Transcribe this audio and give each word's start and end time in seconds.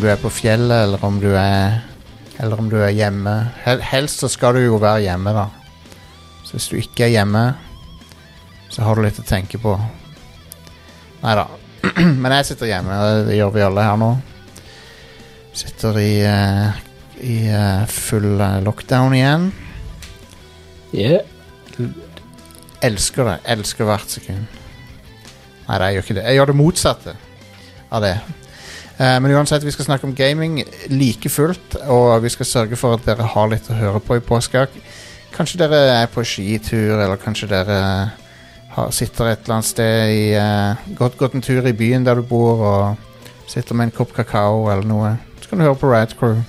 om 0.00 0.06
du 0.06 0.12
er 0.14 0.20
på 0.22 0.30
fjellet, 0.32 0.86
eller 0.86 1.02
om 1.04 1.18
du 1.20 1.34
er 1.36 1.82
Eller 2.40 2.56
om 2.56 2.70
du 2.70 2.78
er 2.80 2.88
hjemme. 2.88 3.32
Hel, 3.66 3.82
helst 3.84 4.22
så 4.22 4.28
skal 4.32 4.56
du 4.56 4.62
jo 4.62 4.78
være 4.80 5.02
hjemme, 5.04 5.34
da. 5.36 5.42
Så 6.40 6.54
hvis 6.54 6.68
du 6.70 6.78
ikke 6.78 7.04
er 7.04 7.10
hjemme, 7.18 7.42
så 8.72 8.86
har 8.86 8.96
du 8.96 9.02
litt 9.04 9.20
å 9.20 9.24
tenke 9.28 9.60
på. 9.60 9.74
Nei 11.20 11.34
da. 11.36 11.44
Men 12.22 12.36
jeg 12.38 12.48
sitter 12.48 12.70
hjemme, 12.70 12.96
og 12.96 13.28
det 13.28 13.36
gjør 13.36 13.52
vi 13.58 13.66
alle 13.66 13.84
her 13.90 14.00
nå. 14.00 14.10
Sitter 15.52 16.00
i, 16.00 16.08
uh, 16.24 16.80
i 17.20 17.36
uh, 17.52 17.84
full 17.92 18.40
eh, 18.40 18.58
lockdown 18.64 19.20
igjen. 19.20 19.48
Yeah. 20.96 21.28
Elsker 22.88 23.34
det. 23.34 23.38
Elsker 23.52 23.92
hvert 23.92 24.16
sekund. 24.16 24.48
Nei, 25.68 25.82
jeg 25.84 26.00
gjør 26.00 26.08
ikke 26.08 26.20
det. 26.22 26.28
Jeg 26.30 26.40
gjør 26.40 26.54
det 26.54 26.60
motsatte 26.64 27.18
av 27.92 28.08
det. 28.08 28.16
Eh, 29.00 29.16
men 29.20 29.32
uansett, 29.32 29.64
vi 29.64 29.72
skal 29.72 29.86
snakke 29.86 30.04
om 30.04 30.14
gaming 30.14 30.58
like 30.92 31.30
fullt, 31.32 31.78
og 31.88 32.20
vi 32.22 32.28
skal 32.28 32.46
sørge 32.46 32.76
for 32.76 32.98
at 32.98 33.06
dere 33.08 33.28
har 33.32 33.48
litt 33.48 33.70
å 33.72 33.78
høre 33.78 34.00
på 34.04 34.18
i 34.18 34.24
påska. 34.24 34.66
Kanskje 35.32 35.62
dere 35.62 35.78
er 36.02 36.10
på 36.12 36.24
skitur, 36.26 36.98
eller 36.98 37.16
kanskje 37.20 37.48
dere 37.48 37.78
har, 38.74 38.90
sitter 38.92 39.30
et 39.30 39.46
eller 39.46 39.56
annet 39.56 39.70
sted 39.70 40.12
i 40.12 40.26
eh, 40.36 40.84
gått, 40.98 41.16
gått 41.16 41.38
en 41.38 41.46
tur 41.46 41.64
i 41.64 41.72
byen 41.76 42.04
der 42.04 42.20
du 42.20 42.26
bor, 42.28 42.60
og 42.60 43.48
sitter 43.48 43.78
med 43.78 43.88
en 43.88 43.96
kopp 44.02 44.12
kakao 44.18 44.68
eller 44.68 44.84
noe. 44.84 45.14
Så 45.40 45.48
kan 45.48 45.62
du 45.62 45.64
høre 45.64 45.80
på 45.80 45.94
Rad 45.94 46.12
Crew. 46.20 46.44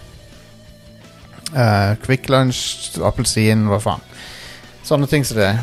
Eh, 1.55 1.95
Quick 2.03 2.27
Lunch, 2.29 2.99
appelsin, 2.99 3.63
hva 3.71 3.79
faen. 3.79 4.03
Sånne 4.83 5.07
ting 5.07 5.23
som 5.23 5.39
det. 5.39 5.53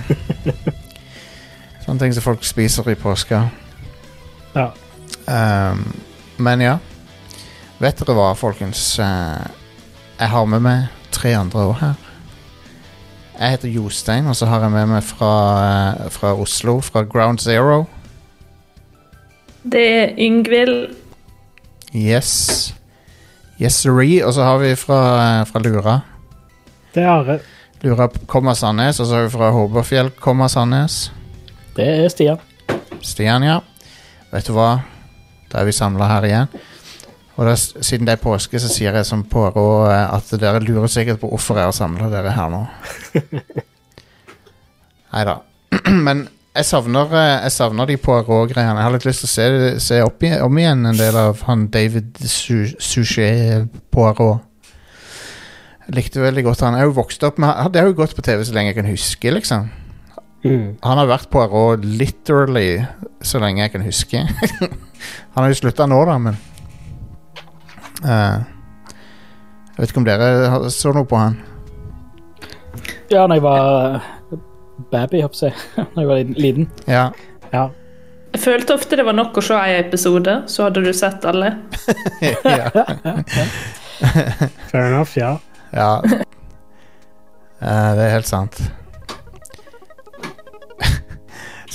Sånne 1.85 2.01
ting 2.01 2.17
som 2.17 2.25
folk 2.25 2.49
spiser 2.49 2.89
i 2.89 2.97
påska. 2.97 3.45
Ja. 4.57 4.71
Um, 5.29 5.85
men 6.39 6.63
ja. 6.63 6.79
Vet 7.79 8.01
dere 8.01 8.17
hva, 8.17 8.33
folkens? 8.39 8.83
Eh, 9.03 9.49
jeg 10.19 10.31
har 10.33 10.47
med 10.51 10.65
meg 10.65 11.11
tre 11.15 11.35
andre 11.39 11.69
òg 11.69 11.77
her. 11.83 12.07
Jeg 13.39 13.55
heter 13.55 13.71
Jostein, 13.71 14.27
og 14.27 14.35
så 14.35 14.49
har 14.51 14.65
jeg 14.67 14.75
med 14.75 14.89
meg 14.91 15.05
fra, 15.07 15.35
eh, 15.67 16.09
fra 16.11 16.33
Oslo, 16.35 16.81
fra 16.83 17.05
Ground 17.07 17.39
Zero. 17.39 17.87
Det 19.63 19.85
er 19.87 20.17
Yngvild. 20.19 20.97
Yes. 21.95 22.75
Yes, 23.61 23.75
sirree. 23.75 24.25
Og 24.27 24.35
så 24.35 24.43
har 24.43 24.59
vi 24.59 24.75
fra, 24.75 25.01
eh, 25.41 25.45
fra 25.47 25.61
Lura. 25.61 26.01
Det 26.95 27.03
er 27.03 27.09
Are. 27.09 27.39
Lura, 27.83 28.09
komma 28.27 28.55
Sandnes. 28.55 29.01
Og 29.01 29.07
så 29.07 29.15
har 29.15 29.23
vi 29.23 29.31
fra 29.31 29.51
Håberfjell, 29.51 30.11
komma 30.11 30.49
Sandnes. 30.49 31.11
Det 31.77 31.87
er 31.87 32.09
Stian. 32.09 32.39
Stian, 33.03 33.43
ja. 33.43 33.61
Vet 34.33 34.47
du 34.47 34.53
hva? 34.53 34.81
Da 35.49 35.61
er 35.63 35.69
vi 35.69 35.73
samla 35.77 36.09
her 36.11 36.27
igjen. 36.29 36.49
Og 37.39 37.47
da, 37.47 37.53
siden 37.55 38.07
det 38.09 38.17
er 38.17 38.23
påske, 38.23 38.59
så 38.59 38.67
sier 38.73 38.97
jeg 38.99 39.07
som 39.07 39.23
pårå 39.31 39.67
eh, 39.93 40.15
at 40.17 40.33
dere 40.43 40.59
lurer 40.65 40.91
sikkert 40.91 41.21
på 41.23 41.31
hvorfor 41.31 41.61
jeg 41.61 41.69
har 41.71 41.77
samla 41.77 42.09
dere 42.11 42.33
her 42.35 42.51
nå. 42.51 42.65
Nei 45.15 45.23
da. 45.29 45.37
Men 46.07 46.25
jeg 46.59 46.67
savner, 46.67 47.13
eh, 47.15 47.37
jeg 47.47 47.55
savner 47.55 47.87
de 47.89 47.97
Poirot-greiene. 48.03 48.75
Jeg 48.81 48.87
har 48.89 48.95
litt 48.97 49.07
lyst 49.07 49.23
til 49.25 49.31
å 49.31 49.33
se, 49.37 49.47
se 49.87 50.01
opp 50.05 50.27
om 50.49 50.59
igjen 50.61 50.83
en 50.91 50.99
del 50.99 51.17
av 51.21 51.45
han 51.47 51.69
David 51.73 52.19
Su- 52.27 52.75
Suchet 52.83 53.71
Poirot. 53.95 54.43
Jeg 55.87 55.95
likte 56.03 56.21
veldig 56.21 56.43
godt 56.45 56.67
han. 56.67 56.75
Jeg 56.77 56.85
har 56.85 56.91
jo 56.91 56.99
vokst 56.99 57.23
opp 57.25 57.39
med 57.41 57.71
Det 57.73 57.81
har 57.81 57.89
jo 57.89 57.97
gått 57.97 58.17
på 58.19 58.25
TV 58.27 58.43
så 58.45 58.53
lenge 58.57 58.75
jeg 58.75 58.81
kan 58.83 58.91
huske, 58.91 59.31
liksom. 59.33 59.71
Mm. 60.45 60.67
Han 60.85 61.01
har 61.01 61.09
vært 61.09 61.31
Poirot 61.33 61.87
literally 61.87 62.83
så 63.25 63.41
lenge 63.43 63.63
jeg 63.65 63.73
kan 63.79 63.87
huske. 63.87 64.27
han 65.35 65.43
har 65.43 65.51
jo 65.53 65.61
slutta 65.61 65.87
nå, 65.89 65.99
da, 66.09 66.17
men 66.23 66.35
uh, 68.05 68.39
Jeg 69.75 69.79
vet 69.79 69.91
ikke 69.93 70.03
om 70.03 70.09
dere 70.09 70.29
så 70.75 70.89
noe 70.95 71.07
på 71.09 71.17
han. 71.21 71.35
Ja, 73.09 73.27
når 73.27 73.35
jeg 73.39 73.45
var 73.45 73.61
eh, 73.97 74.01
baby, 74.93 75.21
håper 75.25 75.37
jeg. 75.47 75.55
Når 75.95 76.03
jeg 76.03 76.09
var 76.09 76.17
liten-. 76.43 76.71
Ja. 76.87 77.05
Ja. 77.53 77.69
Jeg 78.35 78.41
følte 78.43 78.75
ofte 78.77 78.97
det 79.01 79.07
var 79.09 79.17
nok 79.17 79.39
å 79.41 79.45
se 79.45 79.57
en 79.57 79.79
episode, 79.81 80.35
så 80.53 80.59
hadde 80.67 80.83
du 80.85 80.91
sett 80.93 81.25
alle. 81.25 81.49
ja. 82.45 82.69
Fair 84.69 84.83
enough, 84.83 85.17
ja. 85.17 85.39
ja. 85.73 85.93
Uh, 86.05 87.91
det 87.97 88.05
er 88.05 88.13
helt 88.19 88.29
sant. 88.29 88.61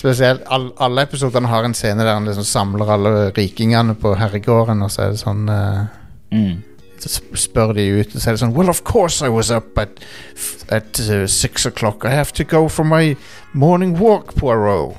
Spesielt 0.04 0.44
all, 0.52 0.74
alle 0.84 1.08
episodene 1.08 1.48
har 1.48 1.64
en 1.64 1.76
scene 1.78 2.04
der 2.04 2.18
han 2.18 2.28
liksom 2.28 2.44
samler 2.44 2.90
alle 2.92 3.12
rikingene 3.32 3.96
på 3.96 4.18
herregården, 4.20 4.84
og 4.84 4.92
så 4.92 5.06
er 5.06 5.14
det 5.14 5.24
sånn 5.24 5.46
uh, 5.48 5.86
Mm. 6.34 6.64
Så 6.98 7.22
spør 7.36 7.74
de 7.74 8.00
ut, 8.00 8.16
og 8.16 8.22
så 8.22 8.30
er 8.30 8.36
det 8.36 8.42
sånn 8.42 8.54
Well, 8.56 8.72
of 8.72 8.84
course 8.88 9.26
I 9.26 9.30
was 9.30 9.52
up 9.52 9.78
at, 9.78 10.00
at 10.72 11.00
uh, 11.04 11.26
six 11.28 11.68
o'clock. 11.70 12.06
I 12.06 12.16
have 12.16 12.34
to 12.40 12.46
go 12.48 12.68
for 12.70 12.88
my 12.88 13.16
morning 13.54 13.98
walk, 14.00 14.34
Poirot. 14.40 14.96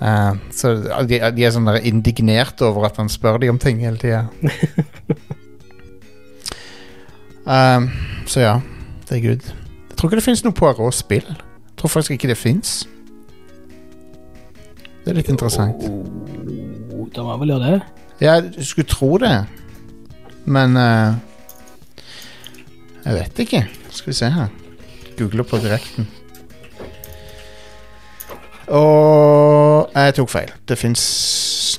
Uh, 0.00 0.38
så 0.54 0.74
de, 1.10 1.20
de 1.34 1.44
er 1.44 1.54
sånn 1.54 1.68
indignert 1.82 2.62
over 2.64 2.88
at 2.88 2.98
han 2.98 3.10
spør 3.12 3.38
de 3.42 3.52
om 3.52 3.60
ting 3.60 3.84
hele 3.84 4.00
tida. 4.00 4.24
um, 7.54 7.90
så 8.26 8.46
ja, 8.46 8.56
det 9.08 9.18
er 9.18 9.26
good. 9.28 9.52
Jeg 9.90 9.98
tror 9.98 10.10
ikke 10.10 10.22
det 10.22 10.28
fins 10.30 10.44
noe 10.46 10.56
Poirot-spill. 10.56 11.28
Jeg 11.28 11.78
tror 11.78 11.92
faktisk 11.92 12.16
ikke 12.16 12.32
det 12.32 12.40
fins. 12.40 12.80
Det 15.08 15.14
er 15.14 15.22
litt 15.22 15.28
interessant. 15.32 15.84
Jo, 15.88 17.06
må 17.24 17.30
jeg 17.30 17.40
vel 17.40 17.50
gjøre 17.54 17.68
det. 17.72 17.76
Jeg 18.20 18.64
skulle 18.68 18.88
tro 18.90 19.08
det, 19.22 19.30
men 20.44 20.76
eh, 20.76 21.14
Jeg 23.06 23.14
vet 23.16 23.40
ikke. 23.40 23.62
Skal 23.88 24.10
vi 24.10 24.16
se 24.18 24.28
her. 24.34 24.50
Google 25.16 25.46
på 25.48 25.62
direkten. 25.64 26.10
Og 28.68 29.88
jeg 29.96 30.14
tok 30.20 30.28
feil. 30.28 30.52
Det 30.68 30.76
fins 30.76 31.06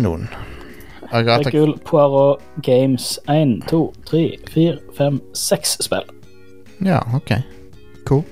noen. 0.01 0.25
Agatha 1.11 1.51
Hercule 1.51 1.77
Poirot 1.85 2.41
Games 2.65 3.19
1, 3.29 3.59
2, 3.69 3.83
3, 4.09 4.25
4, 4.49 4.77
5, 4.97 5.21
6 5.37 5.77
spill. 5.85 6.09
Ja, 6.81 7.05
ok. 7.13 7.37
Cool. 8.09 8.25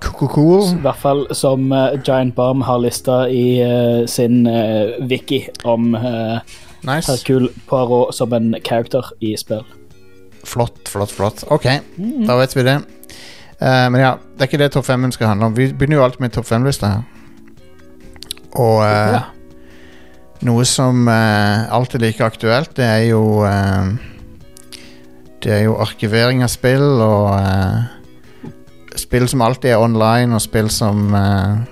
Cool. 0.00 0.62
I 0.78 0.80
hvert 0.80 1.00
fall 1.00 1.26
som 1.36 1.68
uh, 1.72 1.92
Giant 2.06 2.32
Bomb 2.36 2.62
har 2.64 2.80
lista 2.80 3.26
i 3.28 3.60
uh, 3.60 4.06
sin 4.08 4.46
uh, 4.48 4.96
wiki 5.10 5.42
om 5.68 5.94
uh, 5.94 6.40
Nice. 6.88 7.10
Hercule 7.10 7.50
Poirot 7.68 8.14
som 8.16 8.32
en 8.32 8.54
character 8.64 9.04
i 9.20 9.34
spill. 9.36 9.60
Flott, 10.48 10.88
flott, 10.88 11.12
flott. 11.12 11.42
Ok, 11.52 11.66
da 12.24 12.36
vet 12.40 12.56
vi 12.56 12.64
det. 12.64 12.78
Men 13.60 14.00
ja, 14.00 14.14
det 14.16 14.40
er 14.40 14.48
ikke 14.48 14.60
det 14.62 14.70
topp 14.72 14.86
fem-en 14.88 15.12
skal 15.12 15.28
handle 15.28 15.50
om. 15.50 15.56
Vi 15.58 15.66
begynner 15.76 15.98
jo 15.98 16.04
alltid 16.06 16.22
med 16.24 16.32
topp 16.32 16.46
fem-lista 16.48 16.88
her. 16.94 17.02
Og 18.56 18.80
Ja. 18.80 19.20
noe 20.48 20.64
som 20.64 21.04
alltid 21.12 22.00
er 22.00 22.06
like 22.06 22.24
aktuelt, 22.24 22.72
det 22.80 22.86
er 22.88 23.04
jo 23.10 23.44
Det 25.44 25.52
er 25.52 25.62
jo 25.64 25.76
arkivering 25.76 26.40
av 26.42 26.48
spill 26.48 26.88
og 27.04 27.36
Spill 29.00 29.28
som 29.30 29.42
alltid 29.42 29.72
er 29.72 29.80
online, 29.80 30.34
og 30.36 30.42
spill 30.44 30.68
som 30.70 31.14
uh, 31.16 31.62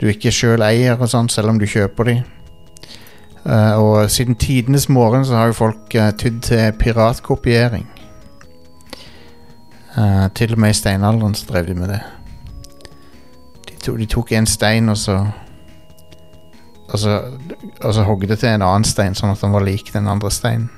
du 0.00 0.08
ikke 0.10 0.32
sjøl 0.34 0.64
eier, 0.66 0.98
og 1.00 1.08
sånn, 1.08 1.30
selv 1.32 1.54
om 1.54 1.60
du 1.60 1.64
kjøper 1.68 2.10
de. 2.10 2.16
Uh, 3.46 3.74
og 3.78 4.10
siden 4.10 4.36
tidenes 4.36 4.88
morgen 4.92 5.24
så 5.24 5.38
har 5.38 5.52
jo 5.52 5.56
folk 5.60 5.94
uh, 5.94 6.10
tydd 6.18 6.42
til 6.44 6.72
piratkopiering. 6.80 7.86
Uh, 9.96 10.26
til 10.36 10.52
og 10.52 10.60
med 10.60 10.74
i 10.74 10.76
steinalderen 10.76 11.34
så 11.38 11.46
drev 11.48 11.70
de 11.70 11.76
med 11.78 11.94
det. 11.94 12.02
De, 13.68 13.78
to, 13.80 13.94
de 13.96 14.08
tok 14.10 14.34
en 14.36 14.46
stein, 14.46 14.88
og 14.92 14.98
så 15.00 15.20
Og 16.86 16.98
så, 17.02 17.16
så 17.82 18.02
hogde 18.06 18.28
det 18.30 18.38
til 18.38 18.48
en 18.48 18.62
annen 18.62 18.84
stein, 18.86 19.14
sånn 19.18 19.32
at 19.32 19.40
den 19.42 19.50
var 19.50 19.64
lik 19.66 19.88
den 19.92 20.06
andre 20.06 20.30
steinen. 20.30 20.68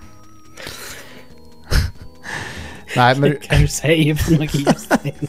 Nei, 2.97 3.13
men 3.21 3.37
Hva 3.45 3.59
du 3.61 3.69
sier 3.71 4.17
for 4.17 4.39
noe, 4.39 4.49
Jostein? 4.65 5.29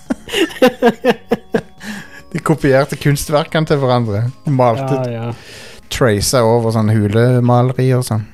de 2.34 2.42
kopierte 2.46 2.98
kunstverkene 3.00 3.68
til 3.68 3.82
hverandre. 3.82 4.26
De 4.46 4.54
malte 4.54 5.00
Ja, 5.10 5.30
ja. 5.30 5.32
tracer 5.90 6.46
over 6.46 6.72
sånn 6.76 6.92
hulemaleri 6.94 7.90
og 7.98 8.06
sånn. 8.08 8.28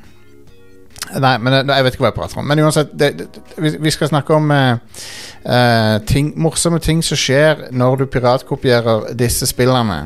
Nei, 1.21 1.35
men 1.37 1.53
eh, 1.53 1.63
jeg 1.69 1.85
vet 1.85 1.95
ikke 1.95 2.05
hva 2.05 2.11
jeg 2.11 2.17
prater 2.17 2.41
om. 2.41 2.47
Men 2.49 2.63
uansett, 2.65 2.91
det, 2.97 3.11
det, 3.21 3.43
vi, 3.61 3.93
skal 3.93 4.09
snakke 4.11 4.35
om 4.35 4.51
eh, 4.51 5.97
ting, 6.09 6.33
morsomme 6.41 6.81
ting 6.83 7.03
som 7.05 7.19
skjer 7.19 7.67
når 7.75 8.01
du 8.01 8.05
piratkopierer 8.11 9.11
disse 9.17 9.47
spillene. 9.49 10.01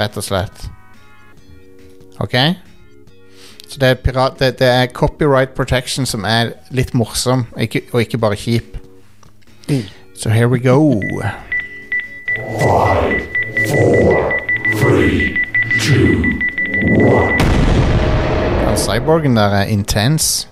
Rett 0.00 0.16
og 0.16 0.24
slett. 0.24 0.66
Ok? 2.20 2.36
Så 3.70 3.78
det 3.78 3.88
er, 3.88 3.94
pirat, 3.94 4.32
det, 4.38 4.58
det 4.58 4.66
er 4.66 4.86
copyright 4.86 5.54
protection 5.54 6.06
som 6.06 6.24
er 6.26 6.56
litt 6.74 6.90
morsom, 6.94 7.46
ikke, 7.54 7.84
og 7.92 8.00
ikke 8.02 8.18
bare 8.18 8.36
kjip. 8.36 8.78
Mm. 9.68 9.84
Så 10.18 10.30
here 10.34 10.48
we 10.48 10.58
go. 10.58 10.98
Three, 14.80 15.36
two, 15.80 16.40
cyborgen 18.76 19.36
der 19.36 19.54
er 19.62 19.64
intens. 19.64 20.48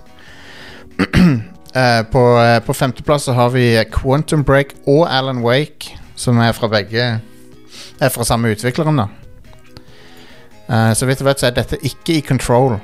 Eh, 1.75 2.05
på, 2.11 2.39
eh, 2.41 2.61
på 2.65 2.73
femteplass 2.73 3.23
så 3.23 3.33
har 3.33 3.49
vi 3.49 3.83
Quantum 3.93 4.43
Break 4.43 4.65
og 4.87 5.17
Alan 5.17 5.43
Wake, 5.45 5.99
som 6.15 6.37
er 6.37 6.51
fra 6.51 6.67
begge 6.67 7.19
Er 8.01 8.09
fra 8.09 8.23
samme 8.23 8.49
utvikleren, 8.49 8.97
da. 8.97 9.05
Eh, 10.69 10.95
så 10.95 11.05
vidt 11.05 11.19
jeg 11.19 11.25
vet, 11.25 11.39
så 11.39 11.45
er 11.47 11.51
dette 11.51 11.77
ikke 11.85 12.17
i 12.17 12.25
Control. 12.25 12.79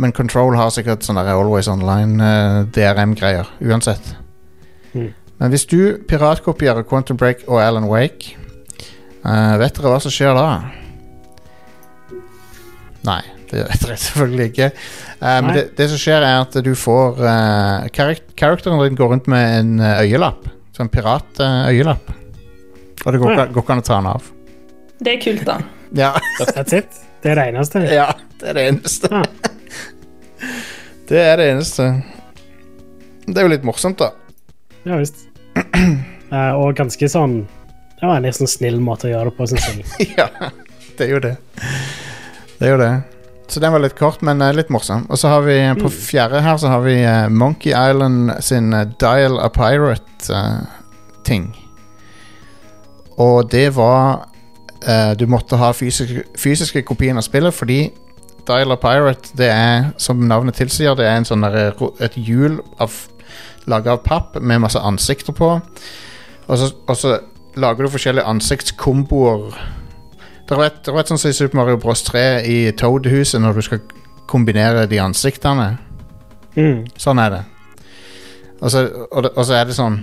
Men 0.00 0.14
Control 0.16 0.56
har 0.56 0.70
sikkert 0.72 1.04
sånne 1.04 1.26
Always 1.28 1.68
Online 1.68 2.24
eh, 2.24 2.58
DRM-greier, 2.72 3.48
uansett. 3.68 4.14
Mm. 4.94 5.10
Men 5.40 5.52
hvis 5.52 5.66
du 5.68 5.80
piratkopierer 6.08 6.86
Quantum 6.88 7.18
Break 7.20 7.44
og 7.48 7.60
Alan 7.60 7.88
Wake, 7.88 8.34
uh, 9.24 9.56
vet 9.60 9.76
dere 9.76 9.92
hva 9.92 9.98
som 10.00 10.12
skjer 10.12 10.36
da? 10.36 10.46
Nei, 13.08 13.20
det 13.52 13.64
vet 13.64 13.84
dere 13.84 13.98
selvfølgelig 14.04 14.48
ikke. 14.50 14.70
Uh, 15.20 15.36
men 15.44 15.52
det, 15.56 15.64
det 15.78 15.88
som 15.92 16.00
skjer, 16.00 16.24
er 16.24 16.40
at 16.46 16.58
du 16.64 16.72
får 16.76 17.20
uh, 17.24 17.88
Karakteren 17.92 18.80
din 18.84 18.98
går 19.00 19.14
rundt 19.14 19.30
med 19.32 19.60
en 19.60 19.86
øyelapp. 20.00 20.48
Sånn 20.76 20.92
piratøyelapp. 20.92 22.12
og 23.04 23.12
det 23.12 23.20
går 23.20 23.36
Ja. 23.36 23.46
går 23.48 23.64
ikke 23.64 23.76
an 23.76 23.84
å 23.84 23.88
ta 23.88 24.00
den 24.00 24.10
av. 24.14 24.34
Det 25.00 25.16
er 25.16 25.24
kult, 25.24 25.46
da. 25.48 25.60
Ja, 25.96 26.12
That's 26.40 26.76
it. 26.76 27.00
Det 27.20 27.32
er 27.32 27.40
det 27.40 27.48
eneste. 27.52 27.84
ja 28.00 28.12
det 28.40 28.52
er 28.52 28.56
det 28.56 28.68
eneste. 28.72 29.08
Ja. 29.12 29.56
Det 31.10 31.18
er 31.18 31.40
det 31.40 31.48
eneste. 31.50 31.88
Det 33.26 33.40
er 33.40 33.48
jo 33.48 33.50
litt 33.50 33.64
morsomt, 33.66 33.98
da. 33.98 34.12
Ja 34.86 35.00
visst. 35.00 35.26
Eh, 36.30 36.52
og 36.54 36.76
ganske 36.78 37.08
sånn 37.10 37.32
Det 37.98 38.06
var 38.06 38.20
en 38.20 38.22
litt 38.22 38.36
sånn 38.36 38.46
snill 38.46 38.76
måte 38.78 39.08
å 39.08 39.10
gjøre 39.10 39.32
det 39.32 39.34
på, 39.34 39.46
syns 39.50 39.64
jeg. 39.66 40.12
ja, 40.20 40.28
det 40.94 41.08
er 41.08 41.10
jo 41.10 41.18
det. 41.24 41.32
Det 42.60 42.68
er 42.68 42.70
jo 42.70 42.76
det. 42.78 42.90
Så 43.50 43.58
den 43.58 43.74
var 43.74 43.82
litt 43.82 43.96
kort, 43.98 44.22
men 44.22 44.38
eh, 44.46 44.52
litt 44.54 44.70
morsom. 44.70 45.08
Og 45.10 45.18
så 45.18 45.32
har 45.32 45.42
vi 45.42 45.56
eh, 45.58 45.74
på 45.74 45.90
fjerde 45.90 46.38
her 46.44 46.60
så 46.62 46.70
har 46.70 46.84
vi 46.84 46.94
eh, 47.02 47.26
Monkey 47.34 47.74
Island 47.74 48.30
sin 48.46 48.70
eh, 48.70 48.86
Dial 49.02 49.40
a 49.42 49.48
Pirate-ting. 49.50 51.48
Og 53.18 53.50
det 53.50 53.72
var 53.74 54.28
eh, 54.86 55.16
Du 55.18 55.26
måtte 55.26 55.58
ha 55.58 55.72
fysiske, 55.74 56.28
fysiske 56.38 56.84
kopien 56.86 57.18
av 57.18 57.26
spillet 57.26 57.58
fordi 57.58 57.80
Dial 58.50 58.76
Pirate, 58.82 59.30
det 59.38 59.48
er, 59.52 59.90
som 60.02 60.26
navnet 60.26 60.58
tilsier, 60.58 60.96
det 60.98 61.06
er 61.06 61.20
en 61.20 61.28
sånn 61.28 61.46
der, 61.46 61.72
et 62.02 62.18
hjul 62.18 62.58
laga 63.70 63.94
av 63.94 64.02
papp 64.02 64.38
med 64.40 64.62
masse 64.64 64.80
ansikter 64.80 65.36
på. 65.36 65.52
Og 66.50 66.58
så, 66.58 66.70
og 66.86 66.96
så 66.98 67.18
lager 67.60 67.86
du 67.86 67.92
forskjellige 67.92 68.26
ansiktskomboer. 68.26 69.54
Det 70.48 70.58
var 70.58 70.66
et, 70.66 70.88
et 70.88 71.12
sånt 71.12 71.22
som 71.22 71.30
i 71.30 71.36
Super 71.36 71.60
Mario 71.60 71.78
Bros 71.78 72.02
3 72.08 72.24
i 72.50 72.58
Toad-huset, 72.74 73.38
når 73.42 73.58
du 73.58 73.62
skal 73.68 73.82
kombinere 74.30 74.88
de 74.90 74.98
ansiktene. 75.02 75.72
Mm. 76.56 76.88
Sånn 76.98 77.22
er 77.22 77.36
det. 77.36 77.42
Og 78.60 78.72
så, 78.72 78.86
og, 79.08 79.30
og 79.30 79.44
så 79.46 79.60
er 79.60 79.68
det 79.68 79.78
sånn 79.78 80.00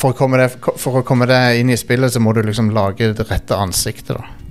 for 0.00 0.10
å, 0.14 0.16
komme 0.16 0.40
det, 0.40 0.48
for 0.80 1.02
å 1.02 1.06
komme 1.06 1.28
det 1.30 1.42
inn 1.60 1.70
i 1.70 1.78
spillet, 1.78 2.10
så 2.10 2.22
må 2.24 2.32
du 2.34 2.40
liksom 2.42 2.72
lage 2.74 3.12
det 3.12 3.28
rette 3.28 3.58
ansiktet 3.60 4.16
da 4.16 4.41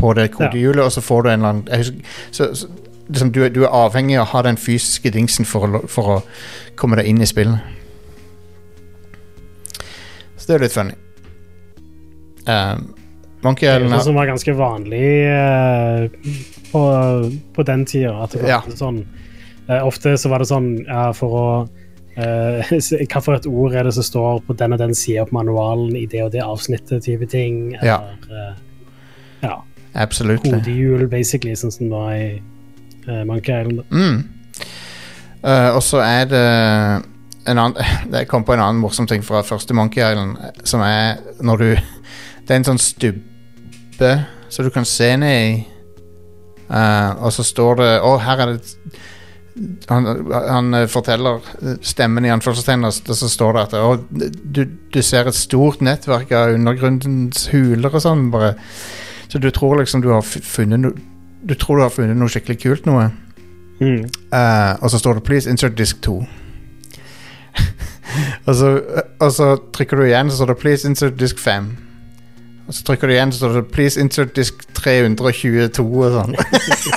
på 0.00 0.12
det 0.16 0.30
kodehjulet, 0.34 0.84
og 0.84 0.92
så 0.94 1.02
får 1.04 1.22
du 1.22 1.28
en 1.30 1.40
eller 1.44 1.48
annen 1.54 1.82
husker, 1.82 2.14
så, 2.32 2.48
så, 2.56 2.68
liksom, 3.10 3.32
du, 3.36 3.42
du 3.52 3.60
er 3.66 3.74
avhengig 3.84 4.16
av 4.18 4.26
å 4.26 4.30
ha 4.32 4.42
den 4.48 4.56
fysiske 4.60 5.12
dingsen 5.14 5.44
for 5.48 5.82
for 5.92 6.14
å 6.16 6.22
komme 6.80 6.96
deg 7.00 7.10
inn 7.12 7.20
i 7.22 7.28
spillet. 7.28 7.60
Så 10.36 10.46
det 10.48 10.54
er 10.56 10.64
litt 10.64 10.74
funny. 10.76 10.94
Um, 12.48 12.86
Monkey 13.44 13.68
Island 13.68 13.92
sånn 13.94 14.06
som 14.10 14.16
var 14.18 14.28
ganske 14.30 14.52
vanlig 14.56 15.04
uh, 15.28 16.08
på, 16.72 16.80
på 17.56 17.64
den 17.68 17.84
tida. 17.88 18.14
At 18.24 18.34
det 18.34 18.42
var 18.44 18.50
Ja. 18.56 18.60
sånn, 18.76 19.02
uh, 19.68 19.80
ofte 19.86 20.16
så 20.20 20.32
var 20.32 20.42
det 20.42 20.48
sånn 20.50 20.72
uh, 20.88 21.10
for 21.16 21.36
å 21.40 21.44
uh, 22.20 22.72
Hvilket 22.72 23.46
ord 23.48 23.76
er 23.78 23.86
det 23.86 23.94
som 23.96 24.04
står 24.04 24.40
på 24.48 24.56
den 24.58 24.74
og 24.76 24.80
den 24.82 24.96
sida 24.98 25.22
på 25.28 25.36
manualen 25.38 25.94
i 25.96 26.06
det 26.10 26.24
og 26.26 26.32
det 26.34 26.42
avsnittet? 26.44 27.04
type 27.06 27.28
ting, 27.30 27.76
Ja. 27.80 28.00
Eller 28.02 28.50
eh, 28.50 28.58
ja, 29.40 29.54
Absolutt. 29.94 30.44
kodehjul, 30.44 31.08
basically, 31.10 31.56
sånn 31.58 31.72
som 31.74 31.88
det 31.88 31.94
var 31.94 32.12
i 32.14 32.28
uh, 33.08 33.22
Monkey 33.26 33.54
Island. 33.54 33.82
Mm. 33.90 34.20
Uh, 35.40 35.70
og 35.74 35.82
så 35.82 36.02
er 36.04 36.28
det 36.30 36.44
en 37.48 37.58
annen 37.58 37.76
Jeg 38.20 38.28
kom 38.28 38.44
på 38.44 38.54
en 38.54 38.60
annen 38.62 38.80
morsom 38.82 39.08
ting 39.08 39.24
fra 39.24 39.42
første 39.46 39.74
Monkey 39.74 40.04
Island, 40.04 40.36
eh, 40.38 40.64
som 40.68 40.84
er 40.84 41.20
når 41.40 41.64
du 41.64 41.70
Det 42.44 42.54
er 42.54 42.60
en 42.60 42.72
sånn 42.72 42.82
stubbe 42.82 44.14
så 44.50 44.64
du 44.66 44.70
kan 44.74 44.84
se 44.88 45.12
ned 45.20 45.36
i. 45.46 45.50
uh, 46.70 47.22
og 47.22 47.32
så 47.32 47.44
står 47.46 47.76
det 47.78 47.90
Å, 48.02 48.14
her 48.24 48.42
er 48.42 48.52
det 48.56 48.74
han, 49.90 50.06
han 50.32 50.76
forteller 50.88 51.42
stemmen 51.84 52.24
i 52.24 52.30
anførselstegn, 52.32 52.86
og 52.86 53.10
og 53.12 53.16
så 53.18 53.28
står 53.28 53.56
det 53.56 53.62
at 53.66 53.74
å, 53.76 53.90
du, 54.08 54.62
du 54.94 55.00
ser 55.04 55.28
et 55.28 55.36
stort 55.36 55.82
nettverk 55.84 56.32
av 56.32 56.54
undergrunnens 56.54 57.48
huler 57.52 57.92
og 57.92 58.02
sånn. 58.02 58.30
bare 58.32 58.54
Så 59.30 59.38
du 59.38 59.50
tror 59.54 59.78
liksom 59.78 60.02
du 60.02 60.10
har 60.10 60.22
funnet 60.22 60.80
no, 60.80 60.90
Du 61.46 61.54
tror 61.54 61.76
du 61.76 61.82
har 61.82 61.92
funnet 61.94 62.16
noe 62.18 62.28
skikkelig 62.28 62.58
kult 62.62 62.86
noe. 62.86 63.10
Mm. 63.80 64.02
uh, 64.34 64.76
og 64.82 64.90
så 64.92 64.98
står 64.98 65.14
det 65.14 65.22
'Please 65.24 65.50
insert 65.50 65.78
disk 65.78 65.96
2'. 66.06 66.26
og, 68.46 68.54
så, 68.54 68.80
og 69.20 69.32
så 69.32 69.56
trykker 69.72 69.96
du 69.96 70.02
igjen, 70.04 70.30
så 70.30 70.36
står 70.36 70.46
det 70.46 70.56
'Please 70.58 70.88
insert 70.88 71.20
disk 71.20 71.36
5'. 71.40 71.70
Og 72.68 72.74
så 72.74 72.84
trykker 72.84 73.06
du 73.08 73.12
igjen, 73.14 73.32
så 73.32 73.38
står 73.38 73.48
det 73.60 73.64
'Please 73.72 74.00
insert 74.00 74.36
disk 74.36 74.54
322' 74.78 75.80
og 75.80 76.12
sånn. 76.18 76.36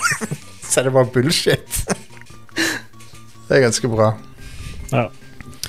så 0.70 0.80
er 0.80 0.84
det 0.84 0.94
bare 0.94 1.06
bullshit. 1.14 1.80
det 3.48 3.58
er 3.58 3.62
ganske 3.64 3.88
bra. 3.88 4.14
Ja, 4.92 5.08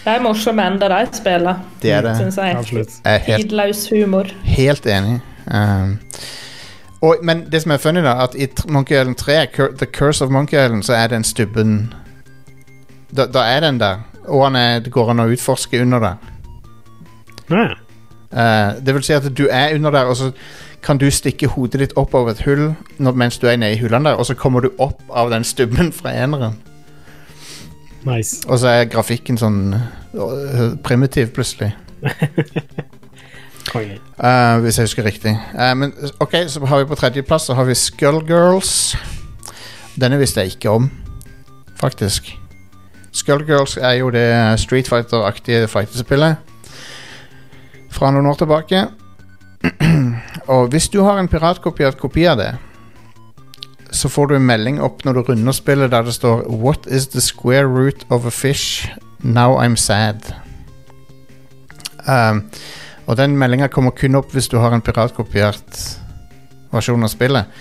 Det 0.04 0.12
er 0.12 0.20
morsomme 0.20 0.66
enda 0.66 0.88
de 0.88 1.06
spiller, 1.16 1.62
Det 1.82 1.92
er 1.92 2.02
det. 2.02 2.16
syns 2.18 2.36
jeg. 2.36 2.56
absolutt. 2.56 2.98
Helt, 3.06 3.46
Tidløs 3.46 3.88
humor. 3.88 4.28
helt 4.44 4.86
enig. 4.86 5.20
Um, 5.46 5.98
og, 7.04 7.22
men 7.22 7.44
det 7.52 7.62
som 7.62 7.74
er 7.74 7.82
funny, 7.82 8.02
da, 8.04 8.16
at 8.24 8.34
i 8.38 8.48
Monkey 8.68 8.96
Island 8.96 9.20
3, 9.20 9.38
Cur 9.54 9.76
The 9.78 9.86
Curse 9.86 10.24
of 10.24 10.32
Monkey 10.32 10.58
Island, 10.58 10.82
så 10.86 10.96
er 10.96 11.12
den 11.12 11.24
stubben 11.24 11.94
Da, 13.14 13.26
da 13.26 13.44
er 13.46 13.60
den 13.60 13.80
der. 13.80 14.02
Og 14.24 14.44
han 14.46 14.56
er, 14.56 14.78
det 14.82 14.92
går 14.92 15.10
an 15.12 15.22
å 15.22 15.28
utforske 15.30 15.82
under 15.82 16.00
der. 16.02 16.30
Ja, 17.50 17.66
Uh, 18.34 18.86
det 18.86 18.94
vil 18.94 19.02
si 19.06 19.12
at 19.14 19.26
du 19.38 19.46
er 19.50 19.74
under 19.74 19.90
der, 19.94 20.08
og 20.10 20.16
så 20.16 20.32
kan 20.82 20.98
du 20.98 21.06
stikke 21.10 21.46
hodet 21.46 21.80
ditt 21.80 21.92
opp 21.96 22.14
over 22.14 22.32
et 22.32 22.40
hull 22.42 22.72
når, 22.98 23.12
mens 23.14 23.38
du 23.38 23.46
er 23.46 23.56
nede 23.56 23.76
i 23.76 23.78
hullene 23.78 24.10
der, 24.10 24.18
og 24.18 24.26
så 24.26 24.34
kommer 24.34 24.60
du 24.60 24.72
opp 24.78 25.02
av 25.10 25.30
den 25.30 25.44
stubben 25.44 25.92
fra 25.92 26.10
eneren. 26.10 26.58
nice. 28.02 28.42
Og 28.48 28.58
så 28.58 28.68
er 28.68 28.90
grafikken 28.90 29.38
sånn 29.38 29.76
uh, 30.18 30.74
primitiv, 30.82 31.30
plutselig. 31.36 31.70
Eh, 33.74 34.60
hvis 34.60 34.78
jeg 34.78 34.88
husker 34.88 35.06
riktig. 35.06 35.34
Uh, 35.54 35.72
men 35.76 35.92
ok, 36.20 36.34
så 36.48 36.64
har 36.66 36.82
vi 36.82 36.88
på 36.90 36.98
tredjeplass 37.00 37.48
har 37.48 37.64
vi 37.64 37.74
Skullgirls. 37.74 38.96
Denne 40.00 40.18
visste 40.18 40.40
jeg 40.42 40.56
ikke 40.56 40.70
om, 40.70 40.90
faktisk. 41.80 42.32
Skullgirls 43.14 43.76
er 43.76 43.92
jo 44.02 44.10
det 44.10 44.60
Street 44.60 44.88
Fighter-aktige 44.88 45.68
fightespillet 45.70 46.36
fra 47.94 48.10
noen 48.10 48.26
år 48.26 48.38
tilbake. 48.42 48.84
Og 50.54 50.68
hvis 50.68 50.88
du 50.88 51.02
har 51.06 51.18
en 51.18 51.30
piratkopiert 51.30 51.98
kopi 52.00 52.26
av 52.28 52.40
det, 52.40 52.52
så 53.94 54.10
får 54.10 54.26
du 54.26 54.36
en 54.36 54.46
melding 54.46 54.80
opp 54.82 55.04
når 55.06 55.14
du 55.14 55.20
runder 55.28 55.54
spillet 55.54 55.92
der 55.92 56.02
det 56.02 56.16
står 56.16 56.42
What 56.50 56.88
is 56.90 57.08
the 57.14 57.22
square 57.22 57.70
root 57.70 58.02
of 58.10 58.26
a 58.26 58.30
fish? 58.34 58.90
Now 59.22 59.56
I'm 59.56 59.76
sad. 59.76 60.34
Um, 62.06 62.50
og 63.06 63.18
den 63.20 63.36
meldinga 63.38 63.68
kommer 63.72 63.94
kun 63.96 64.16
opp 64.18 64.32
hvis 64.34 64.48
du 64.52 64.58
har 64.62 64.74
en 64.74 64.84
piratkopiert 64.84 65.80
versjon 66.74 67.04
av 67.04 67.12
spillet. 67.12 67.60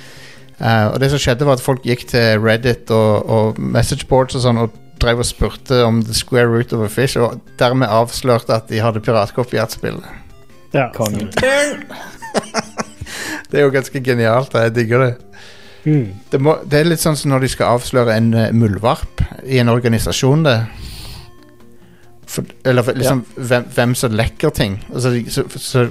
Uh, 0.62 0.94
og 0.94 1.00
det 1.02 1.10
som 1.12 1.22
skjedde, 1.22 1.46
var 1.48 1.58
at 1.58 1.66
folk 1.66 1.84
gikk 1.86 2.06
til 2.14 2.40
Reddit 2.44 2.92
og, 2.94 3.30
og 3.30 3.60
messageboards 3.60 4.38
og 4.38 4.46
sånn 4.46 4.62
og 4.64 4.78
drev 5.04 5.20
og 5.20 5.28
spurte 5.28 5.82
om 5.84 6.00
the 6.06 6.16
square 6.16 6.48
root 6.48 6.72
of 6.76 6.86
a 6.86 6.90
fish, 6.92 7.20
og 7.20 7.42
dermed 7.60 7.92
avslørte 7.92 8.56
at 8.56 8.70
de 8.72 8.80
hadde 8.80 9.02
piratkopiert 9.04 9.76
spillet. 9.76 10.06
Ja, 10.74 10.88
Kongen. 10.96 11.34
Det 13.50 13.60
er 13.60 13.68
jo 13.68 13.74
ganske 13.74 14.00
genialt. 14.02 14.56
Jeg 14.58 14.74
digger 14.74 15.04
det. 15.04 15.12
Mm. 15.84 16.08
Det, 16.32 16.40
må, 16.42 16.56
det 16.66 16.80
er 16.80 16.88
litt 16.88 17.04
sånn 17.04 17.18
som 17.20 17.34
når 17.34 17.44
de 17.44 17.50
skal 17.54 17.76
avsløre 17.76 18.16
en 18.16 18.32
uh, 18.34 18.48
muldvarp 18.56 19.22
i 19.46 19.60
en 19.62 19.70
organisasjon. 19.70 20.48
det 20.48 20.58
For, 22.26 22.46
Eller 22.66 22.84
for- 22.88 22.94
liksom 22.98 23.26
hvem, 23.36 23.66
hvem 23.76 23.96
som 23.96 24.12
lekker 24.16 24.50
ting. 24.56 24.80
Altså, 24.94 25.12
så, 25.30 25.44
så, 25.60 25.86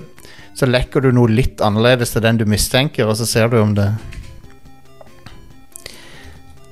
så 0.59 0.67
lekker 0.69 1.01
du 1.05 1.13
noe 1.13 1.29
litt 1.31 1.61
annerledes 1.65 2.15
til 2.15 2.25
den 2.25 2.41
du 2.41 2.45
mistenker, 2.49 3.07
og 3.09 3.17
så 3.21 3.27
ser 3.29 3.49
du 3.53 3.61
om 3.63 3.75
det 3.79 3.91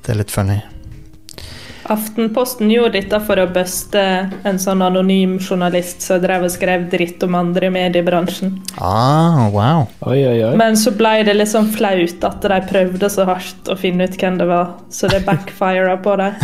Det 0.01 0.15
er 0.15 0.21
litt 0.23 0.33
funny. 0.33 0.59
Aftenposten 1.91 2.69
gjorde 2.71 3.01
dette 3.01 3.19
for 3.27 3.41
å 3.43 3.49
buste 3.51 4.01
en 4.47 4.59
sånn 4.63 4.83
anonym 4.85 5.39
journalist 5.43 6.05
som 6.07 6.21
drev 6.23 6.45
og 6.47 6.53
skrev 6.55 6.85
dritt 6.93 7.23
om 7.27 7.35
andre 7.35 7.67
i 7.67 7.73
mediebransjen. 7.75 8.53
Ah, 8.79 9.49
wow. 9.51 9.89
Oi, 10.07 10.21
oi, 10.23 10.37
oi. 10.51 10.53
Men 10.61 10.79
så 10.79 10.93
ble 10.95 11.17
det 11.27 11.35
litt 11.35 11.51
sånn 11.51 11.71
flaut 11.75 12.27
at 12.29 12.47
de 12.47 12.61
prøvde 12.71 13.11
så 13.11 13.27
hardt 13.27 13.73
å 13.73 13.79
finne 13.81 14.07
ut 14.07 14.19
hvem 14.23 14.39
det 14.39 14.47
var, 14.51 14.77
så 14.95 15.11
det 15.11 15.25
backfira 15.27 15.97
på 16.05 16.15
dem. 16.21 16.39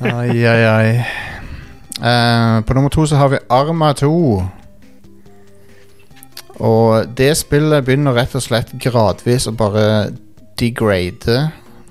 Ai, 0.00 0.44
ai, 0.46 0.64
ai. 0.68 1.04
Uh, 1.94 2.64
på 2.66 2.74
nummer 2.74 2.90
to 2.92 3.06
så 3.06 3.16
har 3.16 3.30
vi 3.32 3.38
Arma 3.50 3.92
2. 3.96 4.10
Og 6.54 7.16
det 7.18 7.32
spillet 7.38 7.84
begynner 7.86 8.14
rett 8.14 8.34
og 8.36 8.44
slett 8.44 8.74
gradvis 8.82 9.48
å 9.50 9.54
bare 9.56 10.12
degrade 10.58 11.38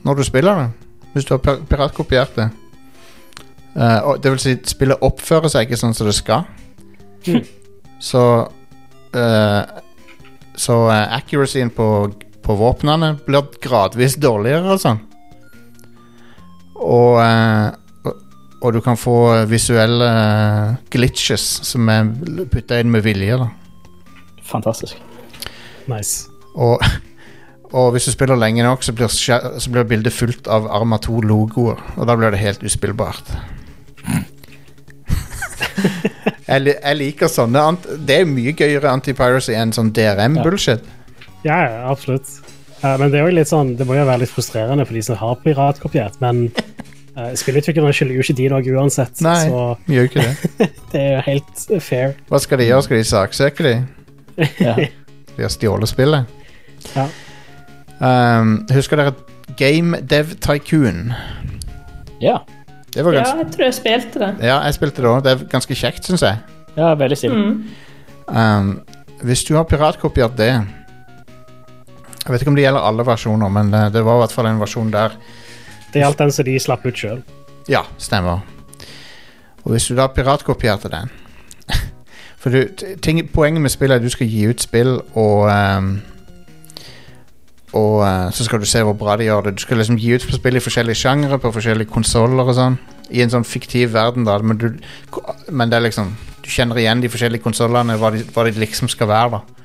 når 0.03 0.19
du 0.19 0.23
spiller 0.27 0.59
det. 0.59 0.67
Hvis 1.13 1.27
du 1.27 1.35
har 1.35 1.63
piratkopiert 1.69 2.35
det. 2.39 2.49
Uh, 3.73 3.99
og 4.07 4.23
det 4.23 4.33
vil 4.33 4.43
si, 4.43 4.57
spillet 4.69 5.01
oppfører 5.01 5.49
seg 5.49 5.65
ikke 5.67 5.79
sånn 5.81 5.95
som 5.97 6.09
det 6.09 6.17
skal. 6.17 6.45
Så 8.03 8.21
uh, 9.15 9.63
Så 10.59 10.75
uh, 10.85 11.15
accuracyen 11.15 11.71
på, 11.73 11.87
på 12.43 12.55
våpnene 12.59 13.15
blir 13.25 13.47
gradvis 13.63 14.19
dårligere 14.21 14.75
og 14.75 14.81
sånn. 14.83 14.99
Og, 16.75 17.21
eh, 17.21 17.71
og, 18.03 18.19
og 18.61 18.73
du 18.73 18.81
kan 18.83 18.97
få 18.99 19.17
visuelle 19.49 20.09
eh, 20.09 20.75
glitches 20.93 21.45
som 21.67 21.89
er 21.91 22.09
putta 22.51 22.79
inn 22.81 22.91
med 22.93 23.05
vilje. 23.05 23.37
da 23.39 23.49
Fantastisk. 24.43 24.99
Nice. 25.87 26.29
og, 26.55 26.79
og 27.73 27.91
hvis 27.91 28.05
du 28.07 28.11
spiller 28.13 28.39
lenge 28.39 28.63
nok, 28.63 28.83
så 28.83 28.93
blir, 28.93 29.07
så 29.09 29.71
blir 29.71 29.83
bildet 29.89 30.13
fullt 30.13 30.47
av 30.47 30.67
Arma 30.71 30.99
2-logoer. 31.01 31.81
Og 31.97 32.07
da 32.07 32.15
blir 32.15 32.31
det 32.31 32.39
helt 32.43 32.63
uspillbart. 32.63 33.33
jeg, 36.47 36.75
jeg 36.75 36.97
liker 36.99 37.31
sånne 37.31 37.61
Det 38.05 38.19
er 38.19 38.29
mye 38.29 38.53
gøyere 38.57 38.91
anti-piracy 38.91 39.55
enn 39.57 39.73
sånn 39.75 39.93
DRM-bullshit. 39.95 40.85
Ja, 41.43 41.57
ja, 41.65 41.79
absolutt. 41.91 42.29
Eh, 42.83 42.95
men 42.99 43.11
det 43.11 43.19
er 43.19 43.27
jo 43.27 43.35
litt 43.37 43.49
sånn, 43.49 43.75
det 43.79 43.87
må 43.87 43.95
jo 43.97 44.05
være 44.07 44.23
litt 44.25 44.33
frustrerende 44.33 44.85
for 44.87 44.97
de 44.97 45.03
som 45.05 45.19
har 45.19 45.37
piratkopiert, 45.43 46.19
men 46.23 46.45
uh, 47.15 47.31
spillutviklerne 47.39 47.93
skylder 47.95 48.19
jo 48.19 48.25
ikke 48.25 48.37
de 48.41 48.49
noe 48.51 48.77
uansett, 48.77 49.21
Nei. 49.23 49.37
så 49.47 49.65
Gjør 49.91 50.09
ikke 50.09 50.25
det. 50.25 50.33
det 50.91 51.03
er 51.03 51.11
jo 51.13 51.21
helt 51.29 51.67
fair. 51.83 52.17
Hva 52.31 52.41
skal 52.43 52.59
de 52.59 52.69
gjøre? 52.69 52.87
Skal 52.87 52.99
de 52.99 53.09
saksøke 53.11 53.67
de? 53.67 53.75
Ja. 54.59 54.75
De 55.33 55.45
har 55.45 55.53
stjålet 55.53 55.89
spillet. 55.89 56.41
Ja. 56.93 57.07
Um, 58.03 58.57
husker 58.73 58.99
dere 58.99 59.15
Game 59.57 60.01
Dev 60.09 60.35
Tycoon? 60.43 61.13
ja. 62.21 62.41
Det 62.93 63.01
var 63.01 63.15
Ja, 63.17 63.23
jeg 63.39 63.47
tror 63.55 63.63
jeg 63.65 63.73
spilte 63.73 64.19
det. 64.21 64.27
Ja, 64.45 64.59
jeg 64.67 64.75
spilte 64.75 65.01
det 65.01 65.09
òg. 65.09 65.23
Det 65.25 65.31
er 65.31 65.39
ganske 65.49 65.73
kjekt, 65.73 66.05
syns 66.05 66.21
jeg. 66.21 66.37
Ja, 66.77 66.91
veldig 66.93 67.17
stilig. 67.17 67.39
Mm. 67.39 67.63
Um, 68.29 68.67
hvis 69.25 69.41
du 69.47 69.55
har 69.57 69.65
piratkopiert 69.65 70.37
det 70.37 70.51
Jeg 72.23 72.31
vet 72.31 72.43
ikke 72.43 72.53
om 72.53 72.55
det 72.55 72.63
gjelder 72.63 72.85
alle 72.87 73.03
versjoner, 73.03 73.49
men 73.51 73.71
det, 73.73 74.03
var 74.05 74.15
i 74.15 74.23
hvert 74.23 74.31
fall 74.31 74.47
en 74.47 74.61
versjon 74.61 74.91
der. 74.93 75.17
Det 75.91 75.99
gjaldt 75.99 76.21
den 76.23 76.31
som 76.31 76.45
de 76.47 76.55
slapp 76.59 76.85
ut 76.87 76.97
sjøl. 76.97 77.19
Ja, 77.67 77.83
stemmer. 77.99 78.45
Og 79.63 79.75
hvis 79.75 79.87
du 79.87 79.95
da 79.95 80.09
piratkopierte 80.11 80.89
den 80.91 81.11
For 82.41 82.51
du, 82.51 82.65
ting, 83.03 83.21
poenget 83.31 83.61
med 83.63 83.71
spillet 83.71 83.95
er 83.95 84.01
at 84.01 84.03
du 84.03 84.11
skal 84.11 84.27
gi 84.27 84.47
ut 84.47 84.63
spill, 84.63 84.97
og 85.19 85.51
um, 85.51 85.93
Og 87.73 88.03
uh, 88.03 88.31
så 88.31 88.43
skal 88.45 88.59
du 88.59 88.65
se 88.65 88.83
hvor 88.83 88.93
bra 88.93 89.17
de 89.17 89.27
gjør 89.27 89.47
det. 89.47 89.55
Du 89.57 89.63
skal 89.63 89.77
liksom 89.77 89.97
gi 89.97 90.13
ut 90.13 90.21
spill 90.21 90.55
i 90.55 90.63
forskjellige 90.63 90.95
sjangere, 90.95 91.39
på 91.39 91.51
forskjellige 91.51 91.91
konsoller 91.91 92.47
og 92.47 92.55
sånn. 92.55 92.77
I 93.11 93.23
en 93.23 93.33
sånn 93.33 93.47
fiktiv 93.47 93.93
verden, 93.93 94.27
da. 94.27 94.37
Men, 94.39 94.59
du, 94.61 94.69
men 95.49 95.71
det 95.71 95.79
er 95.79 95.87
liksom 95.89 96.13
Du 96.43 96.49
kjenner 96.51 96.77
igjen 96.77 97.01
de 97.01 97.07
forskjellige 97.07 97.43
konsollene, 97.43 97.95
hva, 97.97 98.11
hva 98.35 98.43
de 98.43 98.59
liksom 98.59 98.91
skal 98.91 99.07
være, 99.07 99.39
da. 99.39 99.62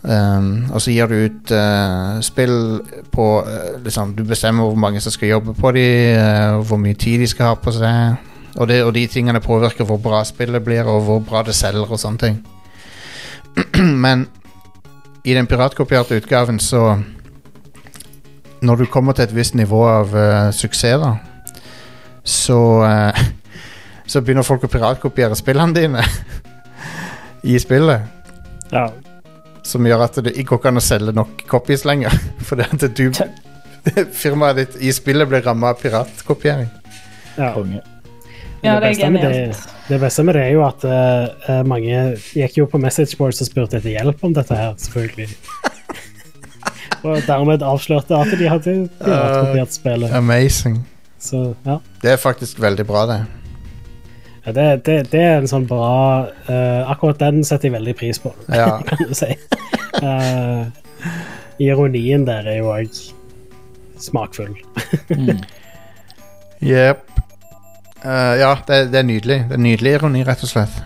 Um, 0.00 0.70
og 0.72 0.80
så 0.80 0.94
gir 0.94 1.10
du 1.10 1.14
ut 1.26 1.50
uh, 1.52 2.20
spill 2.24 2.80
på 3.12 3.24
uh, 3.44 3.82
liksom, 3.84 4.14
Du 4.16 4.22
bestemmer 4.24 4.64
hvor 4.64 4.78
mange 4.80 5.00
som 5.04 5.12
skal 5.12 5.28
jobbe 5.28 5.52
på 5.54 5.72
dem, 5.76 6.16
uh, 6.16 6.62
hvor 6.64 6.80
mye 6.80 6.96
tid 6.96 7.20
de 7.20 7.28
skal 7.28 7.52
ha 7.52 7.58
på 7.60 7.74
seg. 7.76 8.16
Og, 8.56 8.68
det, 8.68 8.82
og 8.84 8.94
de 8.94 9.06
tingene 9.06 9.40
påvirker 9.40 9.84
hvor 9.84 10.00
bra 10.00 10.24
spillet 10.24 10.64
blir, 10.64 10.88
og 10.88 11.02
hvor 11.04 11.20
bra 11.20 11.42
det 11.46 11.54
selger 11.54 11.92
og 11.92 12.00
sånne 12.00 12.18
ting. 12.18 12.40
Men 14.04 14.26
i 15.24 15.34
den 15.34 15.46
piratkopierte 15.46 16.16
utgaven 16.16 16.58
så 16.58 16.98
Når 18.62 18.76
du 18.76 18.86
kommer 18.86 19.12
til 19.12 19.24
et 19.24 19.34
visst 19.36 19.54
nivå 19.54 19.86
av 19.88 20.16
eh, 20.16 20.52
suksess, 20.52 21.00
da, 21.00 21.14
så 22.24 22.84
eh, 22.84 23.20
Så 24.10 24.20
begynner 24.20 24.42
folk 24.42 24.64
å 24.64 24.68
piratkopiere 24.68 25.36
spillene 25.38 25.74
dine 25.74 26.02
i 27.52 27.58
spillet. 27.62 28.02
Ja. 28.72 28.88
Som 29.66 29.86
gjør 29.86 30.06
at 30.06 30.18
det 30.24 30.34
ikke 30.40 30.56
går 30.56 30.70
an 30.72 30.80
å 30.80 30.84
selge 30.84 31.14
nok 31.16 31.44
copies 31.50 31.84
lenger. 31.88 32.14
Fordi 32.48 32.66
at 32.66 32.84
du 32.96 33.06
Firmaet 34.12 34.58
ditt 34.58 34.76
i 34.84 34.92
spillet 34.92 35.28
blir 35.28 35.42
ramma 35.44 35.72
av 35.72 35.80
piratkopiering. 35.80 36.68
ja. 37.36 37.54
Konge. 37.54 37.80
Ja, 38.60 38.74
det 38.76 38.90
beste 38.90 39.08
med. 39.08 39.22
Det, 39.24 39.56
det 39.88 39.98
beste 40.02 40.22
med 40.22 40.36
det 40.36 40.42
er 40.44 40.50
jo 40.52 40.64
at 40.66 40.84
eh, 40.84 41.28
eh, 41.48 41.60
mange 41.64 42.00
gikk 42.36 42.58
jo 42.58 42.66
på 42.68 42.80
messageboards 42.82 43.40
og 43.40 43.48
spurte 43.48 43.78
etter 43.78 43.94
hjelp 43.94 44.20
om 44.26 44.34
dette 44.36 44.56
her, 44.56 44.74
selvfølgelig. 44.76 45.30
og 47.06 47.22
dermed 47.24 47.64
avslørte 47.64 48.18
at 48.20 48.34
de 48.36 48.50
hadde 48.52 48.74
piratkopiert 49.00 49.76
spillet. 49.78 50.12
Amazing. 50.12 50.82
Så 51.20 51.54
ja. 51.64 51.80
Det 52.02 52.12
er 52.12 52.20
faktisk 52.20 52.60
veldig 52.60 52.84
bra, 52.88 53.06
det. 53.08 53.22
Ja 54.44 54.52
det, 54.56 54.66
det, 54.86 54.96
det 55.12 55.20
er 55.20 55.38
en 55.40 55.48
sånn 55.50 55.66
bra 55.68 56.26
uh, 56.48 56.90
Akkurat 56.90 57.20
den 57.20 57.42
setter 57.44 57.68
jeg 57.68 57.76
veldig 57.76 57.94
pris 57.98 58.20
på, 58.22 58.32
Ja. 58.48 58.78
kan 58.88 59.02
du 59.04 59.14
si. 59.16 59.28
Uh, 60.00 60.68
ironien 61.60 62.24
der 62.28 62.48
er 62.48 62.60
jo 62.62 62.70
òg 62.72 63.00
smakfull. 64.00 64.54
Mm. 65.12 65.42
Jepp. 66.70 67.04
Eh, 68.00 68.34
ja, 68.40 68.54
det, 68.64 68.78
det 68.94 69.02
er 69.02 69.04
nydelig. 69.04 69.36
Det 69.50 69.58
er 69.58 69.60
nydelig 69.60 69.92
ironi, 69.98 70.22
rett 70.24 70.44
og 70.44 70.48
slett. 70.48 70.78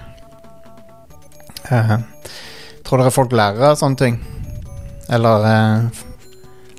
Tror 2.84 3.00
dere 3.00 3.12
folk 3.14 3.34
lærer 3.34 3.70
av 3.70 3.78
sånne 3.78 4.00
ting? 4.00 4.18
Eller 5.14 5.46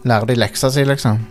lærer 0.03 0.27
de 0.27 0.37
leksa 0.37 0.71
si, 0.75 0.83
liksom? 0.87 1.23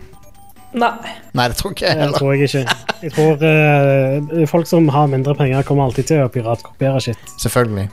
Nei. 0.75 1.11
Nei, 1.35 1.47
det 1.51 1.57
tror 1.59 1.71
ikke 1.75 1.87
jeg 1.87 1.99
Det 2.01 2.19
tror 2.19 2.33
jeg 2.33 2.49
ikke. 2.49 2.77
Jeg 3.05 3.13
tror 3.15 3.43
uh, 3.45 4.47
folk 4.49 4.67
som 4.67 4.89
har 4.91 5.07
mindre 5.11 5.35
penger, 5.37 5.63
kommer 5.67 5.87
alltid 5.87 6.09
til 6.11 6.23
å 6.25 6.31
piratkopiere 6.31 7.01
shit. 7.03 7.35
Selvfølgelig. 7.41 7.87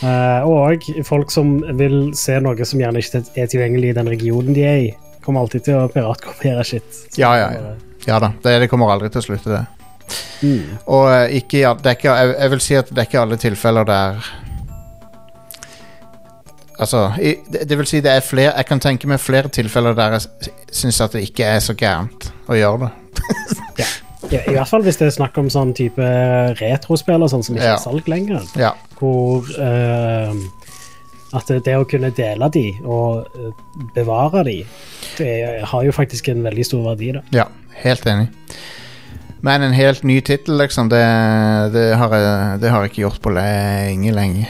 Uh, 0.00 0.48
og 0.48 0.86
folk 1.04 1.32
som 1.32 1.58
vil 1.76 2.12
se 2.16 2.38
noe 2.40 2.68
som 2.68 2.80
gjerne 2.80 3.02
ikke 3.02 3.22
er 3.36 3.50
tilgjengelig 3.52 3.92
i 3.92 3.96
den 3.98 4.10
regionen 4.12 4.56
de 4.56 4.64
er 4.64 4.82
i, 4.84 4.90
kommer 5.24 5.44
alltid 5.44 5.66
til 5.68 5.80
å 5.80 5.88
piratkopiere 5.92 6.64
shit. 6.66 7.04
Ja, 7.20 7.34
ja, 7.40 7.50
ja. 7.56 7.76
Ja 8.08 8.20
da. 8.22 8.32
Det, 8.42 8.56
det 8.62 8.70
kommer 8.72 8.92
aldri 8.92 9.10
til 9.12 9.20
å 9.20 9.26
slutte, 9.26 9.58
det. 9.58 9.64
Mm. 10.40 10.78
Og 10.90 11.04
uh, 11.08 11.26
ikke, 11.40 11.64
ja, 11.64 11.74
det 11.76 11.92
er 11.92 11.98
ikke, 11.98 12.14
jeg, 12.20 12.36
jeg 12.36 12.54
vil 12.54 12.64
si 12.64 12.78
at 12.80 12.92
det 12.92 13.02
er 13.02 13.10
ikke 13.10 13.24
alle 13.24 13.40
tilfeller 13.40 13.88
der 13.88 14.30
Altså, 16.80 17.10
i, 17.20 17.34
det, 17.52 17.66
det 17.68 17.76
vil 17.76 17.88
si 17.88 17.98
det 18.00 18.12
er 18.16 18.22
flere 18.24 18.54
Jeg 18.56 18.66
kan 18.70 18.80
tenke 18.80 19.08
meg 19.10 19.20
flere 19.20 19.50
tilfeller 19.52 19.92
der 19.98 20.14
jeg 20.16 20.52
syns 20.72 21.00
at 21.04 21.12
det 21.12 21.26
ikke 21.26 21.44
er 21.44 21.58
så 21.60 21.74
gærent 21.76 22.30
å 22.48 22.56
gjøre 22.58 22.86
det. 22.86 22.92
Ja, 24.30 24.42
I 24.46 24.52
hvert 24.52 24.68
fall 24.68 24.82
hvis 24.84 24.98
det 25.00 25.06
er 25.08 25.14
snakk 25.14 25.38
om 25.40 25.48
sånn 25.50 25.70
type 25.74 26.04
retrospill 26.60 27.24
og 27.24 27.30
sånn 27.32 27.42
som 27.42 27.56
ikke 27.56 27.66
Ja. 27.66 27.78
er 27.78 27.82
salg 27.82 28.06
lenger. 28.12 28.44
Ja. 28.60 28.74
Hvor 29.00 29.48
uh, 29.56 30.36
at 31.32 31.48
det, 31.50 31.60
det 31.66 31.76
å 31.78 31.86
kunne 31.88 32.10
dele 32.14 32.48
de 32.52 32.64
og 32.82 33.26
eh, 33.38 33.50
bevare 33.94 34.42
de, 34.46 34.56
det 35.18 35.32
har 35.70 35.84
jo 35.86 35.94
faktisk 35.94 36.30
en 36.32 36.42
veldig 36.46 36.66
stor 36.66 36.84
verdi, 36.90 37.12
da. 37.14 37.22
Ja, 37.34 37.46
helt 37.84 38.06
enig. 38.10 38.28
Men 39.46 39.62
en 39.64 39.76
helt 39.76 40.02
ny 40.04 40.18
tittel, 40.26 40.58
liksom, 40.60 40.90
det, 40.92 41.00
det, 41.72 41.86
har 41.96 42.16
jeg, 42.16 42.58
det 42.60 42.72
har 42.74 42.82
jeg 42.84 42.92
ikke 42.92 43.04
gjort 43.06 43.22
på 43.24 43.32
lenge, 43.36 44.12
lenge. 44.16 44.48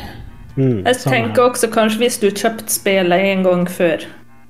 Mm, 0.57 0.83
Jeg 0.87 0.97
sånn, 0.99 1.12
tenker 1.12 1.42
også 1.50 1.71
kanskje 1.73 1.99
hvis 2.02 2.19
du 2.21 2.28
kjøpt 2.30 2.71
spillet 2.73 3.26
en 3.30 3.42
gang 3.47 3.66
før, 3.71 4.04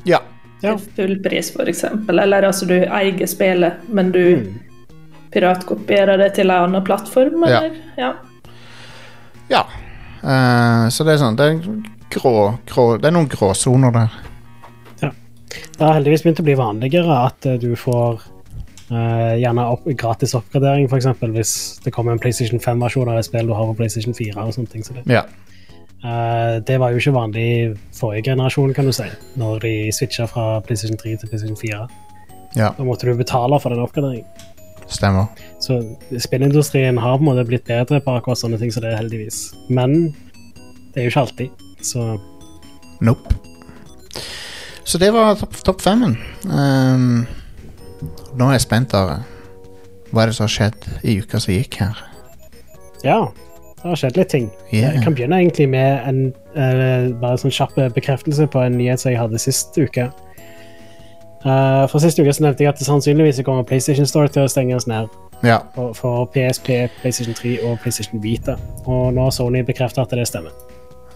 Ja. 0.08 0.18
Ja. 0.62 0.74
til 0.76 0.86
full 0.96 1.14
pris 1.24 1.50
f.eks., 1.54 1.84
eller 2.08 2.42
altså 2.48 2.66
du 2.68 2.74
eier 2.84 3.26
spillet, 3.26 3.74
men 3.88 4.10
du 4.12 4.36
mm, 4.40 4.58
piratkopierer 5.32 6.18
det 6.18 6.34
til 6.34 6.50
en 6.50 6.64
annen 6.70 6.84
plattform, 6.84 7.44
Ja. 7.48 7.60
eller? 7.60 7.76
Ja. 7.98 8.12
ja. 9.50 9.62
Eh, 10.22 10.88
så 10.92 11.04
det 11.04 11.14
er 11.14 11.22
sånn 11.22 11.36
Det 11.36 11.46
er, 11.46 11.60
grå, 12.12 12.58
grå, 12.68 12.98
det 13.00 13.08
er 13.08 13.16
noen 13.16 13.28
gråsoner 13.28 13.92
der. 13.92 14.18
Det 15.00 15.80
har 15.86 15.94
heldigvis 15.96 16.22
begynt 16.22 16.40
å 16.42 16.44
bli 16.44 16.54
vanligere 16.58 17.14
at 17.26 17.46
eh, 17.46 17.58
du 17.60 17.72
får 17.76 18.20
Uh, 18.90 19.36
gjerne 19.38 19.62
opp, 19.70 19.84
gratis 19.94 20.32
oppgradering, 20.34 20.88
f.eks. 20.90 21.06
hvis 21.30 21.52
det 21.84 21.92
kommer 21.94 22.10
en 22.10 22.18
PlayStation 22.18 22.58
5-versjon 22.58 23.06
av 23.06 23.20
et 23.20 23.24
spill 23.28 23.46
du 23.46 23.52
har 23.54 23.68
på 23.68 23.76
PlayStation 23.78 24.10
4. 24.18 24.34
og 24.42 24.50
sånne 24.56 24.66
ting. 24.72 24.82
Så 24.82 24.96
det. 24.96 25.04
Ja. 25.06 25.20
Eh, 26.04 26.54
det 26.64 26.78
var 26.80 26.90
jo 26.94 27.00
ikke 27.02 27.12
vanlig 27.12 27.42
i 27.44 27.74
forrige 27.96 28.30
generasjon, 28.30 28.72
kan 28.74 28.86
du 28.88 28.92
si, 28.96 29.04
når 29.36 29.60
de 29.66 29.72
switcha 29.92 30.24
fra 30.30 30.60
PlayStation 30.64 30.96
3 30.96 31.16
til 31.20 31.28
PlayStation 31.28 31.56
4. 31.60 31.82
Ja, 32.56 32.70
Da 32.78 32.82
måtte 32.84 33.06
du 33.06 33.14
betale 33.16 33.60
for 33.60 33.70
den 33.70 33.82
oppgraderingen. 33.84 34.26
stemmer. 34.90 35.26
Så 35.60 35.76
spillindustrien 36.18 36.98
har 36.98 37.18
på 37.18 37.22
en 37.22 37.28
måte 37.28 37.44
blitt 37.46 37.64
bedre 37.64 38.00
på 38.00 38.16
akkurat 38.16 38.38
sånne 38.40 38.58
ting 38.58 38.72
som 38.72 38.82
det, 38.82 38.90
er 38.92 38.96
heldigvis. 38.98 39.52
Men 39.68 40.14
det 40.94 40.96
er 40.96 41.02
jo 41.04 41.10
ikke 41.12 41.20
alltid. 41.20 41.50
Så 41.82 42.18
Nope. 43.00 43.36
Så 44.84 44.98
det 44.98 45.12
var 45.14 45.36
topp 45.38 45.54
top 45.64 45.80
femmen. 45.80 46.16
Um, 46.44 47.26
nå 48.34 48.48
er 48.48 48.56
jeg 48.56 48.60
spent, 48.66 48.94
Are. 48.94 49.20
Hva 50.10 50.22
er 50.24 50.26
det 50.26 50.34
som 50.34 50.48
har 50.48 50.54
skjedd 50.56 50.88
i 51.06 51.20
uka 51.20 51.38
som 51.38 51.54
gikk 51.54 51.76
her? 51.84 52.02
ja, 53.04 53.28
det 53.82 53.88
har 53.88 53.96
skjedd 53.96 54.16
litt 54.20 54.28
ting. 54.28 54.50
Yeah. 54.72 54.94
Jeg 54.94 55.02
kan 55.06 55.14
begynne 55.16 55.38
egentlig 55.40 55.68
med 55.72 56.08
en 56.08 56.18
uh, 56.56 57.10
bare 57.20 57.38
sånn 57.40 57.54
kjapp 57.54 57.78
bekreftelse 57.96 58.46
på 58.52 58.60
en 58.60 58.76
nyhet 58.76 59.00
som 59.00 59.12
jeg 59.14 59.20
hadde 59.22 59.40
sist 59.40 59.78
uke. 59.80 60.10
Uh, 61.40 61.86
for 61.88 61.98
sist 62.04 62.18
uke 62.20 62.32
så 62.36 62.44
nevnte 62.44 62.66
jeg 62.66 62.68
at 62.74 62.80
det 62.82 62.84
sannsynligvis 62.84 63.40
kommer 63.46 63.64
PlayStation 63.64 64.06
Store 64.06 64.28
til 64.28 64.44
å 64.44 64.50
stenges 64.52 64.84
ned 64.90 65.08
Ja. 65.42 65.62
for, 65.74 65.94
for 65.96 66.26
PSP, 66.34 66.90
PlayStation 67.00 67.34
3 67.34 67.54
og 67.64 67.78
PlayStation 67.80 68.20
Vita. 68.22 68.58
Og 68.84 69.14
nå 69.16 69.24
har 69.24 69.32
Sony 69.32 69.62
bekreftet 69.64 70.02
at 70.04 70.12
det 70.12 70.26
stemmer. 70.28 70.52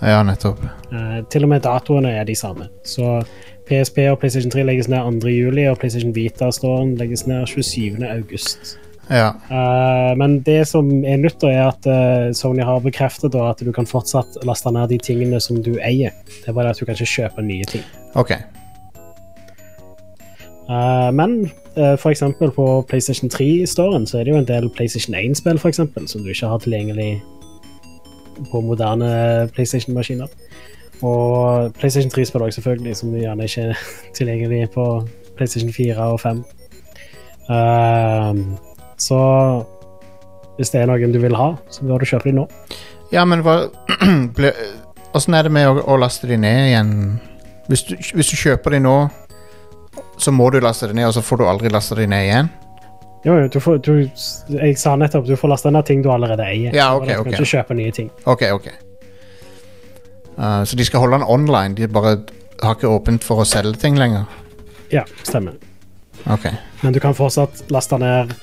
ja, 0.00 0.23
nettopp. 0.25 0.62
Uh, 0.92 1.21
til 1.28 1.44
og 1.44 1.52
med 1.52 1.61
datoene 1.66 2.14
er 2.16 2.25
de 2.25 2.35
samme. 2.35 2.71
Så 2.85 3.21
PSP 3.68 3.99
og 4.11 4.18
PlayStation 4.18 4.50
3 4.52 4.64
legges 4.64 4.88
ned 4.88 5.21
2. 5.21 5.28
juli, 5.28 5.68
og 5.68 5.78
PlayStation 5.78 6.14
Vita-storen 6.16 6.97
legges 6.97 7.26
ned 7.26 7.47
27. 7.47 8.00
Ja. 9.11 9.34
Uh, 9.50 10.12
men 10.18 10.38
det 10.46 10.62
som 10.70 10.88
er 11.04 11.20
nytt, 11.20 11.40
da, 11.42 11.50
er 11.52 11.68
at 11.68 11.88
uh, 11.88 12.32
Sony 12.37 12.64
har 12.64 12.80
bekreftet 12.84 13.34
da, 13.34 13.50
at 13.52 13.61
du 13.64 13.73
kan 13.75 13.88
fortsatt 13.88 14.38
laste 14.49 14.73
ned 14.73 14.88
de 14.92 14.99
tingene 14.99 15.40
som 15.42 15.61
du 15.62 15.75
eier. 15.80 16.14
Det 16.40 16.50
er 16.50 16.56
bare 16.56 16.73
at 16.73 16.80
du 16.80 16.87
kan 16.87 16.96
ikke 16.96 17.12
kjøpe 17.12 17.44
nye 17.44 17.68
ting. 17.68 17.84
OK. 18.14 18.32
Uh, 20.64 21.11
men 21.12 21.50
uh, 21.76 21.94
eksempel 22.08 22.50
på 22.56 22.66
PlayStation 22.88 23.30
3-storen 23.30 24.06
så 24.08 24.18
er 24.18 24.25
det 24.25 24.32
jo 24.32 24.40
en 24.40 24.49
del 24.49 24.70
PlayStation 24.73 25.16
1-spill 25.18 25.61
for 25.61 25.68
eksempel, 25.68 26.08
som 26.08 26.25
du 26.25 26.32
ikke 26.32 26.49
har 26.49 26.62
tilgjengelig 26.64 27.18
på 28.50 28.61
moderne 28.64 29.49
PlayStation-maskiner. 29.54 30.32
Og 31.04 31.75
PlayStation 31.76 32.12
3-spill 32.14 32.42
også 32.42 32.61
selvfølgelig, 32.61 32.96
som 32.96 33.14
gjerne 33.14 33.44
ikke 33.44 33.61
er 33.61 33.87
tilgjengelig 34.16 34.70
på 34.75 34.87
PlayStation 35.37 35.73
4 35.73 35.96
og 35.96 36.20
5. 36.20 36.44
Eh, 37.50 38.34
så 39.01 39.21
hvis 40.59 40.71
det 40.71 40.83
er 40.83 40.91
noen 40.91 41.15
du 41.15 41.21
vil 41.23 41.35
ha, 41.39 41.53
så 41.73 41.87
bør 41.87 42.03
du 42.03 42.09
kjøpe 42.09 42.31
dem 42.31 42.43
nå. 42.43 42.49
Ja, 43.15 43.25
men 43.29 43.45
hva 43.47 43.65
Åssen 45.15 45.37
er 45.39 45.47
det 45.47 45.53
med 45.55 45.69
å, 45.71 45.79
å 45.79 45.97
laste 46.01 46.27
de 46.27 46.35
ned 46.43 46.73
igjen? 46.73 46.89
Hvis 47.71 47.85
du, 47.87 47.93
hvis 48.19 48.33
du 48.33 48.35
kjøper 48.35 48.75
de 48.75 48.81
nå, 48.83 48.95
så 50.19 50.33
må 50.35 50.49
du 50.51 50.59
laste 50.63 50.89
de 50.91 50.97
ned, 50.99 51.07
og 51.07 51.15
så 51.15 51.23
får 51.23 51.39
du 51.39 51.45
aldri 51.47 51.71
laste 51.71 51.95
de 51.95 52.07
ned 52.11 52.27
igjen? 52.27 52.49
Jo, 53.25 53.37
jo, 53.39 53.45
du 53.49 53.61
får, 53.63 53.79
du, 53.87 53.93
jeg 54.59 54.75
sa 54.77 54.97
nettopp 55.01 55.29
du 55.29 55.37
får 55.39 55.53
laste 55.55 55.71
ned 55.73 55.87
ting 55.87 56.03
du 56.03 56.11
allerede 56.13 56.45
eier. 56.45 56.75
Ja, 56.75 56.91
ok, 56.99 57.07
ok, 57.07 57.13
Du 57.15 57.31
kan 57.31 57.39
ikke 57.39 57.53
kjøpe 57.53 57.77
nye 57.79 57.95
ting. 57.95 58.11
Ok, 58.27 58.43
ok. 58.53 58.67
Uh, 60.35 60.65
så 60.67 60.77
de 60.77 60.85
skal 60.85 61.05
holde 61.05 61.21
den 61.21 61.28
online? 61.30 61.78
De 61.78 61.89
bare 61.89 62.19
har 62.61 62.75
ikke 62.75 62.91
åpent 62.91 63.25
for 63.25 63.45
å 63.45 63.47
selge 63.49 63.78
ting 63.80 63.97
lenger? 64.00 64.26
Ja, 64.93 65.07
stemmer. 65.23 65.57
Ok. 66.26 66.50
Men 66.83 66.93
du 66.93 67.00
kan 67.00 67.15
fortsatt 67.17 67.65
laste 67.73 67.97
ned 68.02 68.35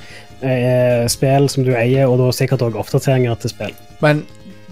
eh, 0.43 1.07
spill 1.11 1.49
som 1.49 1.65
du 1.65 1.73
eier, 1.75 2.09
og 2.09 2.19
da 2.21 2.31
sikkert 2.35 2.63
òg 2.65 2.77
oppdateringer 2.79 3.37
til 3.41 3.53
spill. 3.53 3.75
Men 4.01 4.25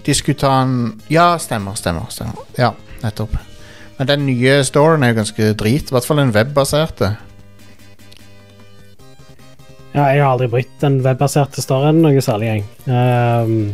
de 0.06 0.14
skulle 0.16 0.38
ta 0.40 0.62
en 0.62 1.00
Ja, 1.10 1.36
stemmer, 1.38 1.74
stemmer. 1.78 2.08
stemmer. 2.10 2.44
Ja, 2.58 2.72
nettopp. 3.02 3.36
Men 3.98 4.08
den 4.08 4.26
nye 4.26 4.62
storen 4.64 5.02
er 5.04 5.12
jo 5.12 5.20
ganske 5.20 5.52
drit. 5.60 5.90
I 5.90 5.94
hvert 5.94 6.06
fall 6.08 6.22
den 6.22 6.32
webbaserte. 6.32 7.16
Ja, 9.92 10.06
jeg 10.06 10.22
har 10.22 10.30
aldri 10.32 10.46
brukt 10.48 10.80
den 10.80 11.00
webbaserte 11.04 11.62
storen 11.62 12.00
noe 12.00 12.22
særlig, 12.22 12.46
jeg. 12.46 12.64
Um, 12.86 13.72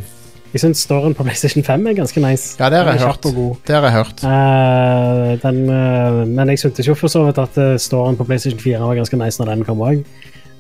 jeg 0.55 0.63
syns 0.63 0.83
storen 0.87 1.15
på 1.15 1.23
PlayStation 1.27 1.63
5 1.63 1.87
er 1.87 1.99
ganske 1.99 2.23
nice. 2.25 2.57
Ja, 2.59 2.71
det 2.73 2.81
har 2.81 2.91
jeg 2.91 3.05
hørt. 3.05 3.29
Det 3.69 3.77
har 3.77 3.85
jeg 3.85 3.93
hørt. 3.93 4.25
Uh, 4.25 5.37
den, 5.45 5.61
uh, 5.71 6.25
men 6.27 6.49
jeg 6.49 6.65
syntes 6.65 6.89
jo 6.89 6.97
for 6.99 7.13
så 7.13 7.27
vidt 7.29 7.39
at 7.39 7.61
storen 7.81 8.17
på 8.17 8.25
PlayStation 8.25 8.61
4 8.61 8.81
var 8.81 8.99
ganske 8.99 9.21
nice 9.21 9.43
når 9.43 9.53
den 9.53 9.65
kom 9.69 9.85
òg. 9.85 10.03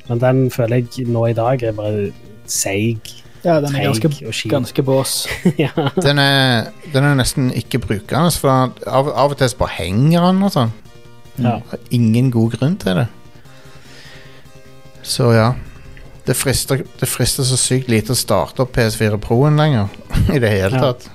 Men 0.08 0.20
den 0.22 0.42
føler 0.54 0.82
jeg 0.84 1.06
nå 1.10 1.26
i 1.30 1.34
dag 1.36 1.62
er 1.66 1.72
bare 1.76 2.10
seig. 2.46 3.10
Ja, 3.44 3.60
den 3.62 3.74
er 3.76 3.84
ganske, 3.92 4.48
ganske 4.50 4.82
bås. 4.82 5.26
ja. 5.58 5.70
Den 6.02 6.18
er, 6.18 6.70
den 6.92 7.04
er 7.04 7.14
nesten 7.18 7.52
ikke 7.54 7.78
brukende, 7.82 8.30
for 8.34 8.72
av, 8.86 9.10
av 9.12 9.34
og 9.34 9.38
til 9.38 9.54
bare 9.58 9.74
henger 9.78 10.26
den 10.30 10.42
og 10.46 10.52
sånn. 10.54 10.72
ja. 11.42 11.58
Ingen 11.94 12.30
god 12.34 12.56
grunn 12.56 12.76
til 12.82 13.02
det. 13.02 13.06
Så 15.06 15.30
ja. 15.36 15.52
Det 16.26 16.34
frister, 16.34 16.80
det 16.98 17.06
frister 17.06 17.46
så 17.46 17.54
sykt 17.60 17.86
lite 17.92 18.16
å 18.16 18.18
starte 18.18 18.64
opp 18.64 18.72
PS4 18.74 19.18
Pro-en 19.22 19.60
lenger. 19.60 19.92
I 20.34 20.40
det 20.42 20.50
hele 20.50 20.80
Ja. 20.80 20.88
tatt. 20.88 21.06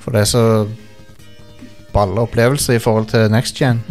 For 0.00 0.16
det 0.16 0.22
er 0.22 0.30
så 0.30 0.44
balle 1.92 2.22
opplevelse 2.24 2.78
i 2.78 2.80
forhold 2.80 3.10
til 3.12 3.28
next 3.32 3.58
gen. 3.60 3.82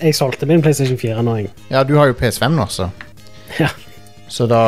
Jeg 0.00 0.14
solgte 0.14 0.46
min 0.46 0.62
PlayStation 0.62 0.98
4 0.98 1.22
nå, 1.26 1.36
jeg. 1.42 1.50
Ja, 1.70 1.82
du 1.84 1.96
har 1.98 2.06
jo 2.06 2.16
PS5 2.18 2.54
nå, 2.54 2.66
så. 2.70 2.88
Ja. 3.58 3.68
Så 4.28 4.46
da 4.46 4.60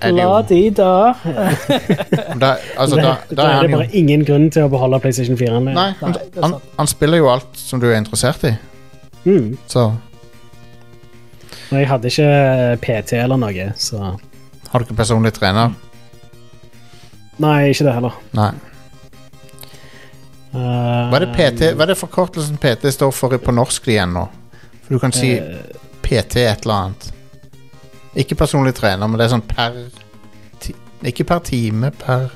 er 0.00 0.12
det 0.12 0.22
jo 0.24 0.30
La 0.32 0.42
de 0.48 0.60
da. 0.74 0.92
da, 2.42 2.50
Altså, 2.78 2.96
da, 2.96 3.02
da, 3.02 3.36
da 3.36 3.42
er 3.42 3.48
er 3.48 3.54
han 3.54 3.64
det 3.64 3.70
jo 3.70 3.76
bare 3.78 3.88
ingen 3.92 4.24
grunn 4.26 4.48
til 4.50 4.66
å 4.66 4.70
beholde 4.72 5.00
PlayStation 5.00 5.38
4. 5.38 5.56
-en. 5.56 5.70
Nei, 5.74 5.90
han, 6.00 6.16
han, 6.42 6.54
han 6.78 6.86
spiller 6.90 7.18
jo 7.18 7.30
alt 7.30 7.48
som 7.54 7.80
du 7.80 7.90
er 7.90 7.96
interessert 7.96 8.44
i, 8.44 8.54
Mm. 9.24 9.56
så 9.66 9.84
Og 11.70 11.78
jeg 11.78 11.88
hadde 11.88 12.06
ikke 12.06 12.76
PT 12.82 13.12
eller 13.12 13.36
noe, 13.36 13.72
så 13.76 13.96
har 14.70 14.78
du 14.78 14.84
ikke 14.84 14.96
personlig 14.96 15.32
trener. 15.32 15.72
Nei, 17.38 17.70
ikke 17.70 17.84
det 17.84 17.94
heller. 17.94 18.18
Nei. 18.36 18.50
Hva 20.52 21.16
er 21.16 21.24
det 21.24 21.32
PT 21.34 21.72
Hva 21.74 21.82
er 21.82 21.86
det 21.86 21.98
forkortelsen 21.98 22.58
PT 22.62 22.92
står 22.94 23.10
for 23.10 23.38
på 23.38 23.54
norsk 23.54 23.88
igjen 23.88 24.12
nå? 24.14 24.28
For 24.84 24.94
du 24.94 25.00
kan 25.00 25.12
si 25.12 25.32
eh, 25.38 25.60
PT 26.04 26.36
et 26.44 26.64
eller 26.66 26.74
annet. 26.74 27.10
Ikke 28.14 28.36
personlig 28.38 28.74
trener, 28.78 29.06
men 29.08 29.18
det 29.18 29.26
er 29.26 29.34
sånn 29.34 29.46
per 29.48 29.78
ti, 30.62 30.74
Ikke 31.04 31.24
per 31.26 31.42
time, 31.44 31.90
per 31.90 32.30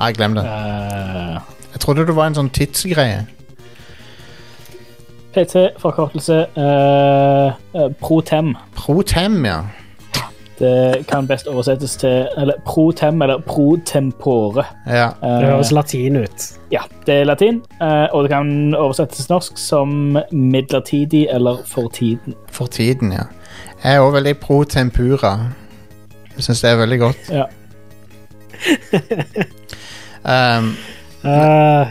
Nei, 0.00 0.12
glem 0.16 0.34
det. 0.34 0.44
Eh, 0.48 1.38
Jeg 1.72 1.80
trodde 1.80 2.06
det 2.08 2.16
var 2.16 2.30
en 2.30 2.34
sånn 2.38 2.48
tidsgreie. 2.56 3.26
PT, 5.30 5.60
forkortelse 5.78 6.38
uh, 6.56 7.52
Protem. 8.00 8.54
Protem, 8.74 9.36
ja. 9.46 9.60
Det 10.60 11.06
kan 11.08 11.26
best 11.26 11.46
oversettes 11.48 11.94
til 11.96 12.28
eller 12.38 12.54
protem 12.66 13.22
eller 13.22 13.40
protempore. 13.46 14.64
ja. 14.86 15.06
Eh, 15.22 15.28
Det 15.40 15.46
høres 15.48 15.72
latin 15.72 16.16
ut. 16.16 16.48
ja, 16.72 16.80
det 17.06 17.14
er 17.14 17.24
latin, 17.24 17.62
eh, 17.80 18.06
og 18.12 18.22
det 18.22 18.30
kan 18.30 18.74
oversettes 18.74 19.26
til 19.26 19.32
norsk 19.32 19.58
som 19.58 20.16
midlertidig 20.32 21.26
eller 21.30 21.62
for 21.66 21.88
tiden. 21.88 22.34
For 22.52 22.66
tiden, 22.66 23.12
ja. 23.12 23.24
Jeg 23.84 23.96
er 23.96 24.00
òg 24.00 24.12
veldig 24.12 24.36
pro 24.38 24.62
tempura. 24.64 25.38
Jeg 26.36 26.44
syns 26.44 26.60
det 26.60 26.70
er 26.70 26.76
veldig 26.76 26.98
godt. 26.98 27.30
Ja. 27.30 27.44
Um, 30.24 30.76
uh, 31.24 31.86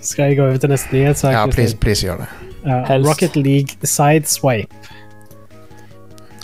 skal 0.00 0.24
jeg 0.24 0.36
gå 0.36 0.46
over 0.46 0.56
til 0.56 0.68
neste 0.70 0.88
nyhetssak? 0.92 1.32
ja, 1.32 1.46
please, 1.46 1.76
please 1.76 2.06
gjør 2.06 2.16
det. 2.16 2.26
Uh, 2.64 3.08
Rocket 3.08 3.36
League 3.36 3.68
Sideswipe. 3.84 4.74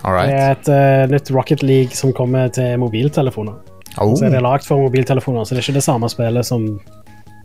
All 0.07 0.21
Det 0.29 0.37
er 0.39 0.53
et 0.55 0.69
uh, 0.71 1.11
nytt 1.11 1.31
Rocket 1.35 1.63
League 1.67 1.99
som 1.99 2.13
kommer 2.15 2.49
til 2.55 2.79
mobiltelefoner. 2.79 3.57
Oh, 3.99 4.13
Så 4.15 4.27
er 4.29 4.35
det 4.35 4.43
lagd 4.45 4.67
for 4.67 4.85
mobiltelefoner, 4.85 5.45
så 5.45 5.55
det 5.55 5.63
er 5.63 5.69
ikke 5.69 5.79
det 5.81 5.87
samme 5.87 6.09
spillet 6.13 6.47
som 6.47 6.67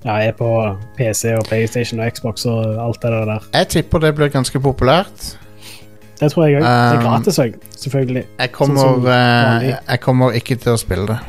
ja, 0.03 0.17
er 0.17 0.33
på 0.37 0.49
PC 0.97 1.31
og 1.37 1.45
PlayStation 1.47 2.01
og 2.01 2.11
Xbox 2.11 2.45
og 2.49 2.75
alt 2.85 3.01
det 3.01 3.11
der. 3.29 3.47
jeg 3.53 3.67
tipper 3.67 4.03
det 4.03 4.15
blir 4.17 4.33
ganske 4.33 4.59
populært. 4.59 5.37
Det 6.21 6.31
tror 6.31 6.45
jeg 6.45 6.59
òg. 6.59 6.61
det 6.61 6.69
er 6.69 6.97
Um, 6.97 7.03
gratis 7.05 7.39
òg, 7.39 7.53
selvfølgelig. 7.81 8.25
Jeg 8.39 8.51
kommer, 8.51 8.81
Sånn 8.81 9.07
eh, 9.09 9.77
jeg 9.89 10.01
kommer 10.03 10.37
ikke 10.37 10.55
til 10.55 10.75
å 10.75 10.77
spille 10.77 11.07
det. 11.09 11.19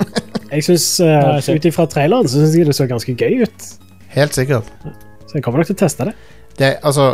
Jeg 0.50 0.64
synes, 0.66 0.84
uh. 1.00 1.54
Ut 1.54 1.66
ifra 1.68 1.84
traileren 1.86 2.26
så 2.26 2.40
syns 2.40 2.56
jeg 2.58 2.66
det 2.66 2.74
så 2.74 2.86
ganske 2.90 3.12
gøy 3.14 3.44
ut. 3.44 3.66
Helt 4.10 4.34
sikkert. 4.34 4.66
Så 5.28 5.36
jeg 5.36 5.44
kommer 5.44 5.62
nok 5.62 5.68
til 5.68 5.76
å 5.76 5.78
teste 5.78 6.08
det. 6.08 6.14
Det, 6.58 6.70
altså, 6.82 7.04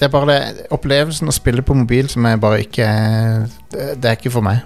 det 0.00 0.06
er 0.08 0.12
bare 0.14 0.26
det 0.32 0.66
opplevelsen 0.72 1.28
å 1.28 1.34
spille 1.36 1.62
på 1.62 1.74
mobil 1.76 2.08
som 2.08 2.24
er 2.26 2.38
bare 2.40 2.62
ikke 2.64 2.86
Det, 3.72 3.88
det 4.00 4.08
er 4.10 4.16
ikke 4.16 4.32
for 4.32 4.44
meg. 4.46 4.62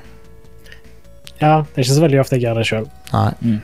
Ja, 1.41 1.65
Det 1.67 1.75
er 1.81 1.83
ikke 1.83 1.97
så 1.97 2.05
veldig 2.05 2.21
ofte 2.23 2.37
jeg 2.39 2.45
gjør 2.47 2.61
det 2.61 2.67
sjøl. 2.69 2.85
Nei. 3.13 3.57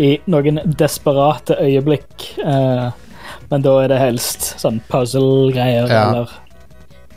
I 0.00 0.10
noen 0.30 0.60
desperate 0.80 1.58
øyeblikk, 1.60 2.24
eh, 2.40 2.88
men 3.50 3.62
da 3.66 3.74
er 3.82 3.92
det 3.92 3.98
helst 4.00 4.54
sånn 4.62 4.80
puzzle-greier 4.90 5.90
Ja. 5.90 6.08
eller 6.08 6.32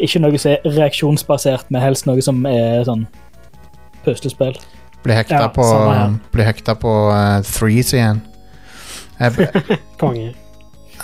Ikke 0.03 0.19
noe 0.19 0.37
som 0.41 0.51
er 0.51 0.63
reaksjonsbasert, 0.65 1.67
men 1.71 1.81
helst 1.81 2.05
noe 2.09 2.21
som 2.25 2.43
er 2.49 2.83
sånn 2.83 3.05
puslespill. 4.03 4.57
Blir 5.03 5.15
hekta 5.21 5.39
Ja, 5.45 5.47
på, 5.53 5.63
bli 6.33 6.43
hekta 6.43 6.73
på 6.75 6.91
uh, 7.13 7.41
threes 7.45 7.93
igjen. 7.93 8.21
Konge. 10.01 10.33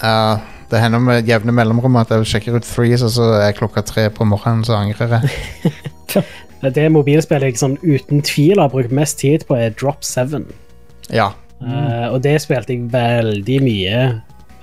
ja, 0.01 0.39
Det 0.69 0.77
hender 0.77 1.01
med 1.01 1.25
jevne 1.29 1.53
mellomrom 1.55 1.97
at 1.97 2.11
jeg 2.13 2.27
sjekker 2.29 2.59
ut 2.59 2.67
Threes, 2.67 3.01
og 3.05 3.13
så 3.15 3.31
er 3.39 3.55
klokka 3.57 3.81
tre 3.85 4.05
på 4.13 4.27
morgenen, 4.29 4.61
så 4.67 4.77
angrer 4.77 5.17
jeg. 5.17 5.73
Det 6.75 6.89
mobilspillet 6.91 7.53
jeg 7.53 7.59
sånn 7.61 7.77
uten 7.79 8.19
tvil 8.25 8.59
har 8.59 8.71
brukt 8.73 8.91
mest 8.91 9.21
tid 9.21 9.45
på, 9.47 9.55
er 9.55 9.71
Drop 9.79 10.03
7. 10.03 10.43
Ja. 11.15 11.31
Uh, 11.63 12.11
og 12.11 12.19
det 12.23 12.35
spilte 12.43 12.75
jeg 12.75 12.89
veldig 12.91 13.57
mye 13.63 14.01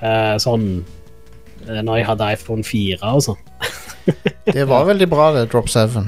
uh, 0.02 0.36
sånn 0.40 0.68
uh, 1.64 1.80
når 1.80 1.98
jeg 1.98 2.06
hadde 2.10 2.30
iPhone 2.36 2.64
4 2.68 3.00
og 3.16 3.26
sånn. 3.30 3.42
Det 4.56 4.62
var 4.68 4.84
veldig 4.86 5.08
bra, 5.10 5.32
det, 5.34 5.48
Drop 5.50 5.72
7. 5.72 6.04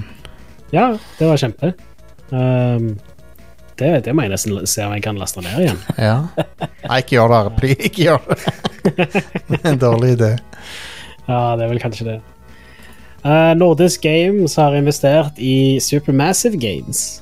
Ja, 0.70 0.92
det 1.18 1.26
var 1.26 1.40
kjempe. 1.40 1.72
Um, 2.30 2.92
det, 3.80 3.90
det 4.04 4.14
må 4.14 4.26
jeg 4.26 4.34
nesten 4.36 4.60
se 4.68 4.84
om 4.84 4.94
jeg 4.94 5.02
kan 5.08 5.18
laste 5.18 5.42
ned 5.42 5.64
igjen. 5.64 5.80
Ja. 5.98 6.18
Nei, 6.84 7.00
ikke 7.00 7.16
gjør 7.16 7.32
det, 7.32 7.40
Are. 7.40 7.72
Ikke 7.88 8.04
gjør 8.04 8.28
det. 8.28 8.38
det 8.96 9.60
en 9.68 9.78
dårlig 9.80 10.16
idé. 10.16 10.32
Ja, 11.28 11.56
det 11.56 11.66
er 11.66 11.72
vel 11.72 11.82
kanskje 11.82 12.08
det. 12.08 12.18
Uh, 13.24 13.52
Nordisk 13.58 14.02
Games 14.06 14.54
har 14.56 14.76
investert 14.78 15.38
i 15.42 15.80
Supermassive 15.82 16.56
Games. 16.60 17.20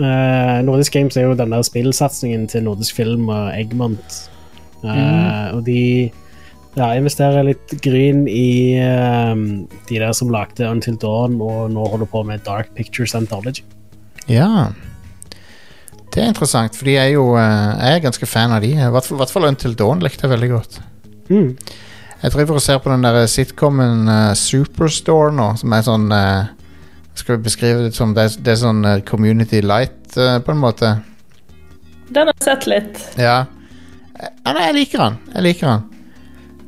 Uh, 0.00 0.62
Nordisk 0.64 0.92
Games 0.96 1.16
er 1.16 1.28
jo 1.28 1.36
den 1.38 1.52
der 1.52 1.62
spillsatsingen 1.62 2.48
til 2.48 2.64
Nordisk 2.64 2.96
Film 2.96 3.28
og 3.28 3.52
Eggmont. 3.54 4.18
Uh, 4.82 5.54
Og 5.54 5.66
de 5.66 6.10
ja, 6.74 6.88
investerer 6.96 7.44
litt 7.46 7.74
gryn 7.84 8.24
i 8.30 8.80
um, 8.80 9.68
de 9.90 10.00
der 10.00 10.14
som 10.16 10.32
lagde 10.32 10.66
Until 10.66 10.96
Dawn, 10.96 11.36
og 11.44 11.70
nå 11.74 11.84
holder 11.92 12.08
på 12.08 12.24
med 12.26 12.42
Dark 12.46 12.72
Pictures 12.74 13.14
Anthology. 13.14 13.62
Ja. 14.30 14.72
Det 16.12 16.20
er 16.20 16.28
interessant, 16.28 16.74
for 16.76 16.84
de 16.84 16.96
er 17.00 17.10
jo 17.14 17.22
eh, 17.40 17.70
Jeg 17.80 17.96
er 17.96 18.02
ganske 18.04 18.26
fan 18.28 18.52
av 18.52 18.60
de. 18.64 18.72
I 18.76 18.90
hvert 18.92 19.30
fall- 19.32 19.48
Until 19.48 19.74
Dawn 19.78 20.02
likte 20.04 20.26
jeg 20.26 20.32
veldig 20.34 20.50
godt. 20.50 20.80
Mm. 21.30 21.56
Jeg 22.22 22.30
driver 22.34 22.54
og 22.58 22.62
ser 22.62 22.78
på 22.78 22.90
den 22.92 23.02
der 23.02 23.24
sitcomen 23.26 24.04
uh, 24.08 24.34
Superstore 24.38 25.32
nå, 25.34 25.46
som 25.58 25.72
er 25.74 25.82
sånn 25.82 26.04
uh, 26.12 26.44
Skal 27.18 27.36
vi 27.38 27.42
beskrive 27.48 27.86
det 27.88 27.94
som 27.96 28.12
Det 28.14 28.26
er, 28.28 28.36
det 28.44 28.52
er 28.52 28.60
sånn 28.60 28.84
uh, 28.86 28.98
Community 29.08 29.58
Light, 29.64 30.12
eh, 30.16 30.36
på 30.44 30.52
en 30.52 30.60
måte. 30.62 30.92
Den 32.12 32.28
har 32.28 32.34
jeg 32.36 32.44
sett 32.44 32.66
litt. 32.68 33.00
Ja. 33.18 33.38
Eh, 34.20 34.28
ja, 34.44 34.52
nei, 34.52 34.66
jeg 34.68 34.76
liker 34.76 35.02
han. 35.06 35.18
Jeg 35.34 35.46
liker 35.48 35.70
han. 35.72 35.88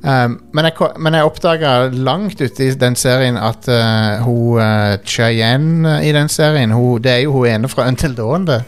Um, 0.04 0.34
men 0.52 0.66
jeg, 0.68 0.76
men 1.00 1.14
jeg 1.16 1.24
oppdaga 1.30 1.70
langt 1.92 2.40
ute 2.42 2.66
i 2.66 2.72
den 2.76 2.96
serien 2.96 3.38
at 3.40 3.64
eh, 3.72 4.24
hun 4.24 4.58
uh, 4.60 4.96
Cheyenne 5.08 5.94
i 6.04 6.10
den 6.12 6.28
serien 6.28 6.74
hun, 6.76 6.98
Det 7.00 7.12
er 7.12 7.22
jo 7.22 7.32
hun 7.38 7.46
ene 7.48 7.70
fra 7.72 7.86
Until 7.88 8.12
Dawn, 8.18 8.44
det. 8.50 8.58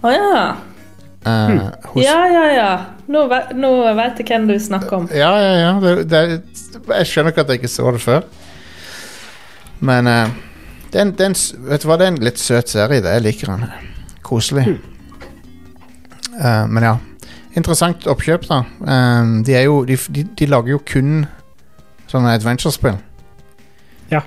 Å 0.00 0.12
ja. 0.14 0.42
Eh, 1.28 1.56
hos... 1.92 2.04
Ja, 2.04 2.18
ja, 2.32 2.44
ja. 2.54 2.70
Nå, 3.10 3.24
ve 3.28 3.40
nå 3.58 3.72
vet 3.98 4.22
jeg 4.22 4.30
hvem 4.30 4.46
du 4.48 4.54
snakker 4.62 5.02
om. 5.02 5.08
Ja, 5.12 5.32
ja, 5.42 5.56
ja. 5.58 5.72
Det, 5.82 5.96
det, 6.08 6.22
jeg 6.94 7.10
skjønner 7.10 7.34
ikke 7.34 7.44
at 7.44 7.52
jeg 7.52 7.60
ikke 7.60 7.72
så 7.72 7.90
det 7.92 8.00
før. 8.04 8.28
Men 9.84 10.08
uh, 10.08 10.38
det 10.92 11.00
er 11.00 11.06
en, 11.06 11.12
det 11.16 11.26
er 11.26 11.32
en, 11.32 11.36
vet 11.70 11.82
du 11.82 11.88
hva, 11.88 11.98
det 12.00 12.06
er 12.06 12.14
en 12.14 12.24
litt 12.24 12.40
søt 12.40 12.72
serie. 12.72 13.02
Det. 13.04 13.12
Jeg 13.18 13.26
liker 13.26 13.52
den. 13.52 13.68
Koselig. 14.26 14.66
Eh, 16.40 16.64
men 16.70 16.86
ja. 16.86 16.96
Interessant 17.58 18.06
oppkjøp, 18.10 18.46
da. 18.48 18.62
Eh, 18.80 19.30
de, 19.46 19.54
er 19.58 19.66
jo, 19.66 19.82
de, 19.86 19.98
de, 20.14 20.24
de 20.38 20.48
lager 20.48 20.76
jo 20.76 20.80
kun 20.86 21.24
sånne 22.10 22.34
adventure-spill. 22.38 22.98
Ja. 24.10 24.24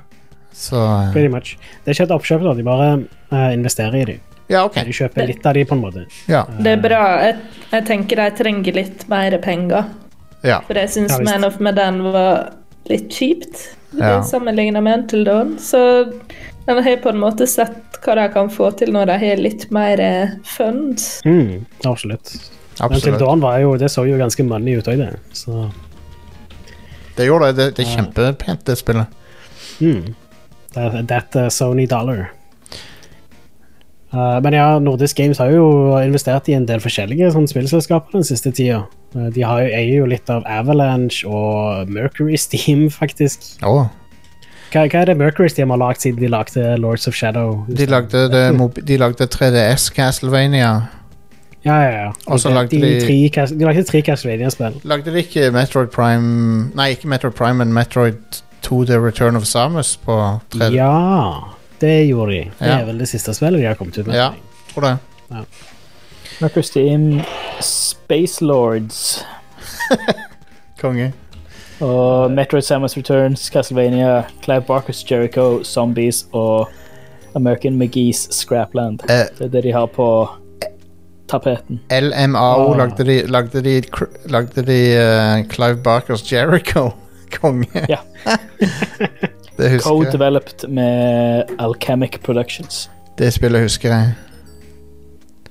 Så 0.53 0.77
uh, 0.77 1.09
Pretty 1.15 1.31
much. 1.33 1.55
Det 1.83 1.91
er 1.91 1.97
ikke 1.97 2.07
et 2.07 2.15
oppkjøp, 2.15 2.45
da. 2.45 2.53
De 2.55 2.67
bare 2.67 2.91
uh, 3.33 3.49
investerer 3.55 3.99
i 3.99 4.05
dem. 4.13 4.21
Ja, 4.51 4.65
ok. 4.65 4.75
De 4.85 4.93
kjøper 4.93 5.27
litt 5.27 5.45
av 5.45 5.53
dem, 5.55 5.65
på 5.69 5.75
en 5.77 5.81
måte. 5.81 6.05
Ja. 6.27 6.43
Det 6.59 6.73
er 6.75 6.81
bra. 6.83 7.01
Jeg, 7.23 7.37
jeg 7.71 7.85
tenker 7.87 8.19
de 8.19 8.25
trenger 8.37 8.75
litt 8.75 9.05
mer 9.09 9.37
penger. 9.43 9.85
ja. 10.43 10.59
For 10.67 10.73
jeg 10.75 10.89
syns 10.89 11.13
Ja. 11.15 11.23
Man 11.23 11.43
of 11.47 11.59
Medan 11.63 12.01
var 12.03 12.51
litt 12.89 13.09
kjipt 13.09 13.69
Ja. 13.97 14.21
sammenligna 14.23 14.81
med 14.81 14.99
Until 14.99 15.23
Dawn. 15.23 15.57
Så 15.59 16.11
de 16.65 16.75
har 16.83 16.97
på 16.97 17.09
en 17.09 17.19
måte 17.21 17.47
sett 17.47 17.99
hva 18.03 18.15
de 18.15 18.27
kan 18.33 18.49
få 18.49 18.71
til 18.77 18.91
når 18.91 19.05
de 19.05 19.17
har 19.21 19.35
litt 19.39 19.69
mer 19.71 19.97
fund. 20.43 20.99
funds. 20.99 21.21
Mm, 21.25 21.65
absolutt. 21.85 22.33
absolutt. 22.79 23.05
Until 23.05 23.17
Dawn 23.19 23.39
var 23.39 23.59
jo, 23.59 23.77
det 23.77 23.89
så 23.91 24.03
jo 24.07 24.17
ganske 24.17 24.43
money 24.43 24.75
ut 24.77 24.87
òg, 24.87 24.97
det. 24.97 25.19
Så 25.31 25.71
Det 27.15 27.25
gjorde 27.27 27.53
det. 27.53 27.55
Det, 27.55 27.75
det 27.75 27.85
er 27.85 27.95
kjempepent, 27.95 28.65
det 28.65 28.77
spillet. 28.77 29.07
mm. 29.79 30.15
that, 30.73 31.07
that 31.07 31.35
uh, 31.35 31.49
Sony 31.49 31.85
dollar. 31.85 32.31
Uh, 34.13 34.37
men 34.45 34.53
ja, 34.53 34.67
Nordisk 34.77 35.17
Games 35.17 35.39
har 35.41 35.49
jo 35.49 35.65
investert 35.97 36.45
i 36.51 36.53
en 36.53 36.67
del 36.69 36.81
forskjellige 36.83 37.31
sånn, 37.33 37.47
spillselskaper 37.49 38.19
den 38.19 38.27
siste 38.27 38.51
tida. 38.53 38.83
Uh, 39.15 39.31
de 39.33 39.41
har 39.41 39.63
jo, 39.63 39.71
eier 39.73 39.95
jo 40.03 40.09
litt 40.09 40.29
av 40.29 40.45
Avalanche 40.45 41.25
og 41.25 41.89
Mercury 41.89 42.37
Steam, 42.37 42.89
faktisk. 43.01 43.55
Oh. 43.65 43.87
Hva, 44.73 44.85
hva 44.85 45.01
er 45.01 45.09
det 45.09 45.17
Mercury 45.17 45.49
Steam 45.49 45.73
har 45.73 45.81
lagd 45.81 46.05
siden 46.05 46.21
de 46.21 46.29
lagde 46.29 46.75
Lords 46.81 47.09
of 47.09 47.17
Shadow? 47.17 47.63
De 47.69 47.89
lagde, 47.89 48.27
det, 48.33 48.43
de 48.85 48.99
lagde 49.01 49.29
3DS 49.33 49.89
Castlevania. 49.97 50.75
Ja, 51.63 51.75
ja, 51.79 51.91
ja. 51.91 52.07
Og 52.27 52.39
så 52.39 52.49
de, 52.49 52.55
lagde 52.55 52.75
de, 52.75 52.81
de- 52.81 53.29
tre, 53.33 53.45
de 53.49 53.65
lagde 53.65 53.83
tre 53.87 54.01
Castlevania-spill. 54.05 54.81
Lagde 54.83 55.13
de 55.13 55.23
ikke 55.23 55.49
Metroid 55.55 55.93
Prime 55.93 56.69
Nei, 56.75 56.89
ikke 56.97 57.07
Metroid 57.07 57.37
Prime, 57.37 57.63
men 57.63 57.73
Metroid 57.73 58.41
2 58.61 58.83
The 58.85 58.99
Return 58.99 59.35
of 59.39 59.47
Samus 59.47 59.95
på 59.97 60.17
3D? 60.53 60.73
Ja, 60.75 60.91
det 61.79 62.05
gjorde 62.07 62.31
de. 62.31 62.43
Det 62.59 62.67
Ja. 62.67 62.79
er 62.79 62.85
vel 62.85 62.97
det 62.97 63.07
siste 63.09 63.33
spillet 63.33 63.59
de 63.61 63.65
har 63.67 63.75
kommet 63.75 63.97
ut 63.97 64.07
med. 64.07 64.15
Ja, 64.15 64.29
tror 64.73 64.81
det. 64.81 64.97
Mercury 66.41 66.63
Team 66.63 67.21
Space 67.61 68.43
Lords 68.45 69.25
Konge. 70.81 71.13
og 71.81 72.31
Metroid 72.31 72.63
Samus 72.63 72.97
Returns, 72.97 73.49
Castlevania, 73.49 74.23
Clive 74.43 74.61
Barkers 74.61 75.03
Jericho, 75.11 75.63
Zombies 75.63 76.25
og 76.31 76.69
American 77.35 77.81
McGee's 77.81 78.27
Scrapland. 78.31 79.01
Eh. 79.09 79.25
Det 79.37 79.45
er 79.45 79.49
det 79.49 79.63
de 79.63 79.71
har 79.73 79.85
på 79.87 80.29
tapeten. 81.29 81.79
LMAO 81.91 82.67
oh. 82.71 82.77
lagde 82.77 83.03
de, 83.03 83.27
lagde 83.27 83.61
de, 83.61 83.81
lagde 84.29 84.61
de 84.65 84.79
uh, 84.97 85.47
Clive 85.49 85.77
Barkers 85.83 86.31
Jericho. 86.31 86.89
Konge. 87.41 87.85
Ja. 87.89 87.97
det 89.57 89.71
husker 89.71 89.89
jeg. 89.89 90.11
Co-developed 90.11 90.67
med 90.69 91.43
Alchemic 91.59 92.19
Productions. 92.23 92.89
Det 93.17 93.33
spillet 93.33 93.61
husker 93.61 93.89
jeg. 93.89 94.13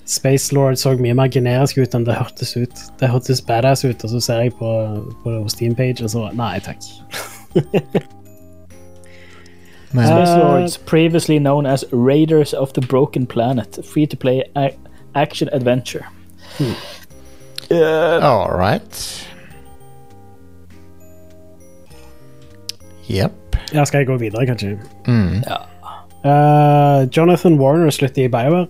Space 0.04 0.54
Lord 0.54 0.76
så 0.76 0.96
mye 0.98 1.14
mer 1.14 1.28
generisk 1.30 1.78
ut 1.78 1.94
enn 1.94 2.04
det 2.04 2.14
hørtes 2.18 2.56
ut. 2.56 2.82
Det 3.00 3.08
hørtes 3.08 3.40
badass 3.46 3.84
ut, 3.84 4.04
og 4.04 4.10
så 4.10 4.20
ser 4.20 4.42
jeg 4.42 4.52
på, 4.58 4.72
på 5.22 5.36
Steam-page, 5.48 6.02
og 6.04 6.10
så 6.10 6.30
Nei 6.36 6.58
takk. 6.60 6.82
Men, 9.92 10.06
Space. 10.06 10.36
Lords, 10.38 10.76
previously 10.78 11.38
known 11.38 11.66
as 11.66 11.84
Raiders 11.92 12.54
of 12.54 12.72
the 12.72 12.80
Broken 12.80 13.26
Planet, 13.26 13.78
free 13.84 14.06
to 14.06 14.16
play 14.16 14.42
action 15.14 15.48
adventure. 15.52 16.06
Eh, 17.70 18.24
all 18.24 18.50
right. 18.50 19.26
Jepp. 23.08 23.32
Ja, 23.72 23.84
skal 23.88 24.02
jeg 24.02 24.08
gå 24.10 24.16
videre, 24.20 24.44
kanskje? 24.48 24.74
Mm. 25.08 25.42
Eh, 26.22 26.98
Jonathan 27.16 27.56
Warner 27.60 27.90
slutter 27.94 28.26
i 28.26 28.30
BioWare. 28.32 28.66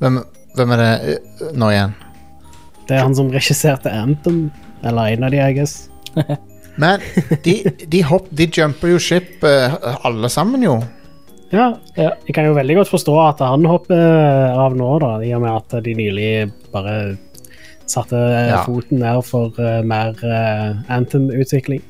Hvem, 0.00 0.18
hvem 0.58 0.74
er 0.76 0.82
det 0.82 0.90
eh, 1.14 1.46
nå 1.56 1.70
igjen? 1.72 1.94
Det 2.86 2.98
er 2.98 3.02
han 3.06 3.16
som 3.18 3.30
regisserte 3.32 3.90
Anthem. 3.90 4.50
Eller 4.86 5.16
en 5.16 5.24
av 5.26 5.32
de, 5.34 5.40
I 5.42 5.56
guess. 5.56 5.88
Men 6.82 7.00
de, 7.42 7.54
de, 7.88 8.02
hopp, 8.04 8.28
de 8.36 8.46
jumper 8.52 8.92
jo 8.92 9.00
ship, 9.00 9.40
eh, 9.48 9.74
alle 10.04 10.28
sammen, 10.32 10.62
jo. 10.66 10.76
Ja, 11.54 11.70
Ja. 11.96 12.10
jeg 12.26 12.34
kan 12.34 12.44
jo 12.48 12.56
veldig 12.56 12.74
godt 12.82 12.90
forstå 12.90 13.14
at 13.22 13.40
han 13.40 13.64
hopper 13.70 14.00
av 14.58 14.74
nå, 14.76 14.88
da, 15.00 15.12
i 15.24 15.30
og 15.36 15.44
med 15.44 15.54
at 15.54 15.76
de 15.86 15.94
nylig 15.96 16.50
bare 16.74 17.16
satte 17.86 18.18
Ja. 18.18 18.64
foten 18.66 18.98
ned 18.98 19.22
for 19.24 19.54
uh, 19.62 19.78
mer 19.86 20.10
uh, 20.26 20.74
Anthem-utvikling. 20.90 21.80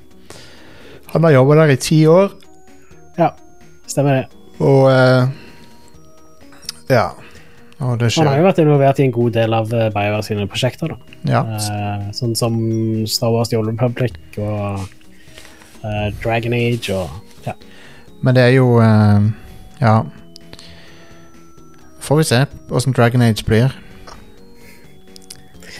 Han 1.12 1.24
har 1.24 1.30
jobba 1.36 1.54
der 1.62 1.72
i 1.72 1.76
ti 1.80 2.00
år, 2.06 2.32
Ja, 3.18 3.30
stemmer 3.86 4.14
det. 4.22 4.26
og 4.60 4.90
eh, 4.90 5.28
Ja. 6.90 7.08
Og 7.78 7.98
det 8.00 8.14
Han 8.16 8.26
har 8.26 8.38
jo 8.38 8.44
vært 8.46 8.58
involvert 8.62 8.98
i 9.00 9.04
en 9.04 9.12
god 9.12 9.32
del 9.32 9.52
av 9.52 9.66
uh, 9.72 9.90
BioWare 9.92 10.22
sine 10.24 10.46
prosjekter. 10.48 10.88
da. 10.88 10.96
Ja. 11.28 11.42
Eh, 11.44 12.06
sånn 12.16 12.34
som 12.34 12.54
Star 13.06 13.28
Wars 13.34 13.50
The 13.50 13.58
Old 13.58 13.68
Republic 13.68 14.14
og 14.38 14.80
eh, 15.84 16.06
Dragon 16.22 16.54
Age 16.56 16.88
og 16.94 17.10
ja. 17.44 17.52
Men 18.22 18.34
det 18.34 18.42
er 18.46 18.54
jo 18.56 18.78
eh, 18.80 19.26
Ja. 19.82 20.02
Får 22.00 22.16
vi 22.16 22.24
se 22.24 22.46
åssen 22.70 22.94
Dragon 22.96 23.20
Age 23.22 23.44
blir. 23.44 23.74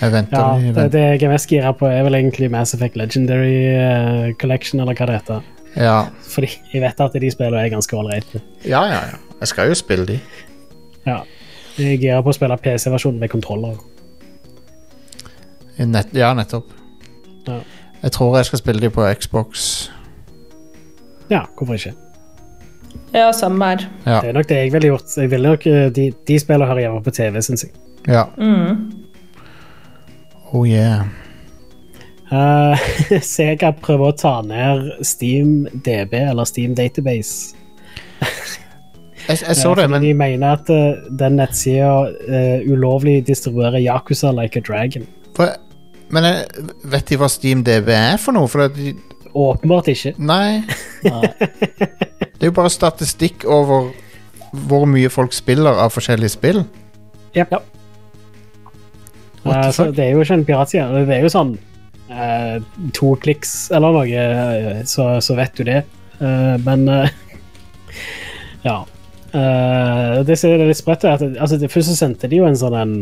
Jeg 0.01 0.13
venter. 0.13 0.37
ja 0.39 0.47
jeg 0.61 0.75
det, 0.75 0.75
venter. 0.77 0.89
det 0.93 1.05
jeg 1.05 1.23
er 1.23 1.33
mest 1.33 1.49
gira 1.51 1.73
på, 1.73 1.87
er 1.89 2.03
vel 2.05 2.15
egentlig 2.19 2.51
Mass 2.53 2.75
Effect 2.77 2.97
Legendary 2.97 3.55
eh, 3.73 4.35
Collection, 4.41 4.81
eller 4.81 4.95
hva 4.99 5.07
det 5.09 5.19
heter. 5.21 5.41
Ja. 5.77 5.97
Fordi 6.33 6.51
jeg 6.73 6.83
vet 6.83 7.01
at 7.05 7.17
de 7.21 7.31
spillene 7.33 7.63
er 7.65 7.73
ganske 7.73 7.97
ålreite. 7.97 8.41
ja, 8.65 8.85
ja, 8.89 9.01
ja. 9.13 9.23
Jeg 9.41 9.49
skal 9.49 9.69
jo 9.69 9.75
spille 9.77 10.07
de. 10.09 10.21
Ja. 11.07 11.19
Jeg 11.77 11.93
er 11.93 11.99
gira 12.01 12.23
på 12.25 12.33
å 12.33 12.37
spille 12.37 12.57
PC-versjonen 12.57 13.21
med 13.21 13.29
kontroller. 13.29 13.77
Nett, 15.77 16.09
ja, 16.17 16.31
nettopp. 16.33 16.71
Ja. 17.47 17.59
Jeg 18.03 18.13
tror 18.17 18.37
jeg 18.39 18.49
skal 18.49 18.59
spille 18.63 18.81
de 18.81 18.89
på 18.91 19.05
Xbox. 19.21 19.91
Ja, 21.29 21.43
hvorfor 21.59 21.77
ikke? 21.77 21.93
Ja, 23.13 23.29
samme 23.37 23.65
her. 23.75 23.85
Ja. 24.07 24.21
Det 24.23 24.31
er 24.31 24.39
nok 24.39 24.49
det 24.49 24.57
jeg 24.63 24.73
ville 24.73 24.89
gjort. 24.95 25.17
Jeg 25.17 25.31
ville 25.31 25.53
nok, 25.53 25.67
eh, 25.67 25.89
de, 25.93 26.07
de 26.29 26.39
spiller 26.41 26.67
hører 26.67 26.87
hjemme 26.87 27.03
på 27.05 27.13
TV, 27.13 27.43
syns 27.45 27.67
jeg. 27.67 27.75
ja. 28.09 28.25
Mm. 28.41 29.03
Oh 30.53 30.65
yeah. 30.69 31.07
Uh, 32.27 32.75
Sega 33.23 33.69
prøver 33.71 34.09
å 34.11 34.15
ta 34.19 34.31
ned 34.43 34.89
Steam 35.07 35.61
DB, 35.85 36.17
eller 36.27 36.49
Steam 36.49 36.73
Database. 36.75 37.55
Jeg, 39.29 39.39
jeg 39.45 39.55
så 39.61 39.71
Eh, 39.71 39.77
det, 39.79 39.85
men 39.93 40.03
De 40.03 40.11
mener 40.15 40.57
at 40.57 40.71
uh, 40.75 41.05
den 41.21 41.37
nettsida 41.39 41.93
uh, 42.11 42.67
ulovlig 42.67 43.21
distribuerer 43.29 43.79
Yakuza 43.79 44.33
Like 44.35 44.59
a 44.59 44.63
Dragon. 44.67 45.07
for, 45.39 45.55
Men 46.11 46.25
jeg, 46.27 46.67
vet 46.85 47.09
de 47.09 47.17
hva 47.23 47.31
SteamDB 47.31 47.93
er 47.95 48.19
for 48.19 48.35
noe? 48.35 48.51
For 48.51 48.67
de, 48.75 48.97
Åpenbart 49.31 49.93
ikke. 49.95 50.17
nei, 50.19 50.65
Nei. 51.07 51.31
det 51.39 52.43
er 52.43 52.51
jo 52.51 52.57
bare 52.59 52.71
statistikk 52.75 53.45
over 53.47 53.93
hvor 54.67 54.87
mye 54.91 55.11
folk 55.15 55.31
spiller 55.37 55.79
av 55.79 55.95
forskjellige 55.95 56.35
spill. 56.35 56.65
Yep. 57.39 57.55
Ja. 57.55 57.63
What 59.47 59.65
Eh, 59.65 59.71
så 59.75 59.89
det 59.95 60.05
er 60.05 60.15
jo 60.15 60.25
ikke 60.25 60.41
en 60.41 60.47
piratside. 60.49 61.05
Det 61.07 61.17
er 61.17 61.25
jo 61.25 61.33
sånn 61.33 61.55
eh, 62.11 62.59
to 62.97 63.15
kliks 63.23 63.55
eller 63.75 63.95
noe, 63.97 64.07
eh, 64.09 64.83
så, 64.89 65.17
så 65.25 65.39
vet 65.39 65.57
du 65.59 65.65
det. 65.69 65.85
Eh, 66.19 66.57
men 66.65 66.89
eh, 66.89 67.09
ja. 68.69 68.81
Eh, 69.33 70.19
det 70.27 70.39
som 70.41 70.53
er 70.53 70.67
litt 70.69 70.81
sprøtt, 70.81 71.05
er 71.05 71.17
at 71.17 71.25
altså, 71.35 71.59
det, 71.61 71.71
først 71.73 71.93
så 71.93 71.99
sendte 72.05 72.31
de 72.31 72.41
jo 72.41 72.49
en 72.49 72.59
sånn 72.59 72.77
en 72.81 72.95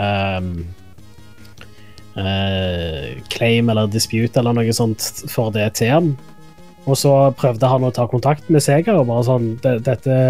um, 0.00 0.52
claim 3.30 3.70
eller 3.72 3.88
dispute 3.88 4.40
eller 4.40 4.56
noe 4.56 4.72
sånt 4.76 5.04
for 5.30 5.52
det 5.54 5.70
til 5.78 5.92
han. 5.94 6.10
Og 6.90 6.98
så 6.98 7.14
prøvde 7.38 7.70
han 7.70 7.86
å 7.86 7.92
ta 7.94 8.06
kontakt 8.10 8.48
med 8.50 8.64
Sega 8.64 8.96
og 8.98 9.08
bare 9.10 9.26
sånn 9.28 9.50
Dette 9.62 10.20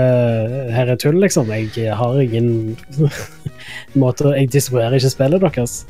her 0.74 0.92
er 0.92 0.98
tull, 1.00 1.20
liksom. 1.22 1.50
Jeg 1.52 1.94
har 1.96 2.20
ingen 2.20 2.76
måte 4.02 4.34
Jeg 4.36 4.52
distribuerer 4.52 4.98
ikke 4.98 5.14
spillet 5.14 5.46
deres. 5.46 5.84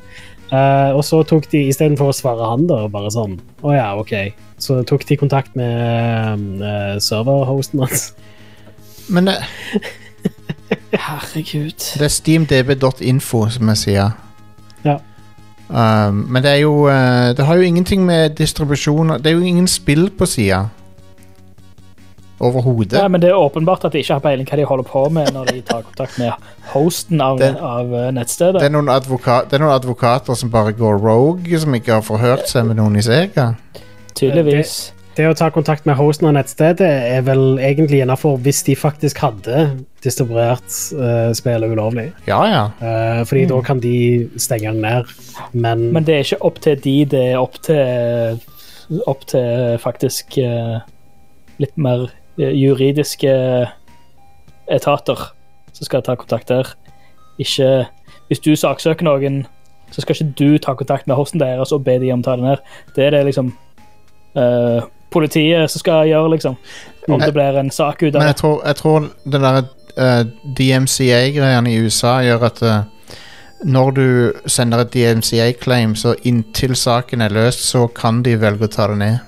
Uh, 0.50 0.96
og 0.98 1.04
så 1.06 1.20
tok 1.30 1.44
de, 1.52 1.60
istedenfor 1.70 2.10
å 2.10 2.14
svare 2.16 2.46
han, 2.50 2.64
da, 2.66 2.80
bare 2.90 3.12
sånn 3.14 3.36
Å 3.62 3.74
ja, 3.74 3.90
OK. 3.98 4.14
Så 4.58 4.80
tok 4.88 5.06
de 5.06 5.18
kontakt 5.20 5.54
med 5.58 6.58
uh, 6.58 6.96
serverhosten 7.02 7.84
hans. 7.84 8.08
Men 9.10 9.30
det, 9.30 9.36
Herregud. 11.06 11.78
det 11.78 12.06
er 12.06 12.12
steamdb.info, 12.14 13.44
som 13.54 13.70
jeg 13.72 13.82
sier. 13.84 14.18
Ja. 14.84 14.98
Um, 15.70 16.24
men 16.34 16.42
det 16.42 16.50
er 16.50 16.60
jo 16.64 16.72
uh, 16.90 17.30
Det 17.38 17.44
har 17.46 17.54
jo 17.54 17.62
ingenting 17.62 18.02
med 18.02 18.32
distribusjon 18.34 19.12
Det 19.22 19.30
er 19.30 19.36
jo 19.36 19.44
ingen 19.46 19.68
spill 19.70 20.08
på 20.10 20.26
sida. 20.26 20.64
Overhodet. 22.40 22.96
Nei, 22.96 23.08
men 23.12 23.20
det 23.20 23.28
er 23.30 23.36
åpenbart 23.36 23.84
at 23.84 23.92
de 23.92 24.00
ikke 24.00 24.16
har 24.16 24.22
peiling 24.24 24.48
hva 24.48 24.56
de 24.56 24.64
holder 24.64 24.86
på 24.88 25.02
med 25.12 25.28
når 25.36 25.50
de 25.52 25.60
tar 25.68 25.82
kontakt 25.84 26.16
med 26.18 26.32
hosten 26.72 27.20
av, 27.20 27.38
Det- 27.38 27.52
av 27.60 27.92
eh, 27.94 28.06
nettstedet. 28.16 28.54
Det 28.62 28.64
er, 28.64 28.70
det 28.70 29.58
er 29.58 29.64
noen 29.64 29.74
advokater 29.76 30.34
som 30.40 30.50
bare 30.50 30.72
går 30.72 30.96
rogue, 31.04 31.60
som 31.60 31.74
ikke 31.76 31.98
har 31.98 32.06
forhørt 32.06 32.48
seg 32.48 32.64
med 32.70 32.80
noen 32.80 32.96
i 32.96 33.02
Sega. 33.04 33.50
Tydeligvis. 34.16 34.92
Det 35.16 35.26
å 35.26 35.34
ta 35.36 35.48
kontakt 35.52 35.88
med 35.88 35.98
hosten 35.98 36.28
av 36.30 36.36
nettstedet 36.36 36.86
er 36.86 37.24
vel 37.26 37.58
egentlig 37.58 38.00
innafor 38.04 38.38
hvis 38.44 38.62
de 38.68 38.76
faktisk 38.78 39.18
hadde 39.24 39.64
distribuert 40.04 40.70
uh, 40.96 41.32
spillet 41.36 41.74
ulovlig. 41.74 42.06
Ja, 42.30 42.38
ja. 42.48 42.62
Uh, 42.78 43.24
fordi 43.28 43.48
da 43.50 43.58
kan 43.66 43.82
de 43.82 43.96
stenge 44.40 44.70
den 44.70 44.80
ned. 44.84 45.10
Men, 45.52 45.90
Men 45.92 46.06
det 46.06 46.14
er 46.14 46.24
ikke 46.24 46.40
opp 46.46 46.62
til 46.62 46.78
de, 46.84 46.96
det 47.10 47.26
er 47.32 47.42
opp 47.42 47.60
til 47.66 48.40
Opp 49.06 49.20
til 49.30 49.76
faktisk 49.78 50.34
uh, 50.42 50.80
litt 51.62 51.76
mer 51.78 52.08
juridiske 52.34 53.30
etater 54.66 55.28
som 55.72 55.86
skal 55.86 56.02
ta 56.02 56.16
kontakt 56.18 56.48
der. 56.50 56.74
Ikke 57.38 57.86
Hvis 58.26 58.42
du 58.42 58.56
saksøker 58.56 59.06
noen, 59.06 59.44
så 59.90 60.02
skal 60.02 60.14
ikke 60.14 60.34
du 60.38 60.58
ta 60.58 60.74
kontakt 60.78 61.06
med 61.10 61.18
hosten 61.18 61.40
deres 61.40 61.72
og 61.74 61.84
be 61.86 61.96
de 61.98 62.12
om 62.14 62.22
å 62.22 62.26
ta 62.26 62.36
det 62.38 62.46
ned. 62.46 62.60
Det 62.94 63.06
er 63.06 63.14
det 63.14 63.24
liksom 63.26 63.48
eh, 64.38 64.84
politiet 65.10 65.70
som 65.70 65.82
skal 65.82 66.08
gjøre, 66.08 66.30
liksom. 66.36 66.56
Om 67.08 67.20
det 67.20 67.32
blir 67.34 67.58
en 67.58 67.70
sak 67.70 68.02
ut 68.02 68.14
av 68.14 68.20
Men 68.20 68.28
jeg 68.30 68.36
tror, 68.36 68.60
jeg 68.66 68.76
tror 68.76 69.08
den 69.24 69.42
der 69.46 69.62
uh, 69.98 70.24
DMCA-greiene 70.58 71.72
i 71.72 71.80
USA 71.82 72.20
gjør 72.22 72.46
at 72.50 72.62
uh, 72.62 72.82
når 73.64 73.90
du 73.90 74.06
sender 74.46 74.84
et 74.84 74.94
DMCA-claim, 74.94 75.94
så 75.96 76.14
inntil 76.24 76.76
saken 76.76 77.20
er 77.20 77.34
løst, 77.34 77.64
så 77.68 77.86
kan 77.86 78.22
de 78.24 78.36
velge 78.40 78.64
å 78.64 78.72
ta 78.72 78.86
det 78.92 78.98
ned. 79.02 79.18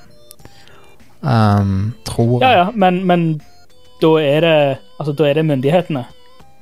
Um, 1.22 1.92
tror 2.04 2.40
jeg. 2.42 2.50
ja, 2.50 2.70
men, 2.74 3.04
men 3.06 3.40
da 4.02 4.08
er 4.18 4.40
det 4.42 4.56
Altså, 4.98 5.12
da 5.14 5.28
er 5.28 5.34
det 5.38 5.44
myndighetene 5.46 6.04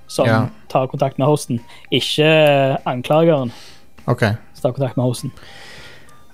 som 0.09 0.27
Ja. 0.27 0.47
tar 0.69 0.87
kontakt 0.87 1.19
med 1.19 1.27
hosten, 1.27 1.61
ikke 1.93 2.27
anklageren 2.89 3.53
Ok. 4.07 4.21
som 4.55 4.63
tar 4.63 4.73
kontakt 4.73 4.97
med 4.97 5.05
hosten. 5.05 5.33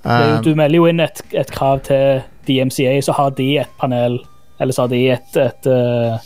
Det 0.05 0.38
Um, 0.38 0.42
du 0.44 0.55
melder 0.55 0.77
jo 0.77 0.87
inn 0.87 1.01
et, 1.01 1.22
et 1.33 1.51
krav 1.51 1.81
til 1.81 2.22
DMCA, 2.46 3.00
så 3.02 3.12
har 3.12 3.30
de 3.37 3.50
et 3.59 3.78
panel, 3.80 4.18
eller 4.61 4.72
så 4.72 4.87
har 4.87 4.88
de 4.88 5.02
et, 5.11 5.37
et, 5.37 5.66
et, 5.66 6.20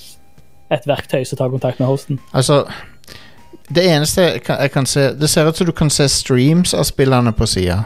et 0.70 0.86
verktøy 0.86 1.24
som 1.24 1.40
tar 1.40 1.52
kontakt 1.52 1.80
med 1.80 1.88
hosten. 1.90 2.20
altså 2.32 2.64
Det 3.70 3.84
eneste 3.86 4.22
jeg 4.22 4.42
kan, 4.42 4.58
jeg 4.60 4.70
kan 4.70 4.86
se 4.86 5.00
Det 5.14 5.30
ser 5.30 5.48
ut 5.48 5.56
som 5.56 5.66
du 5.66 5.72
kan 5.72 5.90
se 5.90 6.08
streams 6.08 6.74
av 6.74 6.84
spillerne 6.84 7.32
på 7.32 7.46
sida. 7.46 7.84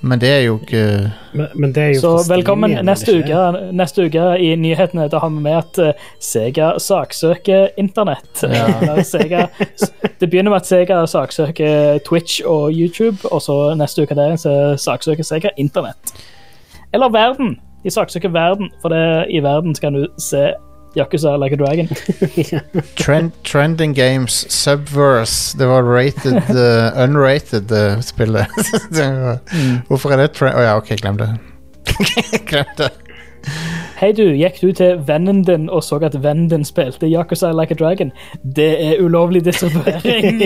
Men 0.00 0.20
det 0.20 0.28
er 0.28 0.42
jo 0.44 0.58
ikke 0.60 1.12
men, 1.32 1.46
men 1.54 1.72
er 1.76 1.88
jo 1.94 2.00
Så 2.00 2.10
velkommen 2.28 2.74
neste 2.84 3.14
uke, 3.16 3.40
neste 3.72 4.06
uke 4.06 4.26
i 4.42 4.50
nyhetene. 4.60 5.08
Da 5.12 5.20
har 5.22 5.32
vi 5.32 5.42
med 5.42 5.56
at 5.56 5.80
eh, 5.82 6.06
Sega 6.22 6.74
saksøker 6.82 7.68
internett. 7.80 8.42
Ja. 8.42 9.46
Det 10.20 10.30
begynner 10.30 10.52
med 10.52 10.60
at 10.60 10.68
Sega 10.68 11.00
saksøker 11.06 11.98
Twitch 12.06 12.40
og 12.44 12.72
YouTube, 12.72 13.16
og 13.30 13.42
så 13.42 13.74
neste 13.78 14.04
uke 14.04 14.16
der 14.16 14.36
så 14.40 14.76
saksøker 14.80 15.24
Sega 15.24 15.52
internett. 15.56 16.14
Eller 16.92 17.08
verden. 17.08 17.56
De 17.84 17.90
saksøker 17.90 18.28
verden, 18.28 18.70
for 18.82 18.88
det, 18.88 19.26
i 19.30 19.42
verden 19.42 19.74
skal 19.74 19.94
du 19.94 20.06
se 20.18 20.52
Yakuza 20.96 21.36
Like 21.38 21.52
a 21.52 21.56
Dragon. 21.56 21.88
Trend, 22.96 23.32
Trending 23.44 23.92
Games 23.94 24.46
Subverse. 24.52 25.58
Det 25.58 25.68
var 25.68 25.82
rated 25.84 26.36
uh, 26.50 26.92
unrated 27.04 27.72
uh, 27.72 28.00
spillet. 28.00 28.46
Det 28.96 29.08
var- 29.22 29.40
Hvorfor 29.88 30.10
er 30.16 30.16
det 30.24 30.30
trend... 30.32 30.56
Å 30.56 30.62
ja, 30.64 30.76
OK, 30.80 30.94
glem 31.02 31.18
det. 31.20 31.28
glem 32.48 32.70
det. 32.78 32.90
Hei 34.00 34.08
du, 34.12 34.24
gikk 34.34 34.56
du 34.60 34.72
til 34.74 34.98
vennen 35.06 35.44
din 35.46 35.68
og 35.70 35.84
så 35.86 36.00
at 36.04 36.16
vennen 36.20 36.48
din 36.50 36.64
spilte 36.66 37.06
Yakuza 37.08 37.52
Like 37.54 37.76
a 37.76 37.78
Dragon? 37.78 38.10
Det 38.56 38.66
er 38.88 38.98
ulovlig 39.04 39.44
distribuering. 39.46 40.40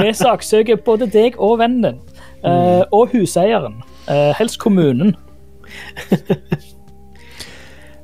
Vi 0.00 0.14
saksøker 0.16 0.80
både 0.86 1.06
deg 1.12 1.36
og 1.38 1.58
vennen 1.60 1.84
din. 1.84 2.00
Eh, 2.40 2.80
og 2.96 3.12
huseieren. 3.12 3.76
Eh, 4.08 4.30
helst 4.38 4.56
kommunen. 4.62 5.12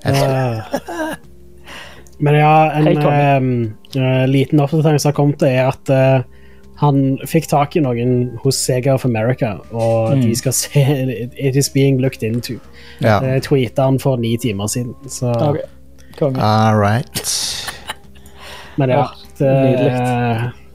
Eh, 0.04 0.60
Men 2.18 2.34
ja, 2.34 2.70
en 2.72 2.86
eh, 2.88 4.02
eh, 4.02 4.26
liten 4.28 4.60
oppdatering 4.60 4.98
som 5.00 5.10
har 5.10 5.16
kommet, 5.18 5.42
er 5.44 5.66
at 5.68 5.90
eh, 5.92 6.22
han 6.80 7.18
fikk 7.28 7.48
tak 7.48 7.76
i 7.76 7.80
noen 7.84 8.38
hos 8.42 8.56
Sega 8.66 8.94
of 8.94 9.04
America, 9.04 9.54
og 9.72 10.14
Mm. 10.16 10.22
de 10.22 10.34
skal 10.36 10.52
se 10.52 10.80
It 11.48 11.56
is 11.56 11.68
being 11.72 12.00
looked 12.00 12.22
into. 12.22 12.58
Ja. 13.00 13.18
Det 13.20 13.42
tweeta 13.48 13.84
han 13.84 13.98
for 14.00 14.16
ni 14.16 14.36
timer 14.36 14.66
siden, 14.66 14.94
så 15.08 15.32
okay. 15.36 16.32
All 16.40 16.76
right. 16.80 17.20
Men 18.76 18.90
ja. 18.90 18.96
Ja, 18.96 19.06
Det, 19.38 19.48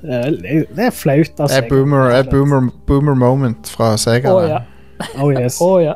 eh, 0.03 0.61
det 0.75 0.85
er 0.85 0.89
flaut 0.93 1.39
av 1.39 1.47
Det 1.49 1.57
er 1.63 1.69
boomer, 1.69 2.09
er 2.09 2.23
boomer, 2.29 2.69
boomer 2.87 3.15
moment 3.15 3.69
fra 3.69 3.95
Sega. 3.97 4.29
Å 4.29 4.41
der. 4.41 4.49
ja. 4.49 4.61
Oh, 5.21 5.31
yes. 5.33 5.57
Å 5.61 5.79
ja. 5.81 5.93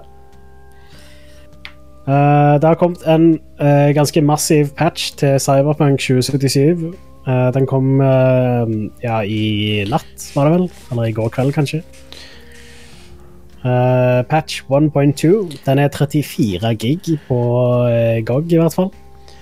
Eh, 2.05 2.53
det 2.61 2.69
har 2.69 2.77
kommet 2.77 3.01
en 3.09 3.39
uh, 3.61 3.89
ganske 3.97 4.21
massiv 4.21 4.73
patch 4.77 5.15
til 5.17 5.39
Cyberpunk 5.39 5.99
2077. 5.99 6.93
Uh, 7.25 7.49
den 7.55 7.65
kom 7.65 8.01
eh, 8.05 8.73
ja, 9.01 9.23
i 9.25 9.81
natt, 9.89 10.27
var 10.35 10.45
det 10.45 10.59
vel? 10.59 10.67
Eller 10.91 11.09
i 11.09 11.15
går 11.17 11.31
kveld, 11.33 11.55
kanskje. 11.55 11.81
Eh, 13.65 14.21
patch 14.29 14.61
1.2. 14.69 15.57
Den 15.65 15.79
er 15.79 15.89
34 15.89 16.75
gig 16.77 17.17
på 17.27 17.39
eh, 17.89 18.21
GOG, 18.25 18.53
i 18.53 18.61
hvert 18.61 18.77
fall. 18.77 18.91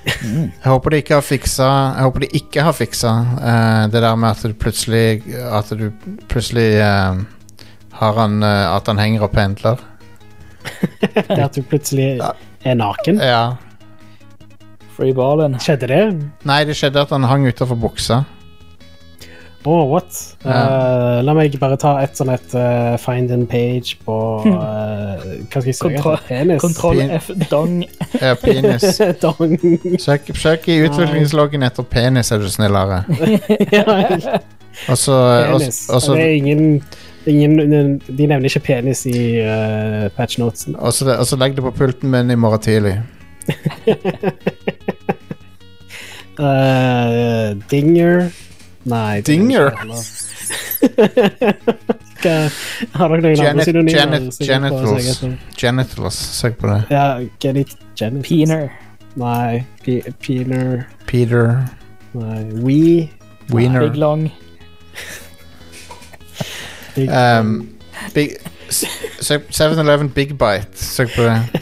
Jeg 0.06 0.68
håper 0.68 0.92
de 0.92 1.00
ikke 1.00 1.16
har 1.16 1.24
fiksa 1.24 1.68
Jeg 1.96 2.04
håper 2.04 2.24
de 2.26 2.28
ikke 2.36 2.64
har 2.66 2.74
fiksa 2.76 3.12
eh, 3.40 3.84
det 3.92 4.02
der 4.04 4.18
med 4.20 4.34
at 4.34 4.42
du 4.44 4.52
plutselig 4.60 5.24
At 5.32 5.70
du 5.80 5.86
plutselig 6.28 6.82
eh, 6.84 7.22
har 8.02 8.20
han 8.20 8.44
eh, 8.44 8.76
At 8.76 8.88
han 8.92 9.00
henger 9.00 9.28
og 9.28 9.32
pendler. 9.32 9.80
Det 11.14 11.40
at 11.44 11.56
du 11.56 11.62
plutselig 11.68 12.20
er 12.64 12.76
naken. 12.80 13.20
Ja. 13.22 13.44
Free 14.98 15.14
ballen. 15.18 15.58
Skjedde 15.62 15.88
det? 15.90 16.04
Nei, 16.46 16.64
det 16.70 16.76
skjedde 16.78 17.02
at 17.02 17.10
han 17.16 17.24
hang 17.30 17.48
utafor 17.50 17.76
buksa. 17.82 18.24
Oh, 19.66 19.86
what? 19.88 20.12
Eh, 20.44 21.22
la 21.24 21.32
meg 21.38 21.54
bare 21.56 21.78
ta 21.80 21.94
et 22.04 22.18
sånn 22.20 22.34
et 22.34 22.52
uh, 22.60 22.98
find 23.00 23.32
and 23.32 23.46
page 23.48 23.94
på 24.04 24.16
uh, 24.44 25.22
Hva 25.24 25.62
skal 25.62 25.70
jeg 25.70 25.78
si? 25.78 25.86
Kontroll- 25.86 26.20
Penis. 26.28 26.60
Kontroll 26.60 27.00
F, 27.16 27.30
dong. 27.48 27.78
Ja, 28.20 28.34
penis. 28.42 29.00
Dong. 29.24 29.56
Søk, 30.04 30.34
søk 30.36 30.68
i 30.68 30.82
utviklingsloggen 30.84 31.64
etter 31.64 31.88
penis, 31.88 32.34
er 32.36 32.44
du 32.44 32.50
snill, 32.52 32.76
Are. 32.76 33.06
ja, 33.78 33.86
Og 34.92 35.00
så 35.00 35.16
og- 35.16 35.62
penis. 35.62 35.80
og 35.90 36.02
så- 36.10 36.18
det 36.20 36.26
er 36.28 36.36
ingen, 36.42 36.84
ingen 37.28 38.00
De 38.08 38.28
nevner 38.28 38.46
ikke 38.50 38.60
penis 38.68 39.06
i 39.06 39.40
uh, 39.42 40.10
patchnotesen. 40.18 40.76
og 40.76 40.94
så 40.94 41.08
og 41.18 41.26
så 41.28 41.36
legg 41.40 41.56
det 41.56 41.64
på 41.64 41.72
pulten 41.72 42.10
min 42.12 42.32
i 42.32 42.36
morgen 42.36 42.60
tidlig. 42.62 42.96
uh, 46.40 47.54
dinger 47.72 48.30
Nei. 48.84 49.18
er 49.18 49.22
Dinger? 49.22 49.70
Har 52.94 53.08
dere 53.12 53.22
noen 53.22 53.32
andre 53.32 53.44
Janet- 53.44 53.66
synonymer? 53.68 54.00
Janet- 54.00 54.38
kan 54.38 54.72
få 54.72 54.96
genitals. 54.96 55.20
Genitals. 55.60 56.16
Søk 56.40 56.58
på 56.60 56.68
det. 56.68 56.82
Ja, 56.92 57.06
genit 57.40 57.72
genitals. 58.00 58.28
Peener. 58.28 58.70
Nei. 59.16 59.64
Pe 59.86 60.02
Peener. 60.24 60.84
Peter. 61.08 61.70
Nei. 62.14 62.44
We. 62.64 63.10
Wiener. 63.54 63.88
Big 63.90 63.96
long. 64.00 64.32
Um, 66.98 67.70
big, 68.14 68.30
søk 68.70 69.42
7-Eleven 69.50 70.10
Big 70.10 70.28
Bite. 70.38 70.68
Søk 70.76 71.10
på 71.16 71.24
det. 71.24 71.62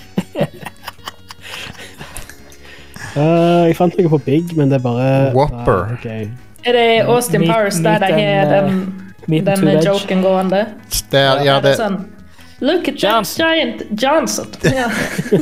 Uh, 3.15 3.67
jeg 3.67 3.75
fant 3.75 3.97
noe 3.99 4.09
på 4.13 4.17
Big, 4.23 4.55
men 4.55 4.71
det 4.71 4.79
er 4.79 4.83
bare 4.85 5.09
Whopper. 5.35 5.83
Ah, 5.83 5.93
okay. 5.97 6.29
Er 6.63 6.77
det 6.77 6.87
Austin 7.11 7.43
Powers 7.47 7.75
der 7.75 7.99
de 7.99 8.13
har 8.13 8.55
and, 8.55 8.69
den, 8.69 9.11
Meat 9.27 9.45
den 9.45 9.83
joken 9.83 10.21
gående? 10.21 10.65
Det 11.11 11.19
er, 11.19 11.43
ja, 11.43 11.59
det 11.63 11.75
sånn 11.79 11.99
Look 12.61 12.87
at 12.87 13.03
Johnson. 13.03 13.45
giant 13.45 13.81
Johnson. 14.03 14.45
Ja. 14.63 14.85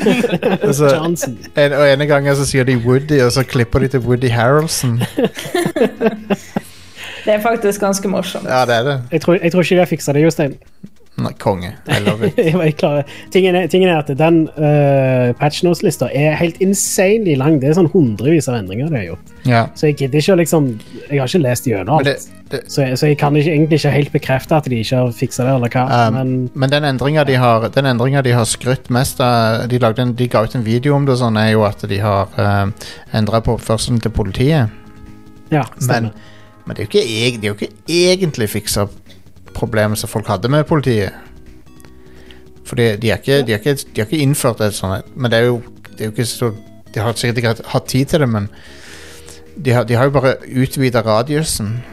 altså, 0.67 0.95
Johnson. 0.95 1.37
en, 1.55 1.73
og 1.75 1.83
ene 1.91 2.05
gangen 2.07 2.35
så 2.39 2.45
sier 2.47 2.63
de 2.63 2.77
Woody, 2.79 3.19
og 3.25 3.33
så 3.35 3.43
klipper 3.43 3.83
de 3.83 3.87
til 3.91 3.99
Woody 4.07 4.31
Harrelson. 4.31 5.01
Det 7.25 7.33
er 7.33 7.43
faktisk 7.43 7.81
ganske 7.83 8.11
morsomt. 8.11 8.47
Ja, 8.49 8.65
det 8.69 8.79
er 8.81 8.87
det. 8.87 8.97
Jeg 9.11 9.21
tror, 9.25 9.39
jeg 9.41 9.51
tror 9.51 9.65
ikke 9.65 9.75
vi 9.75 9.83
har 9.83 9.91
fiksa 9.91 10.15
det, 10.15 10.23
Jostein. 10.23 10.57
Nei, 11.19 11.31
konge. 11.39 11.71
I 11.87 11.99
love 12.03 12.27
it. 12.27 12.37
Jeg. 12.37 13.03
Tingen, 13.33 13.55
er, 13.55 13.67
tingen 13.71 13.89
er 13.89 13.99
at 14.01 14.09
den 14.17 14.41
uh, 14.55 15.31
patchnotes-lista 15.39 16.09
er 16.15 16.37
helt 16.39 16.59
insanely 16.63 17.35
lang. 17.39 17.59
Det 17.61 17.71
er 17.71 17.77
sånn 17.79 17.89
hundrevis 17.91 18.47
av 18.51 18.59
endringer 18.59 18.91
de 18.91 18.99
har 18.99 19.07
gjort. 19.09 19.33
Ja. 19.47 19.63
Så 19.79 19.89
jeg 19.89 19.97
gidder 20.01 20.19
ikke 20.19 20.35
å 20.35 20.39
liksom 20.39 20.65
Jeg 21.09 21.21
har 21.21 21.29
ikke 21.29 21.41
lest 21.41 21.67
gjennom 21.67 21.99
alt. 21.99 22.09
det, 22.09 22.15
det, 22.51 22.61
Så, 22.71 22.83
jeg, 22.83 22.97
så 22.99 23.11
jeg 23.11 23.19
kan 23.21 23.35
ikke, 23.39 23.53
egentlig 23.53 23.79
ikke 23.79 23.93
helt 23.95 24.13
bekrefte 24.15 24.59
at 24.59 24.71
de 24.71 24.79
ikke 24.79 25.01
har 25.01 25.13
fiksa 25.15 25.47
det, 25.47 25.57
eller 25.57 25.75
hva. 25.75 25.85
Um, 25.89 26.17
men 26.17 26.33
Men 26.53 26.73
den 26.75 26.89
endringa 26.93 27.25
de 27.27 27.37
har 27.39 27.69
Den 27.75 28.03
de 28.23 28.35
har 28.35 28.47
skrytt 28.47 28.89
mest 28.89 29.19
av 29.23 29.67
De, 29.69 29.79
lagde 29.79 30.01
en, 30.05 30.15
de 30.15 30.27
ga 30.27 30.43
ut 30.43 30.55
en 30.55 30.65
video 30.65 30.95
om 30.95 31.05
det, 31.07 31.17
sånn, 31.19 31.37
er 31.37 31.53
jo 31.53 31.65
at 31.67 31.83
de 31.89 32.01
har 32.03 32.31
uh, 32.39 32.91
endra 33.13 33.43
på 33.43 33.57
oppførselen 33.59 33.99
til 33.99 34.11
politiet. 34.11 34.69
ja, 35.49 35.65
stemmer. 35.79 36.13
men 36.13 36.37
det 36.75 36.83
er 36.83 36.87
jo 36.87 36.99
ikke, 36.99 37.41
de 37.41 37.47
har 37.47 37.53
jo 37.53 37.59
ikke 37.59 37.73
egentlig 37.87 38.49
fiksa 38.49 38.85
problemet 39.53 39.97
som 39.97 40.09
folk 40.09 40.27
hadde 40.27 40.49
med 40.49 40.63
politiet. 40.69 41.11
For 42.65 42.75
de, 42.75 42.97
de, 43.01 43.09
er 43.11 43.17
ikke, 43.17 43.41
de, 43.47 43.51
har 43.55 43.59
ikke, 43.59 43.73
de 43.95 44.01
har 44.01 44.05
ikke 44.05 44.21
innført 44.23 44.59
et 44.61 44.75
sånt 44.77 45.07
Men 45.15 45.31
det 45.31 45.39
er 45.39 45.45
jo, 45.47 45.61
det 45.89 46.01
er 46.01 46.05
jo 46.05 46.11
ikke 46.11 46.25
så 46.29 46.51
De 46.93 46.99
har 47.01 47.13
sikkert 47.17 47.37
ikke 47.37 47.53
hatt- 47.73 47.87
tid 47.87 48.05
til 48.05 48.19
det, 48.19 48.29
men 48.29 48.49
de 49.65 49.71
har, 49.73 49.83
de 49.83 49.93
har 49.97 50.03
jo 50.07 50.09
bare 50.15 50.35
utvida 50.57 51.01
radiusen 51.05 51.83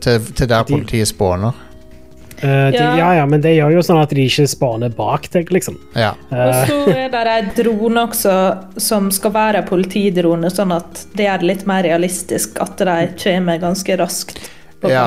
til, 0.00 0.20
til 0.34 0.48
der 0.48 0.62
De- 0.62 0.72
politiet 0.72 1.08
spåner. 1.08 1.52
Eh, 2.44 2.70
de, 2.70 2.76
Ja. 2.78 2.96
ja, 2.98 3.10
ja, 3.20 3.26
men 3.26 3.40
det 3.40 3.54
gjør 3.56 3.72
jo 3.78 3.82
sånn 3.86 4.02
at 4.02 4.10
de 4.12 4.24
ikke 4.28 4.44
spaner 4.50 4.92
bak 4.94 5.30
deg, 5.32 5.48
liksom. 5.54 5.78
Ja. 5.96 6.12
Og 6.30 6.38
Eh, 6.38 6.66
så 6.68 6.80
er 6.92 7.08
det 7.14 7.22
ei 7.34 7.42
drone 7.62 8.06
også 8.08 8.34
som 8.80 9.10
skal 9.10 9.32
være 9.32 9.64
politidrone, 9.66 10.50
sånn 10.52 10.74
at 10.76 11.06
det 11.16 11.26
er 11.30 11.38
litt 11.46 11.64
mer 11.66 11.82
realistisk 11.86 12.60
at 12.60 12.76
de 12.76 13.08
kommer 13.22 13.58
ganske 13.62 13.96
raskt 13.98 14.38
Ja, 14.90 15.04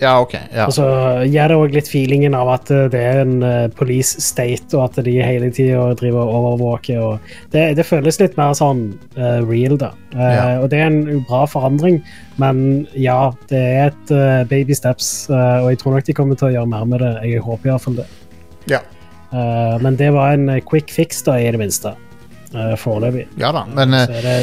ja, 0.00 0.12
ok. 0.20 0.34
Ja. 0.52 0.66
Og 0.66 0.72
så 0.76 0.84
gir 1.24 1.48
det 1.50 1.56
òg 1.56 1.74
litt 1.76 1.88
feelingen 1.88 2.34
av 2.36 2.50
at 2.54 2.70
eh, 2.74 2.86
det 2.92 3.00
er 3.00 3.20
en 3.22 3.36
uh, 3.44 3.68
police 3.78 4.20
state, 4.20 4.74
og 4.76 4.88
at 4.88 4.98
de 5.06 5.14
hele 5.22 5.50
tida 5.54 5.86
driver 5.98 6.24
og 6.24 6.34
overvåker. 6.40 7.00
Og 7.00 7.34
det, 7.54 7.64
det 7.78 7.86
føles 7.88 8.18
litt 8.20 8.36
mer 8.40 8.52
sånn 8.58 8.86
uh, 9.18 9.40
real, 9.46 9.78
da. 9.80 9.92
Uh, 10.14 10.22
Ja. 10.34 10.44
Og 10.62 10.68
det 10.72 10.80
er 10.82 10.90
en 10.90 11.24
bra 11.28 11.44
forandring, 11.50 12.00
men 12.42 12.86
ja, 12.98 13.32
det 13.50 13.60
er 13.60 13.92
et 13.92 14.14
baby 14.50 14.74
steps, 14.74 15.28
og 15.30 15.68
jeg 15.70 15.78
tror 15.80 15.94
nok 15.96 16.06
de 16.06 16.16
kommer 16.16 16.38
til 16.38 16.48
å 16.48 16.54
gjøre 16.56 16.70
mer 16.70 16.84
med 16.90 17.02
det. 17.04 17.12
Jeg 17.30 17.44
håper 17.44 17.70
iallfall 17.72 18.00
det. 18.02 18.08
ja. 18.70 18.80
Men 19.82 19.96
det 19.98 20.12
var 20.14 20.36
en 20.36 20.46
quick 20.62 20.92
fix, 20.94 21.22
da, 21.26 21.34
i 21.42 21.50
det 21.50 21.58
minste. 21.58 21.90
Uh, 22.54 22.76
Foreløpig. 22.78 23.24
ja 23.40 23.50
da, 23.54 23.64
men 23.74 23.90
det 23.90 24.36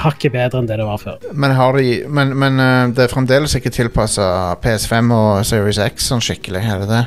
hakket 0.00 0.32
bedre 0.34 0.60
enn 0.60 0.68
det 0.70 0.78
det 0.80 0.86
var 0.88 1.00
før. 1.02 1.22
Men, 1.32 1.54
har 1.58 1.78
de, 1.78 1.94
men, 2.08 2.34
men 2.38 2.60
eh, 2.62 2.94
det 2.96 3.06
er 3.06 3.12
fremdeles 3.12 3.54
ikke 3.58 3.72
tilpassa 3.74 4.26
PS5 4.64 5.14
og 5.14 5.30
Series 5.48 5.78
X 5.78 6.10
sånn 6.12 6.24
skikkelig, 6.24 6.64
er 6.64 6.84
det 6.84 6.90
det? 6.90 7.04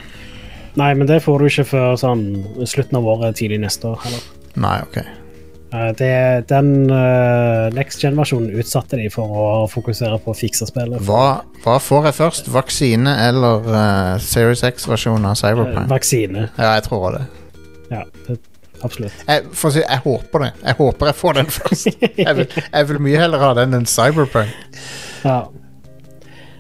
Nei, 0.78 0.92
men 0.94 1.08
det 1.10 1.24
får 1.26 1.42
du 1.42 1.50
ikke 1.50 1.70
før 1.72 1.96
sånn 1.98 2.26
slutten 2.70 3.00
av 3.00 3.08
året, 3.10 3.38
tidlig 3.40 3.58
neste 3.64 3.90
år. 3.94 4.04
heller. 4.04 4.28
Nei, 4.62 4.76
ok. 4.86 5.00
Eh, 5.74 5.90
Det, 6.00 6.12
den 6.48 6.92
uh, 6.92 7.68
next 7.76 8.00
gen-versjonen 8.04 8.54
utsatte 8.62 9.00
de 9.02 9.10
for 9.12 9.28
å 9.28 9.48
fokusere 9.72 10.20
på 10.24 10.32
å 10.32 10.38
fikse 10.38 10.68
spillet. 10.70 11.02
Hva, 11.08 11.42
hva 11.66 11.80
får 11.84 12.08
jeg 12.12 12.18
først? 12.22 12.52
Vaksine 12.54 13.16
eller 13.28 13.66
uh, 13.68 14.14
Series 14.24 14.64
X-versjonen 14.64 15.28
av 15.28 15.36
Cyberpine? 15.40 15.74
Cyberpunk? 15.74 15.92
Vaksine. 15.92 16.46
Ja, 16.56 16.76
jeg 16.78 16.86
tror 16.88 17.18
det. 17.18 17.26
Ja, 17.92 18.06
det, 18.28 18.38
absolutt. 18.86 19.18
Jeg, 19.28 19.46
si, 19.54 19.82
jeg 19.82 20.00
håper 20.04 20.40
det. 20.46 20.52
Jeg 20.64 20.76
håper 20.80 21.04
jeg 21.12 21.18
får 21.22 21.34
den 21.40 21.48
først. 21.58 21.86
Jeg 22.18 22.34
vil, 22.38 22.48
jeg 22.66 22.84
vil 22.90 23.00
mye 23.08 23.20
heller 23.24 23.40
ha 23.46 23.52
den 23.58 23.78
enn 23.78 23.88
Cyberpunk. 23.90 24.52
Ja. 25.24 25.40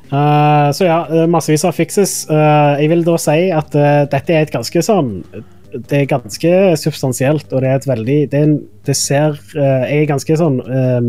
Uh, 0.07 0.69
så 0.71 0.87
ja, 0.87 1.01
eh, 1.11 1.27
massevis 1.27 1.65
av 1.67 1.75
fixes. 1.75 2.11
Uh, 2.31 2.79
jeg 2.79 2.87
vil 2.93 3.03
da 3.03 3.17
si 3.19 3.51
at 3.51 3.75
uh, 3.75 4.05
dette 4.07 4.31
er 4.31 4.41
et 4.45 4.53
ganske 4.53 4.79
sånn 4.85 5.09
Det 5.67 5.97
er 5.97 6.05
ganske 6.07 6.51
substansielt, 6.79 7.51
og 7.51 7.59
det 7.63 7.69
er 7.69 7.75
et 7.81 7.89
veldig 7.89 8.19
Det, 8.31 8.39
en, 8.39 8.53
det 8.87 8.95
ser 8.95 9.35
eh, 9.59 9.83
Jeg 9.91 10.05
er 10.05 10.13
ganske 10.13 10.37
sånn 10.39 10.61
eh, 10.63 11.03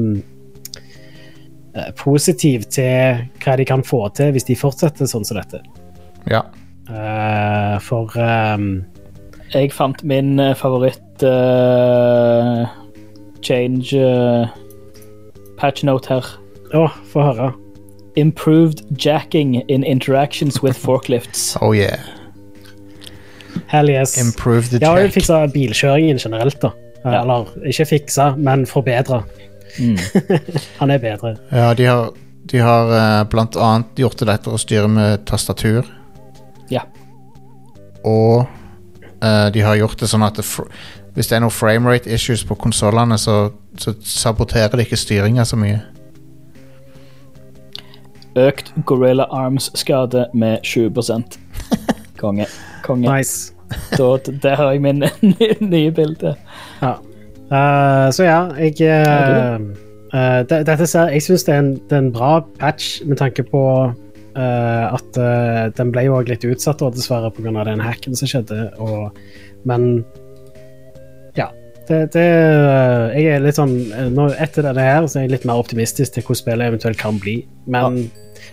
positiv 2.00 2.66
til 2.74 3.22
hva 3.44 3.52
de 3.60 3.64
kan 3.68 3.82
få 3.86 4.00
til 4.18 4.32
hvis 4.34 4.48
de 4.48 4.56
fortsetter 4.58 5.06
sånn 5.06 5.26
som 5.28 5.38
dette. 5.38 5.60
Ja. 6.26 6.42
Eh, 6.88 7.76
for 7.84 8.08
ehm, 8.18 8.80
Jeg 9.54 9.72
fant 9.72 10.02
min 10.04 10.36
eh, 10.42 10.54
favoritt 10.58 11.22
uh, 11.24 12.66
change 13.40 13.96
uh, 13.96 14.48
patch 15.56 15.84
note 15.88 16.10
her. 16.12 16.26
Å, 16.76 16.84
få 17.08 17.24
høre. 17.30 17.48
Improved 18.20 18.82
jacking 18.92 19.62
in 19.68 19.84
interactions 19.84 20.60
with 20.62 20.76
forklifts. 20.86 21.56
Oh 21.62 21.72
yeah. 21.72 21.96
Hell 23.72 23.88
yes. 23.90 24.18
Improved 24.20 24.70
the 24.70 24.82
Jeg 24.82 24.88
har 24.88 25.00
jo 25.00 25.08
jack. 25.08 25.16
fiksa 25.16 25.40
bilkjøringen 25.54 26.20
generelt, 26.20 26.60
da. 26.62 26.74
Ja. 27.06 27.22
Eller 27.22 27.48
ikke 27.70 27.86
fiksa, 27.88 28.32
men 28.36 28.66
forbedra. 28.68 29.22
Mm. 29.78 29.96
Han 30.80 30.92
er 30.92 31.00
bedre. 31.00 31.36
Ja, 31.54 31.72
de 31.78 31.88
har, 31.88 32.12
de 32.52 32.60
har 32.62 32.92
blant 33.32 33.56
annet 33.56 34.00
gjort 34.04 34.20
det 34.20 34.28
lettere 34.28 34.58
å 34.58 34.60
styre 34.60 34.90
med 34.92 35.24
tastatur. 35.28 35.88
Ja. 36.72 36.84
Og 38.04 38.44
eh, 39.22 39.48
de 39.52 39.60
har 39.64 39.78
gjort 39.80 40.00
det 40.00 40.08
sånn 40.10 40.26
at 40.26 40.40
det 40.40 40.46
fr 40.46 40.68
hvis 41.18 41.26
det 41.26 41.34
er 41.34 41.40
noen 41.42 41.50
framerate 41.50 42.12
issues 42.14 42.44
på 42.46 42.54
konsollene, 42.54 43.16
så, 43.18 43.48
så 43.74 43.90
saboterer 44.06 44.76
det 44.78 44.84
ikke 44.86 44.98
styringa 45.00 45.42
så 45.48 45.56
mye. 45.58 45.80
Økt 48.38 48.70
Gorilla 48.86 49.26
Arms-skade 49.34 50.28
med 50.34 50.62
20 50.62 50.94
Konge. 52.22 52.46
Konge. 52.84 53.16
Nice. 53.16 53.52
Da, 53.98 54.16
der 54.42 54.54
har 54.56 54.70
jeg 54.70 54.82
min 54.82 55.04
nye, 55.74 55.90
bilde. 55.90 56.36
Ja. 56.82 56.94
Uh, 57.50 58.12
så 58.12 58.24
ja, 58.24 58.40
jeg 58.54 58.76
uh, 58.84 59.58
eh, 60.12 60.40
det, 60.48 60.66
Dette 60.66 60.86
ser 60.86 61.08
Jeg 61.08 61.22
syns 61.22 61.44
det, 61.44 61.54
det 61.88 61.96
er 61.96 62.02
en 62.02 62.12
bra 62.12 62.42
patch 62.60 63.00
med 63.06 63.16
tanke 63.16 63.42
på 63.42 63.62
eh, 64.38 64.84
at 64.94 65.18
uh, 65.20 65.66
den 65.76 65.92
ble 65.94 66.06
jo 66.06 66.20
litt 66.28 66.46
utsatt, 66.46 66.82
og 66.84 66.96
dessverre, 66.96 67.30
pga. 67.34 67.64
den 67.66 67.84
hacken 67.84 68.16
som 68.18 68.30
skjedde. 68.30 68.68
Og, 68.82 69.18
men 69.68 70.04
ja. 71.38 71.50
Det, 71.88 72.02
det, 72.12 72.24
jeg 73.16 73.32
er 73.32 73.40
litt 73.40 73.56
sånn 73.56 73.72
eh, 73.96 74.10
nå, 74.12 74.26
Etter 74.36 74.66
denne 74.66 74.82
her 74.84 75.06
så 75.08 75.20
er 75.20 75.24
jeg 75.24 75.38
litt 75.38 75.46
mer 75.48 75.60
optimistisk 75.62 76.14
til 76.14 76.26
hvordan 76.26 76.42
spillet 76.42 76.72
eventuelt 76.72 77.00
kan 77.00 77.20
bli. 77.22 77.40
Men 77.66 78.04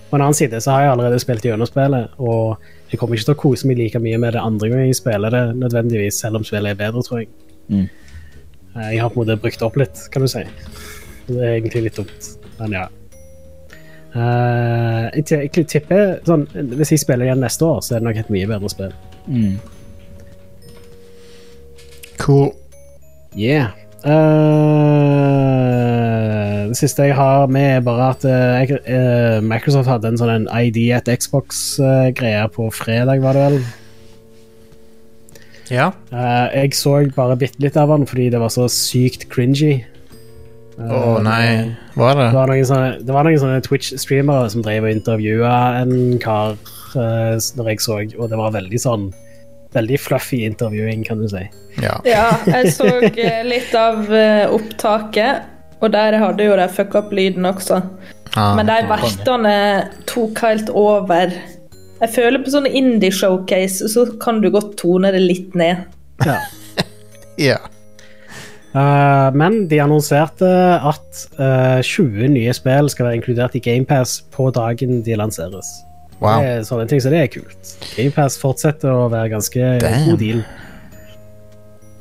på 0.10 0.18
en 0.18 0.24
annen 0.24 0.38
side 0.38 0.62
så 0.64 0.72
har 0.72 0.86
jeg 0.86 0.94
allerede 0.94 1.20
spilt 1.22 1.46
gjennom 1.46 1.70
spillet, 1.70 2.16
og 2.22 2.62
jeg 2.92 3.02
kommer 3.02 3.18
ikke 3.18 3.28
til 3.32 3.36
å 3.36 3.42
kose 3.42 3.68
meg 3.68 3.80
like 3.82 4.00
mye 4.00 4.20
med 4.22 4.36
det 4.38 4.44
andre 4.44 4.70
gang 4.72 4.86
jeg 4.86 4.98
spiller 5.02 5.34
det, 5.34 5.44
nødvendigvis, 5.60 6.22
selv 6.22 6.40
om 6.40 6.48
spillet 6.48 6.76
er 6.76 6.80
bedre, 6.80 7.04
tror 7.06 7.24
jeg. 7.24 7.32
Mm. 7.68 7.88
Eh, 8.76 8.90
Jeg 8.94 9.02
har 9.02 9.12
på 9.12 9.20
en 9.20 9.26
måte 9.26 9.42
brukt 9.42 9.66
opp 9.68 9.80
litt, 9.82 10.06
kan 10.14 10.24
du 10.24 10.32
si. 10.32 10.46
Det 11.28 11.42
er 11.42 11.58
egentlig 11.58 11.90
litt 11.90 12.00
dumt, 12.00 12.30
men 12.62 12.78
ja. 12.78 12.86
Eh, 14.16 15.06
jeg, 15.20 15.50
jeg 15.52 15.66
tipper 15.68 16.22
sånn, 16.24 16.46
Hvis 16.54 16.94
jeg 16.94 17.02
spiller 17.04 17.28
igjen 17.28 17.42
neste 17.44 17.68
år, 17.68 17.82
så 17.84 17.96
er 17.96 18.00
det 18.00 18.08
nok 18.08 18.20
et 18.22 18.32
mye 18.32 18.48
bedre 18.48 18.70
spill. 18.72 18.94
Mm. 19.28 19.56
Cool. 22.22 22.52
Yeah. 23.36 23.76
Uh, 24.06 24.14
det 26.70 26.78
siste 26.80 27.10
jeg 27.10 27.16
har 27.18 27.48
med, 27.52 27.70
er 27.78 27.82
bare 27.84 28.10
at 28.14 28.24
jeg, 28.26 28.80
eh, 28.86 29.42
Microsoft 29.44 29.90
hadde 29.90 30.08
en 30.12 30.20
sånn 30.20 30.34
en 30.34 30.48
ID 30.52 30.92
at 30.96 31.08
Xbox-greie 31.10 32.48
på 32.56 32.70
fredag, 32.76 33.20
var 33.24 33.34
det 33.38 33.44
vel. 33.46 33.58
Ja. 35.72 35.92
Eh, 36.14 36.48
jeg 36.62 36.76
så 36.78 36.98
bare 37.16 37.38
bitte 37.40 37.62
litt 37.64 37.78
av 37.80 37.90
den 37.94 38.06
fordi 38.10 38.30
det 38.34 38.42
var 38.42 38.52
så 38.54 38.68
sykt 38.72 39.28
cringy. 39.32 39.80
Å 40.76 40.88
oh, 40.92 41.18
nei, 41.24 41.72
var 41.96 42.18
det? 42.20 42.26
Det 42.34 42.36
var 42.36 42.52
noen 42.52 42.66
sånne, 42.68 42.88
det 43.08 43.14
var 43.16 43.28
noen 43.28 43.40
sånne 43.40 43.62
Twitch-streamere 43.64 44.50
som 44.52 44.64
drev 44.66 44.88
og 44.90 44.92
intervjua 44.92 45.54
en 45.80 46.18
kar 46.20 46.58
uh, 46.98 47.36
når 47.56 47.70
jeg 47.72 47.84
så, 47.86 48.02
og 48.20 48.28
det 48.32 48.40
var 48.42 48.58
veldig 48.58 48.82
sånn 48.84 49.14
Veldig 49.76 49.98
fluffy 50.00 50.38
intervjuing, 50.48 51.02
kan 51.04 51.20
du 51.20 51.26
si. 51.28 51.42
Ja. 51.84 51.98
Ja, 52.08 52.30
jeg 52.48 52.70
så 52.72 52.86
eh, 53.10 53.42
litt 53.44 53.74
av 53.76 54.06
eh, 54.08 54.46
opptaket, 54.48 55.50
og 55.84 55.92
der 55.92 56.16
hadde 56.22 56.46
jo 56.48 56.54
de 56.56 56.68
fucka 56.72 57.02
opp 57.02 57.12
lyden 57.12 57.44
også. 57.50 57.82
Ah, 58.40 58.54
Men 58.56 58.70
de 58.70 58.78
vertene 58.88 59.58
tok 60.08 60.40
helt 60.46 60.72
over. 60.72 61.36
Jeg 62.00 62.14
føler 62.16 62.40
på 62.40 62.56
sånne 62.56 62.72
indie-showcase, 62.72 63.92
så 63.92 64.08
kan 64.24 64.40
du 64.40 64.48
godt 64.54 64.78
tone 64.80 65.12
det 65.12 65.26
litt 65.26 65.60
ned. 65.60 65.84
Ja. 66.24 66.40
ja. 67.50 67.60
Eh, 68.76 69.30
men 69.40 69.62
de 69.72 69.80
annonserte 69.80 70.48
at 70.84 71.22
uh, 71.40 71.80
20 71.80 72.28
nye 72.34 72.54
spill 72.56 72.90
skal 72.92 73.08
være 73.08 73.22
inkludert 73.22 73.56
i 73.56 73.62
GamePass 73.64 74.18
på 74.36 74.50
dagen 74.56 75.00
de 75.06 75.16
lanseres. 75.16 75.70
Wow. 76.20 76.42
Det 76.42 76.50
er 76.50 76.68
sånne 76.68 76.88
ting, 76.92 77.00
så 77.04 77.12
det 77.14 77.22
er 77.22 77.32
kult. 77.32 77.72
GamePass 77.96 78.36
fortsetter 78.42 78.92
å 78.92 79.08
være 79.12 79.32
ganske 79.36 79.72
Damn. 79.84 80.10
god 80.10 80.20
deal. 80.20 80.44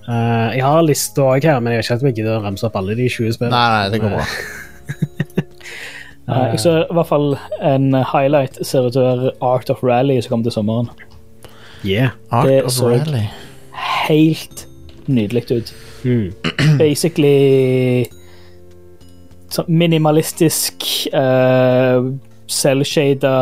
Uh, 0.08 0.50
jeg 0.56 0.66
har 0.66 0.82
lista 0.84 1.28
òg 1.30 1.46
her, 1.46 1.62
men 1.62 1.76
jeg 1.76 1.84
har 1.84 1.86
ikke 1.86 2.02
om 2.02 2.10
jeg 2.10 2.18
gidder 2.18 2.40
å 2.40 2.44
ramse 2.44 2.66
opp 2.66 2.80
alle 2.80 2.98
de 2.98 3.06
20 3.06 3.38
spillene. 3.38 3.54
Nei, 3.54 3.78
nei, 3.78 3.88
det 3.94 4.02
går 4.02 4.16
bra. 4.18 4.28
Eh, 6.24 6.54
jeg 6.54 6.60
ser 6.62 6.86
i 6.86 6.94
hvert 6.96 7.08
fall 7.10 7.34
en 7.68 7.90
highlight 8.08 8.54
ser 8.64 8.86
ut 8.86 8.94
til 8.94 9.02
å 9.02 9.08
være 9.10 9.32
Art 9.44 9.68
of 9.68 9.82
Rally 9.84 10.14
som 10.24 10.32
kommer 10.32 10.46
til 10.48 10.54
sommeren. 10.54 10.86
Yeah. 11.84 12.14
Art 12.32 12.48
Det 12.48 12.62
of. 12.64 12.78
Rally. 12.80 13.26
Helt 13.76 14.64
nydelig 15.04 15.44
ut. 15.52 15.74
Mm. 16.04 16.32
Basically 16.82 18.04
sånn 19.54 19.68
minimalistisk 19.70 20.84
uh, 21.14 22.02
selvshada 22.50 23.34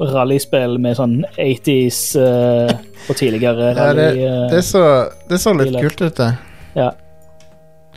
rallyspill 0.00 0.76
med 0.82 0.96
sånn 0.98 1.20
80s 1.38 2.00
uh, 2.18 2.72
og 3.06 3.16
tidligere 3.20 3.70
Ja, 3.76 3.92
det, 3.94 4.08
rally... 4.08 4.24
eh, 4.26 4.46
det, 4.50 4.62
så, 4.66 4.82
det 5.30 5.38
så 5.38 5.52
litt 5.54 5.76
kult 5.78 6.02
ut, 6.02 6.16
det. 6.18 6.30
Ja. 6.74 6.88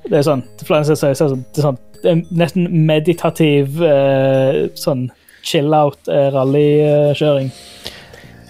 Det 0.08 0.20
er 0.20 0.26
sånn 0.28 0.44
det 0.60 0.68
sånn, 0.68 1.42
det 1.50 1.58
er 1.58 1.66
sånn 1.66 1.80
det 2.04 2.12
er 2.12 2.20
nesten 2.38 2.68
meditativ 2.86 3.80
uh, 3.82 4.68
sånn 4.78 5.08
chill-out 5.48 5.98
uh, 6.12 6.28
rallykjøring. 6.36 7.50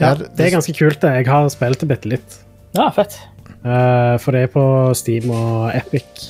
Ja, 0.01 0.11
det- 0.20 0.28
det 0.36 0.49
er 0.49 0.51
ganske 0.57 0.76
kult. 0.76 0.99
det. 1.01 1.13
Jeg 1.22 1.30
har 1.32 1.47
spilt 1.53 1.80
det 1.80 1.88
bitte 1.88 2.11
litt. 2.11 2.36
Ja, 2.76 2.89
fett. 2.91 3.15
Eh, 3.68 4.15
for 4.24 4.36
det 4.36 4.45
er 4.45 4.53
på 4.53 4.63
Steam 4.95 5.32
og 5.34 5.76
Epic. 5.76 6.30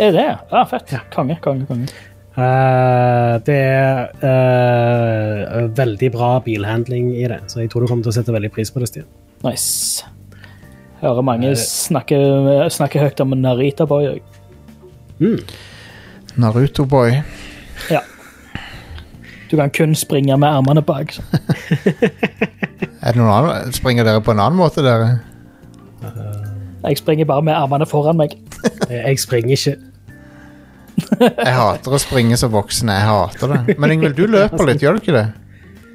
Er 0.00 0.14
det? 0.14 0.28
Ja, 0.52 0.64
fett. 0.68 0.92
Ja. 0.94 1.02
Konge, 1.12 1.36
konge, 1.44 1.66
konge. 1.68 1.90
Eh, 2.32 3.34
det 3.44 3.58
er 3.60 4.06
uh, 4.24 5.66
veldig 5.76 6.08
bra 6.14 6.30
bilhandling 6.40 7.10
i 7.12 7.26
det, 7.28 7.42
så 7.52 7.60
jeg 7.60 7.68
tror 7.72 7.84
du 7.84 7.90
kommer 7.90 8.06
til 8.06 8.14
å 8.14 8.16
sette 8.16 8.32
veldig 8.32 8.52
pris 8.54 8.72
på 8.72 8.80
det, 8.80 8.88
Stian. 8.88 9.10
Nice. 9.44 10.06
Hører 11.02 11.26
mange 11.28 11.50
uh, 11.52 11.58
snakke, 11.60 12.16
snakke 12.72 13.02
høyt 13.04 13.20
om 13.20 13.36
Narita 13.36 13.84
Boy 13.90 14.14
òg. 14.14 14.38
Mm. 15.20 15.36
Naruto 16.40 16.86
Boy. 16.88 17.18
Ja. 17.92 18.00
Du 19.50 19.58
kan 19.60 19.68
kun 19.76 19.92
springe 19.98 20.38
med 20.40 20.48
armene 20.48 20.80
bak. 20.80 21.12
Er 23.02 23.12
det 23.12 23.18
noen 23.18 23.28
annen? 23.34 23.76
Springer 23.76 24.08
dere 24.08 24.24
på 24.24 24.32
en 24.32 24.40
annen 24.40 24.56
måte, 24.56 24.80
dere? 24.86 25.18
Jeg 26.82 26.98
springer 26.98 27.24
bare 27.30 27.42
med 27.46 27.54
armene 27.54 27.86
foran 27.86 28.16
meg. 28.18 28.34
Eh, 28.88 29.02
Jeg 29.10 29.18
springer 29.22 29.54
ikke. 29.56 29.76
Jeg 31.20 31.54
hater 31.56 31.94
å 31.94 31.98
springe 32.02 32.36
som 32.36 32.52
voksen. 32.52 32.90
Jeg 32.92 33.06
hater 33.08 33.54
det. 33.54 33.78
Men 33.78 33.94
Ingvild, 33.94 34.16
du 34.18 34.26
løper 34.26 34.66
litt, 34.68 34.82
gjør 34.82 34.98
du 34.98 35.04
ikke 35.04 35.14
det? 35.16 35.26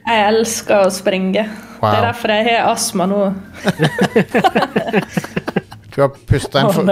Jeg 0.08 0.24
elsker 0.32 0.86
å 0.88 0.92
springe. 0.94 1.44
Det 1.78 1.92
er 1.94 2.06
derfor 2.08 2.32
jeg 2.34 2.48
har 2.48 2.72
astma 2.72 3.06
nå. 3.12 3.22
Du 5.98 6.02
har 6.04 6.10
pusta 6.30 6.62
inn, 6.62 6.68
for- 6.74 6.86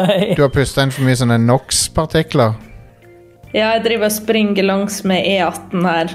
inn 0.82 0.92
for 0.92 1.06
mye 1.06 1.18
sånne 1.20 1.36
NOx-partikler. 1.46 2.56
Ja, 3.54 3.68
jeg 3.76 3.84
driver 3.86 4.10
og 4.10 4.12
springer 4.16 4.66
langs 4.66 4.98
med 5.08 5.24
E18 5.30 5.86
her, 5.86 6.10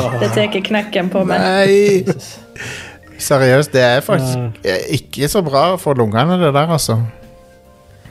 og 0.00 0.16
det 0.22 0.30
tar 0.34 0.48
knekken 0.64 1.10
på 1.12 1.26
meg. 1.28 1.44
Nei! 1.44 2.02
Seriøst, 3.22 3.72
det 3.74 3.82
er 3.86 4.00
faktisk 4.04 4.64
eh, 4.66 4.86
ikke 4.98 5.28
så 5.30 5.42
bra 5.46 5.72
for 5.80 5.98
lungene, 5.98 6.38
det 6.40 6.50
der, 6.54 6.72
altså. 6.74 6.98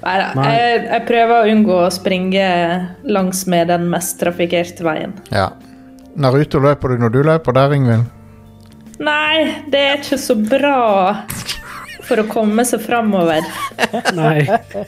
Neida, 0.01 0.31
da. 0.33 0.45
Jeg, 0.49 0.79
jeg 0.87 1.05
prøver 1.09 1.35
å 1.35 1.51
unngå 1.51 1.75
å 1.83 1.91
springe 1.93 2.45
langs 3.05 3.43
med 3.51 3.69
den 3.69 3.85
mest 3.91 4.17
trafikkerte 4.21 4.85
veien. 4.87 5.13
Ja. 5.33 5.51
Naruto 6.17 6.59
løper 6.63 6.93
du 6.93 7.03
når 7.03 7.13
du 7.13 7.21
løper 7.27 7.55
der, 7.55 7.75
Ingvild? 7.77 8.07
Nei, 9.01 9.63
det 9.73 9.81
er 9.81 9.99
ikke 10.01 10.17
så 10.21 10.35
bra 10.37 10.79
for 12.05 12.21
å 12.21 12.25
komme 12.29 12.65
seg 12.67 12.83
framover. 12.83 13.45
Nei. 14.17 14.43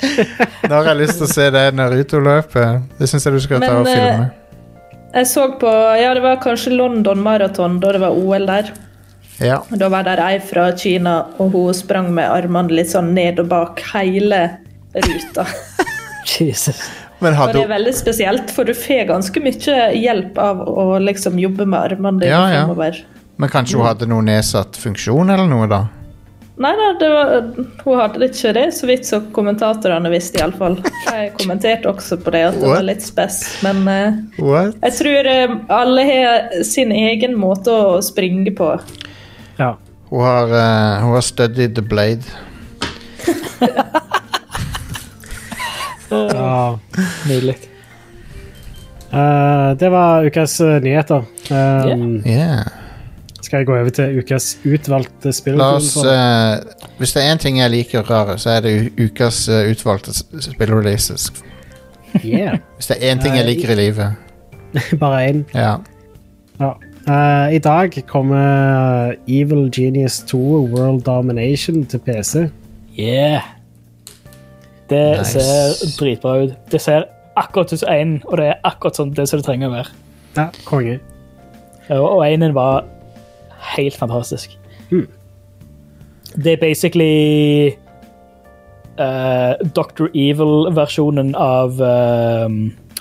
Da 0.69 0.79
har 0.79 0.89
jeg 0.91 0.99
lyst 1.03 1.19
til 1.19 1.27
å 1.27 1.31
se 1.31 1.49
det 1.53 1.63
Naruto-løpet. 1.77 2.89
Det 2.99 3.09
syns 3.09 3.27
jeg 3.27 3.37
du 3.37 3.43
skal 3.43 3.63
ta 3.63 3.75
og 3.79 3.89
eh, 3.89 3.99
filme. 3.99 4.31
Jeg 5.13 5.29
så 5.29 5.45
på 5.61 5.71
Ja, 5.99 6.13
det 6.17 6.23
var 6.25 6.41
kanskje 6.41 6.73
London 6.73 7.21
Marathon 7.21 7.77
da 7.83 7.93
det 7.93 8.01
var 8.01 8.17
OL 8.17 8.49
der. 8.49 8.73
Ja. 9.41 9.61
Da 9.69 9.89
var 9.89 10.03
det 10.05 10.17
ei 10.21 10.37
fra 10.45 10.67
Kina, 10.77 11.15
og 11.41 11.55
hun 11.55 11.73
sprang 11.73 12.11
med 12.13 12.29
armene 12.29 12.73
litt 12.73 12.91
sånn 12.93 13.13
ned 13.15 13.39
og 13.41 13.49
bak 13.53 13.81
hele 13.93 14.43
ruta. 14.93 15.47
Jesus. 16.37 16.83
Men 17.23 17.33
Og 17.33 17.39
hadde 17.39 17.53
det 17.57 17.63
er 17.65 17.71
veldig 17.71 17.95
spesielt, 17.95 18.51
for 18.51 18.67
du 18.67 18.73
får 18.75 19.07
ganske 19.09 19.41
mye 19.43 19.79
hjelp 19.95 20.37
av 20.43 20.61
å 20.67 20.85
liksom 21.01 21.39
jobbe 21.39 21.65
med 21.65 21.79
armene 21.79 22.19
dine 22.23 22.31
Ja, 22.33 22.45
ja. 22.51 22.63
fremover. 22.63 23.03
Men 23.41 23.49
kanskje 23.49 23.79
hun 23.79 23.87
hadde 23.87 24.07
noe 24.11 24.23
nedsatt 24.27 24.77
funksjon 24.77 25.31
eller 25.33 25.47
noe, 25.49 25.67
da? 25.71 25.85
Nei 26.61 26.69
da, 26.77 26.87
det 26.99 27.07
var, 27.09 27.31
hun 27.81 27.95
hadde 27.97 28.27
ikke 28.27 28.51
det, 28.53 28.65
så 28.77 28.85
vidt 28.85 29.07
så 29.09 29.17
kommentatorene 29.33 30.11
visste, 30.13 30.37
iallfall. 30.37 30.75
Jeg 31.07 31.31
kommenterte 31.39 31.89
også 31.89 32.19
på 32.21 32.33
det, 32.35 32.43
at 32.51 32.59
det 32.59 32.67
What? 32.67 32.75
var 32.77 32.85
litt 32.91 33.01
spess. 33.07 33.39
Men 33.65 33.81
uh, 33.89 34.19
What? 34.37 34.75
jeg 34.83 34.93
tror 34.99 35.31
eh, 35.31 35.55
alle 35.73 36.05
har 36.11 36.61
sin 36.67 36.93
egen 36.93 37.33
måte 37.41 37.73
å 37.73 37.97
springe 38.05 38.53
på. 38.53 38.69
Hun 40.13 40.21
har, 40.21 40.43
uh, 40.43 41.03
hun 41.03 41.13
har 41.13 41.21
studied 41.21 41.75
the 41.75 41.81
blade. 41.81 42.21
ja. 46.09 46.79
Nydelig. 47.27 47.55
Uh, 49.13 49.77
det 49.79 49.89
var 49.89 50.25
ukas 50.25 50.59
eh, 50.61 50.81
nyheter. 50.81 51.23
Um, 51.51 52.21
Yeah. 52.25 52.61
Skal 53.41 53.57
jeg 53.57 53.65
gå 53.65 53.77
over 53.77 53.89
til 53.89 54.19
ukas 54.19 54.57
utvalgte 54.65 55.33
spill? 55.33 55.57
La 55.57 55.73
oss 55.79 55.97
uh, 55.97 56.61
Hvis 56.97 57.13
det 57.13 57.23
er 57.23 57.33
én 57.33 57.41
ting 57.41 57.57
jeg 57.57 57.69
liker 57.73 58.05
rare, 58.09 58.37
så 58.37 58.49
er 58.49 58.61
det 58.61 58.93
ukas 59.01 59.49
utvalgte 59.49 60.13
spillreleases. 60.41 61.31
Yeah. 62.21 62.57
Hvis 62.77 62.87
det 62.87 63.01
er 63.01 63.15
én 63.15 63.21
ting 63.21 63.35
jeg 63.35 63.45
liker 63.49 63.73
i 63.73 63.81
livet. 63.81 64.13
Bare 65.01 65.25
én. 65.29 65.43
Ja. 65.53 65.77
Ja. 66.59 66.75
Eh, 67.07 67.55
I 67.55 67.59
dag 67.59 68.03
kommer 68.07 69.15
Evil 69.27 69.69
Genius 69.75 70.19
2 70.19 70.37
World 70.71 71.01
Domination 71.01 71.85
til 71.85 71.99
PC. 71.99 72.49
Yeah. 72.99 73.41
Det 74.89 75.17
Nice. 75.17 75.31
ser 75.39 75.89
dritbra 75.99 76.37
ut. 76.43 76.53
Det 76.71 76.81
ser 76.81 77.03
akkurat 77.35 77.73
ut 77.73 77.79
som 77.79 77.89
én, 77.89 78.21
og 78.25 78.37
det 78.37 78.45
er 78.47 78.53
akkurat 78.63 78.95
sånn 78.95 79.13
det 79.15 79.27
som 79.29 79.39
det 79.39 79.45
trenger 79.47 79.67
å 79.67 79.71
være. 79.73 79.89
Ja, 80.37 80.47
konge. 80.65 80.99
Og 81.89 82.09
og 82.17 82.23
énen 82.27 82.53
var 82.53 82.85
helt 83.77 83.95
fantastisk. 83.97 84.57
Mm. 84.91 85.07
Det 86.43 86.53
er 86.53 86.57
basically 86.61 87.67
uh, 88.99 89.53
Dr. 89.75 90.07
Evil-versjonen 90.15 91.35
av, 91.35 91.81
uh, 91.81 92.49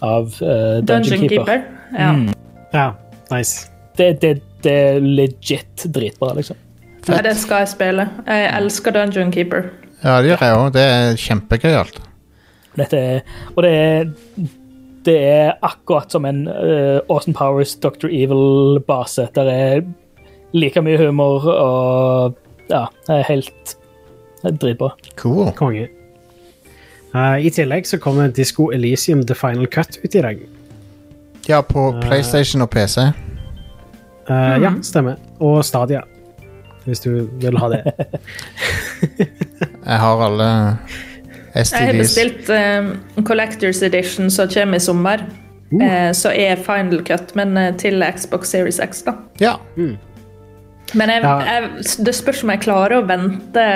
av 0.02 0.24
uh, 0.42 0.80
Dungeon, 0.80 0.86
Dungeon 0.86 1.28
Keeper. 1.28 1.44
Keeper. 1.44 1.62
Ja. 1.98 2.12
Mm. 2.12 2.28
Ja, 2.74 2.90
nice. 3.30 3.71
Det, 4.02 4.10
det, 4.22 4.32
det 4.64 4.72
er 4.72 5.04
legit 5.04 5.84
dritbra, 5.94 6.32
liksom. 6.34 6.58
ja, 7.06 7.20
det 7.22 7.36
skal 7.38 7.62
jeg 7.62 7.70
spille. 7.76 8.08
Jeg 8.26 8.48
elsker 8.58 8.94
Dungeon 8.96 9.30
Keeper. 9.34 9.70
ja, 10.02 10.16
det 10.18 10.32
gjør 10.32 10.44
jeg 10.48 10.58
òg. 10.58 10.72
Det 10.74 10.88
er 10.88 11.20
kjempegøyalt. 11.22 12.02
Dette 12.80 12.98
er, 12.98 13.38
og 13.52 13.62
det 13.66 13.72
er 13.76 14.12
det 15.04 15.16
er 15.18 15.56
akkurat 15.66 16.12
som 16.14 16.26
en 16.28 16.44
uh, 16.46 17.00
Austin 17.10 17.34
Powers 17.34 17.74
Dr. 17.82 18.06
Evil-base. 18.06 19.28
Der 19.34 19.50
er 19.50 19.80
like 20.54 20.82
mye 20.82 20.98
humor 20.98 21.48
og 21.50 22.38
Ja, 22.70 22.86
det 23.06 23.16
er 23.18 23.26
helt 23.26 23.76
dritbra. 24.62 24.94
Cool. 25.18 25.50
Konge. 25.58 25.88
Uh, 27.12 27.36
I 27.44 27.50
tillegg 27.52 27.86
så 27.86 27.98
kommer 28.00 28.30
Disco 28.32 28.70
Elysium 28.72 29.26
The 29.26 29.34
Final 29.34 29.66
Cut 29.66 29.98
ut 30.04 30.14
i 30.14 30.22
dag. 30.22 30.38
Ja, 31.48 31.60
på 31.60 31.90
PlayStation 32.00 32.62
og 32.62 32.70
PC. 32.70 33.10
Eh, 34.28 34.56
Ja, 34.62 34.72
stemmer. 34.82 35.16
Og 35.40 35.64
Stadia. 35.64 36.02
Hvis 36.84 37.00
du 37.00 37.28
vil 37.40 37.58
ha 37.58 37.68
det. 37.70 37.82
Jeg 39.86 39.98
har 40.02 40.22
alle 40.26 40.48
STDs. 41.54 41.72
Jeg 41.72 41.86
har 41.86 41.98
bestilt 41.98 42.50
um, 42.50 43.24
Collectors 43.26 43.82
Edition 43.82 44.30
som 44.30 44.48
kommer 44.50 44.80
i 44.80 44.82
sommer. 44.82 45.24
Eh, 45.72 46.10
så 46.16 46.32
er 46.36 46.56
Final 46.60 47.02
Cut, 47.06 47.34
men 47.38 47.56
til 47.80 48.02
Xbox 48.16 48.50
Series 48.52 48.80
X, 48.82 49.02
da. 49.06 49.14
Ja. 49.40 49.54
Men 49.76 51.08
jeg, 51.08 51.22
jeg, 51.24 51.68
det 52.04 52.14
spørs 52.14 52.42
om 52.44 52.52
jeg 52.52 52.60
klarer 52.64 52.98
å 52.98 53.06
vente. 53.08 53.66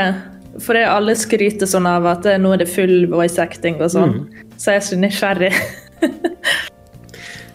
For 0.62 0.76
alle 0.80 1.14
skryter 1.16 1.68
sånn 1.68 1.86
av 1.88 2.06
at 2.08 2.26
nå 2.40 2.54
er 2.54 2.62
det 2.64 2.68
full 2.72 3.06
voice 3.12 3.38
acting 3.40 3.78
og 3.80 3.90
sånn. 3.92 4.18
Så 4.56 4.72
jeg 4.74 4.82
er 4.82 4.86
så 4.90 4.98
nysgjerrig. 5.00 5.52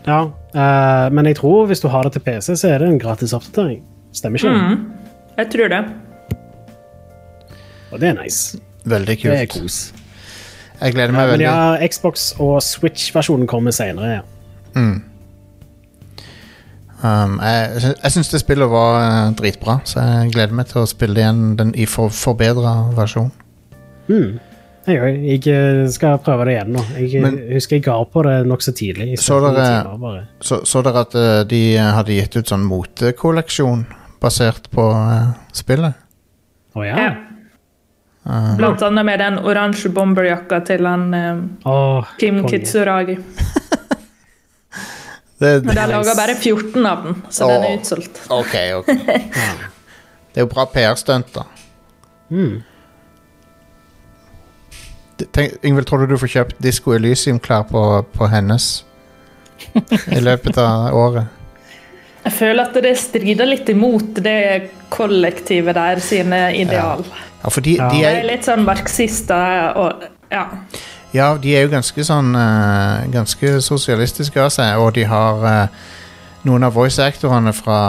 Ja, 0.07 0.21
uh, 0.27 1.07
men 1.13 1.25
jeg 1.29 1.37
tror 1.37 1.65
hvis 1.69 1.79
du 1.83 1.87
har 1.93 2.03
det 2.07 2.15
til 2.15 2.23
PC, 2.25 2.55
så 2.57 2.71
er 2.73 2.81
det 2.81 2.89
en 2.89 2.99
gratis 2.99 3.33
oppdatering. 3.37 3.83
Stemmer 4.13 4.41
ikke 4.41 4.53
det? 4.55 4.79
Jeg 5.37 5.51
tror 5.53 5.67
det. 5.71 5.81
Og 7.91 7.99
det 8.01 8.09
er 8.09 8.17
nice. 8.23 8.59
Veldig 8.85 9.17
Det 9.21 9.25
er 9.25 9.45
kult. 9.45 9.61
kos. 9.61 9.93
Jeg 10.81 10.93
gleder 10.95 11.13
meg 11.13 11.21
ja, 11.21 11.31
veldig. 11.31 11.45
ja, 11.45 11.87
Xbox 11.87 12.31
og 12.39 12.61
Switch-versjonen 12.65 13.47
kommer 13.47 13.71
senere. 13.71 14.11
Ja. 14.11 14.21
Um, 17.03 17.39
jeg 17.41 17.81
jeg 18.03 18.11
syns 18.13 18.29
det 18.29 18.39
spillet 18.43 18.69
var 18.69 18.97
eh, 19.01 19.33
dritbra, 19.37 19.79
så 19.85 19.99
jeg 20.05 20.33
gleder 20.35 20.53
meg 20.53 20.67
til 20.69 20.83
å 20.83 20.89
spille 20.89 21.17
igjen 21.17 21.55
den 21.57 21.73
i 21.73 21.85
for, 21.89 22.13
forbedra 22.13 22.75
versjon. 22.97 23.31
Jeg, 24.09 24.37
òg. 24.87 25.17
jeg 25.27 25.47
eh, 25.47 25.87
skal 25.93 26.17
prøve 26.25 26.45
det 26.45 26.53
igjen 26.55 26.71
nå. 26.73 26.83
Jeg 26.97 27.21
Men- 27.21 27.37
eh, 27.39 27.53
husker 27.55 27.75
jeg 27.77 27.83
ga 27.85 27.97
på 28.03 28.23
det 28.23 28.35
nokså 28.49 28.71
tidlig. 28.73 29.17
Så 29.19 29.37
17 29.39 29.55
dere- 29.55 29.83
timer. 29.91 30.27
Så, 30.41 30.61
så 30.65 30.81
dere 30.83 30.99
at 31.05 31.15
eh, 31.15 31.43
de 31.43 31.61
hadde 31.77 32.15
gitt 32.17 32.35
ut 32.37 32.47
sånn 32.47 32.65
motekolleksjon 32.65 33.85
basert 34.21 34.69
på 34.71 34.85
uh, 34.93 35.33
spillet? 35.53 35.93
Å 36.75 36.83
ja? 36.85 36.95
Ja. 36.95 37.11
Blant 38.57 38.81
annet 38.85 39.05
med 39.05 39.17
den 39.19 39.39
oransje 39.39 39.89
bomberjakka 39.89 40.59
til 40.65 40.85
han 40.85 41.07
eh, 41.17 41.39
oh, 41.65 42.05
Kim 42.21 42.43
konge. 42.43 42.51
Kitsuragi. 42.59 43.17
Det, 45.41 45.63
Men 45.65 45.73
de 45.75 45.85
laga 45.89 46.13
bare 46.15 46.35
14 46.37 46.85
av 46.85 46.99
den, 47.05 47.15
så 47.33 47.47
den 47.49 47.63
er 47.65 47.79
utsolgt. 47.79 48.19
ok, 48.29 48.51
ok. 48.77 48.91
Det 50.31 50.37
er 50.39 50.45
jo 50.45 50.49
bra 50.51 50.67
PR-stunt, 50.69 51.31
da. 51.33 51.43
Mm. 52.29 52.59
Ingvild, 55.63 55.85
tror 55.89 56.05
du 56.05 56.13
du 56.13 56.17
får 56.21 56.31
kjøpt 56.35 56.61
Disko 56.63 56.93
Elysium-klær 56.97 57.67
på, 57.69 57.83
på 58.15 58.27
hennes 58.31 58.69
i 60.11 60.19
løpet 60.27 60.57
av 60.57 60.93
året? 60.97 61.25
Jeg 62.21 62.33
føler 62.37 62.67
at 62.69 62.75
det 62.85 62.93
strider 63.01 63.47
litt 63.49 63.69
imot 63.73 64.19
det 64.21 64.69
kollektivet 64.93 65.73
der 65.77 66.01
sine 66.05 66.41
ideal. 66.57 67.01
Ja, 67.41 67.49
for 67.49 67.61
de, 67.65 67.77
Ja. 67.79 67.87
de 67.89 68.03
er 68.05 68.19
er 68.19 68.27
litt 68.29 68.45
sånn 68.45 68.65
marxister 68.67 69.71
og 69.81 70.03
ja. 70.31 70.43
Ja, 71.13 71.31
de 71.41 71.55
er 71.57 71.65
jo 71.65 71.71
ganske 71.73 72.03
sånn 72.07 72.29
eh, 72.39 73.07
Ganske 73.11 73.57
sosialistiske 73.65 74.39
av 74.39 74.51
seg, 74.53 74.77
og 74.79 74.93
de 74.95 75.03
har 75.09 75.41
eh, 75.49 75.67
Noen 76.47 76.63
av 76.63 76.73
voice-actorene 76.77 77.51
fra 77.53 77.79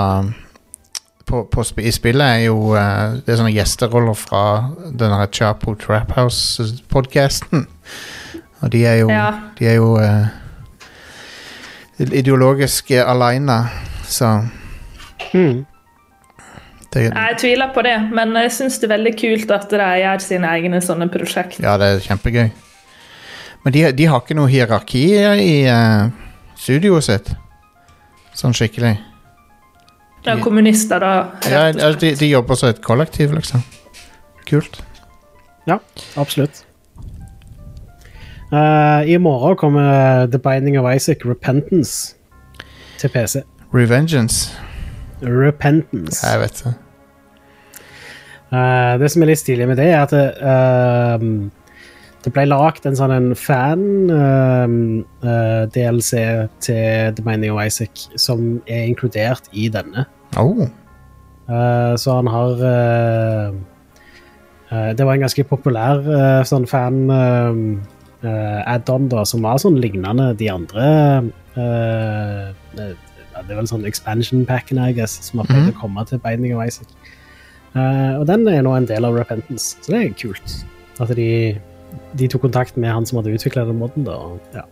på, 1.27 1.45
på, 1.51 1.65
I 1.79 1.91
spillet 1.95 2.27
er 2.27 2.45
jo 2.47 2.73
uh, 2.75 3.17
Det 3.23 3.33
er 3.33 3.39
sånne 3.41 3.55
gjesteroller 3.55 4.17
fra 4.19 4.43
den 4.91 5.13
der 5.15 5.27
Chapo 5.33 5.75
Trap 5.75 6.13
House-podkasten. 6.17 7.67
Og 8.63 8.73
de 8.73 8.85
er 8.87 9.01
jo 9.03 9.11
Ja. 9.11 9.29
De 9.59 9.67
er 9.67 9.75
jo 9.81 9.97
uh, 9.99 10.27
ideologisk 12.01 12.91
aleine, 12.91 13.69
så 14.05 14.49
Mm. 15.35 15.65
det, 16.93 17.03
Jeg 17.15 17.37
tviler 17.39 17.71
på 17.75 17.83
det, 17.83 18.11
men 18.13 18.35
jeg 18.37 18.53
syns 18.53 18.79
det 18.79 18.91
er 18.91 18.97
veldig 18.97 19.13
kult 19.21 19.51
at 19.51 19.71
de 19.71 19.77
gjør 19.77 20.19
sine 20.21 20.49
egne 20.49 20.81
sånne 20.81 21.09
prosjekt. 21.09 21.61
Ja, 21.63 21.77
det 21.79 21.87
er 21.87 22.01
kjempegøy. 22.01 22.51
Men 23.65 23.73
de, 23.73 23.93
de 23.93 24.07
har 24.11 24.21
ikke 24.21 24.35
noe 24.35 24.51
hierarki 24.51 25.05
i 25.15 25.55
uh, 25.71 26.11
studioet 26.59 27.05
sitt. 27.07 27.33
Sånn 28.35 28.53
skikkelig. 28.57 28.99
Ja, 30.27 30.37
kommunister, 30.39 30.99
da. 31.03 31.13
Ja, 31.51 31.65
altså, 31.67 31.99
de, 32.01 32.15
de 32.17 32.27
jobber 32.31 32.55
som 32.55 32.69
et 32.69 32.83
kollektiv, 32.83 33.33
liksom. 33.35 33.63
Kult. 34.47 34.85
Ja, 35.67 35.79
absolutt. 36.17 36.65
Uh, 38.53 39.09
I 39.09 39.17
morgen 39.17 39.57
kommer 39.57 40.27
The 40.27 40.39
Binding 40.39 40.79
of 40.79 40.95
Isaac 40.95 41.17
Repentance 41.25 42.15
til 42.99 43.09
PC. 43.09 43.43
Revengeance. 43.75 44.53
Repentance. 45.23 46.27
Jeg 46.27 46.41
vet 46.41 46.65
det. 46.65 46.75
Uh, 48.53 49.01
det 49.01 49.11
som 49.11 49.23
er 49.23 49.33
litt 49.33 49.41
stilig 49.41 49.69
med 49.71 49.81
det, 49.81 49.89
er 49.89 50.03
at 50.03 50.13
det, 50.13 50.27
ehm, 50.45 51.51
det 52.23 52.31
ble 52.35 52.45
lagd 52.47 52.87
en 52.87 52.97
sånn 52.99 53.35
fan-DLC 53.39 54.13
til 56.63 57.15
The 57.17 57.23
Binding 57.23 57.53
of 57.55 57.61
Isaac 57.65 57.95
som 58.21 58.63
er 58.71 58.83
inkludert 58.87 59.45
i 59.53 59.69
denne. 59.73 60.07
Oh. 60.39 60.69
Uh, 61.51 61.95
så 61.99 62.09
han 62.21 62.29
har 62.31 62.53
eh, 62.65 63.51
eh, 64.71 64.91
Det 64.97 65.05
var 65.05 65.15
en 65.19 65.25
ganske 65.27 65.45
populær 65.45 65.99
eh, 66.07 66.43
sånn 66.49 66.67
fan 66.71 67.11
eh, 67.11 67.53
eh, 68.23 68.61
add-on 68.71 69.09
da, 69.11 69.25
som 69.29 69.43
var 69.45 69.59
sånn 69.61 69.81
lignende 69.83 70.31
de 70.39 70.49
andre 70.53 70.87
eh, 71.59 72.53
eh, 72.79 72.95
Det 73.35 73.43
er 73.43 73.59
vel 73.59 73.69
sånn 73.69 73.89
expansion 73.89 74.47
packen, 74.49 74.79
I 74.79 74.95
guess, 74.97 75.19
som 75.27 75.43
har 75.43 75.51
pleid 75.51 75.67
mm. 75.67 75.75
å 75.75 75.81
komme 75.81 76.07
til 76.09 76.23
Binding 76.23 76.55
of 76.55 76.63
Isaac. 76.65 76.89
Eh, 77.75 78.15
og 78.21 78.27
den 78.31 78.47
er 78.49 78.63
nå 78.63 78.77
en 78.77 78.89
del 78.89 79.09
av 79.09 79.19
Repentance, 79.19 79.77
så 79.83 79.95
det 79.95 80.01
er 80.01 80.17
kult. 80.23 80.57
At 81.03 81.11
de, 81.19 81.59
de 82.19 82.29
tok 82.29 82.43
kontakt 82.47 82.77
med 82.81 82.93
han 82.93 83.07
som 83.09 83.19
hadde 83.21 83.33
utvikla 83.37 83.65
den 83.69 83.79
moden. 83.81 84.05
da, 84.09 84.19
ja. 84.55 84.65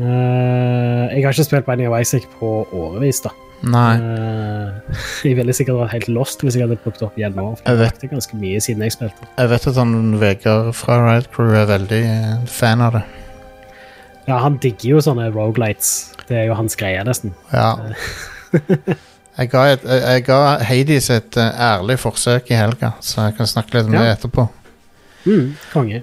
Uh, 0.00 1.10
jeg 1.12 1.24
har 1.26 1.34
ikke 1.34 1.44
spilt 1.44 1.66
Binding 1.66 1.90
of 1.90 2.00
Isaac 2.00 2.24
på 2.40 2.50
årevis, 2.72 3.18
da. 3.26 3.32
Nei. 3.68 3.98
Uh, 4.00 4.94
jeg 5.28 5.36
ville 5.36 5.52
sikkert 5.52 5.76
vært 5.82 5.92
helt 5.98 6.08
lost 6.16 6.40
hvis 6.40 6.56
jeg 6.56 6.64
hadde 6.64 6.78
plukket 6.80 7.02
opp 7.04 7.18
igjen 7.20 7.34
nå. 7.36 7.50
Jeg 7.66 7.76
vet. 7.82 8.06
ganske 8.08 8.38
mye 8.40 8.62
siden 8.64 8.86
jeg 8.86 8.94
spilte. 8.96 9.28
Jeg 9.36 9.50
vet 9.52 9.66
at 9.68 9.80
han 9.82 9.92
Vegard 10.22 10.70
fra 10.78 10.96
Riot 11.04 11.28
Crew 11.34 11.52
er 11.58 11.68
veldig 11.68 12.00
eh, 12.06 12.32
fan 12.48 12.80
av 12.86 12.96
det. 12.96 13.02
Ja, 14.30 14.38
han 14.40 14.56
digger 14.62 14.94
jo 14.94 15.02
sånne 15.04 15.28
rogelights. 15.34 15.92
Det 16.30 16.38
er 16.38 16.48
jo 16.48 16.56
hans 16.56 16.76
greie, 16.80 17.02
nesten. 17.04 17.34
Ja. 17.52 17.74
Jeg 19.40 19.48
ga, 19.54 19.60
et, 19.72 19.84
jeg, 19.86 20.00
jeg 20.04 20.22
ga 20.26 20.38
Hades 20.68 21.06
et 21.14 21.36
ærlig 21.40 21.94
forsøk 22.02 22.50
i 22.52 22.56
helga, 22.58 22.90
så 23.00 23.28
jeg 23.28 23.36
kan 23.38 23.46
snakke 23.48 23.78
litt 23.78 23.86
om 23.88 23.94
Ja. 23.94 24.02
det 24.02 24.10
etterpå. 24.18 24.42
Mm, 25.26 25.54
konge. 25.72 26.02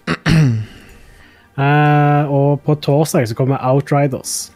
Uh, 1.57 2.23
og 2.37 2.61
på 2.65 2.75
torsdag 2.75 3.27
så 3.27 3.35
kommer 3.35 3.57
Outriders. 3.61 4.51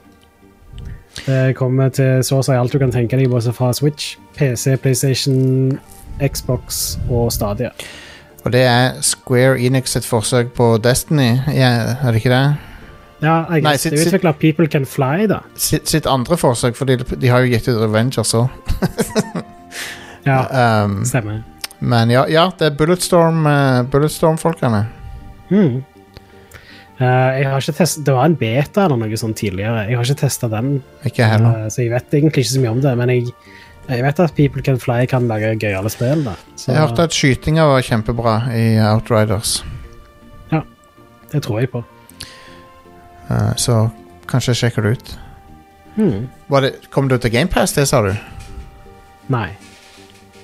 Det 1.26 1.56
kommer 1.56 1.90
til 1.90 2.22
så 2.24 2.40
å 2.40 2.44
si 2.46 2.54
alt 2.56 2.72
du 2.72 2.80
kan 2.80 2.92
tenke 2.94 3.18
deg, 3.20 3.30
både 3.30 3.52
fra 3.54 3.74
Switch, 3.76 4.16
PC, 4.38 4.78
PlayStation, 4.80 5.80
Xbox 6.24 6.98
og 7.10 7.32
Stadia. 7.36 7.72
Og 8.46 8.52
det 8.56 8.62
er 8.66 8.96
Square 9.06 9.60
Enix 9.62 9.92
sitt 9.94 10.06
forsøk 10.08 10.54
på 10.58 10.78
Destiny, 10.82 11.36
ja, 11.54 11.72
er 12.02 12.08
det 12.16 12.22
ikke 12.24 12.32
det? 12.34 12.46
Ja, 13.22 13.36
jeg 13.54 13.62
Nei, 13.62 13.76
sitt- 13.78 13.94
det 13.94 14.00
er 14.02 14.08
utvikla 14.10 14.32
People 14.40 14.68
Can 14.68 14.86
Fly, 14.86 15.28
da. 15.30 15.40
Sitt, 15.56 15.90
sitt 15.90 16.08
andre 16.10 16.38
forsøk, 16.38 16.76
for 16.76 16.86
de, 16.90 16.98
de 16.98 17.28
har 17.30 17.44
jo 17.44 17.52
gitt 17.52 17.68
ut 17.70 17.78
Revenge 17.84 18.18
også. 18.24 18.48
Ja, 20.26 20.40
Um, 20.86 21.04
stemmer. 21.06 21.42
Men 21.82 22.12
ja, 22.14 22.26
ja, 22.30 22.46
det 22.58 22.68
er 22.68 22.76
Bulletstorm, 22.78 23.46
uh, 23.48 23.82
Bulletstorm-folkene. 23.90 24.84
Mm. 25.50 25.80
Uh, 27.02 27.30
jeg 27.34 27.48
har 27.50 27.64
ikke 27.64 27.74
test 27.80 28.04
Det 28.06 28.14
var 28.14 28.28
en 28.30 28.36
beta 28.38 28.84
eller 28.86 29.00
noe 29.02 29.18
sånt 29.18 29.40
tidligere. 29.42 29.88
Jeg 29.90 29.98
har 29.98 30.06
ikke 30.06 30.22
testa 30.22 30.50
den, 30.52 30.76
Ikke 31.08 31.26
eh, 31.26 31.66
så 31.74 31.82
jeg 31.82 31.90
vet 31.92 32.14
egentlig 32.14 32.46
ikke 32.46 32.54
så 32.54 32.62
mye 32.62 32.74
om 32.76 32.84
det. 32.84 32.92
Men 33.00 33.14
jeg, 33.16 33.32
jeg 33.88 34.06
vet 34.06 34.22
at 34.22 34.36
People 34.38 34.62
Can 34.66 34.78
Fly 34.80 35.08
kan 35.10 35.26
lage 35.32 35.56
gøyale 35.58 35.90
spill. 35.90 36.22
Jeg 36.68 36.78
hørte 36.78 37.08
at 37.10 37.18
skytinga 37.18 37.66
var 37.72 37.82
kjempebra 37.88 38.36
i 38.54 38.68
Outriders. 38.92 39.64
Ja, 40.54 40.62
det 41.34 41.42
tror 41.48 41.64
jeg 41.64 41.74
på. 41.74 41.82
Uh, 43.32 43.58
så 43.58 43.88
kanskje 44.30 44.54
jeg 44.54 44.62
sjekker 44.62 44.86
det 44.86 44.94
ut. 45.00 45.12
Mm. 45.98 46.30
Var 46.54 46.68
det, 46.68 46.76
kom 46.94 47.10
du 47.10 47.18
til 47.18 47.34
GamePass, 47.34 47.74
det 47.74 47.90
sa 47.90 48.06
du? 48.06 48.14
Nei, 49.34 49.50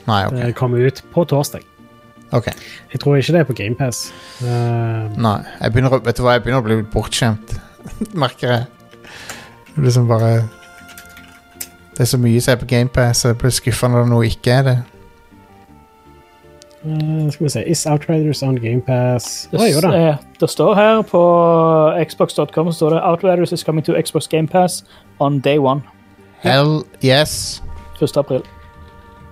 Nei, 0.08 0.22
ok. 0.28 0.36
det 0.40 0.54
kommer 0.56 0.86
ut 0.88 1.02
på 1.14 1.24
torsdag. 1.28 1.64
Ok. 2.36 2.48
Jeg 2.92 3.00
tror 3.00 3.16
ikke 3.20 3.34
det 3.36 3.40
er 3.40 3.48
på 3.48 3.56
GamePass. 3.56 4.02
Uh, 4.42 5.08
Nei. 5.16 5.38
Jeg 5.62 5.72
begynner, 5.74 5.94
å- 5.96 6.04
vet 6.04 6.18
du 6.20 6.24
hva, 6.26 6.34
jeg 6.36 6.44
begynner 6.44 6.60
å 6.64 6.66
bli 6.68 6.78
bortskjemt 6.92 7.54
merker 8.24 8.52
jeg. 8.52 8.68
Det 9.74 9.84
blir 9.84 9.92
som 9.96 10.08
bare 10.10 10.32
Det 11.96 12.04
er 12.04 12.10
så 12.12 12.18
mye 12.20 12.42
som 12.44 12.52
er 12.54 12.60
på 12.62 12.68
GamePass, 12.70 13.22
så 13.24 13.32
jeg 13.32 13.38
blir 13.42 13.54
skuffa 13.56 13.88
når 13.90 14.10
noe 14.12 14.28
ikke 14.28 14.52
er 14.60 14.64
det. 14.68 14.78
uh, 16.86 17.30
skal 17.32 17.46
vi 17.48 17.50
se 17.50 17.64
Is 17.72 17.86
Outriders 17.90 18.44
on 18.44 18.56
GamePass? 18.62 19.48
Å, 19.54 19.64
jo 19.72 19.82
da. 19.84 19.94
Eh, 19.98 20.18
Det 20.40 20.50
står 20.52 20.76
her 20.78 21.02
på 21.10 21.22
xbox.com 22.08 22.72
står 22.76 22.96
det 22.98 23.02
Outriders 23.04 23.52
is 23.56 23.64
coming 23.64 23.84
to 23.88 23.96
Xbox 23.98 24.28
Game 24.28 24.48
Pass 24.48 24.84
on 25.20 25.40
day 25.40 25.58
one. 25.60 25.82
Hell 26.44 26.84
yes. 27.02 27.62
1. 28.00 28.18
april. 28.18 28.44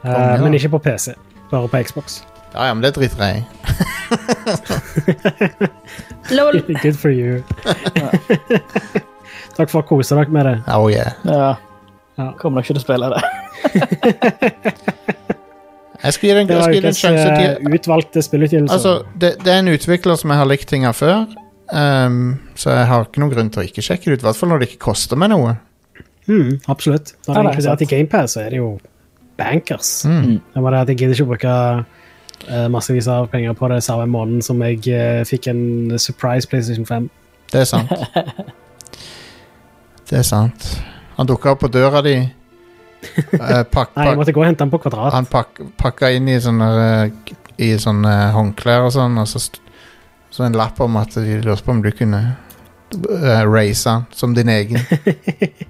Eh, 0.06 0.42
men 0.44 0.54
ikke 0.58 0.70
på 0.76 0.80
PC. 0.86 1.14
Bare 1.52 1.68
på 1.72 1.82
Xbox. 1.88 2.22
Ja, 2.56 2.68
ja, 2.70 2.74
men 2.78 2.84
det 2.86 2.94
driter 2.96 3.20
jeg 3.26 3.36
i. 3.42 3.46
Lol. 6.38 6.62
Good 6.82 6.96
for 7.00 7.12
you. 7.12 7.42
Takk 9.56 9.72
for 9.72 9.82
å 9.82 9.86
kose 9.88 10.16
dere 10.18 10.32
med 10.34 10.46
det. 10.48 10.56
Oh 10.76 10.88
yeah. 10.92 11.12
Ja. 11.28 11.56
Ja. 12.16 12.30
Kommer 12.40 12.62
nok 12.62 12.70
ikke 12.70 12.78
til 12.78 12.84
å 12.84 12.86
spille 12.86 13.08
det. 13.12 13.22
Jeg 16.06 16.14
skal 16.14 16.28
gi 16.28 16.34
det 16.36 16.42
en, 16.44 16.48
Det 16.52 16.56
var 16.60 16.64
skal 16.68 16.76
gi 16.76 16.82
det 16.84 16.86
en 16.86 16.92
ukas 16.94 17.00
sjanse 17.02 17.30
til. 17.34 17.46
eh, 17.50 17.76
utvalgte 17.80 18.22
spillutgivelser. 18.22 18.74
Altså, 18.76 18.92
det, 19.24 19.30
det 19.42 19.52
er 19.56 19.60
en 19.64 19.72
utvikler 19.74 20.16
som 20.22 20.30
jeg 20.34 20.38
har 20.38 20.50
likt 20.52 20.68
ting 20.70 20.84
av 20.86 20.94
før. 21.00 21.24
um, 21.74 22.18
så 22.54 22.76
jeg 22.76 22.86
har 22.92 23.08
ikke 23.08 23.22
noen 23.24 23.32
grunn 23.34 23.50
til 23.56 23.64
å 23.64 23.66
ikke 23.66 23.82
sjekke 23.88 24.12
det 24.12 24.18
ut. 24.20 24.22
I 24.22 24.28
hvert 24.28 24.38
fall 24.38 24.52
når 24.52 24.62
det 24.62 24.68
ikke 24.70 24.84
koster 24.86 25.18
meg 25.18 25.32
noe. 25.34 25.56
Mm, 26.30 26.60
absolutt. 26.70 27.16
Når 27.26 27.32
Ja, 27.32 27.34
det 27.34 27.40
er 27.40 27.42
det 27.42 27.48
er 27.48 27.50
inkludert 27.56 27.82
i. 27.82 27.90
GamePass, 27.96 28.36
så 28.38 28.44
er 28.44 28.50
det 28.54 28.60
jo 28.62 28.70
bankers. 29.38 30.06
Mm. 30.06 30.40
Det 30.54 30.64
var 30.64 30.76
det 30.76 30.82
at 30.82 30.92
jeg 30.94 31.02
gidder 31.02 31.16
ikke 31.16 31.26
å 31.26 31.32
bruke 31.34 31.56
eh, 32.48 32.68
massevis 32.72 33.08
av 33.12 33.28
penger 33.32 33.56
på 33.58 33.70
det 33.72 33.82
samme 33.84 34.08
måneden 34.12 34.46
som 34.46 34.62
jeg 34.64 34.82
eh, 34.88 35.22
fikk 35.28 35.50
en 35.52 36.00
surprise 36.00 36.50
PlayStation 36.50 36.88
5. 36.88 37.10
Det 37.52 37.64
er 37.64 37.70
sant. 37.70 37.92
Det 40.06 40.20
er 40.20 40.26
sant. 40.28 40.66
Han 41.16 41.26
dukka 41.26 41.56
opp 41.56 41.64
på 41.64 41.72
døra 41.74 42.04
di. 42.06 42.20
Pak, 43.16 43.72
pak, 43.72 43.96
Nei, 43.96 44.08
jeg 44.12 44.18
måtte 44.20 44.34
gå 44.36 44.42
og 44.42 44.48
hente 44.48 44.64
den 44.64 44.72
på 44.74 44.80
Kvadrat. 44.82 45.14
han 45.14 45.28
pak, 45.30 45.60
pakka 45.78 46.10
inn 46.14 46.30
i 46.30 46.40
sånne, 46.42 46.70
eh, 46.82 47.34
i 47.62 47.72
sånne 47.82 48.14
håndklær 48.34 48.88
og 48.88 48.94
sånn, 48.96 49.18
og 49.22 49.30
så, 49.30 49.42
så 50.34 50.46
en 50.46 50.58
lapp 50.58 50.82
om 50.82 50.98
at 51.02 51.18
de 51.18 51.40
lurte 51.44 51.66
på 51.66 51.74
om 51.74 51.84
du 51.86 51.92
kunne 51.94 52.22
uh, 52.94 53.44
raise 53.46 53.90
han 53.90 54.06
som 54.14 54.34
din 54.38 54.50
egen. 54.50 54.82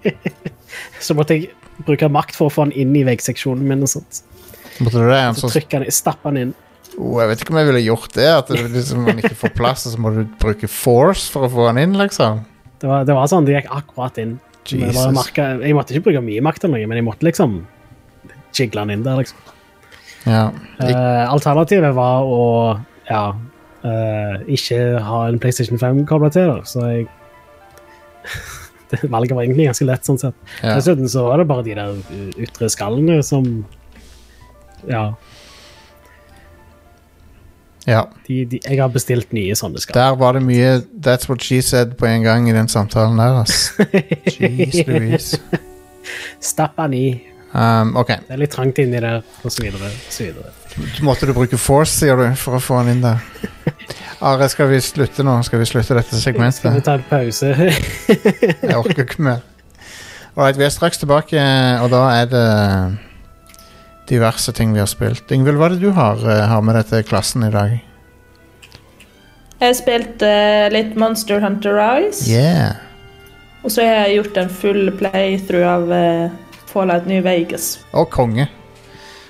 Så 1.00 1.16
måtte 1.16 1.38
jeg 1.38 1.52
bruke 1.84 2.10
makt 2.12 2.38
for 2.38 2.50
å 2.50 2.54
få 2.54 2.68
han 2.68 2.76
inn 2.76 2.96
i 2.96 3.04
veggseksjonen 3.08 3.68
min. 3.68 3.84
og 3.86 3.92
sånt. 3.92 4.22
Måtte 4.80 5.02
du 5.02 5.10
det? 5.10 5.20
En 5.20 5.38
Så 5.38 5.50
trykker 5.52 5.84
trykke 5.84 5.92
stapper 5.92 5.98
stappe 6.00 6.34
den 6.34 6.42
inn. 6.42 6.54
oh, 6.98 7.20
jeg 7.22 7.32
vet 7.32 7.44
ikke 7.44 7.54
om 7.54 7.60
jeg 7.60 7.70
ville 7.72 7.86
gjort 7.86 8.14
det. 8.16 8.30
At 8.32 8.52
det, 8.52 8.66
liksom, 8.74 9.06
man 9.08 9.22
ikke 9.22 9.38
får 9.44 9.56
plass, 9.56 9.86
og 9.88 9.96
så 9.96 10.02
må 10.02 10.12
du 10.16 10.24
bruke 10.42 10.70
force 10.72 11.30
for 11.32 11.48
å 11.48 11.52
få 11.52 11.70
han 11.70 11.82
inn, 11.82 11.96
liksom. 12.00 12.44
Det 12.80 12.92
var, 12.92 13.06
det 13.08 13.16
var 13.16 13.32
sånn, 13.32 13.48
det 13.48 13.58
gikk 13.58 13.72
akkurat 13.74 14.20
inn. 14.22 14.38
Men 14.74 14.90
Jeg, 14.90 15.76
måtte 15.78 15.94
ikke 15.94 16.08
bruke 16.10 16.24
mye 16.26 16.42
makt, 16.44 16.66
noe, 16.66 16.88
men 16.90 16.98
jeg 16.98 17.06
måtte 17.06 17.28
liksom 17.28 17.60
jigle 18.56 18.82
han 18.82 18.94
inn 18.94 19.06
der. 19.06 19.22
liksom. 19.22 19.38
Ja. 20.26 20.50
Eh, 20.82 21.24
alternativet 21.30 21.94
var 21.94 22.26
å 22.26 22.46
ja, 23.06 23.26
uh, 23.86 24.36
ikke 24.50 24.80
ha 25.06 25.20
en 25.30 25.38
PlayStation 25.42 25.78
5 25.82 26.06
kobla 26.10 26.32
til, 26.34 26.58
så 26.66 26.88
jeg 26.90 27.08
det 28.92 29.02
Valget 29.16 29.36
var 29.38 29.44
egentlig 29.46 29.68
ganske 29.70 29.88
lett, 29.88 30.06
sånn 30.08 30.20
sett. 30.22 30.36
ja. 30.62 30.76
Dessuten 30.76 31.10
så 31.12 31.28
var 31.30 31.42
det 31.42 31.48
bare 31.50 31.66
de 31.66 31.76
der 31.78 31.96
uh, 31.96 32.42
ytre 32.46 32.70
skallene 32.72 33.22
som 33.26 33.50
Ja. 34.86 35.16
ja. 37.86 38.02
De, 38.28 38.42
de, 38.46 38.60
jeg 38.62 38.82
har 38.82 38.90
bestilt 38.94 39.32
nye 39.34 39.56
sånne 39.58 39.82
skall. 39.82 39.98
Der 39.98 40.18
var 40.22 40.38
det 40.38 40.44
mye 40.46 40.76
That's 41.06 41.30
what 41.30 41.42
she 41.46 41.62
said 41.66 41.96
på 41.98 42.06
en 42.10 42.26
gang 42.26 42.50
i 42.50 42.54
den 42.54 42.70
samtalen 42.72 43.18
der, 43.22 43.42
ass. 43.44 43.72
Jeez 44.36 44.84
Louise. 44.90 45.40
Stapp 46.44 46.78
han 46.78 46.94
i. 46.94 47.08
Um, 47.56 47.96
okay. 47.98 48.20
Det 48.28 48.36
er 48.36 48.42
litt 48.42 48.52
trangt 48.52 48.80
inni 48.84 49.00
der, 49.00 49.22
og 49.42 49.54
så 49.54 49.64
videre. 49.64 49.88
Og 49.90 50.12
så 50.12 50.26
videre. 50.28 50.52
måtte 51.08 51.26
du 51.30 51.32
bruke 51.34 51.58
force, 51.58 51.94
sier 52.02 52.20
du, 52.20 52.26
for 52.36 52.58
å 52.58 52.62
få 52.62 52.82
han 52.82 52.92
inn 52.92 53.04
der. 53.06 53.22
Are, 54.26 54.48
skal 54.50 54.72
vi 54.72 54.80
slutte 54.82 55.22
nå? 55.22 55.36
Skal 55.46 55.60
vi 55.62 55.66
slutte 55.70 55.94
dette 55.94 56.18
segmentet? 56.18 56.58
Skal 56.58 56.80
vi 56.80 56.82
ta 56.82 56.96
en 56.98 57.04
pause? 57.06 57.52
Jeg 58.66 58.74
orker 58.74 59.04
ikke 59.04 59.22
mer. 59.22 59.44
Alright, 60.34 60.58
vi 60.58 60.66
er 60.66 60.74
straks 60.74 60.98
tilbake, 60.98 61.44
og 61.84 61.92
da 61.94 62.02
er 62.24 62.32
det 62.32 62.48
diverse 64.10 64.50
ting 64.58 64.74
vi 64.74 64.82
har 64.82 64.90
spilt. 64.90 65.30
Ingvild, 65.30 65.62
hva 65.62 65.70
er 65.70 65.78
det 65.78 65.86
du 65.86 65.94
har, 65.94 66.26
eh, 66.26 66.42
har 66.50 66.66
med 66.66 66.74
deg 66.80 66.90
til 66.90 67.06
klassen 67.06 67.46
i 67.46 67.52
dag? 67.54 67.78
Jeg 69.62 69.68
har 69.68 69.78
spilt 69.78 70.26
uh, 70.26 70.66
litt 70.74 70.98
Monster 70.98 71.46
Hunter 71.46 71.78
Rise. 71.78 72.26
Yeah. 72.26 72.82
Og 73.62 73.78
så 73.78 73.86
har 73.86 74.08
jeg 74.08 74.20
gjort 74.24 74.42
en 74.42 74.54
full 74.58 74.94
playthrough 74.98 75.70
av 75.70 75.92
uh, 75.94 76.64
Fallout 76.74 77.06
New 77.06 77.22
Vegas. 77.22 77.76
Og 77.94 78.10
konge. 78.10 78.50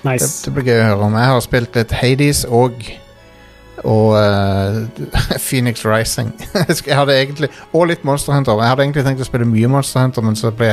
Det, 0.00 0.22
det 0.24 0.56
blir 0.56 0.72
gøy 0.72 0.80
å 0.80 0.92
høre 0.94 1.10
om. 1.10 1.20
Jeg 1.20 1.36
har 1.36 1.50
spilt 1.52 1.76
litt 1.76 2.00
Hades 2.00 2.46
og 2.48 2.80
og 3.86 4.16
uh, 4.18 4.82
Phoenix 5.46 5.84
Rising. 5.86 6.32
jeg 6.86 6.98
hadde 6.98 7.14
egentlig 7.14 7.50
Og 7.72 7.86
litt 7.86 8.04
Monster 8.04 8.34
Hunter. 8.34 8.58
Jeg 8.62 8.74
hadde 8.74 8.86
egentlig 8.88 9.06
tenkt 9.06 9.22
å 9.22 9.28
spille 9.28 9.48
mye 9.48 9.70
Monster 9.70 10.02
Hunter, 10.02 10.26
men 10.26 10.38
så 10.38 10.50
ble 10.50 10.72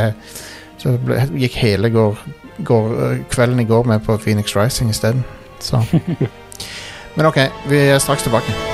så 0.83 0.97
ble, 0.99 1.21
gikk 1.39 1.55
hele 1.61 1.89
går, 1.93 2.19
går, 2.67 2.93
eh, 3.05 3.17
kvelden 3.31 3.63
i 3.63 3.67
går 3.69 3.87
med 3.87 4.03
på 4.03 4.17
Phoenix 4.17 4.55
Rising 4.57 4.91
isteden. 4.91 5.23
Så 5.59 5.83
Men 7.15 7.29
OK, 7.29 7.39
vi 7.69 7.77
er 7.77 7.99
straks 8.01 8.25
tilbake. 8.25 8.72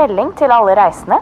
Melding 0.00 0.32
til 0.40 0.52
alle 0.54 0.74
reisende. 0.78 1.20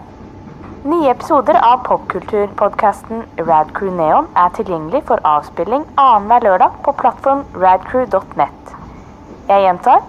Nye 0.89 1.11
episoder 1.11 1.59
av 1.59 1.81
popkulturpodkasten 1.89 3.25
Radcrew 3.49 3.91
Neon 3.99 4.29
er 4.39 4.53
tilgjengelig 4.55 5.03
for 5.09 5.25
avspilling 5.27 5.83
annenhver 5.99 6.47
lørdag 6.47 6.77
på 6.87 6.95
plattform 7.01 7.43
radcrew.net. 7.59 8.75
Jeg 9.51 9.65
gjentar. 9.67 10.05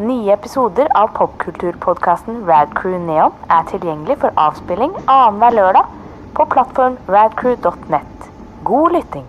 Nye 0.00 0.34
episoder 0.34 0.90
av 0.98 1.12
popkulturpodkasten 1.16 2.42
Radcrew 2.50 2.98
Neon 3.06 3.36
er 3.56 3.66
tilgjengelig 3.70 4.18
for 4.24 4.44
avspilling 4.48 4.96
annenhver 5.06 5.58
lørdag 5.60 5.98
på 6.34 6.48
plattform 6.56 6.98
radcrew.net. 7.08 8.32
God 8.64 8.98
lytting. 8.98 9.28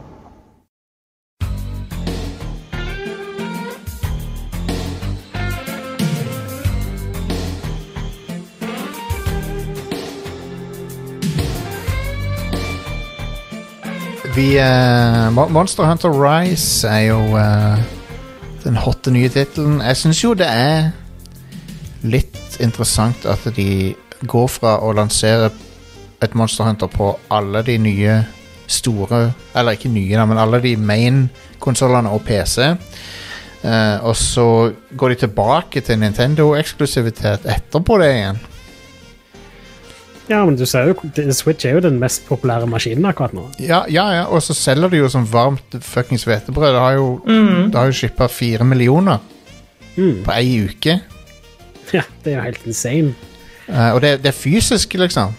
Vi 14.36 14.60
uh, 14.60 15.48
Monster 15.52 15.84
Hunter 15.84 16.14
Rise 16.16 16.88
er 16.88 17.02
jo 17.10 17.20
uh, 17.36 17.80
den 18.64 18.78
hotte 18.80 19.12
nye 19.12 19.28
tittelen. 19.28 19.82
Jeg 19.84 19.98
syns 20.00 20.22
jo 20.24 20.32
det 20.40 20.48
er 20.48 20.92
litt 22.08 22.56
interessant 22.64 23.28
at 23.28 23.44
de 23.58 23.92
går 24.24 24.48
fra 24.48 24.78
å 24.88 24.94
lansere 24.96 25.50
et 26.24 26.38
Monster 26.38 26.70
Hunter 26.70 26.88
på 26.88 27.10
alle 27.28 27.64
de 27.68 27.76
nye 27.82 28.22
store 28.72 29.34
Eller 29.52 29.76
ikke 29.76 29.92
nye, 29.92 30.24
men 30.24 30.40
alle 30.40 30.62
de 30.64 30.78
main-konsollene 30.80 32.14
og 32.16 32.24
PC. 32.24 32.70
Uh, 33.66 33.98
og 34.00 34.16
så 34.16 34.48
går 34.96 35.12
de 35.12 35.22
tilbake 35.26 35.84
til 35.84 36.00
Nintendo-eksklusivitet 36.00 37.52
etterpå 37.52 38.00
det 38.00 38.14
igjen. 38.16 38.40
Ja, 40.30 40.46
men 40.46 40.56
du 40.56 40.66
ser 40.70 40.88
jo, 40.92 40.96
Switch 41.34 41.66
er 41.66 41.74
jo 41.76 41.82
den 41.84 41.98
mest 42.00 42.24
populære 42.28 42.68
maskinen 42.70 43.06
akkurat 43.10 43.34
nå. 43.36 43.48
Ja, 43.60 43.82
ja, 43.90 44.06
ja. 44.16 44.24
og 44.30 44.44
så 44.46 44.54
selger 44.56 44.90
de 44.94 45.02
jo 45.02 45.10
som 45.12 45.26
varmt 45.28 45.76
fuckings 45.82 46.24
hvetebrød. 46.30 46.72
Det 46.76 46.80
har 46.86 46.94
jo, 47.00 47.08
det 47.28 47.76
har 47.76 47.90
jo 47.90 47.98
shippa 48.04 48.28
fire 48.32 48.64
millioner 48.68 49.18
Mm. 49.98 50.22
på 50.24 50.32
ei 50.32 50.62
uke. 50.70 51.00
Ja, 51.94 52.02
det 52.24 52.32
er 52.32 52.38
jo 52.38 52.42
helt 52.46 52.66
insane. 52.66 53.10
Uh, 53.68 53.90
og 53.96 54.02
det, 54.02 54.14
det 54.24 54.30
er 54.32 54.38
fysisk, 54.38 54.94
liksom. 54.94 55.34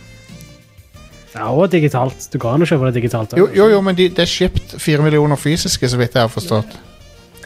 Ja, 1.35 1.47
og 1.49 1.71
digitalt. 1.73 2.27
Du 2.33 2.37
kan 2.39 2.61
jo 2.61 2.67
kjøpe 2.69 2.91
det 2.91 2.99
digitalt. 2.99 3.33
Jo, 3.39 3.47
jo, 3.57 3.71
jo 3.73 3.81
men 3.81 3.97
de, 3.97 4.11
det 4.13 4.27
er 4.27 4.29
shipped 4.29 4.75
fire 4.79 5.01
millioner 5.03 5.37
fysiske, 5.41 5.89
så 5.89 5.97
vidt 5.97 6.13
jeg 6.19 6.27
har 6.27 6.29
forstått. 6.33 6.75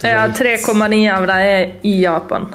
Ja, 0.03 0.27
3,9 0.35 0.99
av 1.15 1.29
dem 1.31 1.37
er 1.39 1.71
i 1.87 1.93
Japan. 2.03 2.49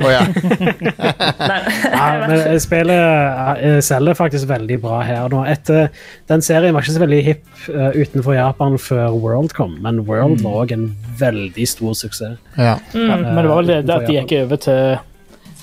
Å 0.00 0.10
ja. 0.12 0.22
Nei, 0.30 1.58
Ja, 1.92 2.06
men 2.24 2.60
spillet 2.62 3.60
eh, 3.60 3.78
selger 3.84 4.16
faktisk 4.16 4.48
veldig 4.48 4.78
bra 4.80 5.02
her 5.04 5.28
nå. 5.32 5.42
Etter, 5.50 5.90
den 6.30 6.44
serien 6.44 6.74
var 6.76 6.84
ikke 6.84 6.96
så 6.96 7.02
veldig 7.02 7.20
hipp 7.26 7.44
uh, 7.68 7.90
utenfor 7.92 8.36
Japan 8.38 8.78
før 8.80 9.18
World 9.20 9.54
kom, 9.56 9.76
men 9.84 10.02
World 10.08 10.40
var 10.46 10.62
òg 10.64 10.74
en 10.76 10.88
veldig 11.20 11.68
stor 11.68 11.96
suksess. 11.98 12.40
ja. 12.56 12.78
Ja, 12.94 13.16
men 13.20 13.42
det 13.42 13.48
var 13.50 13.62
vel 13.62 13.72
det 13.72 13.80
Mm. 13.90 13.94
at 13.96 14.06
de 14.06 14.14
gikk 14.16 14.32
over 14.44 14.56
til 14.56 14.98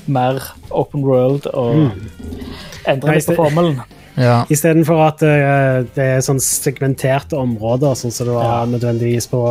mer 0.07 0.41
open 0.71 1.03
world 1.03 1.47
og 1.53 1.75
mm. 1.75 1.91
endret 2.87 3.19
litt 3.19 3.29
på 3.31 3.37
formelen. 3.39 3.81
Ja. 4.17 4.43
Istedenfor 4.49 5.01
at 5.07 5.21
uh, 5.21 5.85
det 5.95 6.05
er 6.17 6.21
sånn 6.25 6.39
segmenterte 6.41 7.37
områder, 7.37 7.93
sånn 7.99 8.11
som 8.11 8.27
det 8.27 8.33
var 8.35 8.43
Ja. 8.43 8.65
nødvendigvis 8.65 9.27
på 9.29 9.41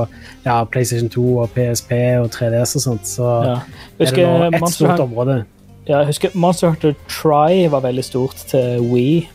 ja, 0.45 0.65
PlayStation 0.65 1.09
2 1.09 1.27
og 1.45 1.51
PSP 1.55 1.93
og 2.23 2.31
3DS 2.35 2.77
og 2.77 2.83
sånt, 2.83 3.07
så 3.07 3.29
Ja. 3.45 3.53
er 3.53 3.61
det 3.99 4.09
Husker 4.09 4.27
nå 4.27 4.51
ett 4.57 4.69
stort 4.75 5.01
område. 5.01 5.45
ja, 5.89 5.99
jeg 6.01 6.07
husker 6.07 6.31
Monster 6.35 6.69
Hunter 6.69 6.95
Try 7.09 7.69
var 7.69 7.81
veldig 7.81 8.05
stort 8.05 8.35
til 8.51 8.81
Wii, 8.93 9.29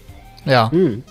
ja. 0.46 0.68
Mm. 0.72 1.02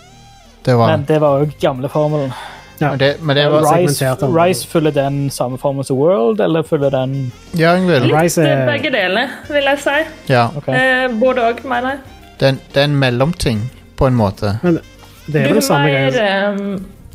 Det 0.65 0.77
var 0.77 0.97
men 0.97 1.05
det 1.09 1.21
var 1.21 1.41
òg 1.41 1.53
gamle 1.61 1.89
formelen. 1.89 2.33
Ja. 2.81 2.91
Men 2.91 2.99
det, 2.99 3.23
men 3.23 3.37
det 3.37 3.51
var 3.53 3.77
Rise. 3.77 4.17
Rise 4.23 4.67
følger 4.69 4.91
den 4.91 5.31
samme 5.31 5.59
formen 5.59 5.85
som 5.85 5.97
World, 5.97 6.41
eller 6.41 6.63
følger 6.63 6.91
den 6.91 7.33
Ja, 7.57 7.75
Litt 7.77 8.13
Rise 8.13 8.43
er 8.43 8.67
begge 8.67 8.91
deler, 8.91 9.29
vil 9.49 9.63
jeg 9.69 9.79
si. 9.79 9.97
Ja. 10.33 10.47
Okay. 10.57 10.75
Eh, 10.75 11.09
både 11.21 11.45
òg, 11.51 11.65
mener 11.65 11.91
jeg. 11.91 11.99
Det 12.41 12.81
er 12.81 12.85
en 12.85 12.97
mellomting, 12.97 13.71
på 14.01 14.09
en 14.09 14.17
måte. 14.17 14.57
Det 15.27 15.43
er 15.43 15.45
Du 15.45 15.51
jo 15.51 15.61
det 15.61 15.65
samme 15.67 15.89
greia. 15.93 16.53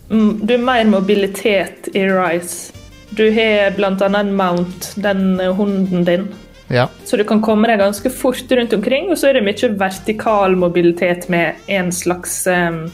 mm, 0.10 0.46
du 0.46 0.54
har 0.54 0.64
mer 0.64 0.86
mobilitet 0.86 1.90
i 1.94 2.06
Rise. 2.06 2.74
Du 3.10 3.26
har 3.32 3.74
annet 3.88 4.02
en 4.20 4.36
mount, 4.38 4.94
den 4.96 5.40
eh, 5.40 5.54
hunden 5.56 6.06
din. 6.06 6.28
Ja. 6.68 6.88
Så 7.06 7.18
du 7.18 7.24
kan 7.24 7.42
komme 7.42 7.68
deg 7.70 7.80
ganske 7.82 8.10
fort 8.10 8.52
rundt 8.52 8.74
omkring, 8.74 9.10
og 9.10 9.18
så 9.18 9.30
er 9.30 9.40
det 9.40 9.46
mye 9.46 9.72
vertikal 9.80 10.56
mobilitet 10.56 11.30
med 11.30 11.54
en 11.68 11.92
slags 11.92 12.48
um, 12.48 12.86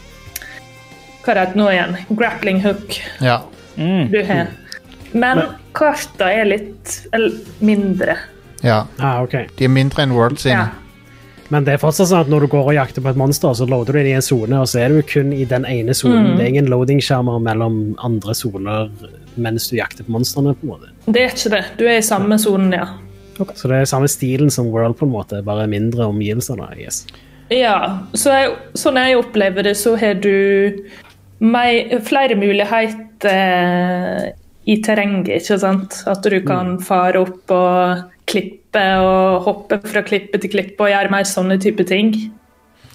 Hva 1.24 1.36
er 1.36 1.40
det 1.46 1.60
nå 1.60 1.70
igjen? 1.72 1.98
Grappling 2.10 2.64
hook 2.64 2.98
ja. 3.20 3.42
mm. 3.76 4.12
du 4.12 4.22
har. 4.28 4.52
Men 5.12 5.44
karta 5.76 6.32
er 6.32 6.48
litt 6.48 7.02
eller, 7.12 7.40
mindre. 7.60 8.18
ja. 8.64 8.86
Ah, 9.00 9.20
okay. 9.24 9.48
De 9.58 9.68
er 9.68 9.72
mindre 9.72 10.04
enn 10.04 10.16
World 10.16 10.40
sine. 10.40 10.64
Ja. 10.64 10.81
Men 11.52 11.66
det 11.68 11.74
er 11.76 11.82
fortsatt 11.82 12.08
sånn 12.08 12.22
at 12.24 12.30
når 12.32 12.46
du 12.46 12.48
går 12.54 12.70
og 12.72 12.76
jakter 12.78 13.04
på 13.04 13.10
et 13.12 13.18
monster, 13.20 13.52
så 13.58 13.66
loader 13.68 13.98
du 13.98 14.00
inn 14.00 14.08
i 14.14 14.16
en 14.16 14.24
sone, 14.24 14.56
og 14.64 14.70
så 14.72 14.80
er 14.86 14.94
du 14.96 15.02
kun 15.04 15.34
i 15.36 15.44
den 15.50 15.66
ene 15.68 15.92
sonen. 15.98 16.30
Mm. 16.32 16.36
Det 16.38 16.44
er 16.46 16.52
ingen 16.54 16.70
loading-skjermer 16.72 17.42
mellom 17.44 17.80
andre 18.08 18.36
soner 18.38 18.88
mens 19.36 19.68
du 19.72 19.76
jakter 19.78 20.08
på 20.08 20.16
monstrene. 20.16 20.54
på 20.56 20.64
en 20.64 20.72
måte. 20.72 20.92
Det 21.12 21.22
er 21.26 21.36
ikke 21.36 21.52
det. 21.58 21.64
Du 21.78 21.84
er 21.90 21.98
i 22.00 22.06
samme 22.08 22.38
sonen, 22.40 22.72
ja. 22.78 22.88
Så 23.58 23.68
det 23.68 23.82
er 23.82 23.86
samme 23.90 24.08
stilen 24.12 24.52
som 24.54 24.68
World, 24.72 24.96
på 25.00 25.06
en 25.08 25.12
måte, 25.12 25.44
bare 25.44 25.68
mindre 25.68 26.06
omgivelser. 26.08 26.56
da, 26.62 26.72
Yes. 26.80 27.04
Ja, 27.52 28.00
så 28.16 28.32
jeg, 28.32 28.52
sånn 28.80 28.96
jeg 28.96 29.18
opplever 29.20 29.64
det, 29.68 29.74
så 29.76 29.98
har 30.00 30.14
du 30.24 30.72
mei- 31.44 31.90
flere 32.00 32.36
muligheter 32.40 34.32
i 34.72 34.78
terrenget, 34.86 35.42
ikke 35.42 35.58
sant? 35.60 35.98
At 36.08 36.24
du 36.24 36.40
kan 36.46 36.78
fare 36.80 37.20
opp 37.26 37.52
og 37.52 38.04
klippe 38.30 38.61
og 38.80 39.48
hoppe 39.48 39.82
fra 39.84 40.04
klippe 40.06 40.40
til 40.42 40.52
klippe 40.54 40.86
og 40.86 40.94
gjøre 40.94 41.12
mer 41.12 41.28
sånne 41.28 41.58
type 41.62 41.84
ting. 41.90 42.14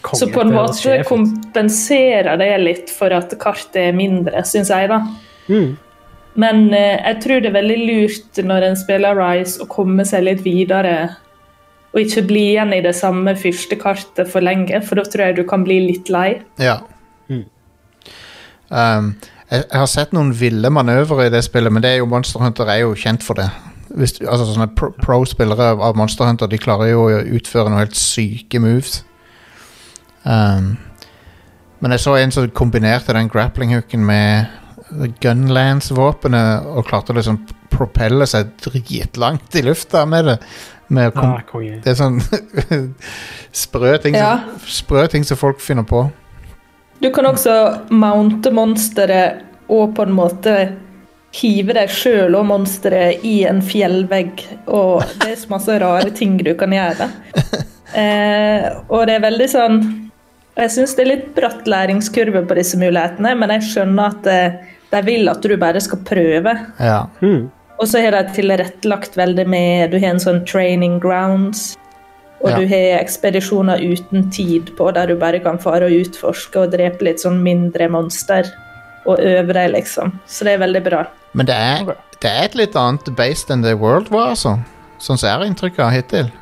Kongen, 0.06 0.20
Så 0.20 0.28
på 0.30 0.40
en 0.44 0.52
måte 0.54 0.92
det 0.92 1.06
kompenserer 1.08 2.38
det 2.38 2.52
litt 2.62 2.92
for 2.94 3.12
at 3.16 3.32
kartet 3.42 3.80
er 3.88 3.96
mindre, 3.96 4.44
syns 4.46 4.70
jeg, 4.70 4.88
da. 4.92 5.02
Mm. 5.50 5.76
Men 6.36 6.66
eh, 6.74 6.98
jeg 7.00 7.20
tror 7.24 7.42
det 7.42 7.50
er 7.50 7.56
veldig 7.56 7.78
lurt 7.82 8.42
når 8.44 8.68
en 8.68 8.76
spiller 8.78 9.16
Rise 9.16 9.62
å 9.64 9.68
komme 9.70 10.04
seg 10.08 10.26
litt 10.26 10.42
videre. 10.44 10.96
Og 11.94 12.02
ikke 12.02 12.26
bli 12.28 12.42
igjen 12.52 12.74
i 12.76 12.82
det 12.84 12.92
samme 12.98 13.32
første 13.40 13.78
kartet 13.80 14.28
for 14.28 14.44
lenge, 14.44 14.82
for 14.84 15.00
da 15.00 15.06
tror 15.08 15.30
jeg 15.30 15.38
du 15.38 15.46
kan 15.48 15.64
bli 15.64 15.80
litt 15.86 16.12
lei. 16.12 16.42
Ja. 16.60 16.82
Mm. 17.32 17.46
Um, 18.68 19.14
jeg, 19.48 19.62
jeg 19.64 19.80
har 19.80 19.88
sett 19.88 20.12
noen 20.12 20.34
ville 20.36 20.70
manøvrer 20.70 21.26
i 21.26 21.32
det 21.32 21.44
spillet, 21.46 21.72
men 21.72 21.84
det 21.84 21.94
er 21.94 22.02
jo 22.02 22.10
Monster 22.10 22.42
Hunter 22.42 22.68
er 22.68 22.82
jo 22.84 22.92
kjent 22.98 23.24
for 23.24 23.38
det. 23.40 23.48
Hvis, 23.94 24.16
altså 24.20 24.46
sånne 24.50 24.66
pro- 24.74 24.92
Pro-spillere 25.02 25.70
av- 25.72 25.80
av 25.80 25.96
Monster 25.96 26.24
Hunter 26.26 26.46
De 26.50 26.58
klarer 26.58 26.90
jo 26.90 27.04
å 27.06 27.20
utføre 27.38 27.68
noen 27.70 27.84
helt 27.84 27.94
syke 27.96 28.58
moves. 28.60 29.04
Um, 30.24 30.76
men 31.80 31.90
jeg 31.94 32.00
så 32.00 32.16
en 32.18 32.32
som 32.34 32.48
kombinerte 32.50 33.12
den 33.14 33.28
grappling-hooken 33.30 34.00
med 34.04 34.46
Gunlance-våpenet 35.22 36.66
og 36.66 36.86
klarte 36.88 37.12
å 37.12 37.16
liksom 37.18 37.40
propelle 37.72 38.26
seg 38.30 38.52
dritlangt 38.64 39.54
i 39.58 39.62
lufta 39.66 40.04
med 40.08 40.24
det. 40.30 40.38
Med 40.88 41.14
kom 41.16 41.32
Ah, 41.34 41.40
det 41.82 41.90
er 41.90 41.96
sånn 41.98 42.20
sprø 43.66 43.96
ting, 44.02 44.14
Ja. 44.14 44.36
som, 44.46 44.60
sprø 44.70 45.06
ting 45.10 45.24
som 45.26 45.36
folk 45.40 45.58
finner 45.60 45.82
på. 45.86 46.04
Du 47.02 47.10
kan 47.12 47.26
også 47.26 47.56
mounte 47.90 48.52
monsteret 48.54 49.42
og 49.68 49.96
på 49.96 50.06
en 50.06 50.14
måte 50.14 50.54
hive 51.36 51.74
deg 51.76 51.90
sjøl 51.92 52.36
og 52.38 52.46
monsteret 52.48 53.24
i 53.26 53.38
en 53.48 53.60
fjellvegg. 53.64 54.42
Og 54.72 55.04
det 55.22 55.32
er 55.32 55.40
så 55.40 55.52
masse 55.52 55.78
rare 55.82 56.12
ting 56.16 56.38
du 56.42 56.54
kan 56.58 56.74
gjøre. 56.76 57.10
Eh, 57.96 58.64
og 58.90 59.06
det 59.06 59.14
er 59.14 59.22
veldig 59.22 59.46
sånn 59.48 59.76
Jeg 60.58 60.72
syns 60.74 60.96
det 60.98 61.04
er 61.04 61.08
litt 61.08 61.28
bratt 61.36 61.68
læringskurve 61.70 62.42
på 62.50 62.56
disse 62.58 62.76
mulighetene, 62.76 63.30
men 63.38 63.52
jeg 63.54 63.62
skjønner 63.70 64.10
at 64.10 64.26
eh, 64.28 64.56
de 64.90 65.00
vil 65.06 65.30
at 65.30 65.46
du 65.46 65.54
bare 65.56 65.80
skal 65.80 66.02
prøve. 66.04 66.52
Ja. 66.82 67.06
Mm. 67.22 67.46
Og 67.78 67.88
så 67.88 68.02
har 68.02 68.18
de 68.18 68.34
tilrettelagt 68.36 69.16
veldig 69.16 69.46
med 69.48 69.94
Du 69.94 70.00
har 70.02 70.10
en 70.10 70.20
sånn 70.20 70.42
training 70.50 70.98
grounds. 71.00 71.76
Og 72.42 72.50
Ja. 72.50 72.58
du 72.58 72.66
har 72.68 72.98
ekspedisjoner 73.00 73.80
uten 73.80 74.28
tid 74.30 74.74
på, 74.76 74.90
der 74.92 75.06
du 75.06 75.16
bare 75.16 75.40
kan 75.40 75.56
fare 75.58 75.86
og 75.86 75.96
utforske 76.02 76.66
og 76.66 76.72
drepe 76.74 77.06
litt 77.06 77.22
sånn 77.22 77.40
mindre 77.42 77.88
monster. 77.88 78.50
Og 79.06 79.20
øve 79.22 79.54
deg, 79.54 79.70
liksom. 79.74 80.16
Så 80.26 80.46
det 80.46 80.56
er 80.56 80.64
veldig 80.64 80.82
bra. 80.82 81.04
Men 81.36 81.46
det 81.48 81.54
er, 81.54 81.92
det 82.22 82.32
er 82.32 82.48
et 82.48 82.56
litt 82.58 82.76
annet 82.78 83.12
base 83.18 83.52
enn 83.52 83.62
det 83.62 83.76
World 83.78 84.10
var, 84.10 84.34
altså. 84.34 84.56
Sånn 84.98 85.20
som 85.20 85.28
jeg 85.28 85.50
inntrykket 85.50 85.84
av 85.84 85.92
hittil. 85.94 86.32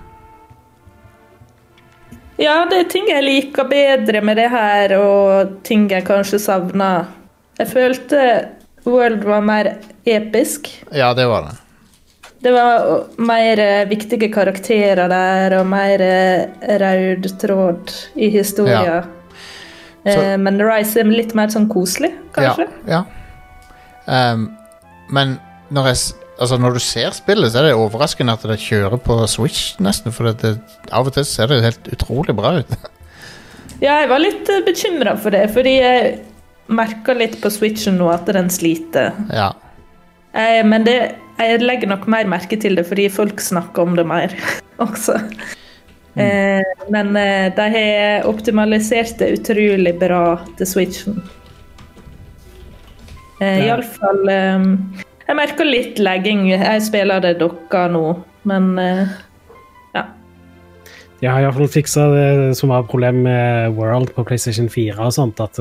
Ja, 2.40 2.64
det 2.70 2.78
er 2.80 2.88
ting 2.90 3.06
jeg 3.10 3.22
liker 3.22 3.66
bedre 3.70 4.22
med 4.24 4.38
det 4.40 4.48
her, 4.50 4.96
og 4.98 5.58
ting 5.66 5.86
jeg 5.90 6.06
kanskje 6.06 6.40
savner. 6.42 7.10
Jeg 7.60 7.70
følte 7.70 8.22
World 8.84 9.22
var 9.24 9.44
mer 9.44 9.74
episk. 10.04 10.68
Ja, 10.92 11.12
det 11.14 11.28
var 11.30 11.46
det. 11.46 11.58
Det 12.44 12.52
var 12.52 13.04
mer 13.24 13.60
eh, 13.62 13.86
viktige 13.88 14.28
karakterer 14.34 15.08
der, 15.08 15.54
og 15.60 15.68
mer 15.70 16.02
eh, 16.04 16.74
rød 16.82 17.28
tråd 17.40 17.94
i 18.20 18.28
historia. 18.34 18.98
Så- 20.04 20.20
Eh, 20.20 20.36
men 20.36 20.58
Rise 20.60 21.00
er 21.00 21.04
litt 21.08 21.34
mer 21.34 21.48
sånn 21.48 21.68
koselig, 21.68 22.12
kanskje. 22.36 22.66
Ja. 22.86 23.04
ja. 24.06 24.32
Um, 24.34 24.50
men 25.08 25.38
når, 25.72 25.86
jeg, 25.92 25.96
altså 26.40 26.58
når 26.60 26.74
du 26.76 26.80
ser 26.84 27.10
spillet, 27.16 27.52
så 27.52 27.62
er 27.62 27.70
det 27.70 27.78
overraskende 27.78 28.34
at 28.36 28.42
det 28.42 28.58
kjører 28.60 29.00
på 29.00 29.16
Switch, 29.32 29.76
nesten. 29.80 30.12
For 30.12 30.28
det, 30.28 30.36
det, 30.42 30.58
av 30.92 31.06
og 31.08 31.14
til 31.16 31.24
ser 31.24 31.48
det 31.48 31.62
helt 31.64 31.88
utrolig 31.94 32.36
bra 32.36 32.58
ut. 32.60 32.76
Ja, 33.82 33.96
jeg 34.00 34.08
var 34.08 34.20
litt 34.22 34.46
bekymra 34.64 35.16
for 35.20 35.34
det, 35.34 35.48
fordi 35.52 35.72
jeg 35.80 36.20
merka 36.72 37.12
litt 37.12 37.34
på 37.42 37.50
Switchen 37.50 37.96
nå 37.98 38.06
at 38.12 38.24
den 38.32 38.46
sliter. 38.48 39.12
ja. 39.34 39.50
Eh, 40.32 40.62
men 40.66 40.84
det, 40.86 40.94
jeg 41.38 41.60
legger 41.60 41.90
nok 41.90 42.06
mer 42.10 42.24
merke 42.30 42.56
til 42.60 42.74
det 42.78 42.86
fordi 42.88 43.08
folk 43.12 43.38
snakker 43.42 43.82
om 43.82 43.96
det 43.98 44.06
mer 44.06 44.32
også. 44.84 45.18
Eh, 46.14 46.62
men 46.94 47.16
eh, 47.16 47.54
de 47.54 47.64
har 47.74 48.28
optimalisert 48.30 49.18
det 49.18 49.32
utrolig 49.40 49.96
bra 49.98 50.38
til 50.58 50.68
Switchen. 50.70 51.18
Eh, 53.42 53.64
Iallfall 53.66 54.30
eh, 54.30 54.68
Jeg 55.26 55.38
merker 55.40 55.66
litt 55.66 55.98
lagging. 55.98 56.46
Jeg 56.52 56.84
spiller 56.86 57.22
det 57.24 57.38
dokka 57.42 57.88
nå, 57.90 58.06
men 58.46 58.70
eh, 58.78 59.16
ja. 59.96 60.06
De 61.18 61.30
har 61.30 61.42
iallfall 61.42 61.70
fiksa 61.72 62.06
det 62.12 62.30
som 62.60 62.70
var 62.70 62.86
problemet 62.90 63.26
med 63.26 63.78
World 63.78 64.14
på 64.14 64.26
PlayStation 64.28 64.70
4 64.70 64.98
og 65.00 65.14
sånt. 65.16 65.42
At, 65.42 65.58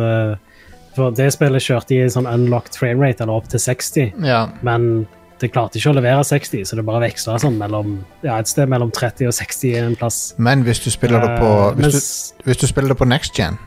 for 0.93 1.13
det 1.17 1.31
spillet 1.33 1.65
kjørte 1.65 1.97
i 1.97 2.09
sånn 2.11 2.29
unlocked 2.29 2.77
framerate, 2.77 3.23
eller 3.23 3.41
opp 3.41 3.49
til 3.49 3.61
60, 3.63 4.25
ja. 4.27 4.43
men 4.61 5.07
det 5.41 5.49
klarte 5.51 5.79
ikke 5.79 5.91
å 5.91 5.95
levere 5.97 6.23
60, 6.23 6.65
så 6.65 6.77
det 6.77 6.85
bare 6.87 7.03
veksla 7.07 7.37
sånn 7.41 7.57
mellom 7.59 7.95
ja, 8.23 8.37
et 8.39 8.47
sted 8.51 8.69
mellom 8.71 8.91
30 8.93 9.27
og 9.31 9.33
60 9.35 9.77
en 9.81 9.95
plass. 9.99 10.19
Men 10.37 10.63
hvis 10.67 10.83
du 10.83 10.89
spiller 10.93 11.23
det 11.23 11.33
på 11.41 11.49
uh, 11.49 11.71
Hvis 11.77 11.87
mens, 11.87 12.11
du, 12.37 12.43
hvis 12.49 12.61
du 12.61 12.67
spiller 12.69 12.93
det 12.93 12.99
på 12.99 13.07
next 13.09 13.35
gen, 13.37 13.57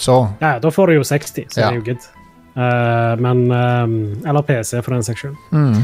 så 0.00 0.22
ja, 0.40 0.56
da 0.62 0.72
får 0.72 0.90
du 0.90 0.98
jo 1.00 1.04
60, 1.06 1.46
så 1.52 1.60
Ja. 1.60 1.68
det 1.68 1.70
er 1.70 1.78
jo 1.80 1.86
good. 1.92 2.08
Uh, 2.50 3.14
men 3.22 3.44
uh, 3.52 4.26
Eller 4.28 4.42
PC, 4.42 4.80
for 4.82 4.96
den 4.96 5.04
saks 5.06 5.22
skyld. 5.22 5.36
mm, 5.54 5.76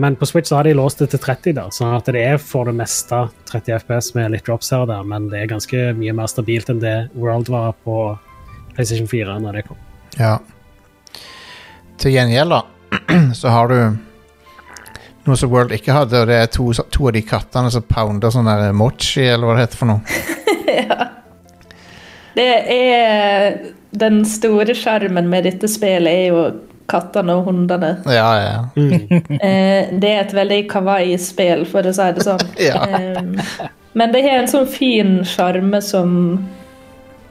men 0.00 0.16
på 0.16 0.28
Switch 0.30 0.48
så 0.48 0.60
har 0.60 0.68
de 0.68 0.76
låst 0.78 1.02
det 1.02 1.10
til 1.10 1.18
30, 1.18 1.56
da, 1.58 1.66
sånn 1.74 1.96
at 1.96 2.06
det 2.14 2.22
er 2.22 2.38
for 2.38 2.68
det 2.70 2.76
meste 2.78 3.24
30 3.50 3.80
FPS 3.82 4.12
med 4.14 4.30
litt 4.36 4.46
drops 4.46 4.70
her 4.70 4.84
og 4.84 4.92
der, 4.92 5.02
men 5.02 5.26
det 5.32 5.42
er 5.42 5.50
ganske 5.50 5.88
mye 5.98 6.14
mer 6.14 6.30
stabilt 6.30 6.70
enn 6.70 6.80
det 6.84 7.08
World 7.18 7.50
var 7.50 7.74
på 7.84 7.96
PlayStation 8.76 9.08
4 9.10 9.40
når 9.42 9.58
det 9.58 9.66
kom. 9.66 9.80
Ja. 10.20 10.36
Til 11.98 12.12
gjengjeld, 12.14 12.54
da, 12.54 12.62
så 13.40 13.50
har 13.50 13.72
du 13.72 13.78
noe 15.30 15.38
som 15.40 15.50
World 15.52 15.74
ikke 15.76 15.94
hadde, 15.96 16.22
og 16.22 16.30
det 16.30 16.38
er 16.42 16.50
to, 16.52 16.68
to 16.92 17.08
av 17.08 17.14
de 17.16 17.22
kattene 17.26 17.70
som 17.74 17.84
pounder 17.86 18.32
sånn 18.34 18.48
der 18.48 18.74
mochi, 18.76 19.24
eller 19.26 19.48
hva 19.48 19.56
det 19.56 19.66
heter 19.66 19.82
for 19.82 19.92
noe. 19.92 20.00
Det 22.36 22.52
er 22.68 23.54
Den 23.96 24.18
store 24.28 24.74
skjermen 24.76 25.24
med 25.32 25.46
dette 25.48 25.70
spillet 25.72 26.12
er 26.12 26.26
jo 26.34 26.42
kattene 26.90 27.34
og 27.38 27.48
hundene. 27.48 27.94
Ja, 28.12 28.28
ja. 28.42 28.58
Mm. 28.76 29.24
det 30.02 30.10
er 30.10 30.20
et 30.20 30.36
veldig 30.36 30.60
kawaii-spill, 30.70 31.64
for 31.70 31.86
å 31.86 31.94
si 31.96 32.10
det 32.18 32.26
sånn. 32.26 32.44
Ja. 32.68 32.84
Eh, 32.84 33.66
men 33.96 34.12
det 34.12 34.22
har 34.26 34.42
en 34.42 34.52
sånn 34.52 34.68
fin 34.68 35.18
sjarme 35.24 35.80
som 35.80 36.12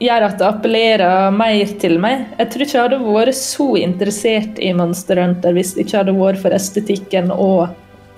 gjør 0.02 0.26
at 0.26 0.40
det 0.40 0.48
appellerer 0.48 1.32
mer 1.32 1.72
til 1.80 1.96
meg. 2.02 2.26
Jeg 2.40 2.50
tror 2.52 2.64
ikke 2.64 2.76
jeg 2.76 2.84
hadde 2.88 3.14
vært 3.16 3.38
så 3.38 3.68
interessert 3.80 4.58
i 4.60 4.72
Monster 4.76 5.22
Hunter 5.22 5.54
hvis 5.56 5.76
det 5.76 5.86
ikke 5.86 6.02
hadde 6.02 6.16
vært 6.18 6.42
for 6.42 6.56
estetikken 6.56 7.30
og 7.32 7.70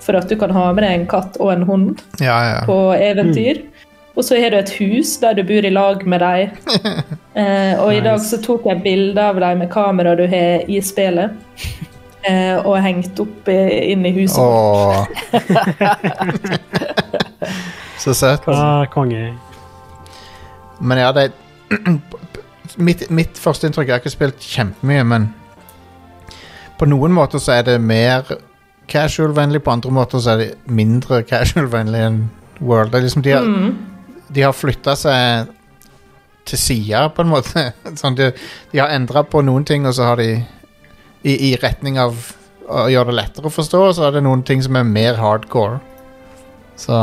for 0.03 0.15
at 0.19 0.29
du 0.29 0.35
kan 0.39 0.51
ha 0.55 0.69
med 0.73 0.83
deg 0.85 0.93
en 0.99 1.07
katt 1.11 1.37
og 1.39 1.51
en 1.53 1.63
hund 1.67 2.01
ja, 2.21 2.37
ja. 2.53 2.59
på 2.67 2.77
eventyr. 2.95 3.61
Og 4.17 4.25
så 4.25 4.35
har 4.41 4.51
du 4.51 4.57
et 4.59 4.71
hus 4.79 5.13
der 5.21 5.37
du 5.37 5.43
bor 5.47 5.63
i 5.65 5.71
lag 5.71 6.05
med 6.07 6.19
dem. 6.25 6.49
Eh, 7.39 7.77
og 7.79 7.93
i 7.95 8.01
dag 8.03 8.17
så 8.19 8.35
tok 8.43 8.65
jeg 8.67 8.81
bilde 8.83 9.21
av 9.23 9.37
dem 9.39 9.61
med 9.61 9.69
kamera 9.71 10.11
du 10.17 10.25
har 10.27 10.65
i 10.67 10.81
spillet. 10.83 11.37
Eh, 12.27 12.57
og 12.67 12.75
hengt 12.83 13.19
opp 13.23 13.47
i- 13.47 13.93
inn 13.93 14.03
i 14.03 14.11
huset. 14.11 14.43
Åh. 14.43 15.07
Så 17.99 18.13
søtt. 18.13 18.47
Ah, 18.47 18.85
konge. 18.91 19.37
Men 20.81 20.97
ja, 20.97 21.11
det 21.15 21.31
mitt, 22.75 23.09
mitt 23.09 23.37
første 23.39 23.67
inntrykk 23.67 23.87
Jeg 23.87 23.93
har 23.95 24.03
ikke 24.03 24.13
spilt 24.17 24.43
kjempemye, 24.43 25.03
men 25.07 25.29
på 26.79 26.87
noen 26.87 27.11
måter 27.15 27.39
så 27.43 27.57
er 27.59 27.65
det 27.67 27.79
mer 27.83 28.23
casual-vennlig, 28.89 29.61
på 29.65 29.73
andre 29.73 29.93
måter 29.93 30.21
så 30.23 30.33
er 30.33 30.43
det 30.43 30.49
mindre 30.65 31.21
casual-vennlig 31.27 32.03
enn 32.07 32.19
World. 32.59 32.91
Det 32.91 32.99
er 32.99 33.05
liksom 33.05 33.23
de 33.23 33.31
har, 33.31 33.47
de 34.35 34.43
har 34.43 34.55
flytta 34.55 34.95
seg 34.99 35.53
til 36.49 36.59
sida, 36.59 37.05
på 37.13 37.23
en 37.23 37.31
måte. 37.31 37.69
Sånn, 38.01 38.17
de, 38.19 38.31
de 38.73 38.81
har 38.81 38.91
endra 38.95 39.23
på 39.23 39.43
noen 39.45 39.67
ting, 39.67 39.87
og 39.87 39.95
så 39.95 40.09
har 40.11 40.19
de 40.19 40.31
i, 41.23 41.33
i 41.33 41.53
retning 41.61 41.99
av 42.01 42.17
å 42.69 42.85
gjøre 42.91 43.11
det 43.11 43.17
lettere 43.21 43.49
å 43.49 43.53
forstå, 43.53 43.81
og 43.87 43.95
så 43.97 44.07
er 44.07 44.17
det 44.17 44.25
noen 44.25 44.43
ting 44.45 44.61
som 44.65 44.77
er 44.77 44.85
mer 44.87 45.17
hardcore. 45.19 45.79
Så 46.79 46.99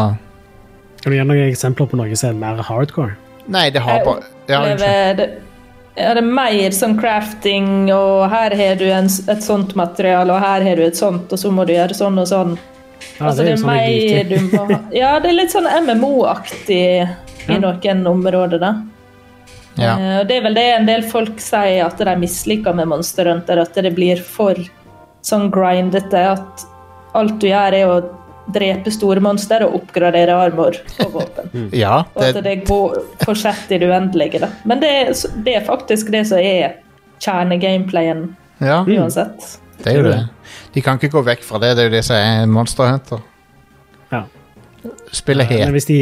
Kan 1.03 1.12
du 1.12 1.16
gi 1.16 1.24
noen 1.26 1.49
eksempler 1.51 1.89
på 1.91 1.99
noe 1.99 2.18
som 2.18 2.34
er 2.34 2.41
mer 2.41 2.62
hardcore? 2.66 3.16
Nei, 3.53 3.68
det 3.70 3.82
har 3.82 4.03
bare 4.07 4.26
ja, 4.51 4.62
opplever 5.97 6.15
det, 6.15 6.15
det 6.15 6.21
er 6.21 6.33
mer 6.35 6.71
sånn 6.71 6.99
crafting, 6.99 7.93
og 7.93 8.29
her 8.31 8.55
har 8.55 8.77
du 8.77 8.87
en, 8.91 9.07
et 9.07 9.43
sånt 9.43 9.75
materiale, 9.75 10.33
og 10.33 10.41
her 10.41 10.63
har 10.63 10.77
du 10.77 10.85
et 10.87 10.97
sånt, 10.97 11.33
og 11.33 11.39
så 11.39 11.51
må 11.51 11.65
du 11.65 11.73
gjøre 11.73 11.95
sånn 11.95 12.19
og 12.19 12.29
sånn. 12.29 12.59
Ja, 13.19 13.29
altså, 13.31 13.45
det 13.45 13.53
er 13.53 13.57
sånn 13.57 13.71
er 13.71 13.87
mer 13.89 14.29
du 14.29 14.37
må 14.51 14.65
ha 14.67 14.77
Ja, 15.01 15.11
det 15.21 15.31
er 15.31 15.37
litt 15.37 15.53
sånn 15.53 15.69
MMO-aktig 15.87 17.09
i 17.49 17.59
noen 17.61 18.07
områder, 18.07 18.61
da. 18.61 18.75
Ja. 19.77 19.97
Uh, 19.97 20.21
det 20.29 20.39
er 20.39 20.45
vel 20.45 20.57
det 20.57 20.67
en 20.73 20.89
del 20.89 21.05
folk 21.05 21.41
sier 21.41 21.85
at 21.85 22.01
de 22.01 22.15
misliker 22.21 22.77
med 22.77 22.89
Monster 22.89 23.29
Hunter, 23.29 23.61
at 23.61 23.77
det 23.77 23.93
blir 23.97 24.21
for 24.21 24.57
sånn 25.25 25.51
grindete, 25.53 26.23
at 26.37 26.67
alt 27.17 27.41
du 27.41 27.49
gjør 27.49 27.77
er 27.77 27.89
å 27.89 27.99
drepe 28.55 28.93
store 28.95 29.21
monster 29.25 29.65
og 29.67 29.75
oppgradere 29.81 30.35
armor 30.47 30.77
og 31.05 31.13
våpen. 31.17 31.69
ja 31.85 32.05
Og 32.15 32.23
at 32.23 32.37
det, 32.39 32.45
det 32.47 32.57
går 32.69 32.99
fortsetter 33.25 33.77
i 33.77 33.81
det 33.83 33.91
uendelige. 33.91 34.41
Da. 34.45 34.51
Men 34.65 34.83
det, 34.83 34.91
er- 35.03 35.43
det 35.47 35.57
er 35.61 35.65
faktisk 35.67 36.13
det 36.15 36.27
som 36.31 36.39
er 36.39 36.77
kjernegameplayen 37.23 38.29
ja, 38.61 38.83
uansett. 38.85 39.59
det 39.83 39.93
er 39.93 39.99
jo 39.99 40.05
det. 40.11 40.21
De 40.75 40.83
kan 40.85 41.01
ikke 41.01 41.15
gå 41.17 41.23
vekk 41.27 41.43
fra 41.45 41.59
det. 41.63 41.75
Det 41.77 41.85
er 41.85 41.91
jo 41.91 41.95
det 41.97 42.05
som 42.07 42.17
er 42.17 42.47
Monster 42.53 42.91
Hunter. 42.91 43.23
Ja. 44.13 44.23
Spillet 45.17 45.51
Men 45.51 45.73
hvis 45.75 45.89
de 45.89 45.99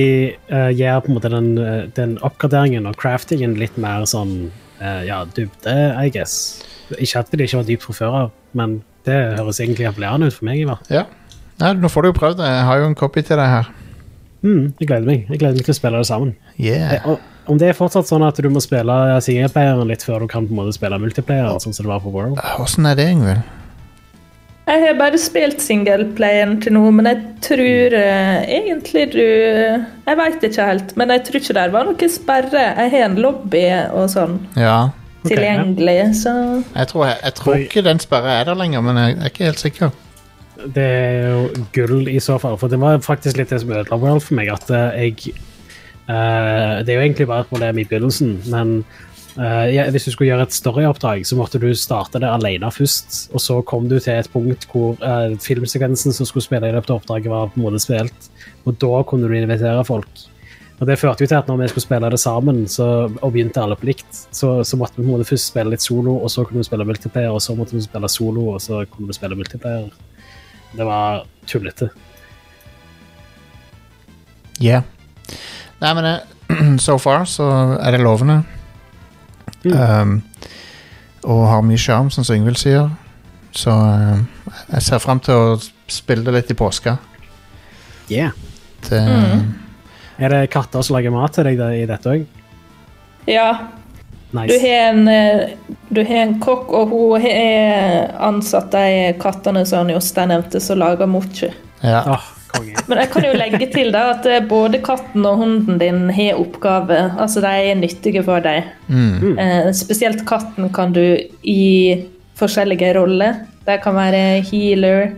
uh, 0.51 0.71
gjør 0.75 1.01
på 1.05 1.11
en 1.11 1.17
måte 1.17 1.31
den, 1.33 1.51
eh, 1.59 1.85
den 1.97 2.17
oppgraderingen 2.27 2.87
og 2.91 2.99
craftingen 3.01 3.55
litt 3.59 3.77
mer 3.81 4.05
sånn 4.11 4.51
uh, 4.83 5.01
ja, 5.07 5.23
dybde, 5.37 5.77
I 5.97 6.11
guess. 6.13 6.65
Ikke 6.99 7.23
at 7.23 7.31
det 7.33 7.47
ikke 7.47 7.63
var 7.63 7.69
dypt 7.71 7.87
fra 7.87 7.97
før 7.97 8.19
av, 8.25 8.33
men 8.53 8.83
det 9.09 9.17
høres 9.39 9.61
egentlig 9.61 9.87
appellerende 9.89 10.29
ut 10.29 10.37
for 10.37 10.49
meg. 10.49 10.61
i 10.61 10.67
hvert 10.69 10.85
fall. 10.89 10.99
Ja. 10.99 11.05
Nei, 11.63 11.73
nå 11.79 11.91
får 11.91 12.05
du 12.05 12.11
jo 12.11 12.17
prøvd 12.19 12.41
det. 12.43 12.51
Jeg 12.51 12.69
har 12.69 12.81
jo 12.83 12.91
en 12.91 12.99
copy 12.99 13.23
til 13.23 13.39
deg 13.39 13.51
her. 13.51 13.73
Mm, 14.45 14.75
jeg 14.77 14.89
gleder 14.91 15.07
meg 15.09 15.31
Jeg 15.31 15.41
gleder 15.41 15.57
meg 15.57 15.65
til 15.65 15.73
å 15.73 15.79
spille 15.79 16.01
det 16.03 16.09
sammen. 16.09 16.35
Yeah. 16.61 16.97
Jeg, 16.97 17.01
og 17.09 17.51
Om 17.53 17.61
det 17.61 17.71
er 17.71 17.77
fortsatt 17.77 18.09
sånn 18.09 18.25
at 18.27 18.39
du 18.41 18.49
må 18.53 18.61
spille 18.65 18.95
singleplayeren 19.25 19.89
litt 19.89 20.05
før 20.05 20.25
du 20.25 20.31
kan 20.33 20.47
på 20.49 20.55
en 20.55 20.63
måte 20.63 20.77
spille 20.77 20.99
multiplayer, 21.01 21.53
sånn 21.61 21.77
som 21.77 21.85
det 21.85 21.93
var 21.93 22.01
på 22.05 22.13
World. 22.13 22.41
Åssen 22.61 22.89
er 22.89 22.97
det, 22.97 23.11
Ingvild? 23.13 23.45
Jeg 24.65 24.81
har 24.81 24.95
bare 24.97 25.19
spilt 25.21 25.61
singleplayeren 25.61 26.57
til 26.65 26.73
nå, 26.73 26.87
men 26.97 27.09
jeg 27.11 27.19
tror 27.45 27.97
uh, 28.01 28.39
egentlig 28.49 29.11
du 29.13 29.21
Jeg 29.21 30.17
veit 30.21 30.47
ikke 30.49 30.69
helt, 30.71 30.95
men 30.97 31.13
jeg 31.13 31.25
tror 31.27 31.41
ikke 31.41 31.57
det 31.59 31.67
var 31.75 31.89
noe 31.91 32.09
sperre. 32.09 32.63
Jeg 32.81 32.95
har 32.97 33.09
en 33.11 33.19
lobby 33.21 33.65
og 33.93 34.09
sånn 34.13 34.39
Ja. 34.57 34.79
Ok, 35.25 35.37
ja. 35.41 36.09
så 36.13 36.33
Jeg 36.75 36.89
tror, 36.91 37.07
jeg, 37.09 37.21
jeg 37.25 37.37
tror 37.39 37.61
ikke 37.61 37.85
den 37.85 38.01
sperra 38.01 38.41
er 38.41 38.49
der 38.49 38.59
lenger, 38.61 38.85
men 38.85 39.01
jeg 39.01 39.17
er 39.17 39.31
ikke 39.33 39.47
helt 39.49 39.63
sikker. 39.63 39.93
Det 40.55 40.83
er 40.83 41.33
jo 41.33 41.65
gull 41.75 42.09
i 42.13 42.21
så 42.23 42.37
fall, 42.39 42.57
for 42.61 42.71
det 42.71 42.79
var 42.79 43.01
faktisk 43.03 43.39
litt 43.41 43.51
det 43.51 43.61
som 43.63 43.73
ødela 43.75 43.99
World 43.99 44.23
for 44.23 44.39
meg. 44.39 44.53
At 44.55 44.71
eh, 44.71 45.09
jeg 45.09 45.35
uh, 46.07 46.85
Det 46.85 46.93
er 46.93 47.01
jo 47.01 47.03
egentlig 47.03 47.27
bare 47.31 47.45
et 47.45 47.51
problem 47.51 47.81
i 47.81 47.87
begynnelsen, 47.89 48.37
men 48.53 48.77
uh, 49.39 49.67
ja, 49.73 49.89
hvis 49.91 50.07
du 50.07 50.13
skulle 50.15 50.31
gjøre 50.31 50.47
et 50.47 50.55
storyoppdrag, 50.55 51.25
så 51.27 51.39
måtte 51.39 51.59
du 51.63 51.73
starte 51.79 52.23
det 52.23 52.31
alene 52.31 52.71
først, 52.71 53.33
og 53.35 53.43
så 53.43 53.59
kom 53.67 53.89
du 53.91 53.99
til 53.99 54.15
et 54.15 54.31
punkt 54.31 54.69
hvor 54.71 54.95
uh, 55.03 55.35
filmsekvensen 55.43 56.15
som 56.15 56.29
skulle 56.29 56.47
spille 56.47 56.71
i 56.71 56.77
løpet 56.77 56.95
av 56.95 57.03
oppdraget, 57.03 57.33
var 57.33 57.51
på 57.51 57.59
en 57.59 57.67
måte 57.67 57.83
spilt, 57.83 58.31
og 58.65 58.79
da 58.79 59.03
kunne 59.09 59.29
du 59.29 59.37
invitere 59.37 59.83
folk. 59.89 60.29
Og 60.81 60.89
Det 60.89 60.99
førte 60.99 61.23
jo 61.23 61.31
til 61.31 61.39
at 61.39 61.47
når 61.49 61.61
vi 61.61 61.69
skulle 61.71 61.85
spille 61.85 62.09
det 62.11 62.19
sammen, 62.19 62.65
så, 62.69 62.87
og 63.23 63.33
begynte 63.33 63.63
alle 63.63 63.77
på 63.79 63.87
likt, 63.87 64.11
så, 64.35 64.57
så 64.67 64.77
måtte 64.77 64.99
vi 64.99 65.05
på 65.05 65.07
en 65.07 65.13
måte 65.17 65.29
først 65.29 65.53
spille 65.53 65.71
litt 65.71 65.83
solo, 65.83 66.17
og 66.19 66.31
så 66.31 66.43
kunne 66.45 66.63
vi 66.63 66.67
spille 66.67 66.87
multiplayer, 66.87 67.31
og 67.31 67.43
så 67.43 67.55
måtte 67.55 67.77
vi 67.77 67.85
spille 67.85 68.11
solo, 68.11 68.49
og 68.57 68.61
så 68.63 68.83
kunne 68.91 69.11
vi 69.11 69.17
spille 69.17 69.39
multiplayer. 69.39 69.93
Det 70.75 70.85
var 70.87 71.25
tullete. 71.47 71.89
Yeah. 74.63 74.83
Nei, 75.81 75.95
men 75.95 76.05
eh, 76.09 76.77
so 76.87 76.99
far 76.99 77.27
så 77.31 77.47
er 77.79 77.95
det 77.95 78.03
lovende. 78.03 78.43
Um, 79.65 80.19
og 81.25 81.47
har 81.49 81.65
mye 81.65 81.81
sjarm, 81.81 82.11
som 82.13 82.27
Yngvild 82.35 82.59
sier. 82.61 82.91
Så 83.55 83.73
uh, 83.73 84.21
jeg 84.73 84.85
ser 84.85 85.03
fram 85.03 85.23
til 85.25 85.35
å 85.35 85.59
spille 85.91 86.27
det 86.27 86.35
litt 86.37 86.53
i 86.53 86.59
påska. 86.59 86.97
Yeah. 88.13 88.35
Det, 88.85 89.01
Er 90.21 90.31
det 90.31 90.51
katter 90.53 90.85
som 90.85 90.99
lager 90.99 91.15
mat 91.15 91.33
til 91.35 91.47
deg 91.49 91.63
i 91.79 91.87
dette 91.89 92.19
òg? 92.19 92.27
ja. 93.31 93.49
Du 94.35 94.41
Nice. 94.41 94.61
har 94.61 94.89
en, 94.91 95.09
eh, 95.09 95.49
du 95.95 96.01
har 96.05 96.17
en 96.27 96.39
kokk, 96.43 96.73
og 96.75 96.89
hun 96.91 97.21
har 97.23 98.11
ansatt 98.19 98.73
de 98.75 99.13
kattene 99.23 99.63
som 99.67 99.89
Jostein 99.93 100.29
nevnte, 100.35 100.61
som 100.61 100.79
lager 100.83 101.07
mochi. 101.07 101.53
ja. 101.83 102.03
Oh. 102.07 102.31
Men 102.87 102.99
jeg 102.99 103.11
kan 103.11 103.25
jo 103.27 103.33
legge 103.35 103.67
til 103.73 103.89
da 103.95 104.03
at 104.13 104.27
eh, 104.31 104.41
både 104.47 104.79
katten 104.85 105.25
og 105.27 105.41
hunden 105.41 105.79
din 105.81 106.05
har 106.15 106.39
oppgave. 106.39 106.99
Altså, 107.19 107.41
de 107.43 107.51
er 107.71 107.75
nyttige 107.79 108.23
for 108.27 108.43
deg. 108.45 108.69
Mm. 108.89 109.39
Eh, 109.39 109.71
spesielt 109.75 110.23
katten 110.29 110.69
kan 110.75 110.93
du 110.95 111.19
i 111.43 112.05
forskjellige 112.39 112.93
roller. 112.95 113.41
De 113.67 113.79
kan 113.83 113.97
være 113.99 114.43
healer, 114.51 115.13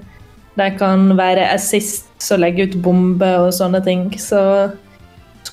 de 0.57 0.71
kan 0.79 1.11
være 1.19 1.49
assist, 1.53 2.07
så 2.23 2.39
legge 2.41 2.71
ut 2.71 2.79
bomber 2.83 3.47
og 3.47 3.53
sånne 3.53 3.83
ting. 3.85 4.11
Så 4.21 4.71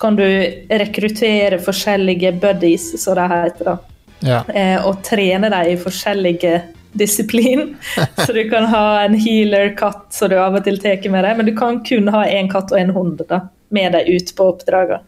kan 0.03 0.19
du 0.19 0.25
rekruttere 0.69 1.57
forskjellige 1.63 2.35
buddies, 2.43 2.91
som 3.01 3.15
det 3.19 3.27
heter. 3.31 3.71
da. 3.71 3.77
ja. 4.23 4.43
eh, 4.53 4.77
og 4.85 5.01
trene 5.07 5.49
dem 5.51 5.73
i 5.73 5.77
forskjellige 5.79 6.61
disiplin. 6.93 7.75
Så 8.25 8.31
du 8.35 8.43
kan 8.49 8.67
ha 8.69 8.85
en 9.03 9.15
healer-katt 9.19 10.13
som 10.13 10.29
du 10.31 10.37
av 10.39 10.59
og 10.59 10.65
til 10.67 10.79
tar 10.81 11.01
med 11.09 11.25
deg, 11.25 11.37
men 11.39 11.49
du 11.49 11.55
kan 11.57 11.81
kun 11.87 12.11
ha 12.13 12.25
én 12.27 12.51
katt 12.51 12.71
og 12.71 12.79
en 12.79 12.93
hund 12.95 13.23
da, 13.29 13.45
med 13.73 13.95
deg 13.97 14.11
ut 14.13 14.33
på 14.37 14.49
oppdragene. 14.53 15.01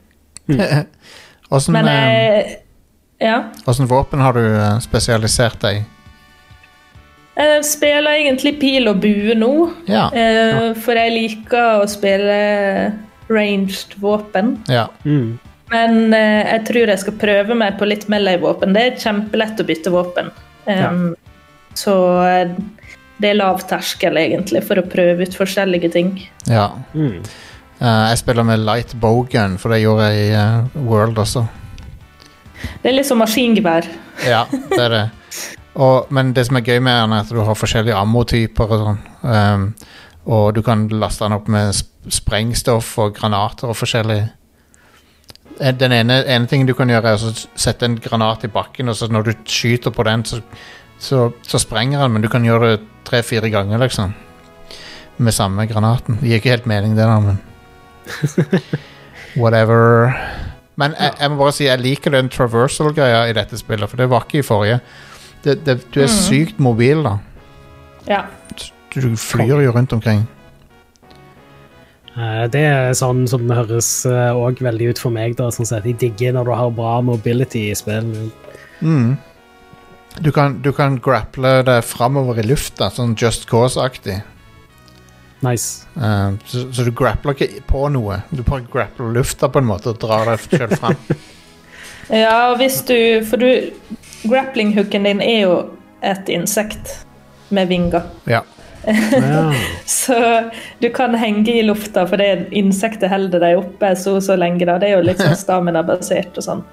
Hvordan 1.49 1.73
Men 1.77 1.91
eh, 1.91 2.39
eh, 2.39 2.55
ja. 3.27 3.43
våpen 3.65 4.23
har 4.23 4.33
du 4.33 4.45
spesialisert 4.83 5.61
deg 5.61 5.83
i? 5.83 5.85
Jeg 7.35 7.65
spiller 7.67 8.15
egentlig 8.15 8.53
pil 8.61 8.87
og 8.87 9.01
bue 9.03 9.35
nå, 9.35 9.51
Ja. 9.91 10.07
eh, 10.15 10.69
for 10.79 10.95
jeg 10.95 11.11
liker 11.11 11.81
å 11.83 11.87
spille 11.91 12.37
ranged 13.29 13.95
våpen. 14.01 14.57
ja. 14.67 14.87
Mm. 15.05 15.39
Men 15.71 16.13
eh, 16.13 16.43
jeg 16.45 16.65
tror 16.67 16.91
jeg 16.91 16.99
skal 17.01 17.13
prøve 17.17 17.55
meg 17.57 17.79
på 17.79 17.87
litt 17.89 18.03
melee-våpen. 18.13 18.75
Det 18.77 18.81
er 18.85 18.99
kjempelett 19.01 19.59
å 19.59 19.65
bytte 19.65 19.89
våpen. 19.89 20.27
Um, 20.69 21.15
Så 21.73 21.95
eh, 22.21 22.51
det 23.17 23.31
er 23.31 23.39
lav 23.39 23.63
terskel, 23.67 24.15
egentlig, 24.21 24.61
for 24.67 24.77
å 24.77 24.85
prøve 24.85 25.25
ut 25.25 25.33
forskjellige 25.35 25.89
ting. 25.91 26.11
ja. 26.47 26.69
Mm. 26.93 27.23
Uh, 27.81 28.05
jeg 28.11 28.17
spiller 28.21 28.45
med 28.47 28.61
light 28.63 28.93
bogan, 29.03 29.57
for 29.59 29.73
det 29.73 29.81
gjorde 29.81 30.05
jeg 30.13 30.29
i 30.29 30.35
uh, 30.37 30.85
World 30.87 31.17
også. 31.19 31.41
Det 32.83 32.87
er 32.87 32.95
litt 32.95 33.09
som 33.09 33.19
maskingevær. 33.19 33.89
Ja, 34.23 34.45
det 34.69 34.79
er 34.79 34.93
det. 34.93 35.01
Og, 35.83 36.07
men 36.13 36.29
det 36.37 36.45
som 36.47 36.55
er 36.55 36.63
gøy 36.63 36.77
med 36.79 36.95
den, 37.01 37.17
er 37.17 37.25
at 37.25 37.33
du 37.33 37.41
har 37.43 37.57
forskjellige 37.59 37.97
ammotyper 37.99 38.71
og 38.77 38.85
sånn. 38.85 39.01
Um, 39.25 39.65
Og 40.25 40.53
du 40.55 40.61
kan 40.65 40.87
laste 40.93 41.25
den 41.25 41.35
opp 41.35 41.49
med 41.51 41.73
sp- 41.75 41.91
sprengstoff 42.11 42.97
og 43.01 43.15
granater 43.17 43.71
og 43.71 43.77
forskjellig. 43.79 44.19
Eh, 45.59 45.71
Den 45.73 45.91
ene, 45.95 46.21
ene 46.27 46.47
tingen 46.47 46.67
du 46.67 46.73
kan 46.77 46.89
gjøre, 46.89 47.15
er 47.15 47.21
å 47.21 47.33
sette 47.55 47.87
en 47.87 47.97
granat 48.01 48.43
i 48.43 48.51
bakken, 48.51 48.89
og 48.89 48.97
så 48.99 49.07
når 49.11 49.29
du 49.29 49.33
skyter 49.45 49.93
på 49.95 50.03
den, 50.07 50.25
så, 50.25 50.41
så, 50.99 51.31
så 51.41 51.61
sprenger 51.61 52.03
den, 52.03 52.15
men 52.15 52.25
du 52.25 52.29
kan 52.31 52.45
gjøre 52.45 52.75
det 52.75 52.83
tre-fire 53.07 53.49
ganger, 53.53 53.79
liksom. 53.81 54.13
Med 55.17 55.33
samme 55.33 55.63
granaten. 55.69 56.17
Det 56.19 56.27
gir 56.27 56.41
ikke 56.41 56.55
helt 56.57 56.69
mening, 56.69 56.95
det, 56.97 57.07
da, 57.07 57.19
men 57.23 57.39
Whatever. 59.39 60.11
Men 60.75 60.93
jeg, 60.99 61.13
jeg 61.19 61.31
må 61.31 61.39
bare 61.39 61.55
si 61.55 61.67
jeg 61.67 61.81
liker 61.81 62.13
den 62.13 62.29
traversal-greia 62.31 63.25
i 63.29 63.35
dette 63.35 63.57
spillet, 63.59 63.89
for 63.89 63.99
det 63.99 64.09
var 64.11 64.27
ikke 64.27 64.41
i 64.41 64.45
forrige. 64.45 64.79
Det, 65.45 65.59
det, 65.65 65.77
du 65.93 66.01
er 66.03 66.11
sykt 66.11 66.59
mobil, 66.59 67.03
da. 67.05 67.17
Ja. 68.09 68.23
Du, 68.93 68.99
du 69.01 69.15
flyr 69.19 69.61
jo 69.63 69.71
rundt 69.75 69.93
omkring. 69.95 70.25
Eh, 72.15 72.43
Det 72.51 72.63
er 72.63 72.91
sånn 72.97 73.25
som 73.27 73.49
høres 73.51 73.89
òg 74.07 74.61
veldig 74.63 74.91
ut 74.93 74.99
for 75.01 75.11
meg. 75.11 75.35
da, 75.35 75.49
sånn 75.51 75.67
sett. 75.67 75.85
Jeg 75.85 75.99
digger 75.99 76.33
når 76.33 76.45
du 76.45 76.53
har 76.55 76.71
bra 76.71 77.01
mobility 77.01 77.69
i 77.71 77.75
spill. 77.75 78.31
Mm. 78.81 79.17
Du, 80.21 80.31
kan, 80.31 80.61
du 80.61 80.71
kan 80.71 80.95
grapple 81.03 81.61
det 81.67 81.81
framover 81.83 82.39
i 82.39 82.47
lufta, 82.47 82.87
sånn 82.89 83.15
Just 83.19 83.49
Cause-aktig. 83.49 84.21
Nice. 85.43 85.85
Uh, 85.97 86.33
så, 86.47 86.63
så 86.73 86.85
du 86.87 86.91
grappler 86.95 87.35
ikke 87.35 87.61
på 87.67 87.85
noe. 87.91 88.21
Du 88.31 88.41
bare 88.47 88.63
grappler 88.71 89.11
lufta 89.13 89.49
på 89.51 89.59
en 89.61 89.67
måte 89.67 89.91
og 89.91 89.99
drar 90.01 90.31
deg 90.31 90.45
sjøl 90.49 90.77
fram. 90.79 90.99
Ja, 92.05 92.53
hvis 92.53 92.83
du 92.85 93.25
For 93.25 93.41
du 93.41 93.71
Grappling-hooken 94.29 95.07
din 95.07 95.21
er 95.25 95.39
jo 95.41 95.53
et 96.05 96.27
insekt 96.29 96.91
med 97.49 97.71
vinger. 97.71 98.03
Ja. 98.29 98.43
Ja. 98.85 99.43
Så 99.89 100.15
du 100.79 100.89
kan 100.93 101.15
henge 101.17 101.51
i 101.53 101.63
lufta, 101.65 102.05
for 102.07 102.21
det 102.21 102.47
insektet 102.55 103.09
holder 103.11 103.41
deg 103.41 103.59
oppe 103.59 103.93
så 103.97 104.17
og 104.19 104.23
så 104.25 104.37
lenge. 104.37 104.65
da. 104.65 104.77
Det 104.81 104.89
er 104.91 104.97
jo 104.99 105.05
litt 105.07 105.21
sånn 105.21 105.37
stamina-basert 105.45 106.37
og 106.41 106.45
sånn. 106.45 106.65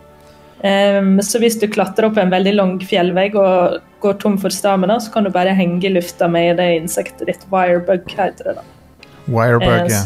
Um, 0.63 1.17
så 1.27 1.41
hvis 1.43 1.57
du 1.59 1.65
klatrer 1.67 2.07
opp 2.07 2.19
en 2.23 2.31
veldig 2.31 2.53
lang 2.55 2.77
fjellvegg 2.87 3.35
og 3.35 3.81
går 4.05 4.19
tom 4.23 4.37
for 4.39 4.55
stamina, 4.55 5.01
så 5.03 5.11
kan 5.11 5.27
du 5.27 5.31
bare 5.35 5.55
henge 5.59 5.83
i 5.89 5.91
lufta 5.91 6.29
med 6.31 6.61
det 6.63 6.69
insektet 6.77 7.27
ditt. 7.27 7.43
Wirebug 7.51 8.07
heter 8.15 8.53
det. 8.53 8.55
da. 8.61 9.09
Wirebug, 9.27 9.69
Eh, 9.69 9.91
ja. 9.91 10.05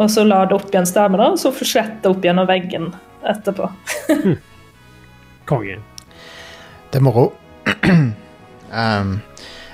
Og 0.00 0.10
så 0.10 0.24
lade 0.24 0.56
opp 0.56 0.72
igjen 0.72 0.88
stamina, 0.88 1.28
og 1.34 1.38
så 1.38 1.52
fortsette 1.52 2.08
opp 2.10 2.24
gjennom 2.24 2.48
veggen 2.48 2.88
etterpå. 3.28 3.68
Konge. 5.50 5.76
Det 6.90 6.98
er 6.98 7.04
moro. 7.04 7.28
um, 8.72 9.20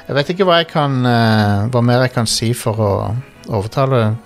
jeg 0.06 0.14
vet 0.14 0.32
ikke 0.32 0.46
hva 0.46 0.60
jeg 0.60 0.70
kan 0.70 1.00
eh, 1.08 1.66
Hva 1.72 1.82
mer 1.84 2.04
jeg 2.06 2.14
kan 2.14 2.28
si 2.30 2.52
for 2.56 2.82
å 2.82 2.92
overtale 3.46 4.16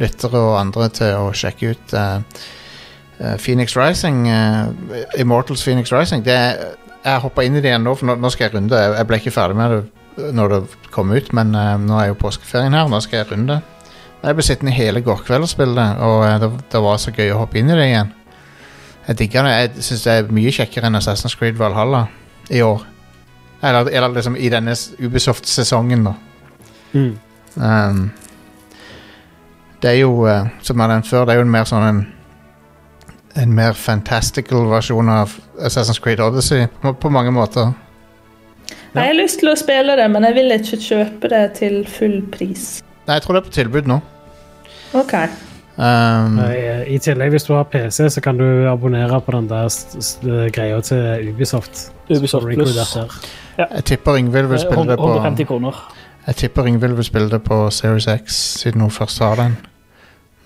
lyttere 0.00 0.38
og 0.40 0.56
andre 0.56 0.88
til 0.96 1.16
å 1.18 1.32
sjekke 1.36 1.74
ut 1.74 1.94
eh, 1.98 2.44
eh, 3.18 3.34
Phoenix 3.36 3.76
Rising. 3.76 4.22
Immortals 5.20 5.64
Phoenix 5.66 5.92
Rising. 5.92 6.24
Det 6.24 6.38
jeg 7.00 7.22
hoppa 7.24 7.44
inn 7.44 7.56
i 7.56 7.62
det 7.62 7.70
igjen 7.70 7.84
nå, 7.84 7.94
for 7.96 8.08
nå, 8.08 8.16
nå 8.20 8.30
skal 8.32 8.46
jeg 8.46 8.54
runde. 8.56 8.76
Jeg, 8.76 9.06
ble 9.08 9.18
ikke 9.20 9.34
ferdig 9.34 9.58
med 9.58 9.74
det 9.74 10.30
når 10.36 10.52
det 10.52 10.88
kom 10.92 11.12
ut, 11.14 11.30
men 11.36 11.54
uh, 11.56 11.78
nå 11.80 11.94
er 11.96 12.10
jo 12.10 12.18
påskeferien 12.20 12.74
her. 12.76 12.90
Nå 12.92 12.98
skal 13.00 13.22
jeg 13.22 13.30
runde. 13.30 13.60
Jeg 14.20 14.36
ble 14.36 14.44
sittende 14.44 14.74
hele 14.76 15.00
går 15.04 15.22
kveld 15.24 15.46
og 15.46 15.48
spille 15.48 15.84
og 16.04 16.24
det, 16.42 16.50
det 16.74 16.82
var 16.84 16.98
så 17.00 17.12
gøy 17.16 17.32
å 17.32 17.38
hoppe 17.40 17.60
inn 17.60 17.72
i 17.72 17.76
det 17.78 17.86
igjen. 17.88 18.10
Jeg 19.06 19.20
digger 19.22 19.48
det. 19.48 19.54
Jeg 19.56 19.86
syns 19.86 20.04
det 20.04 20.16
er 20.16 20.32
mye 20.36 20.52
kjekkere 20.52 20.90
enn 20.90 21.00
Assassin's 21.00 21.38
Creed 21.40 21.56
Valhalla 21.60 22.04
i 22.52 22.60
år. 22.64 22.84
Eller, 23.60 23.90
eller 23.90 24.08
liksom 24.08 24.36
i 24.36 24.48
denne 24.48 24.74
Ubisoft-sesongen, 24.98 26.04
da. 26.04 26.14
Mm. 26.92 27.18
Um, 27.54 28.10
det 29.82 29.90
er 29.90 30.00
jo, 30.02 30.26
eh, 30.28 30.48
som 30.62 30.80
jeg 30.80 30.88
nevnte 30.92 31.08
før, 31.08 31.24
det 31.24 31.34
er 31.34 31.40
jo 31.40 31.46
en 31.48 31.54
mer 31.58 31.68
sånn 31.68 31.86
en 31.88 32.00
En 33.38 33.52
mer 33.54 33.76
fantastical 33.78 34.64
versjon 34.66 35.08
av 35.08 35.36
Assassin's 35.62 36.00
Creed 36.02 36.18
Odyssey 36.20 36.64
på, 36.82 36.90
på 36.98 37.10
mange 37.14 37.30
måter. 37.30 37.68
Jeg 38.90 39.06
har 39.06 39.14
lyst 39.14 39.38
til 39.38 39.52
å 39.52 39.54
spille 39.54 39.94
det, 39.96 40.08
men 40.10 40.26
jeg 40.26 40.34
vil 40.34 40.54
ikke 40.56 40.78
kjøpe 40.82 41.30
det 41.30 41.44
til 41.60 41.76
full 41.86 42.16
pris. 42.34 42.82
Nei, 43.06 43.20
jeg 43.20 43.22
tror 43.22 43.38
det 43.38 43.42
er 43.44 43.46
på 43.46 43.54
tilbud 43.54 43.92
nå. 43.92 44.00
OK. 44.98 45.14
Um, 45.78 46.40
I, 46.42 46.98
tillegg, 46.98 47.30
hvis 47.36 47.46
du 47.46 47.54
har 47.54 47.70
PC, 47.70 48.08
så 48.10 48.20
kan 48.24 48.42
du 48.42 48.66
abonnere 48.68 49.22
på 49.22 49.36
den 49.36 49.46
der 49.48 50.50
greia 50.58 50.82
til 50.82 51.30
Ubisoft. 51.30 51.86
Ubisoft 52.10 52.50
Plus. 52.50 52.98
Jeg 53.74 53.84
tipper 53.84 54.16
Ingvild 54.20 54.48
vil 54.48 54.58
Eh, 54.58 54.64
spille 54.64 54.86
det 54.92 54.96
på 54.98 55.08
150 55.12 55.46
kroner. 55.46 55.74
Jeg 56.26 56.36
tipper 56.36 56.66
Ingvild 56.68 56.94
vil 56.94 57.04
spille 57.04 57.30
det 57.30 57.42
på 57.44 57.70
Series 57.72 58.06
X, 58.08 58.36
siden 58.62 58.80
hun 58.80 58.90
først 58.90 59.18
har 59.24 59.36
den 59.36 59.56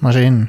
maskinen. 0.00 0.48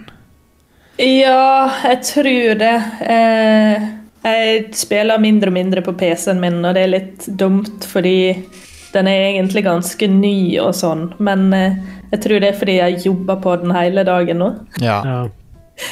Ja, 0.99 1.69
jeg 1.83 2.01
tror 2.07 2.55
det. 2.59 2.75
Eh, 3.01 3.87
jeg 4.25 4.65
spiller 4.73 5.19
mindre 5.21 5.51
og 5.51 5.53
mindre 5.57 5.81
på 5.85 5.91
PC-en 5.99 6.39
min, 6.41 6.61
og 6.65 6.73
det 6.77 6.83
er 6.85 6.93
litt 6.93 7.25
dumt, 7.37 7.83
fordi 7.85 8.15
den 8.95 9.07
er 9.11 9.25
egentlig 9.33 9.65
ganske 9.65 10.07
ny 10.07 10.57
og 10.63 10.71
sånn. 10.77 11.09
Men 11.19 11.49
eh, 11.53 11.75
jeg 12.13 12.21
tror 12.23 12.39
det 12.39 12.53
er 12.53 12.59
fordi 12.61 12.77
jeg 12.79 13.01
jobber 13.09 13.41
på 13.43 13.57
den 13.65 13.73
hele 13.75 14.05
dagen 14.07 14.39
nå. 14.39 14.53
Ja. 14.81 15.01
Ja. 15.05 15.17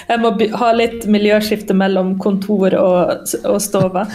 Jeg 0.07 0.21
må 0.23 0.29
ha 0.55 0.69
litt 0.71 1.03
miljøskifte 1.11 1.75
mellom 1.75 2.13
kontor 2.23 2.71
og, 2.79 3.25
og 3.43 3.57
stove. 3.59 4.05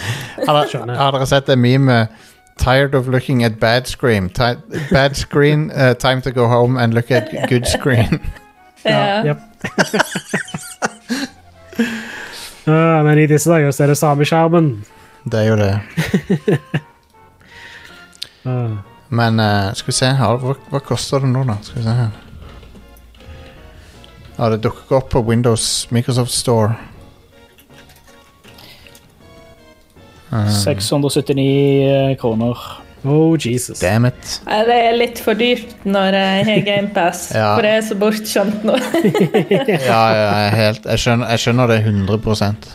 Har, 0.46 0.62
dere- 0.64 0.96
har 0.96 1.12
dere 1.12 1.26
sett 1.28 1.50
det 1.50 1.58
meme 1.60 2.06
Tired 2.58 2.94
of 2.94 3.08
looking 3.08 3.44
at 3.44 3.58
bad 3.60 3.86
screen 3.86 4.28
Ti 4.28 4.54
Bad 4.90 5.16
screen, 5.16 5.70
uh, 5.70 5.94
time 5.94 6.20
to 6.22 6.30
go 6.30 6.46
home 6.48 6.76
and 6.76 6.94
look 6.94 7.10
at 7.10 7.30
good 7.48 7.66
screen 7.66 8.20
Ja. 8.84 9.24
Jep. 9.24 9.38
Ja, 12.66 13.02
men 13.02 13.18
i 13.18 13.26
disse 13.26 13.50
dager 13.50 13.70
så 13.72 13.82
er 13.84 13.86
det 13.92 13.96
samme 13.98 14.24
skjermen. 14.28 14.84
Det 15.24 15.40
er 15.40 15.48
jo 15.48 15.56
det 15.56 15.80
Ja. 18.44 18.68
Men 19.08 19.40
eh, 19.40 19.72
skal 19.74 19.86
vi 19.88 19.92
se 19.96 20.06
her 20.18 20.36
Hva, 20.42 20.52
hva 20.68 20.80
koster 20.84 21.22
det 21.24 21.30
nå 21.32 21.42
da? 21.48 21.54
Skal 21.64 21.80
vi 21.80 21.84
se 21.86 21.94
her 21.96 22.10
Ja, 24.38 24.50
det 24.52 24.60
dukker 24.66 24.84
ikke 24.84 24.98
opp 25.00 25.08
på 25.14 25.22
Windows 25.24 25.88
Microsoft 25.90 26.34
Store 26.36 26.76
679 30.30 32.16
kroner. 32.20 32.56
Oh, 33.04 33.36
Jesus. 33.38 33.78
Damn 33.78 34.06
it 34.08 34.40
Det 34.44 34.74
er 34.74 34.96
litt 34.98 35.20
for 35.22 35.38
dyrt 35.38 35.84
når 35.86 36.16
jeg 36.18 36.46
har 36.48 36.64
GamePass, 36.66 37.28
Ja. 37.36 37.52
for 37.54 37.62
det 37.62 37.70
er 37.76 37.84
så 37.86 37.94
bortskjemt 37.98 38.64
nå. 38.66 38.74
Ja, 39.54 40.02
ja, 40.10 40.26
jeg, 40.42 40.52
helt, 40.58 40.88
jeg, 40.90 40.98
skjønner, 41.04 41.30
jeg 41.30 41.44
skjønner 41.44 41.70
det 41.70 41.78
100% 41.86 42.68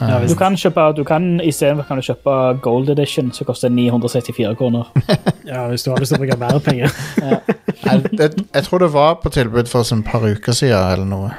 Ja, 0.00 0.18
Du 0.26 0.34
kan 0.34 0.56
kjøpe, 0.58 0.88
du 0.98 1.04
kan 1.06 1.28
Istedenfor 1.44 1.86
kan 1.86 2.00
du 2.00 2.02
kjøpe 2.02 2.34
Gold 2.64 2.90
Edition, 2.96 3.30
som 3.36 3.46
koster 3.46 3.70
964 3.70 4.56
kroner. 4.58 4.90
Ja, 5.50 5.68
hvis 5.70 5.86
du 5.86 5.92
har 5.92 6.02
lyst 6.02 6.14
til 6.16 6.18
å 6.18 6.24
bruke 6.24 6.40
mer 6.40 6.58
penger. 6.64 6.90
jeg, 7.20 8.10
det, 8.18 8.32
jeg 8.54 8.66
tror 8.66 8.82
det 8.82 8.90
var 8.96 9.20
på 9.22 9.30
tilbud 9.38 9.70
for 9.70 9.86
sånn 9.86 10.02
et 10.02 10.10
par 10.10 10.26
uker 10.26 10.56
siden 10.56 10.96
eller 10.96 11.08
noe 11.14 11.30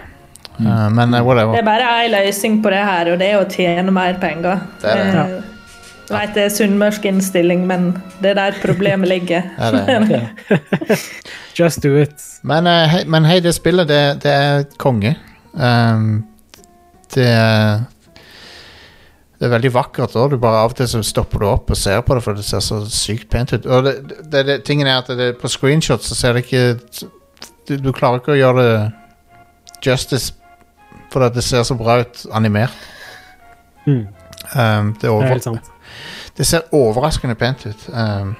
Uh, 0.61 0.89
Men 0.93 1.09
whatever. 1.25 1.55
Det 1.55 1.61
er 1.63 1.65
bare 1.65 1.85
én 2.03 2.11
løsning 2.11 2.59
på 2.61 2.69
det 2.69 2.81
her, 2.85 3.07
og 3.13 3.17
det 3.17 3.29
er 3.31 3.37
å 3.39 3.45
tjene 3.49 3.89
mer 3.95 4.19
penger. 4.21 4.59
Det 4.83 4.91
er 4.91 4.99
det. 4.99 5.23
Eh, 5.39 5.50
Jeg 6.09 6.17
vet 6.17 6.33
det 6.35 6.43
er 6.43 6.51
sunnmørsk 6.51 7.05
innstilling, 7.07 7.63
men 7.69 7.91
det 8.21 8.33
er 8.33 8.39
der 8.39 8.57
problemet 8.63 9.07
ligger. 9.09 9.47
Det 9.71 9.83
er. 9.87 10.97
Just 11.59 11.83
do 11.83 11.95
it. 11.99 12.23
Men, 12.43 12.67
eh, 12.67 12.87
hei, 12.89 13.01
men 13.07 13.25
hei, 13.25 13.39
det 13.39 13.53
spillet, 13.55 13.87
det, 13.87 14.01
det 14.23 14.31
er 14.31 14.63
konge. 14.81 15.15
Um, 15.53 16.23
det 17.15 17.27
er 17.27 17.83
Det 19.41 19.47
er 19.47 19.53
veldig 19.55 19.71
vakkert 19.73 20.15
òg. 20.21 20.35
Av 20.37 20.69
og 20.69 20.75
til 20.77 20.87
så 20.87 20.99
stopper 21.01 21.41
du 21.41 21.47
opp 21.49 21.71
og 21.73 21.77
ser 21.77 22.03
på 22.05 22.13
det, 22.13 22.21
for 22.23 22.37
det 22.37 22.45
ser 22.45 22.61
så 22.61 22.83
sykt 22.85 23.29
pent 23.29 23.53
ut. 23.53 23.65
Og 23.65 23.83
det, 23.87 23.95
det, 24.31 24.45
det, 24.45 24.57
tingen 24.63 24.87
er 24.87 24.99
at 25.01 25.09
det, 25.17 25.31
på 25.41 25.49
screenshot 25.49 26.03
så 26.05 26.15
ser 26.15 26.37
det 26.37 26.43
ikke 26.45 26.75
du, 27.67 27.77
du 27.77 27.91
klarer 27.91 28.21
ikke 28.21 28.35
å 28.35 28.37
gjøre 28.37 28.67
det 28.67 29.87
justice, 29.87 30.35
for 31.09 31.25
at 31.25 31.33
det 31.33 31.43
ser 31.43 31.65
så 31.65 31.73
bra 31.79 32.03
ut 32.03 32.25
animert. 32.37 32.77
Mm, 33.87 34.05
Um, 34.51 34.95
det, 34.99 35.07
er 35.07 35.13
det 35.19 35.27
er 35.27 35.31
helt 35.31 35.45
sant. 35.45 35.70
Det 36.41 36.47
ser 36.49 36.63
overraskende 36.73 37.35
pent 37.37 37.67
ut. 37.69 37.81
Um, 37.93 38.33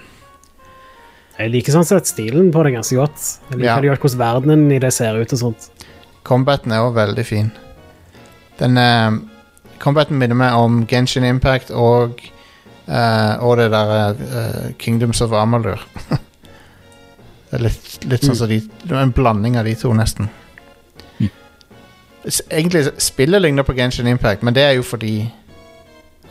Jeg 1.38 1.52
liker 1.54 1.74
sånn 1.76 1.86
sett 1.86 2.10
stilen 2.10 2.49
på 2.54 2.64
det 2.66 2.74
ganske 2.74 2.97
godt. 2.97 3.26
Jeg 3.52 3.60
liker 3.60 3.68
Ja. 3.70 3.82
det 3.82 3.91
godt 3.91 4.02
hvordan 4.08 4.22
verdenen 4.22 4.72
i 4.74 4.80
det 4.82 4.89
ser 4.93 5.20
ut 5.22 5.34
og 5.34 5.39
sånt. 5.39 5.68
Combaten 6.26 6.72
er 6.74 6.82
òg 6.82 6.95
veldig 6.97 7.26
fin. 7.26 7.52
Den 8.58 8.78
eh, 8.78 9.12
Combaten 9.82 10.18
minner 10.18 10.38
meg 10.38 10.54
om 10.54 10.86
Genshin 10.86 11.24
Impact 11.26 11.72
og 11.72 12.20
uh, 12.88 13.38
Og 13.41 13.58
det 13.58 13.72
der 13.72 14.12
uh, 14.14 14.72
Kingdoms 14.78 15.22
of 15.22 15.32
Amalur. 15.34 15.82
det 17.49 17.58
er 17.58 17.64
litt, 17.66 18.06
litt 18.06 18.26
sånn 18.26 18.38
som 18.38 18.49
de 18.49 18.60
Det 18.62 18.91
er 18.91 19.02
en 19.02 19.14
blanding 19.14 19.58
av 19.58 19.66
de 19.66 19.74
to, 19.76 19.93
nesten. 19.97 20.30
Mm. 21.18 21.30
Egentlig 22.49 22.84
spillet 23.02 23.41
ligner 23.41 23.66
på 23.66 23.74
Genshin 23.78 24.08
Impact, 24.08 24.43
men 24.43 24.54
det 24.54 24.68
er 24.68 24.78
jo 24.78 24.86
fordi 24.86 25.32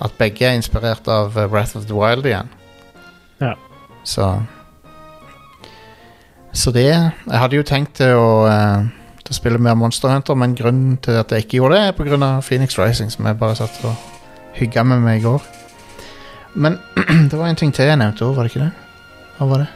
at 0.00 0.16
begge 0.18 0.46
er 0.46 0.56
inspirert 0.56 1.08
av 1.08 1.36
eh, 1.36 1.48
Wrath 1.50 1.76
of 1.76 1.86
the 1.86 1.96
Wild 1.96 2.26
igjen. 2.26 2.48
Ja. 3.40 3.54
Så 4.04 4.42
Så 6.52 6.72
det 6.72 6.84
Jeg 6.84 7.38
hadde 7.38 7.56
jo 7.56 7.62
tenkt 7.62 7.94
til 7.94 8.16
å, 8.18 8.46
eh, 8.50 8.88
til 9.24 9.32
å 9.32 9.36
spille 9.36 9.58
mer 9.58 9.74
Monster 9.74 10.08
Hunter, 10.08 10.34
men 10.34 10.56
grunnen 10.56 10.96
til 10.96 11.12
at 11.20 11.30
jeg 11.30 11.44
ikke 11.44 11.60
gjorde 11.60 11.76
det, 11.76 12.06
er 12.08 12.22
av 12.24 12.42
Phoenix 12.42 12.78
Rising, 12.78 13.10
som 13.10 13.26
jeg 13.26 13.38
bare 13.38 13.56
satt 13.56 13.84
og 13.84 13.94
hygga 14.54 14.82
med 14.82 15.00
meg 15.00 15.20
i 15.20 15.24
går. 15.24 15.42
Men 16.54 16.78
det 17.30 17.38
var 17.38 17.46
en 17.46 17.56
ting 17.56 17.72
til 17.72 17.86
jeg 17.86 17.98
nevnte 17.98 18.24
òg, 18.24 18.34
var 18.34 18.42
det 18.42 18.50
ikke 18.50 18.64
det? 18.64 18.72
Hva 19.38 19.46
var 19.46 19.58
det? 19.58 19.68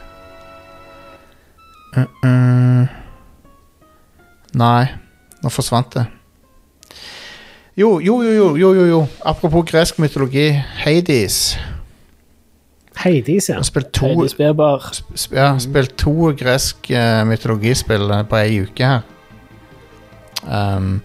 Uh, 1.95 2.05
uh. 2.25 2.87
Nei, 4.55 4.85
nå 5.43 5.49
forsvant 5.51 5.95
det. 5.95 6.05
Jo, 7.77 7.99
jo, 7.99 8.21
jo, 8.23 8.31
jo, 8.31 8.55
jo, 8.55 8.73
jo, 8.73 8.85
jo. 8.87 8.99
Apropos 9.25 9.65
gresk 9.67 9.97
mytologi. 9.99 10.47
Hades. 10.83 11.57
Hades, 12.95 13.49
ja. 13.49 13.57
Spilt 13.67 13.91
to, 13.93 14.05
Heidi 14.07 14.29
Spebar. 14.31 14.85
sp- 14.95 15.35
ja, 15.35 15.49
spilt 15.59 15.97
to 15.99 16.31
gresk 16.39 16.87
uh, 16.95 17.25
mytologispill 17.27 18.07
eh, 18.15 18.23
på 18.31 18.37
ei 18.39 18.61
uke 18.63 18.87
her. 18.87 19.01
Um, 20.47 21.01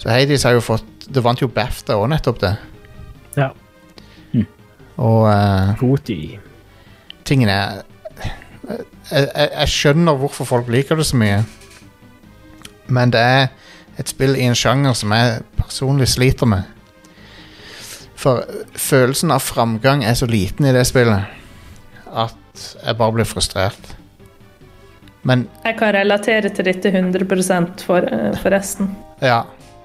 så 0.00 0.08
Hades 0.14 0.42
har 0.46 0.54
jo 0.54 0.60
fått 0.62 0.84
Det 1.10 1.20
vant 1.24 1.40
jo 1.42 1.48
BAFTA 1.52 1.98
òg, 1.98 2.06
nettopp 2.08 2.38
det. 2.40 2.54
Ja. 3.36 3.50
Og 4.96 5.26
uh, 5.28 5.98
tingen 7.26 7.50
er 7.50 7.82
jeg, 8.64 8.86
jeg, 9.10 9.28
jeg 9.50 9.68
skjønner 9.68 10.16
hvorfor 10.16 10.48
folk 10.48 10.70
liker 10.72 10.96
det 10.96 11.04
så 11.10 11.18
mye. 11.20 11.42
Men 12.88 13.12
det 13.12 13.20
er 13.20 13.50
et 13.98 14.08
spill 14.10 14.36
i 14.36 14.46
en 14.48 14.54
sjanger 14.58 14.94
som 14.98 15.12
jeg 15.14 15.42
personlig 15.58 16.08
sliter 16.08 16.46
med. 16.50 16.62
For 18.16 18.44
følelsen 18.78 19.30
av 19.34 19.42
framgang 19.44 20.04
er 20.04 20.14
så 20.18 20.26
liten 20.26 20.66
i 20.66 20.72
det 20.74 20.86
spillet 20.88 21.26
at 22.14 22.64
jeg 22.86 22.96
bare 22.96 23.12
blir 23.12 23.26
frustrert. 23.26 23.94
Men 25.24 25.48
Jeg 25.64 25.76
kan 25.78 25.94
relatere 25.94 26.48
til 26.48 26.64
dette 26.64 26.90
100% 26.92 27.82
for, 27.86 27.98
eh, 27.98 28.36
forresten. 28.42 28.90
ja. 29.22 29.42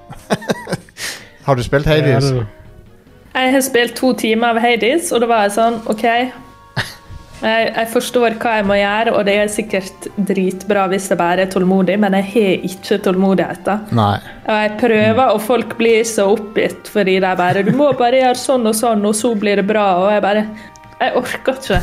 Har 1.46 1.56
du 1.56 1.64
spilt 1.64 1.86
Hades? 1.86 2.26
Jeg 3.34 3.52
har 3.52 3.62
spilt 3.62 3.96
to 3.96 4.14
timer 4.14 4.48
av 4.48 4.60
Hades, 4.60 5.12
og 5.12 5.22
da 5.22 5.28
var 5.30 5.42
jeg 5.48 5.52
sånn 5.56 5.80
OK. 5.90 6.06
Jeg, 7.40 7.68
jeg 7.72 7.88
forstår 7.94 8.36
hva 8.42 8.56
jeg 8.58 8.66
må 8.68 8.76
gjøre, 8.76 9.14
og 9.16 9.28
det 9.28 9.36
er 9.40 9.52
sikkert 9.52 10.08
dritbra 10.28 10.88
hvis 10.92 11.08
jeg 11.12 11.20
bare 11.20 11.46
er 11.46 11.52
tålmodig, 11.54 11.96
men 12.04 12.18
jeg 12.20 12.28
har 12.34 12.66
ikke 12.68 13.00
tålmodigheten. 13.06 13.86
Nei. 13.96 14.16
Og 14.46 14.64
jeg 14.64 14.74
prøver, 14.82 15.24
og 15.36 15.44
folk 15.46 15.78
blir 15.80 16.04
så 16.08 16.28
oppgitt 16.34 16.92
fordi 16.92 17.20
de 17.24 17.36
bare 17.40 17.64
'Du 17.64 17.72
må 17.76 17.92
bare 17.98 18.20
gjøre 18.24 18.40
sånn 18.40 18.68
og 18.68 18.76
sånn, 18.76 19.06
og 19.06 19.16
så 19.16 19.36
blir 19.36 19.62
det 19.62 19.68
bra.' 19.68 20.04
Og 20.04 20.12
jeg 20.12 20.22
bare 20.22 20.48
Jeg 21.00 21.16
orker 21.16 21.56
ikke 21.56 21.80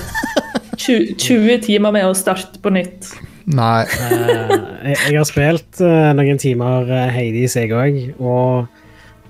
20, 0.77 1.17
20 1.17 1.63
timer 1.65 1.93
med 1.93 2.05
å 2.05 2.13
starte 2.13 2.61
på 2.61 2.69
nytt. 2.69 3.09
Nei. 3.47 3.87
Eh, 3.87 4.51
jeg, 4.91 4.99
jeg 5.13 5.19
har 5.21 5.29
spilt 5.29 5.81
eh, 5.81 6.11
noen 6.19 6.41
timer 6.43 6.91
uh, 6.91 7.07
Hades, 7.15 7.57
jeg 7.57 7.73
òg. 7.73 8.01
Og 8.19 8.67
eh, 8.67 8.86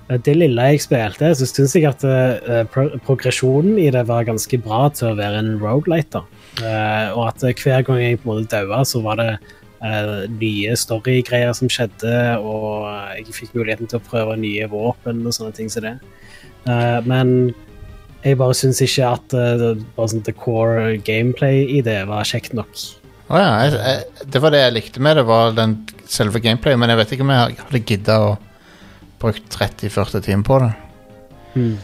det 0.06 0.36
lille 0.38 0.68
jeg 0.70 0.84
spilte, 0.84 1.32
så 1.34 1.48
syns 1.48 1.74
jeg 1.74 1.88
at 1.88 2.04
uh, 2.06 2.62
pro 2.70 2.88
progresjonen 3.06 3.78
i 3.82 3.88
det 3.90 4.04
var 4.06 4.28
ganske 4.28 4.60
bra 4.62 4.86
til 4.94 5.10
å 5.10 5.18
være 5.18 5.42
en 5.42 5.54
rogelighter. 5.62 6.22
da. 6.22 6.42
Eh, 6.56 7.08
og 7.12 7.26
at 7.28 7.42
eh, 7.44 7.56
hver 7.58 7.82
gang 7.84 7.98
jeg 8.00 8.20
på 8.22 8.30
en 8.30 8.38
måte 8.38 8.54
daua, 8.54 8.80
så 8.88 9.02
var 9.04 9.18
det 9.20 9.32
uh, 9.82 10.24
nye 10.38 10.76
storygreier 10.78 11.52
som 11.56 11.68
skjedde, 11.68 12.14
og 12.40 12.86
jeg 13.18 13.34
fikk 13.36 13.56
muligheten 13.58 13.90
til 13.90 14.00
å 14.00 14.06
prøve 14.06 14.38
nye 14.40 14.68
våpen 14.72 15.20
og 15.26 15.36
sånne 15.36 15.52
ting 15.56 15.68
som 15.72 15.84
det. 15.84 15.98
Uh, 16.66 17.02
men 17.04 17.52
jeg 18.26 18.38
bare 18.40 18.56
syns 18.58 18.80
ikke 18.82 19.06
at 19.06 19.34
eh, 19.38 19.82
bare 19.96 20.10
sånn 20.10 20.24
the 20.26 20.34
core 20.34 20.96
gameplay 21.06 21.66
i 21.76 21.82
det 21.84 22.00
var 22.08 22.26
kjekt 22.26 22.56
nok. 22.56 22.72
Å 23.26 23.38
ja, 23.38 23.50
jeg, 23.66 23.76
jeg, 23.78 24.26
det 24.32 24.42
var 24.42 24.54
det 24.54 24.62
jeg 24.62 24.74
likte 24.74 25.02
med 25.02 25.18
det, 25.18 25.26
var 25.28 25.54
den 25.54 25.76
selve 26.10 26.42
gameplayet, 26.42 26.78
men 26.80 26.92
jeg 26.92 27.00
vet 27.00 27.14
ikke 27.14 27.26
om 27.26 27.32
jeg 27.34 27.58
hadde 27.60 27.82
gidda 27.86 28.18
å 28.22 28.34
bruke 29.20 29.42
30-40 29.52 30.24
timer 30.26 30.46
på 30.46 30.58
det. 30.64 30.72
Mm. 31.56 31.76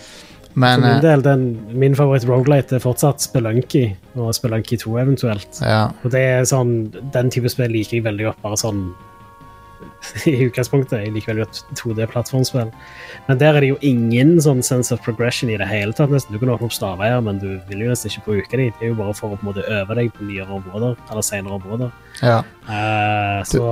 Men 0.54 0.80
min 0.80 0.90
eh, 0.90 1.00
del, 1.00 1.22
den, 1.24 1.46
min 1.80 1.94
favoritt 1.96 2.26
rogelight 2.28 2.72
er 2.76 2.82
fortsatt 2.82 3.24
Spelunky, 3.24 3.86
og 4.20 4.34
Spelunky 4.36 4.76
2 4.80 4.98
eventuelt. 5.00 5.62
ja. 5.64 5.86
Og 6.04 6.12
det 6.12 6.20
er 6.20 6.44
sånn, 6.48 6.92
Den 7.14 7.32
type 7.32 7.48
spill 7.52 7.72
liker 7.72 7.98
jeg 7.98 8.04
veldig 8.04 8.28
godt, 8.28 8.42
bare 8.44 8.60
sånn 8.60 8.84
i 10.30 10.34
utgangspunktet. 10.44 11.06
Jeg 11.06 11.14
liker 11.14 11.32
veldig 11.32 11.46
godt 11.46 11.80
2D-plattformspill. 11.80 12.70
Men 13.28 13.40
der 13.40 13.56
er 13.56 13.64
det 13.64 13.72
jo 13.72 13.80
ingen 13.86 14.34
sånn 14.44 14.62
sense 14.66 14.92
of 14.94 15.02
progression 15.06 15.50
i 15.50 15.58
det 15.58 15.68
hele 15.70 15.96
tatt. 15.96 16.12
nesten. 16.12 16.34
Du 16.34 16.42
kan 16.42 16.52
åpne 16.52 16.68
opp 16.68 16.76
stavveier, 16.76 17.22
men 17.24 17.40
du 17.42 17.48
vil 17.70 17.86
jo 17.86 17.92
nesten 17.92 18.12
ikke 18.12 18.26
bruke 18.28 18.60
dem. 18.60 18.72
Det 18.78 18.88
er 18.88 18.92
jo 18.92 18.98
bare 19.00 19.16
for 19.16 19.32
å 19.32 19.38
på 19.38 19.46
en 19.46 19.52
måte 19.52 19.66
øve 19.80 19.98
deg 19.98 20.12
på 20.16 20.28
nyere 20.28 20.58
områder, 20.60 20.98
eller 21.08 21.26
senere 21.26 21.60
områder. 21.60 21.94
ja. 22.20 22.42
Uh, 22.68 23.40
så 23.48 23.62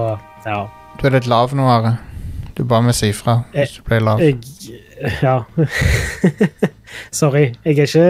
ja. 0.46 0.62
Du 1.00 1.06
er 1.06 1.18
litt 1.18 1.28
lav 1.30 1.52
nå, 1.56 1.66
Are. 1.70 1.98
Du 2.60 2.64
ba 2.68 2.82
meg 2.84 2.92
si 2.92 3.08
ifra 3.08 3.38
hvis 3.54 3.78
du 3.78 3.84
ble 3.86 4.02
lav. 4.04 4.20
Jeg 4.20 4.36
Ja. 5.24 5.38
Sorry. 7.20 7.54
Jeg 7.64 7.78
er 7.78 7.86
ikke 7.86 8.02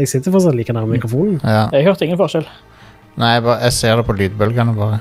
Jeg 0.00 0.08
sitter 0.10 0.34
fortsatt 0.34 0.56
like 0.58 0.74
nærme 0.74 0.96
mikrofonen. 0.96 1.36
Ja. 1.44 1.68
Jeg 1.72 1.86
hørte 1.86 2.08
ingen 2.08 2.18
forskjell. 2.18 2.48
Nei, 3.18 3.28
jeg, 3.36 3.44
bare, 3.46 3.60
jeg 3.62 3.76
ser 3.76 4.00
det 4.00 4.04
på 4.06 4.16
lydbølgene, 4.18 4.74
bare. 4.74 4.98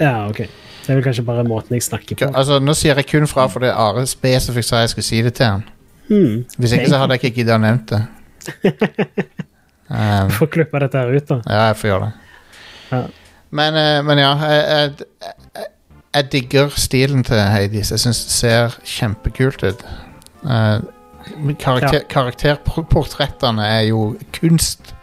Ja, 0.00 0.28
ok. 0.28 0.42
Det 0.82 0.90
er 0.90 0.98
vel 0.98 1.04
kanskje 1.06 1.24
bare 1.24 1.44
måten 1.48 1.78
jeg 1.78 1.86
snakker 1.86 2.18
på. 2.20 2.28
Altså, 2.36 2.58
Nå 2.60 2.74
sier 2.76 3.00
jeg 3.00 3.08
kun 3.08 3.24
fra 3.30 3.46
fordi 3.48 3.70
Are 3.72 4.04
spesifikt 4.10 4.68
sa 4.68 4.82
jeg 4.82 4.92
skulle 4.92 5.08
si 5.08 5.22
det 5.24 5.32
til 5.38 5.46
han. 5.46 5.64
Hmm. 6.10 6.42
Hvis 6.58 6.76
ikke 6.76 6.90
så 6.92 7.00
hadde 7.00 7.16
jeg 7.16 7.24
ikke 7.24 7.36
giddet 7.40 7.56
å 7.56 7.62
nevnt 7.64 7.94
det. 7.94 8.02
Um, 9.92 10.30
Får 10.32 10.48
klippe 10.48 10.78
dette 10.80 10.96
her 10.96 11.10
ut, 11.12 11.26
da. 11.28 11.36
ja, 11.44 11.64
jeg 11.68 11.76
får 11.76 11.88
gjøre 11.90 12.06
det. 12.06 12.12
Ja. 12.94 13.00
Men, 13.58 13.74
eh, 13.76 13.98
men 14.08 14.20
ja, 14.22 14.30
jeg, 14.48 14.62
jeg, 15.58 15.66
jeg, 16.14 16.32
digger 16.32 16.72
stilen 16.76 17.24
til 17.24 17.40
Hades. 17.40 17.90
Jeg 17.90 18.02
syns 18.02 18.24
det 18.24 18.34
ser 18.34 18.78
kjempekult 18.84 19.62
ut. 19.64 19.84
Uh, 20.42 20.82
karakter, 21.58 22.00
ja. 22.00 22.08
Karakterportrettene 22.10 23.66
er 23.66 23.86
jo 23.90 24.12
kunst. 24.34 24.94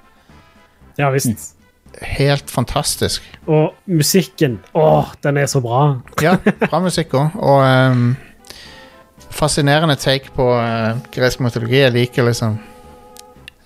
Ja 1.00 1.10
visst. 1.14 1.56
Helt 2.02 2.52
fantastisk. 2.52 3.24
Og 3.48 3.74
musikken, 3.86 4.60
åh, 4.74 5.14
den 5.24 5.38
er 5.38 5.46
så 5.46 5.62
bra. 5.64 6.00
Ja, 6.24 6.38
bra 6.38 6.82
musikk 6.84 7.16
òg. 7.18 7.36
Og 7.36 7.64
um, 7.64 8.16
fascinerende 9.32 9.96
take 10.00 10.32
på 10.36 10.46
uh, 10.56 11.00
gresk 11.16 11.42
mytologi. 11.44 11.82
Jeg 11.82 11.96
liker 11.96 12.28
liksom 12.28 12.60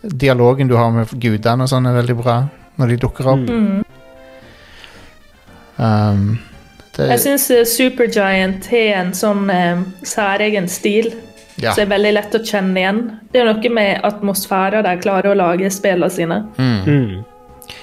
Dialogen 0.03 0.67
du 0.67 0.75
har 0.75 0.89
med 0.91 1.07
gudene 1.15 1.63
og 1.63 1.69
sånn, 1.71 1.85
er 1.87 1.95
veldig 1.95 2.15
bra 2.19 2.41
når 2.75 2.89
de 2.91 2.97
dukker 2.99 3.29
opp. 3.31 3.45
Mm. 3.47 3.83
Um, 5.77 6.25
det, 6.95 7.09
Jeg 7.09 7.19
syns 7.23 7.47
Supergiant 7.73 8.65
har 8.69 8.89
en 9.01 9.13
sånn 9.17 9.49
eh, 9.49 9.83
særegen 10.05 10.67
stil 10.69 11.11
ja. 11.55 11.73
som 11.73 11.83
er 11.85 11.91
veldig 11.95 12.13
lett 12.17 12.35
å 12.37 12.41
kjenne 12.45 12.79
igjen. 12.79 13.03
Det 13.33 13.41
er 13.41 13.49
noe 13.49 13.73
med 13.73 14.01
atmosfæren 14.05 14.85
de 14.85 14.95
klarer 15.01 15.33
å 15.33 15.37
lage 15.37 15.69
spillene 15.73 16.11
sine. 16.13 16.41
mm. 16.57 16.81
Mm. 16.87 17.21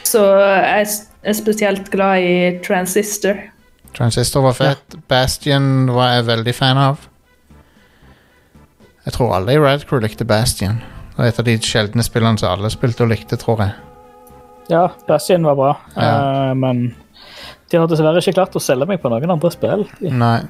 Så 0.04 0.20
jeg 0.36 0.86
er 1.22 1.36
spesielt 1.38 1.86
glad 1.92 2.24
i 2.26 2.58
Transistor. 2.66 3.38
Transistor 3.96 4.42
var 4.42 4.56
fett. 4.58 4.96
Bastion 5.08 5.86
var 5.94 6.16
jeg 6.16 6.26
veldig 6.28 6.54
fan 6.54 6.78
av. 6.78 7.06
Jeg 9.06 9.14
tror 9.16 9.36
alle 9.38 9.54
i 9.54 9.60
Red 9.60 9.86
Crew 9.88 10.02
likte 10.02 10.26
Bastion. 10.28 10.80
Det 11.10 11.18
var 11.18 11.30
et 11.30 11.38
av 11.42 11.46
de 11.48 11.56
sjeldne 11.64 12.04
spillene 12.06 12.38
som 12.40 12.52
alle 12.52 12.70
spilte 12.72 13.06
og 13.06 13.12
likte, 13.12 13.38
tror 13.40 13.62
jeg. 13.64 13.76
Ja, 14.70 14.84
Bastion 15.08 15.46
var 15.48 15.56
bra, 15.58 15.70
Ja. 15.96 16.10
uh, 16.50 16.54
men 16.54 16.94
de 17.70 17.78
har 17.78 17.86
dessverre 17.90 18.18
ikke 18.22 18.34
klart 18.34 18.56
å 18.58 18.62
selge 18.62 18.86
meg 18.90 19.00
på 19.02 19.10
noen 19.12 19.30
andre 19.36 19.50
spill. 19.54 19.86
Nei, 20.00 20.40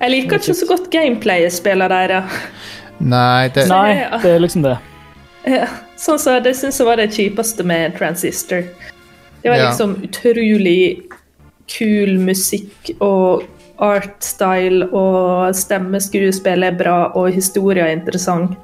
Jeg 0.00 0.10
liker 0.10 0.40
ikke 0.40 0.54
så 0.58 0.66
godt 0.68 0.90
gameplay 0.92 1.46
spiller 1.50 1.88
deres. 1.92 2.40
Nei 3.02 3.48
det, 3.54 3.66
Nei, 3.70 3.94
det 4.22 4.34
er 4.36 4.42
liksom 4.42 4.62
det. 4.66 4.76
Ja, 5.48 5.66
sånn 5.98 6.20
så 6.22 6.36
Det 6.42 6.52
syns 6.54 6.78
jeg 6.78 6.86
var 6.86 7.00
det 7.00 7.08
kjipeste 7.14 7.64
med 7.66 7.96
Transistor. 7.98 8.62
Det 9.42 9.50
var 9.50 9.58
Ja. 9.58 9.70
liksom 9.70 9.96
utrolig 10.06 11.02
kul 11.72 12.18
musikk 12.18 12.92
og 13.00 13.44
artstyle, 13.82 14.86
og 14.92 15.54
stemmeskuespillet 15.56 16.68
er 16.72 16.76
bra, 16.78 17.12
og 17.18 17.32
historien 17.34 17.86
er 17.86 17.96
interessant. 17.96 18.56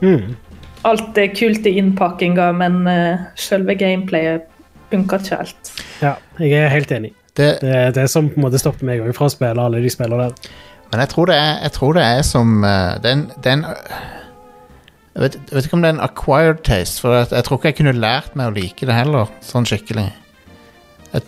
Mm. 0.00 0.36
Alt 0.84 1.18
er 1.18 1.32
kult 1.34 1.66
i 1.66 1.76
innpakkinga, 1.78 2.52
men 2.54 2.86
uh, 2.86 3.18
selve 3.38 3.74
gameplayet 3.78 4.46
funker 4.90 5.18
ikke 5.18 5.36
helt. 5.40 5.72
Ja, 6.02 6.14
jeg 6.38 6.52
er 6.52 6.68
helt 6.68 6.92
enig. 6.94 7.12
Det, 7.36 7.48
Det 7.62 7.76
er 7.76 7.94
det 7.96 8.08
som 8.10 8.28
på 8.28 8.40
en 8.40 8.46
måte 8.46 8.60
stopper 8.60 8.88
meg 8.88 9.04
fra 9.16 9.28
å 9.28 9.32
spille 9.32 9.66
alle 9.66 9.80
de 9.82 9.90
spillene 9.92 10.28
der. 10.28 10.50
Men 10.92 11.00
jeg 11.00 11.12
tror 11.14 11.30
det 11.30 11.36
er, 11.40 11.54
jeg 11.64 11.72
tror 11.72 11.96
det 11.96 12.02
er 12.04 12.26
som 12.28 12.64
eh, 12.68 12.98
Den, 13.00 13.22
den 13.44 13.62
jeg, 15.14 15.22
vet, 15.22 15.34
jeg 15.36 15.56
vet 15.56 15.66
ikke 15.68 15.76
om 15.76 15.84
det 15.84 15.90
er 15.90 15.96
en 15.96 16.04
acquired 16.04 16.60
taste, 16.64 17.00
for 17.00 17.16
jeg, 17.16 17.30
jeg 17.32 17.44
tror 17.44 17.58
ikke 17.58 17.72
jeg 17.72 17.78
kunne 17.80 18.00
lært 18.00 18.36
meg 18.36 18.48
å 18.48 18.54
like 18.56 18.88
det 18.88 18.96
heller, 18.96 19.32
sånn 19.44 19.68
skikkelig. 19.68 20.06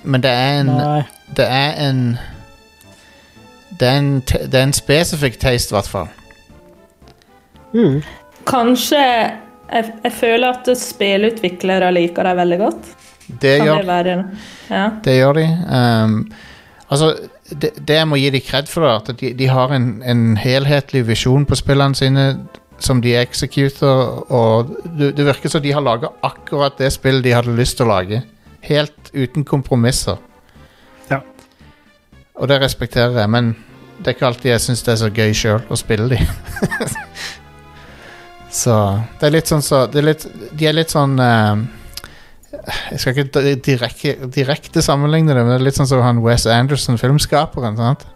Men 0.03 0.25
det 0.25 0.31
er 0.33 0.61
en 0.63 0.71
Nei. 0.73 1.01
Det 1.37 1.45
er 1.45 1.75
en 1.85 2.05
Det 3.75 3.89
er 3.89 3.97
en, 3.99 4.13
det 4.23 4.55
er 4.55 4.63
en 4.63 4.77
spesifikk 4.77 5.37
taste, 5.43 5.73
i 5.73 5.77
hvert 5.77 5.91
fall. 5.91 6.09
Mm. 7.75 8.05
Kanskje 8.47 9.01
jeg, 9.03 9.89
jeg 10.05 10.13
føler 10.15 10.53
at 10.53 10.69
spillutviklere 10.79 11.89
liker 11.97 12.29
det 12.29 12.37
veldig 12.39 12.59
godt. 12.61 12.93
Det 13.29 13.55
gjør, 13.63 13.79
det 13.79 13.87
være 13.87 14.17
Ja. 14.71 14.91
det 15.05 15.15
gjør 15.17 15.39
de. 15.39 15.47
Um, 15.69 16.19
altså, 16.89 17.15
det, 17.51 17.71
det 17.89 17.97
jeg 17.97 18.09
må 18.09 18.19
gi 18.21 18.31
de 18.31 18.41
kred 18.41 18.69
for, 18.69 18.85
er 18.85 19.01
at 19.01 19.11
de, 19.21 19.33
de 19.37 19.49
har 19.49 19.73
en, 19.73 20.03
en 20.03 20.37
helhetlig 20.37 21.07
visjon 21.09 21.47
på 21.47 21.59
spillene 21.59 21.97
sine 21.99 22.27
som 22.83 23.01
de 23.01 23.15
executer, 23.17 24.31
og 24.35 24.75
det, 24.99 25.13
det 25.17 25.27
virker 25.27 25.53
som 25.53 25.63
de 25.63 25.73
har 25.73 25.85
laga 25.85 26.11
akkurat 26.27 26.77
det 26.79 26.91
spillet 26.93 27.25
de 27.25 27.35
hadde 27.37 27.55
lyst 27.57 27.79
til 27.79 27.87
å 27.87 27.95
lage. 27.95 28.23
Helt 28.65 29.13
uten 29.15 29.45
kompromisser. 29.45 30.19
Ja. 31.11 31.21
Og 32.35 32.51
det 32.51 32.61
respekterer 32.65 33.21
jeg, 33.23 33.31
men 33.31 33.55
det 33.99 34.11
er 34.11 34.17
ikke 34.17 34.27
alltid 34.27 34.51
jeg 34.51 34.65
syns 34.65 34.83
det 34.85 34.93
er 34.95 35.01
så 35.05 35.11
gøy 35.15 35.37
sjøl 35.39 35.63
å 35.71 35.79
spille 35.79 36.09
de. 36.11 36.19
så 38.63 38.77
det 39.21 39.29
er 39.29 39.37
litt 39.37 39.51
sånn 39.51 39.65
så 39.65 39.85
det 39.91 40.03
er 40.03 40.09
litt, 40.11 40.27
De 40.53 40.67
er 40.69 40.77
litt 40.77 40.93
sånn 40.93 41.15
eh, 41.23 41.65
Jeg 42.91 43.01
skal 43.01 43.19
ikke 43.19 43.55
direkte, 43.65 44.15
direkte 44.35 44.83
sammenligne 44.83 45.35
det, 45.35 45.43
men 45.43 45.55
det 45.55 45.61
er 45.61 45.67
litt 45.69 45.79
sånn 45.79 45.89
som 45.91 46.03
han 46.05 46.23
Wes 46.25 46.47
Anderson, 46.51 46.99
filmskaperen. 47.01 47.79
Sant? 47.81 48.07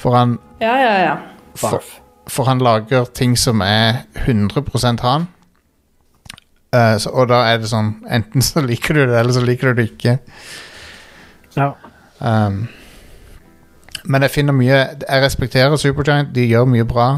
For 0.00 0.16
han 0.16 0.38
Ja, 0.60 0.76
ja, 0.80 0.94
ja. 1.04 1.16
for, 1.56 1.84
for 2.28 2.48
han 2.48 2.62
lager 2.64 3.04
ting 3.14 3.36
som 3.38 3.60
er 3.64 4.04
100% 4.24 5.04
han. 5.04 5.28
Uh, 6.70 6.96
så, 7.02 7.10
og 7.10 7.26
da 7.32 7.40
er 7.50 7.56
det 7.58 7.66
sånn 7.66 7.96
Enten 8.06 8.44
så 8.46 8.60
liker 8.62 8.94
du 8.94 9.00
det, 9.02 9.16
eller 9.18 9.34
så 9.34 9.40
liker 9.42 9.72
du 9.72 9.80
det 9.80 9.88
ikke. 9.90 10.18
Ja. 11.56 11.72
Um, 12.20 12.68
men 14.04 14.22
jeg 14.22 14.30
finner 14.30 14.54
mye 14.54 14.76
Jeg 15.02 15.24
respekterer 15.24 15.80
Supergiant, 15.80 16.30
de 16.34 16.46
gjør 16.46 16.68
mye 16.70 16.86
bra. 16.86 17.08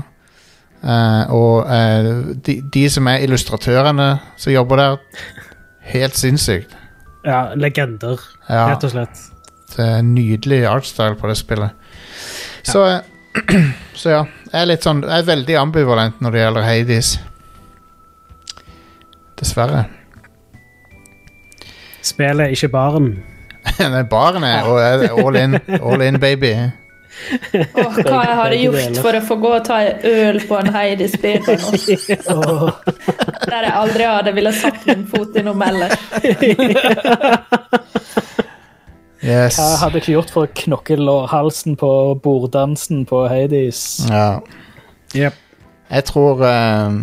Uh, 0.82 1.28
og 1.31 1.69
uh, 1.69 2.32
de, 2.43 2.56
de 2.74 2.86
som 2.90 3.06
er 3.12 3.27
illustratørene 3.27 4.09
som 4.40 4.55
jobber 4.55 4.81
der, 4.81 4.97
helt 5.83 6.15
sinnssykt. 6.19 6.77
ja, 7.25 7.55
legender, 7.55 8.21
Ja, 8.49 8.67
rett 8.73 8.85
og 8.85 8.91
slett. 8.91 9.19
det 9.77 9.87
er 9.87 10.03
nydelig 10.03 10.65
artstyle 10.69 11.15
på 11.19 11.29
det 11.29 11.37
spillet. 11.37 11.71
Så, 12.63 12.85
ja. 12.87 13.01
så 13.95 14.11
ja. 14.11 14.23
Jeg 14.53 14.61
er 14.61 14.67
litt 14.69 14.85
sånn 14.85 15.01
Jeg 15.03 15.23
er 15.23 15.25
veldig 15.27 15.55
ambivalent 15.57 16.19
når 16.21 16.35
det 16.35 16.41
gjelder 16.43 16.67
Hades. 16.67 17.13
Dessverre. 19.41 19.87
Spillet, 22.03 22.53
ikke 22.53 22.69
baren. 22.69 23.13
Nei, 23.95 24.03
baren 24.11 24.45
er 24.45 24.67
er 24.83 25.09
all 25.15 25.37
in. 25.39 25.59
All 25.81 26.03
in, 26.03 26.21
baby. 26.21 26.53
Åh, 27.33 27.99
hva 28.03 28.23
jeg 28.25 28.37
hadde 28.39 28.59
gjort 28.59 29.01
for 29.05 29.17
å 29.19 29.23
få 29.27 29.37
gå 29.43 29.51
og 29.59 29.65
ta 29.67 29.79
en 29.85 30.07
øl 30.09 30.41
på 30.49 30.59
en 30.59 30.71
Heidi 30.75 31.09
Spear 31.13 31.45
nå. 31.45 32.71
Der 33.47 33.69
jeg 33.69 33.75
aldri 33.83 34.09
hadde 34.09 34.35
ville 34.37 34.53
satt 34.57 34.87
min 34.89 35.05
fot 35.11 35.37
innom 35.41 35.63
ellers. 35.69 35.97
Yes. 39.23 39.55
Hva 39.55 39.77
hadde 39.85 40.01
jeg 40.01 40.03
ikke 40.03 40.15
gjort 40.17 40.31
for 40.35 40.49
å 40.49 40.55
knokke 40.65 40.97
lårhalsen 40.99 41.77
på 41.79 41.89
borddansen 42.25 43.05
på 43.07 43.21
Hades? 43.31 43.83
Ja. 44.11 44.41
Yep. 45.15 45.37
Jeg 45.93 46.05
tror 46.09 46.41
uh, 46.43 46.97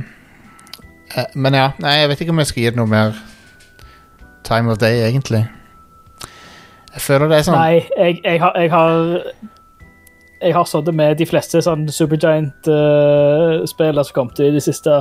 uh, 1.16 1.28
Men 1.36 1.56
ja, 1.56 1.70
nei, 1.80 1.94
jeg 2.02 2.10
vet 2.12 2.24
ikke 2.26 2.34
om 2.36 2.42
jeg 2.44 2.50
skal 2.50 2.64
gi 2.64 2.74
det 2.74 2.80
noe 2.82 2.92
mer 2.92 3.16
time 4.44 4.74
of 4.74 4.82
day, 4.82 5.00
egentlig. 5.08 5.46
Jeg 6.90 7.06
føler 7.06 7.32
det 7.32 7.40
er 7.40 7.48
sånn 7.48 7.60
Nei, 7.60 7.80
jeg, 7.96 8.20
jeg 8.26 8.42
har 8.42 8.60
Jeg 8.60 8.72
har, 8.74 9.16
jeg 10.42 10.54
har 10.56 10.66
sittet 10.70 10.96
med 10.96 11.18
de 11.20 11.26
fleste 11.28 11.60
sånn 11.66 11.88
Supergiant-spillere 11.92 14.04
som 14.08 14.16
kom 14.16 14.30
til 14.38 14.54
de 14.56 14.62
siste 14.64 14.94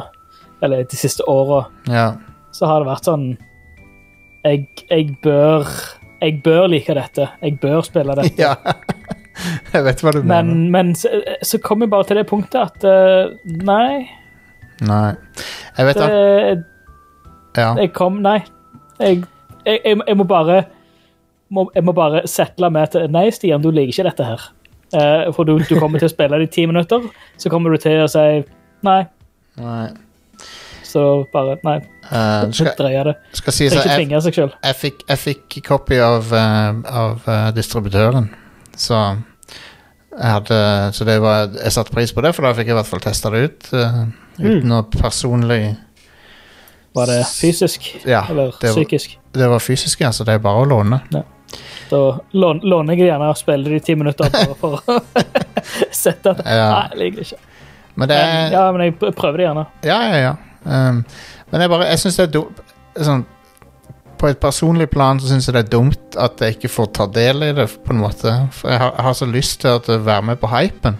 Eller 0.62 0.82
de 0.90 0.97
siste 0.98 1.23
åra. 1.31 1.60
Ja. 1.86 2.09
Så 2.55 2.66
har 2.66 2.81
det 2.82 2.89
vært 2.90 3.05
sånn 3.06 3.27
jeg, 4.47 4.65
jeg 4.90 5.16
bør 5.23 5.66
Jeg 6.23 6.40
bør 6.44 6.66
like 6.70 6.94
dette. 6.94 7.28
Jeg 7.43 7.59
bør 7.62 7.81
spille 7.86 8.15
dette. 8.19 8.35
ja. 8.40 8.55
jeg 9.73 9.85
vet 9.86 10.01
hva 10.02 10.10
du 10.16 10.23
Men, 10.23 10.28
mener. 10.48 10.70
men 10.74 10.86
så, 10.98 11.09
så 11.47 11.59
kom 11.62 11.82
jeg 11.85 11.90
bare 11.93 12.05
til 12.09 12.16
det 12.19 12.27
punktet 12.31 12.59
at 12.59 12.85
uh, 12.89 13.24
Nei, 13.62 14.09
Nei. 14.86 15.12
Jeg 15.78 15.86
vet 15.89 15.97
det, 15.98 16.09
at 16.09 16.59
Ja. 17.59 17.70
jeg 17.78 17.93
kom 17.94 18.15
Nei. 18.23 18.40
Jeg, 18.98 19.23
jeg, 19.66 19.78
jeg, 19.85 19.97
jeg 20.09 20.16
må 20.19 20.24
bare 20.27 20.62
må, 21.55 21.60
Jeg 21.74 21.85
må 21.86 21.93
bare 21.97 22.24
settle 22.31 22.70
med 22.74 22.86
til 22.94 23.06
Nei, 23.15 23.28
Stian, 23.35 23.62
du 23.62 23.70
liker 23.70 23.93
ikke 23.94 24.09
dette 24.10 24.24
her. 24.27 24.40
Eh, 24.94 25.32
for 25.36 25.44
du, 25.44 25.59
du 25.59 25.74
kommer 25.78 26.01
til 26.01 26.09
å 26.09 26.12
spille 26.12 26.39
det 26.40 26.48
i 26.48 26.52
ti 26.52 26.66
minutter, 26.66 27.02
så 27.36 27.51
kommer 27.52 27.74
du 27.74 27.81
til 27.82 28.01
å 28.05 28.09
si 28.09 28.23
nei. 28.86 29.01
Nei. 29.60 29.89
Så 30.89 31.02
bare 31.32 31.59
Nei. 31.66 31.78
Uh, 32.09 32.47
skal, 32.56 32.70
Dreie 32.78 33.02
det. 33.05 33.12
skal 33.36 33.52
si 33.52 33.66
ikke 33.69 33.82
tvinge 33.85 34.20
seg 34.24 34.32
sjøl. 34.39 34.52
jeg 34.65 34.77
fikk, 34.81 35.02
jeg 35.10 35.20
fikk 35.20 35.56
copy 35.66 35.98
av, 36.01 36.31
uh, 36.32 36.78
av 36.89 37.27
uh, 37.28 37.51
distributøren, 37.52 38.31
så 38.73 39.02
jeg 40.19 40.31
hadde 40.32 40.56
Så 40.97 41.05
det 41.06 41.19
var 41.23 41.51
Jeg 41.52 41.70
satte 41.77 41.93
pris 41.94 42.10
på 42.16 42.23
det, 42.24 42.32
for 42.35 42.43
da 42.43 42.51
fikk 42.56 42.70
jeg 42.70 42.74
i 42.74 42.78
hvert 42.81 42.89
fall 42.89 43.02
testa 43.05 43.31
det 43.31 43.43
ut. 43.44 43.69
eh, 43.77 44.01
uten 44.40 44.73
å 44.74 44.81
personlig 44.90 45.77
Var 46.97 47.06
det 47.12 47.19
fysisk 47.28 47.86
Ja, 48.09 48.24
eller 48.31 48.51
det 48.56 48.73
var- 48.73 48.74
psykisk? 48.74 49.19
Det 49.36 49.48
var 49.52 49.60
fysisk, 49.62 50.01
ja, 50.01 50.10
så 50.10 50.24
det 50.24 50.35
er 50.35 50.39
bare 50.43 50.65
å 50.65 50.66
låne. 50.66 51.02
Da 51.90 52.01
låner 52.32 52.94
jeg 52.94 53.09
gjerne 53.09 53.31
og 53.32 53.39
spiller 53.40 53.74
de 53.77 53.81
ti 53.85 53.94
minutter 53.98 54.31
bare 54.35 54.56
for 54.59 54.78
å 54.78 54.98
sette 56.05 56.35
at 56.35 56.43
Ja. 56.44 56.69
Nei, 56.73 56.85
jeg 56.93 57.01
liker 57.02 57.23
det 57.23 57.27
ikke. 57.28 57.40
Men 57.98 58.09
det 58.12 58.19
Men, 58.19 58.36
er 58.36 58.52
ja, 58.55 58.66
men 58.73 58.85
jeg 58.86 59.15
prøver 59.16 59.36
det 59.40 59.47
gjerne. 59.48 59.65
Ja, 59.89 59.98
ja, 60.06 60.20
ja. 60.23 60.35
Um, 60.69 61.02
men 61.51 61.62
jeg 61.62 61.70
bare 61.70 61.86
Jeg 61.89 62.01
syns 62.02 62.16
det 62.19 62.24
er 62.28 62.32
dumt 62.35 62.62
sånn, 62.98 63.23
På 64.19 64.27
et 64.28 64.40
personlig 64.43 64.89
plan 64.90 65.20
så 65.23 65.31
syns 65.31 65.47
jeg 65.48 65.55
det 65.55 65.65
er 65.65 65.70
dumt 65.77 66.16
at 66.19 66.40
jeg 66.43 66.56
ikke 66.59 66.70
får 66.74 66.89
ta 66.98 67.06
del 67.15 67.44
i 67.47 67.52
det, 67.55 67.69
på 67.85 67.94
en 67.94 68.02
måte. 68.02 68.32
For 68.52 68.73
jeg 68.74 68.81
har, 68.82 68.90
jeg 68.97 69.06
har 69.06 69.15
så 69.20 69.28
lyst 69.31 69.60
til 69.62 69.78
å 69.78 69.98
være 70.02 70.24
med 70.32 70.40
på 70.43 70.51
hypen. 70.51 70.98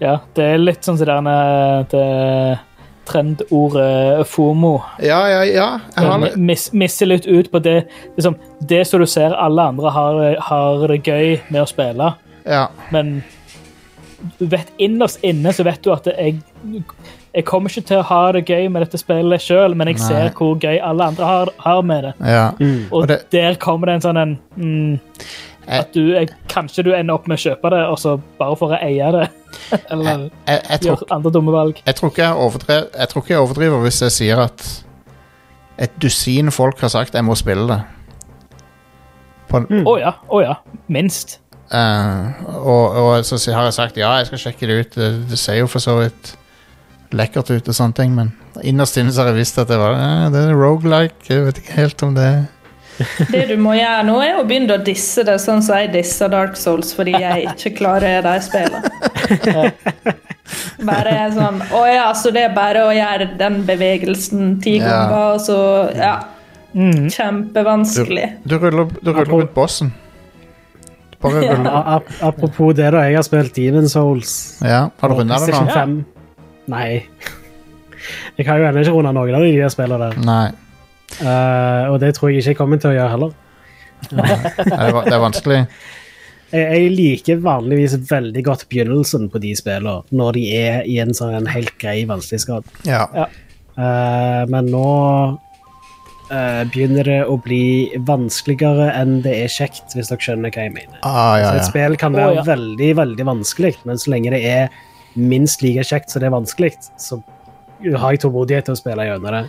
Ja, 0.00 0.18
det 0.36 0.44
er 0.44 0.58
litt 0.60 0.84
sånn 0.84 0.96
som 1.00 1.08
det 1.08 1.32
er 1.32 1.84
det 1.92 2.06
trendordet 3.06 4.26
FOMO. 4.28 4.74
Ja, 5.02 5.20
ja, 5.30 5.44
ja. 5.44 5.68
Jeg 5.96 6.08
har, 6.10 6.26
mis, 6.36 6.68
misser 6.72 7.06
litt 7.10 7.26
ut 7.26 7.50
på 7.52 7.58
det 7.62 7.86
liksom, 8.16 8.36
Det 8.66 8.82
som 8.86 9.00
du 9.00 9.06
ser 9.06 9.34
alle 9.34 9.62
andre 9.72 9.90
har, 9.94 10.20
har 10.48 10.86
det 10.88 11.02
gøy 11.06 11.38
med 11.50 11.62
å 11.62 11.66
spille, 11.70 12.12
ja, 12.46 12.66
men 12.94 13.22
du 14.38 14.46
vet 14.50 14.70
innerst 14.82 15.22
inne 15.26 15.52
så 15.52 15.64
vet 15.66 15.82
du 15.84 15.92
at 15.94 16.06
jeg 16.12 16.38
jeg 17.36 17.44
kommer 17.44 17.68
ikke 17.68 17.84
til 17.90 17.98
å 18.00 18.04
ha 18.08 18.20
det 18.32 18.46
gøy 18.48 18.70
med 18.72 18.80
dette 18.86 18.96
spillet 18.96 19.42
sjøl, 19.44 19.74
men 19.76 19.90
jeg 19.90 19.98
Nei. 19.98 20.06
ser 20.08 20.30
hvor 20.38 20.54
gøy 20.56 20.78
alle 20.80 21.04
andre 21.10 21.26
har, 21.28 21.50
har 21.60 21.82
med 21.84 22.06
det. 22.06 22.12
ja. 22.24 22.46
Og, 22.90 23.02
Og 23.02 23.08
det- 23.10 23.26
der 23.30 23.54
kommer 23.60 23.86
det 23.90 23.94
en 23.98 24.00
sånn 24.06 24.16
en 24.22 24.38
mm, 24.56 25.00
At 25.66 25.90
du 25.94 26.12
jeg, 26.12 26.30
Kanskje 26.50 26.84
du 26.86 26.92
ender 26.94 27.16
opp 27.16 27.26
med 27.26 27.40
å 27.40 27.42
kjøpe 27.42 27.70
det, 27.74 27.82
og 27.90 27.98
så 27.98 28.14
bare 28.38 28.56
for 28.58 28.74
å 28.74 28.78
eie 28.78 29.10
det. 29.16 29.26
Eller 29.90 30.28
Jeg, 30.46 30.60
jeg, 30.60 30.80
tror, 30.82 30.90
gjøre 30.92 31.08
andre 31.16 31.32
dumme 31.34 31.54
valg. 31.54 31.80
jeg, 31.82 31.96
tror 31.98 32.12
ikke 32.12 32.28
jeg, 32.28 32.84
jeg 32.92 33.10
tror 33.10 33.24
ikke 33.24 33.34
jeg 33.34 33.42
overdriver 33.42 33.82
hvis 33.86 34.02
jeg 34.04 34.14
sier 34.14 34.42
at 34.46 34.66
et 35.82 35.98
dusin 36.00 36.52
folk 36.54 36.80
har 36.80 36.92
sagt 36.92 37.16
jeg 37.16 37.26
må 37.26 37.34
spille 37.38 37.66
det. 37.68 37.80
Å 39.46 39.60
mm. 39.62 39.82
oh, 39.84 39.98
ja. 40.00 40.16
Å 40.28 40.40
ja. 40.42 40.56
Minst. 40.92 41.38
Uh, 41.66 42.30
og, 42.62 42.96
og 43.00 43.26
så 43.26 43.38
har 43.50 43.66
jeg 43.66 43.74
sagt 43.74 43.98
ja, 43.98 44.12
jeg 44.20 44.30
skal 44.30 44.42
sjekke 44.46 44.70
det 44.70 44.80
ut. 44.80 44.98
Det, 44.98 45.12
det 45.32 45.38
ser 45.40 45.60
jo 45.60 45.70
for 45.70 45.82
så 45.82 45.98
vidt 46.00 46.36
lekkert 47.16 47.52
ut 47.54 47.70
og 47.70 47.76
sånne 47.76 47.96
ting, 47.96 48.14
men 48.16 48.32
innerst 48.66 48.98
inne 48.98 49.12
så 49.14 49.22
har 49.22 49.32
jeg 49.32 49.42
visst 49.44 49.60
at 49.62 49.70
det 49.70 49.78
var 49.78 49.94
eh, 49.94 50.26
det 50.34 50.42
er 50.48 50.58
roguelike. 50.58 51.28
Jeg 51.30 51.44
vet 51.46 51.60
ikke 51.62 51.78
helt 51.78 52.04
om 52.06 52.16
det 52.16 52.30
Det 53.30 53.42
du 53.50 53.56
må 53.60 53.74
gjøre 53.76 54.04
nå, 54.08 54.14
er 54.24 54.38
å 54.40 54.44
begynne 54.48 54.78
å 54.78 54.84
disse 54.84 55.24
det 55.26 55.36
sånn 55.42 55.62
som 55.64 55.76
jeg 55.80 55.92
disser 55.92 56.30
Dark 56.32 56.56
Souls 56.56 56.94
fordi 56.96 57.12
jeg 57.20 57.44
ikke 57.52 57.74
klarer 57.82 58.22
de 58.24 58.36
spillene. 58.44 60.14
Bare 60.86 61.14
sånn 61.34 61.60
Å 61.74 61.82
ja, 61.90 62.06
så 62.14 62.30
det 62.34 62.44
er 62.46 62.56
bare 62.56 62.84
å 62.86 62.94
gjøre 62.94 63.30
den 63.40 63.60
bevegelsen 63.68 64.56
ti 64.62 64.78
ganger, 64.82 65.34
og 65.34 65.44
så 65.44 65.60
Ja. 65.96 66.16
Mm. 66.76 67.06
Kjempevanskelig. 67.08 68.26
Du 68.44 68.58
ruller, 68.60 68.90
du 69.00 69.12
ruller 69.12 69.46
ut 69.46 69.54
bossen. 69.54 69.92
Bare 71.22 71.40
Ja. 71.44 71.54
ruller. 71.54 72.02
Apropos 72.20 72.74
det, 72.76 72.90
da. 72.92 73.00
Jeg 73.08 73.16
har 73.16 73.22
spilt 73.22 73.54
Demon 73.54 73.88
Souls. 73.88 74.58
Ja, 74.60 74.90
har 75.00 75.08
du 75.08 75.14
runda 75.14 75.38
det 75.38 75.54
nå? 75.54 76.04
Nei. 76.68 77.06
Jeg 78.36 78.46
har 78.46 78.58
jo 78.58 78.64
ennå 78.68 78.82
ikke 78.84 78.92
runda 78.92 79.12
noen 79.12 79.34
av 79.34 79.40
de 79.40 79.52
nye 79.52 79.70
spillene 79.72 79.98
der. 80.10 80.20
Nei. 80.22 80.50
Eh, 81.20 81.84
og 81.90 82.00
det 82.02 82.14
tror 82.16 82.32
jeg 82.32 82.42
ikke 82.42 82.54
jeg 82.54 82.58
kommer 82.58 82.82
til 82.82 82.92
å 82.92 82.96
gjøre 82.96 83.12
heller. 83.14 83.36
Det, 84.10 85.14
er 85.14 85.22
vanskelig. 85.22 85.62
Jeg, 86.52 86.66
jeg 86.66 86.92
liker 86.92 87.40
vanligvis 87.42 87.96
veldig 88.10 88.42
godt 88.46 88.66
begynnelsen 88.70 89.30
på 89.32 89.40
de 89.42 89.54
spillene, 89.58 90.02
når 90.14 90.36
de 90.36 90.44
er 90.58 90.86
i 90.86 91.00
en 91.02 91.16
sånn 91.16 91.34
en 91.38 91.50
helt 91.50 91.74
grei 91.80 92.04
vanskelighetsgrad. 92.08 92.68
Ja. 92.88 93.06
Eh, 93.76 94.42
men 94.52 94.70
nå 94.72 94.90
uh, 96.30 96.62
begynner 96.72 97.08
det 97.08 97.20
å 97.28 97.36
bli 97.42 97.92
vanskeligere 98.08 98.90
enn 98.96 99.20
det 99.24 99.34
er 99.44 99.52
kjekt, 99.52 99.94
hvis 99.94 100.12
dere 100.12 100.28
skjønner 100.28 100.54
hva 100.54 100.66
jeg 100.68 100.74
mener. 100.76 101.00
Ah, 101.02 101.36
ja, 101.40 101.54
Så 101.54 101.62
et 101.62 101.70
spill 101.70 101.96
kan 102.00 102.16
være 102.16 102.40
ja. 102.40 102.46
veldig, 102.46 102.90
veldig 103.00 103.28
vanskelig, 103.28 103.74
men 103.88 104.00
så 104.00 104.12
lenge 104.14 104.34
det 104.36 104.42
er 104.48 104.76
minst 105.16 105.64
like 105.64 105.84
kjekt 105.86 106.12
som 106.12 106.22
det 106.22 106.28
er 106.28 106.36
vanskelig, 106.36 106.74
så 107.00 107.20
har 107.96 108.14
jeg 108.14 108.24
tålmodighet 108.24 108.68
til 108.68 108.76
å 108.76 108.80
spille 108.80 109.04
gjennom 109.06 109.32
det. 109.32 109.46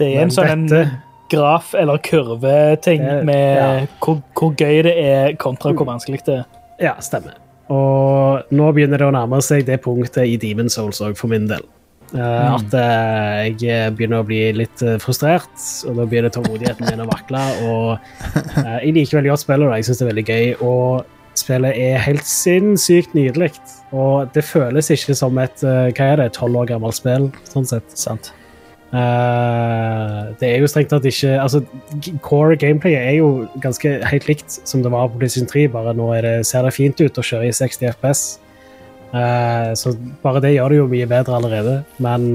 Det 0.00 0.10
er 0.16 0.24
en 0.24 0.34
sånn 0.34 0.66
dette- 0.70 0.98
graf- 1.30 1.76
eller 1.78 2.00
kurveting 2.02 3.04
med 3.28 3.60
ja. 3.60 3.68
hvor, 4.02 4.18
hvor 4.34 4.54
gøy 4.58 4.80
det 4.88 4.96
er 4.98 5.36
kontra 5.38 5.70
hvor 5.76 5.86
vanskelig 5.86 6.24
det 6.26 6.40
er. 6.40 6.48
Ja, 6.80 6.96
stemmer. 7.04 7.36
Og 7.70 8.48
nå 8.50 8.70
begynner 8.74 8.98
det 8.98 9.06
å 9.06 9.12
nærme 9.14 9.38
seg 9.46 9.62
det 9.68 9.76
punktet 9.84 10.26
i 10.26 10.34
Demon 10.42 10.72
Souls 10.72 10.98
òg, 11.06 11.14
for 11.20 11.30
min 11.30 11.46
del. 11.46 11.62
Eh, 12.10 12.54
At 12.56 12.72
eh, 12.74 13.52
jeg 13.62 13.92
begynner 13.94 14.24
å 14.24 14.26
bli 14.26 14.40
litt 14.58 14.82
eh, 14.82 14.96
frustrert, 14.98 15.52
og 15.86 16.00
da 16.00 16.06
begynner 16.10 16.32
tålmodigheten 16.34 16.88
min 16.88 17.04
å 17.04 17.06
vakle. 17.12 17.44
Og 17.68 17.92
eh, 18.58 18.80
jeg 18.88 18.96
liker 18.96 19.20
veldig 19.20 19.30
godt 19.36 19.44
spillet, 19.44 19.68
og 19.68 19.76
jeg 19.76 19.86
syns 19.86 20.00
det 20.00 20.06
er 20.08 20.10
veldig 20.10 20.26
gøy. 20.26 20.48
Og 20.66 21.38
spillet 21.38 21.78
er 21.78 22.02
helt 22.08 22.26
sinnssykt 22.26 23.14
nydelig. 23.14 23.52
Og 23.94 24.34
det 24.34 24.42
føles 24.48 24.90
ikke 24.90 25.14
som 25.22 25.38
et 25.38 25.62
eh, 25.62 25.92
hva 25.94 26.10
er 26.16 26.24
det, 26.24 26.32
tolv 26.40 26.58
år 26.64 26.72
gammelt 26.72 26.98
spill, 26.98 27.30
sånn 27.52 27.70
sett. 27.70 27.94
Sant? 27.94 28.32
Eh, 28.90 30.22
det 30.40 30.48
er 30.48 30.56
jo 30.58 30.68
strengt 30.70 30.90
tatt 30.90 31.04
ikke 31.06 31.36
altså, 31.38 31.60
Core 32.26 32.56
gameplay 32.58 32.96
er 32.98 33.12
jo 33.20 33.46
ganske 33.62 33.92
helt 34.10 34.26
likt 34.26 34.56
som 34.66 34.82
det 34.82 34.90
var 34.90 35.12
på 35.12 35.20
PlayStation 35.20 35.46
3, 35.46 35.68
bare 35.70 35.94
nå 35.94 36.08
er 36.16 36.26
det, 36.26 36.32
ser 36.48 36.66
det 36.66 36.74
fint 36.74 36.98
ut 36.98 37.20
å 37.20 37.24
kjøre 37.26 37.46
i 37.46 37.54
60 37.54 37.92
FPS. 37.94 38.24
Uh, 39.10 39.74
så 39.74 39.90
bare 40.22 40.38
det 40.42 40.52
gjør 40.54 40.70
det 40.70 40.76
jo 40.78 40.90
mye 40.90 41.06
bedre 41.10 41.38
allerede. 41.38 41.76
Men 42.02 42.28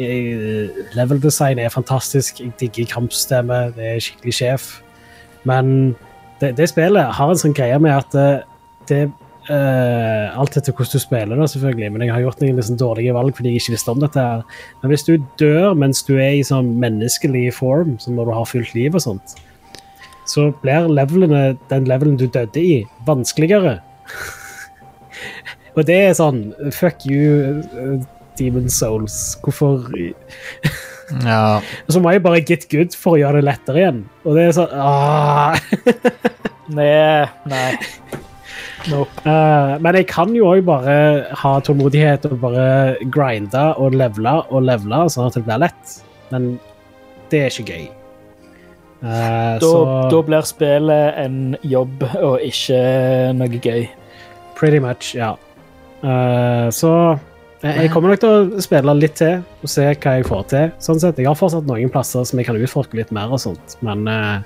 eh, 0.00 0.68
level 0.96 1.20
design 1.20 1.60
er 1.60 1.72
fantastisk. 1.72 2.40
Jeg 2.40 2.54
digger 2.60 2.88
kampsystemet. 2.92 3.74
Det 3.76 3.90
er 3.90 4.00
skikkelig 4.00 4.36
sjef. 4.36 4.70
Men 5.48 5.92
det, 6.40 6.54
det 6.56 6.70
spillet 6.72 7.12
har 7.18 7.32
en 7.32 7.40
sånn 7.40 7.56
greie 7.56 7.76
med 7.84 7.98
at 7.98 8.16
det, 8.88 9.02
eh, 9.50 10.38
Alt 10.38 10.56
etter 10.58 10.74
hvordan 10.74 10.92
du 10.94 11.02
spiller 11.02 11.38
da, 11.40 11.46
selvfølgelig, 11.50 11.92
men 11.94 12.04
jeg 12.06 12.14
har 12.14 12.24
gjort 12.26 12.42
noen 12.42 12.58
liksom 12.60 12.78
dårlige 12.80 13.14
valg 13.16 13.36
fordi 13.36 13.54
jeg 13.54 13.62
ikke 13.62 13.74
visste 13.76 13.94
om 13.94 14.02
dette. 14.02 14.26
her. 14.26 14.44
Men 14.82 14.92
hvis 14.92 15.06
du 15.08 15.14
dør 15.40 15.72
mens 15.78 16.02
du 16.06 16.14
er 16.18 16.36
i 16.36 16.44
sånn 16.46 16.74
menneskelig 16.82 17.48
form, 17.58 17.96
som 18.02 18.18
når 18.18 18.30
du 18.30 18.36
har 18.38 18.50
fullt 18.50 18.74
liv 18.78 18.98
og 18.98 19.04
sånt, 19.06 19.36
så 20.28 20.50
blir 20.62 20.88
levelene, 20.92 21.56
den 21.72 21.88
levelen 21.90 22.16
du 22.20 22.28
døde 22.30 22.62
i, 22.62 22.82
vanskeligere. 23.06 23.80
og 25.76 25.84
det 25.88 25.98
er 26.06 26.16
sånn 26.18 26.44
Fuck 26.74 27.06
you, 27.08 27.62
uh, 27.74 27.98
Demon 28.38 28.70
Souls. 28.70 29.36
Hvorfor 29.42 29.88
Ja. 31.26 31.60
Og 31.86 31.92
så 31.92 32.00
må 32.00 32.14
jeg 32.14 32.22
bare 32.24 32.40
get 32.40 32.68
good 32.72 32.94
for 32.96 33.16
å 33.16 33.20
gjøre 33.20 33.42
det 33.42 33.48
lettere 33.50 33.82
igjen. 33.82 34.04
Og 34.24 34.38
det 34.38 34.46
er 34.48 34.54
sånn 34.56 34.72
ah. 34.72 35.58
Nei. 36.72 37.26
nei. 37.50 37.72
Nope. 38.90 39.22
Uh, 39.26 39.78
men 39.82 39.98
jeg 40.00 40.08
kan 40.10 40.32
jo 40.34 40.48
òg 40.50 40.64
bare 40.66 40.94
ha 41.38 41.52
tålmodighet 41.62 42.26
og 42.30 42.38
bare 42.42 42.66
grinde 43.14 43.64
og 43.78 43.94
levele 43.94 44.36
og 44.50 44.64
levele, 44.66 45.04
sånn 45.12 45.28
at 45.30 45.38
det 45.38 45.44
blir 45.46 45.62
lett. 45.62 45.96
Men 46.32 46.54
det 47.30 47.44
er 47.46 47.52
ikke 47.52 47.76
gøy. 47.76 47.88
Uh, 49.02 49.58
Da, 49.58 49.66
så 49.66 49.72
da 50.12 50.22
blir 50.26 50.46
spillet 50.46 51.18
en 51.18 51.56
jobb 51.66 52.04
og 52.22 52.42
ikke 52.46 52.80
noe 53.38 53.58
gøy. 53.62 53.88
pretty 54.58 54.78
much, 54.78 55.14
ja. 55.18 55.32
Uh, 56.02 56.70
så 56.70 57.18
jeg, 57.62 57.76
jeg 57.84 57.90
kommer 57.94 58.10
nok 58.10 58.20
til 58.22 58.30
å 58.58 58.62
spille 58.62 58.94
litt 58.98 59.16
til 59.18 59.40
og 59.62 59.70
se 59.70 59.84
hva 59.90 60.16
jeg 60.18 60.26
får 60.26 60.42
til. 60.50 60.70
Sånn 60.82 61.00
sett, 61.02 61.18
Jeg 61.18 61.28
har 61.30 61.38
fortsatt 61.38 61.66
noen 61.66 61.90
plasser 61.94 62.24
som 62.26 62.38
jeg 62.40 62.48
kan 62.48 62.58
utforske 62.58 62.98
litt 62.98 63.12
mer, 63.14 63.30
og 63.30 63.38
sånt, 63.42 63.76
men 63.86 64.06
eh, 64.10 64.42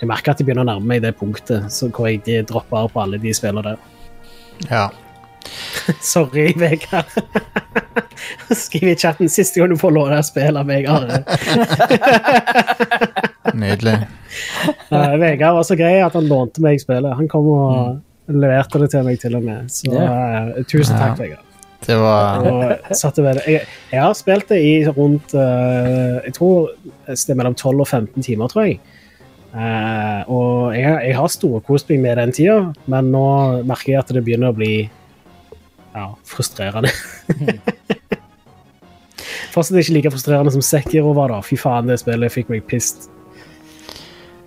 jeg 0.00 0.08
merker 0.10 0.32
at 0.34 0.40
jeg 0.40 0.46
begynner 0.48 0.66
å 0.66 0.70
nærme 0.74 0.86
meg 0.92 1.02
det 1.04 1.14
punktet 1.18 1.70
så, 1.72 1.88
hvor 1.88 2.08
jeg 2.10 2.44
dropper 2.48 2.76
av 2.84 2.92
på 2.92 3.02
alle 3.04 3.18
de 3.22 3.32
spillene 3.36 3.74
der. 3.74 3.78
ja. 4.70 4.86
Sorry, 6.02 6.48
Vegard. 6.58 7.06
Skriv 8.64 8.88
i 8.90 8.96
chatten 8.98 9.28
siste 9.30 9.60
gang 9.60 9.70
du 9.70 9.76
får 9.78 9.92
låne 9.94 10.16
spill 10.26 10.56
av 10.58 10.66
meg, 10.66 10.88
Are. 10.90 11.20
Nydelig. 13.54 13.94
Uh, 14.90 15.14
Vegard 15.22 15.54
var 15.60 15.68
så 15.68 15.76
grei 15.78 16.00
at 16.02 16.16
han 16.18 16.26
lånte 16.26 16.58
meg 16.64 16.82
spillet. 16.82 17.14
Han 17.18 17.30
kom 17.30 17.46
og 17.52 18.34
leverte 18.34 18.80
det 18.82 18.90
til 18.96 19.06
meg, 19.06 19.20
til 19.22 19.38
og 19.38 19.46
med. 19.46 19.70
Så 19.72 19.92
uh, 19.94 20.50
tusen 20.66 20.98
takk, 20.98 21.14
Ja. 21.14 21.20
Vegard. 21.22 21.42
Det 21.86 21.94
var 22.00 22.40
Og 22.48 22.94
satte 22.96 23.20
vel- 23.22 23.42
jeg, 23.46 23.60
jeg 23.92 24.00
har 24.02 24.14
spilt 24.16 24.48
det 24.48 24.56
i 24.64 24.70
rundt 24.88 25.34
uh, 25.36 26.16
Jeg 26.24 26.32
tror 26.34 26.70
det 27.06 27.14
er 27.30 27.36
mellom 27.38 27.54
12 27.54 27.84
og 27.84 27.86
15 27.86 28.24
timer, 28.26 28.48
tror 28.50 28.64
jeg. 28.66 28.80
Eh, 29.56 30.22
og 30.28 30.74
jeg, 30.76 30.84
har- 30.84 31.00
jeg 31.06 31.16
har 31.16 31.28
storkost 31.32 31.88
meg 31.88 32.00
med 32.04 32.18
den 32.20 32.32
tida, 32.36 32.56
men 32.92 33.10
nå 33.14 33.22
merker 33.64 33.94
jeg 33.94 34.02
at 34.02 34.12
det 34.12 34.24
begynner 34.26 34.52
å 34.52 34.56
bli 34.58 34.72
ja, 35.96 36.10
frustrerende. 36.28 36.90
Fortsatt 39.54 39.78
ikke 39.80 39.94
like 39.96 40.10
frustrerende 40.12 40.52
som 40.52 40.64
Sekiro 40.64 41.14
var, 41.16 41.32
da. 41.32 41.38
Fy 41.44 41.56
faen, 41.60 41.88
det 41.88 41.96
spillet 42.02 42.32
fikk 42.34 42.50
meg 42.52 42.66
pissed. 42.68 43.08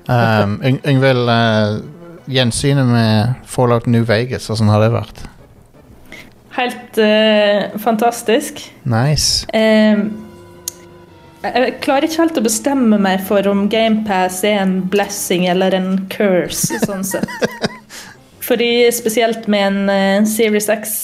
um, 0.09 0.59
Yngvild, 0.65 1.25
uh, 1.29 1.79
gjensynet 2.29 2.85
med 2.89 3.33
Fallout 3.49 3.87
New 3.89 4.05
Vegas, 4.05 4.45
hvordan 4.49 4.69
har 4.69 4.83
det 4.85 4.91
vært? 4.93 5.23
Helt 6.59 6.99
uh, 7.01 7.77
fantastisk. 7.81 8.61
Nice. 8.89 9.47
Eh, 9.55 10.05
jeg 11.43 11.75
klarer 11.83 12.07
ikke 12.07 12.23
helt 12.23 12.39
å 12.41 12.43
bestemme 12.45 12.97
meg 13.01 13.21
for 13.27 13.47
om 13.47 13.67
GamePass 13.71 14.41
er 14.47 14.59
en 14.63 14.79
blessing 14.91 15.45
eller 15.51 15.75
en 15.77 15.93
curse, 16.11 16.79
sånn 16.83 17.05
sett. 17.07 17.29
Fordi 18.49 18.89
spesielt 18.95 19.47
med 19.51 19.67
en 19.67 19.89
eh, 19.93 20.27
Series 20.27 20.69
X 20.73 20.97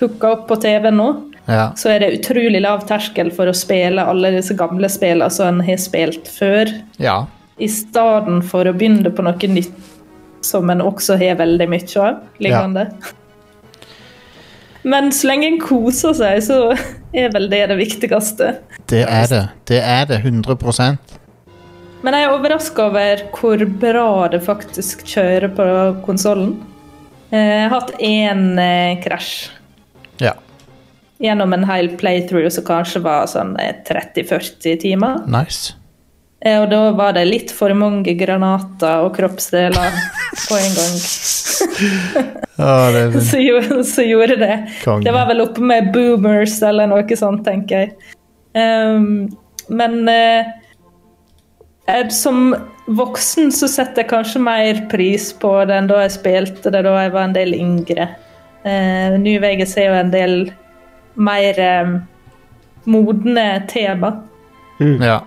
hooka 0.00 0.32
opp 0.36 0.46
på 0.50 0.56
TV 0.62 0.90
nå, 0.94 1.08
Ja. 1.48 1.70
så 1.80 1.88
er 1.94 2.02
det 2.02 2.10
utrolig 2.18 2.60
lav 2.60 2.82
terskel 2.88 3.30
for 3.32 3.48
å 3.48 3.54
spille 3.56 4.02
alle 4.04 4.34
disse 4.34 4.52
gamle 4.56 4.88
spillene 4.92 5.30
som 5.32 5.48
en 5.48 5.62
har 5.64 5.78
spilt 5.80 6.28
før, 6.28 6.68
ja. 7.00 7.22
i 7.56 7.68
stedet 7.72 8.42
for 8.50 8.68
å 8.68 8.74
begynne 8.76 9.08
på 9.10 9.24
noe 9.24 9.48
nytt 9.48 9.72
som 10.44 10.68
en 10.70 10.82
også 10.84 11.16
har 11.18 11.38
veldig 11.40 11.68
mye 11.72 12.02
av 12.04 12.20
liggende. 12.44 12.84
Men 14.84 15.10
så 15.12 15.26
lenge 15.30 15.48
en 15.50 15.60
koser 15.60 16.14
seg, 16.14 16.42
så 16.46 16.58
er 17.16 17.32
vel 17.34 17.48
det 17.50 17.64
det 17.72 17.76
viktigste. 17.80 18.52
Det 18.88 19.02
er 19.04 19.26
det. 19.30 19.42
Det 19.68 19.80
er 19.82 20.04
det. 20.08 20.20
100% 20.24 21.16
Men 22.06 22.14
jeg 22.14 22.24
er 22.28 22.32
overraska 22.32 22.84
over 22.92 23.22
hvor 23.34 23.64
bra 23.82 24.28
det 24.30 24.42
faktisk 24.46 25.02
kjører 25.08 25.50
på 25.56 25.66
konsollen. 26.06 26.56
Jeg 27.34 27.64
har 27.66 27.74
hatt 27.74 27.90
én 28.00 28.54
eh, 28.62 29.00
krasj 29.04 29.50
Ja. 30.22 30.32
gjennom 31.20 31.52
en 31.52 31.66
hel 31.68 31.90
playthrough 31.98 32.48
som 32.54 32.64
kanskje 32.64 33.02
var 33.04 33.26
sånn 33.28 33.56
eh, 33.60 33.74
30-40 33.84 34.78
timer. 34.80 35.18
Nice. 35.28 35.74
Eh, 36.40 36.60
Og 36.62 36.68
da 36.70 36.90
var 36.94 37.16
det 37.16 37.24
litt 37.26 37.50
for 37.54 37.74
mange 37.74 38.14
granater 38.18 39.02
og 39.06 39.16
kroppsdeler 39.16 39.98
på 40.48 40.58
en 40.58 40.76
gang. 40.78 41.00
Det 42.58 42.66
er 42.66 43.18
Så 43.30 43.38
gjorde, 43.38 43.82
så 43.86 44.02
gjorde 44.06 44.36
det. 44.38 44.54
Kongen. 44.84 45.04
Det 45.06 45.12
var 45.14 45.28
vel 45.30 45.42
oppe 45.44 45.62
med 45.62 45.92
boomers 45.94 46.56
eller 46.66 46.90
noe 46.90 47.18
sånt, 47.18 47.44
tenker 47.46 47.84
jeg. 47.84 48.14
Um, 48.58 49.28
men 49.70 50.00
uh, 50.08 50.48
jeg, 51.86 52.08
som 52.14 52.54
voksen 52.98 53.52
så 53.54 53.68
setter 53.70 54.02
jeg 54.02 54.10
kanskje 54.10 54.42
mer 54.42 54.80
pris 54.90 55.28
på 55.38 55.52
det 55.68 55.76
enn 55.76 55.90
da 55.90 56.00
jeg 56.04 56.16
spilte 56.16 56.72
det 56.74 56.82
da 56.86 56.94
jeg 57.02 57.14
var 57.14 57.28
en 57.28 57.36
del 57.36 57.54
yngre. 57.54 58.08
Uh, 58.66 59.18
Ny 59.22 59.36
VGC 59.42 59.76
er 59.84 59.90
jo 59.90 59.98
en 60.00 60.14
del 60.14 60.36
mer 61.18 61.62
um, 61.84 61.96
modne 62.90 63.48
tema. 63.70 64.16
Ja. 64.78 65.20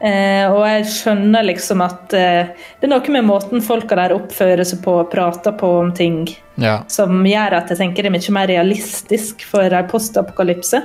Eh, 0.00 0.44
og 0.46 0.60
jeg 0.62 0.84
skjønner 0.92 1.42
liksom 1.48 1.80
at 1.82 2.12
eh, 2.14 2.50
det 2.78 2.86
er 2.86 2.92
noe 2.92 3.10
med 3.16 3.26
måten 3.26 3.62
folka 3.64 3.96
der 3.98 4.14
oppfører 4.14 4.62
seg 4.66 4.78
på 4.84 4.92
og 5.00 5.08
prater 5.10 5.56
på 5.58 5.70
om 5.80 5.90
ting, 5.92 6.20
Ja. 6.58 6.84
som 6.90 7.24
gjør 7.26 7.56
at 7.58 7.72
jeg 7.72 7.78
tenker 7.80 8.06
det 8.06 8.12
er 8.12 8.14
mye 8.14 8.34
mer 8.36 8.46
realistisk 8.50 9.42
for 9.46 9.66
en 9.74 9.88
postapokalypse. 9.90 10.82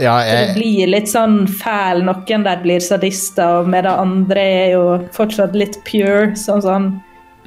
ja 0.00 0.18
Det 0.24 0.54
blir 0.56 0.86
litt 0.88 1.08
sånn 1.08 1.46
fæl, 1.48 2.02
noen 2.04 2.44
der 2.44 2.62
blir 2.62 2.80
sadister, 2.80 3.60
og 3.60 3.68
med 3.68 3.84
det 3.84 3.92
andre 3.92 4.40
er 4.40 4.72
jo 4.72 5.08
fortsatt 5.12 5.54
litt 5.54 5.76
pure, 5.84 6.32
sånn 6.36 6.62
sånn 6.62 6.88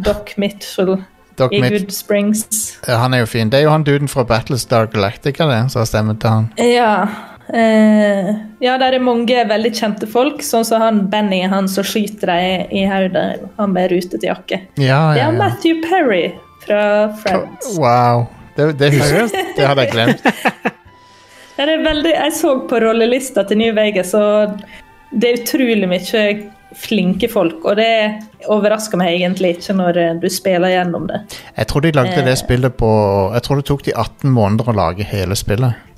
Doc 0.01 0.37
Mitchell 0.37 0.97
Doc 1.37 1.53
i 1.53 1.61
Mitch, 1.61 1.71
Good 1.71 1.91
Springs. 1.91 2.77
han 2.85 3.13
er 3.13 3.19
jo 3.19 3.25
fin. 3.25 3.49
Det 3.49 3.59
er 3.59 3.63
jo 3.63 3.71
han 3.71 3.83
duden 3.83 4.07
fra 4.07 4.23
Battlestar 4.23 4.87
Galactica 4.93 5.47
det, 5.47 5.71
som 5.71 5.81
har 5.81 5.85
stemmet 5.89 6.19
til 6.21 6.29
han. 6.29 6.49
Ja. 6.57 7.07
Eh, 7.53 8.29
ja, 8.63 8.77
der 8.79 8.95
er 8.95 9.03
mange 9.03 9.41
veldig 9.47 9.71
kjente 9.75 10.07
folk, 10.07 10.43
sånn 10.45 10.63
som 10.67 10.83
han 10.83 11.01
Benny, 11.11 11.41
han 11.51 11.67
som 11.71 11.83
skyter 11.87 12.31
deg 12.31 12.71
i 12.71 12.85
hodet, 12.87 13.41
han 13.57 13.73
med 13.75 13.91
rutete 13.91 14.29
jakke. 14.29 14.61
Ja, 14.79 14.85
ja, 15.11 15.25
ja, 15.25 15.27
er. 15.27 15.39
Matthew 15.39 15.81
Perry 15.83 16.29
fra 16.63 16.83
Friends. 17.23 17.73
Wow. 17.75 18.29
Det, 18.55 18.73
det, 18.79 18.93
husker, 18.95 19.27
det 19.57 19.67
hadde 19.67 19.87
jeg 19.87 19.95
glemt. 19.95 20.27
Det 21.61 21.67
er 21.69 21.81
veldig, 21.83 22.11
jeg 22.15 22.33
så 22.33 22.51
på 22.65 22.77
rollelista 22.81 23.43
til 23.45 23.59
New 23.59 23.73
Vegas, 23.77 24.15
og 24.17 24.55
det 25.11 25.27
er 25.27 25.41
utrolig 25.43 25.89
mye 25.91 26.23
flinke 26.73 27.27
folk. 27.29 27.59
Og 27.67 27.75
det 27.77 28.47
overrasker 28.49 28.97
meg 28.97 29.19
egentlig 29.19 29.57
ikke 29.57 29.75
når 29.77 29.99
eh, 30.01 30.11
du 30.23 30.25
spiller 30.31 30.73
gjennom 30.73 31.05
det. 31.11 31.19
Jeg 31.59 31.69
tror 31.69 31.85
de 31.85 31.93
lagde 31.93 32.25
det 32.25 32.37
spillet 32.39 32.77
på 32.79 32.89
Jeg 33.35 33.45
tror 33.45 33.61
det 33.61 33.67
tok 33.69 33.85
de 33.85 33.93
18 33.93 34.33
måneder 34.33 34.71
å 34.71 34.77
lage 34.79 35.05
hele 35.11 35.37
spillet. 35.37 35.90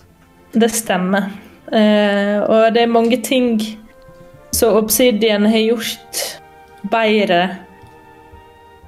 Det 0.53 0.69
stemmer. 0.69 1.31
Eh, 1.73 2.37
og 2.43 2.73
det 2.75 2.83
er 2.83 2.91
mange 2.91 3.17
ting 3.25 3.55
som 4.53 4.77
Obsidian 4.77 5.47
har 5.49 5.63
gjort 5.63 6.23
bedre 6.91 7.41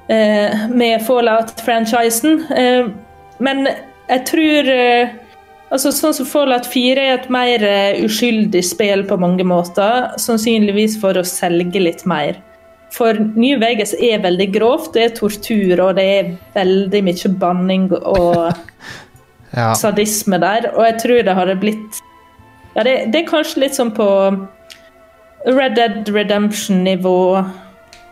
eh, 0.07 0.67
med 0.69 1.01
Fallout-franchisen. 1.07 2.43
Eh, 2.53 2.89
men 3.39 3.67
jeg 4.09 4.25
tror 4.31 4.73
Altså, 5.73 5.89
sånn 5.91 6.13
som 6.13 6.27
Fallout 6.29 6.67
4 6.69 7.01
er 7.01 7.15
et 7.15 7.25
mer 7.33 7.63
uskyldig 8.05 8.61
spill 8.63 9.01
på 9.09 9.17
mange 9.19 9.43
måter. 9.43 10.11
Sannsynligvis 10.21 10.93
for 11.01 11.17
å 11.17 11.23
selge 11.25 11.81
litt 11.81 12.03
mer. 12.07 12.37
For 12.93 13.17
New 13.17 13.57
Vegas 13.59 13.95
er 13.97 14.21
veldig 14.23 14.47
grovt. 14.53 14.93
Det 14.93 15.03
er 15.03 15.15
tortur, 15.17 15.81
og 15.81 15.97
det 15.97 16.05
er 16.05 16.29
veldig 16.53 17.01
mye 17.09 17.31
banning 17.41 17.89
og 17.97 18.53
Ja. 19.55 19.71
sadisme 19.77 20.39
der. 20.41 20.69
Og 20.75 20.83
jeg 20.85 20.99
tror 21.03 21.23
det 21.23 21.37
hadde 21.37 21.55
blitt 21.61 22.01
Ja, 22.75 22.83
det, 22.83 22.95
det 23.13 23.21
er 23.21 23.29
kanskje 23.29 23.61
litt 23.63 23.77
sånn 23.77 23.93
på 23.95 24.05
Red 25.45 25.77
Dead 25.77 26.09
Redemption-nivå. 26.11 27.19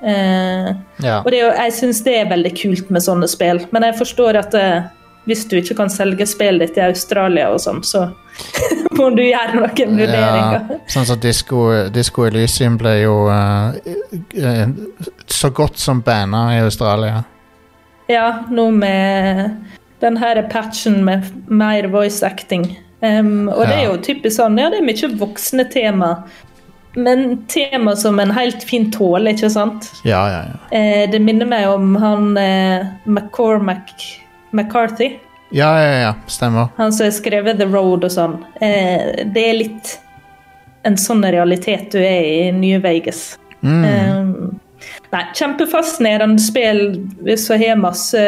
Eh, 0.03 0.69
ja. 1.03 1.17
og 1.19 1.31
det, 1.31 1.39
jo- 1.39 1.55
jeg 1.55 1.73
syns 1.73 2.01
det 2.03 2.13
er 2.21 2.29
veldig 2.29 2.51
kult 2.61 2.91
med 2.91 3.03
sånne 3.03 3.27
spill. 3.27 3.59
Men 3.75 3.87
jeg 3.89 3.97
forstår 3.99 4.39
at 4.39 4.55
det, 4.55 4.67
hvis 5.27 5.45
du 5.49 5.57
ikke 5.59 5.75
kan 5.81 5.91
selge 5.91 6.27
spillet 6.27 6.67
ditt 6.67 6.79
i 6.79 6.85
Australia 6.85 7.49
og 7.51 7.59
sånn, 7.63 7.83
så 7.83 8.05
må 8.97 9.09
du 9.15 9.23
gjøre 9.25 9.59
noen 9.59 9.99
vurderinger. 9.99 10.63
Ja, 10.69 10.79
sånn 10.95 11.07
som 11.11 11.21
Disco, 11.23 11.65
Disco 11.93 12.27
Elysium 12.27 12.79
ble 12.79 12.97
jo 13.01 13.15
uh, 13.27 13.75
eh, 14.35 14.67
så 15.27 15.51
godt 15.55 15.79
som 15.81 16.03
banna 16.05 16.49
i 16.57 16.63
Australia. 16.63 17.23
Ja, 18.11 18.27
noe 18.51 18.71
med 18.75 19.79
den 20.03 20.19
her 20.19 20.41
patchen 20.51 21.01
med 21.07 21.29
mer 21.47 21.87
voice 21.91 22.23
acting. 22.25 22.67
Um, 23.03 23.49
og 23.51 23.65
det 23.67 23.75
er 23.75 23.85
jo 23.89 23.99
typisk 24.03 24.37
sånn, 24.37 24.59
ja, 24.59 24.69
det 24.71 24.79
er 24.79 24.87
mye 24.87 25.11
voksne 25.19 25.65
tema. 25.71 26.13
Men 26.93 27.45
tema 27.49 27.95
som 27.97 28.19
en 28.21 28.31
helt 28.31 28.63
fin 28.63 28.91
tåler, 28.93 29.33
ikke 29.33 29.49
sant? 29.49 29.89
Ja, 30.05 30.21
ja, 30.29 30.41
ja. 30.51 30.59
Eh, 30.77 31.05
det 31.09 31.19
minner 31.25 31.49
meg 31.49 31.65
om 31.71 31.95
han 31.97 32.35
eh, 32.37 32.85
McCormack 33.09 33.95
McCarthy. 34.53 35.15
Ja, 35.49 35.71
ja, 35.81 35.93
ja. 36.01 36.13
Stemmer. 36.27 36.67
Han 36.77 36.93
som 36.93 37.07
har 37.07 37.15
skrevet 37.17 37.57
The 37.57 37.65
Road 37.65 38.05
og 38.05 38.13
sånn. 38.13 38.39
Eh, 38.61 39.25
det 39.33 39.41
er 39.41 39.57
litt 39.57 39.95
en 40.85 40.97
sånn 40.99 41.25
realitet 41.25 41.91
du 41.93 41.99
er 42.01 42.25
i 42.25 42.51
Nye 42.53 42.79
Vegas. 42.83 43.39
Mm. 43.65 43.83
Eh, 43.85 44.85
nei, 45.13 45.23
kjempefascinerende 45.33 46.41
spill 46.41 46.83
som 47.37 47.61
har 47.61 47.81
masse 47.81 48.23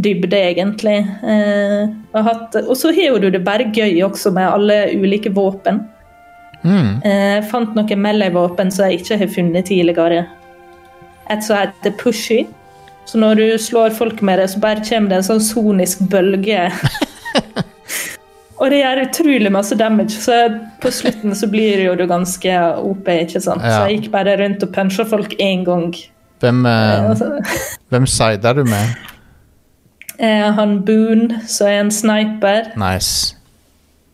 dybde, 0.00 0.38
egentlig. 0.52 0.98
Eh, 1.22 1.88
og 2.14 2.76
så 2.78 2.92
har 2.96 3.18
du 3.20 3.30
det 3.30 3.44
bare 3.44 3.68
gøy 3.74 4.00
også 4.06 4.32
med 4.32 4.48
alle 4.48 4.78
ulike 4.96 5.32
våpen. 5.34 5.82
Mm. 6.62 7.02
Eh, 7.04 7.34
Jeg 7.36 7.44
fant 7.50 7.74
noen 7.74 8.02
melee-våpen 8.02 8.70
som 8.72 8.88
jeg 8.88 9.02
ikke 9.02 9.18
har 9.18 9.32
funnet 9.34 9.66
tidligere. 9.68 10.26
Et 11.30 11.44
som 11.44 11.56
heter 11.58 11.94
Pushy. 11.98 12.44
Så 13.04 13.18
når 13.18 13.34
du 13.40 13.46
slår 13.58 13.90
folk 13.90 14.22
med 14.22 14.38
det, 14.38 14.50
så 14.50 14.60
bare 14.62 14.84
kommer 14.86 15.10
det 15.10 15.16
en 15.20 15.28
sånn 15.32 15.42
sonisk 15.42 16.04
bølge. 16.10 16.68
Og 18.62 18.70
det 18.70 18.78
gjør 18.78 19.00
utrolig 19.02 19.50
masse 19.50 19.74
damage, 19.74 20.14
så 20.22 20.36
på 20.78 20.90
slutten 20.94 21.34
så 21.34 21.48
blir 21.50 21.80
jo 21.82 21.96
du 21.98 22.04
ganske 22.06 22.58
OP, 22.78 23.08
ikke 23.10 23.40
sant. 23.42 23.64
Ja. 23.66 23.72
Så 23.74 23.88
jeg 23.90 23.96
gikk 23.98 24.12
bare 24.12 24.36
rundt 24.38 24.62
og 24.62 24.70
puncha 24.74 25.06
folk 25.08 25.34
én 25.42 25.64
gang. 25.66 25.88
Hvem, 26.42 26.60
eh, 26.66 27.08
Altså, 27.10 27.32
hvem 27.90 28.06
sida 28.06 28.52
du 28.54 28.62
med? 28.64 29.10
Eh, 30.18 30.52
han 30.52 30.82
Boone, 30.84 31.40
som 31.46 31.66
er 31.66 31.80
en 31.80 31.90
sniper, 31.90 32.62
Nice. 32.76 33.34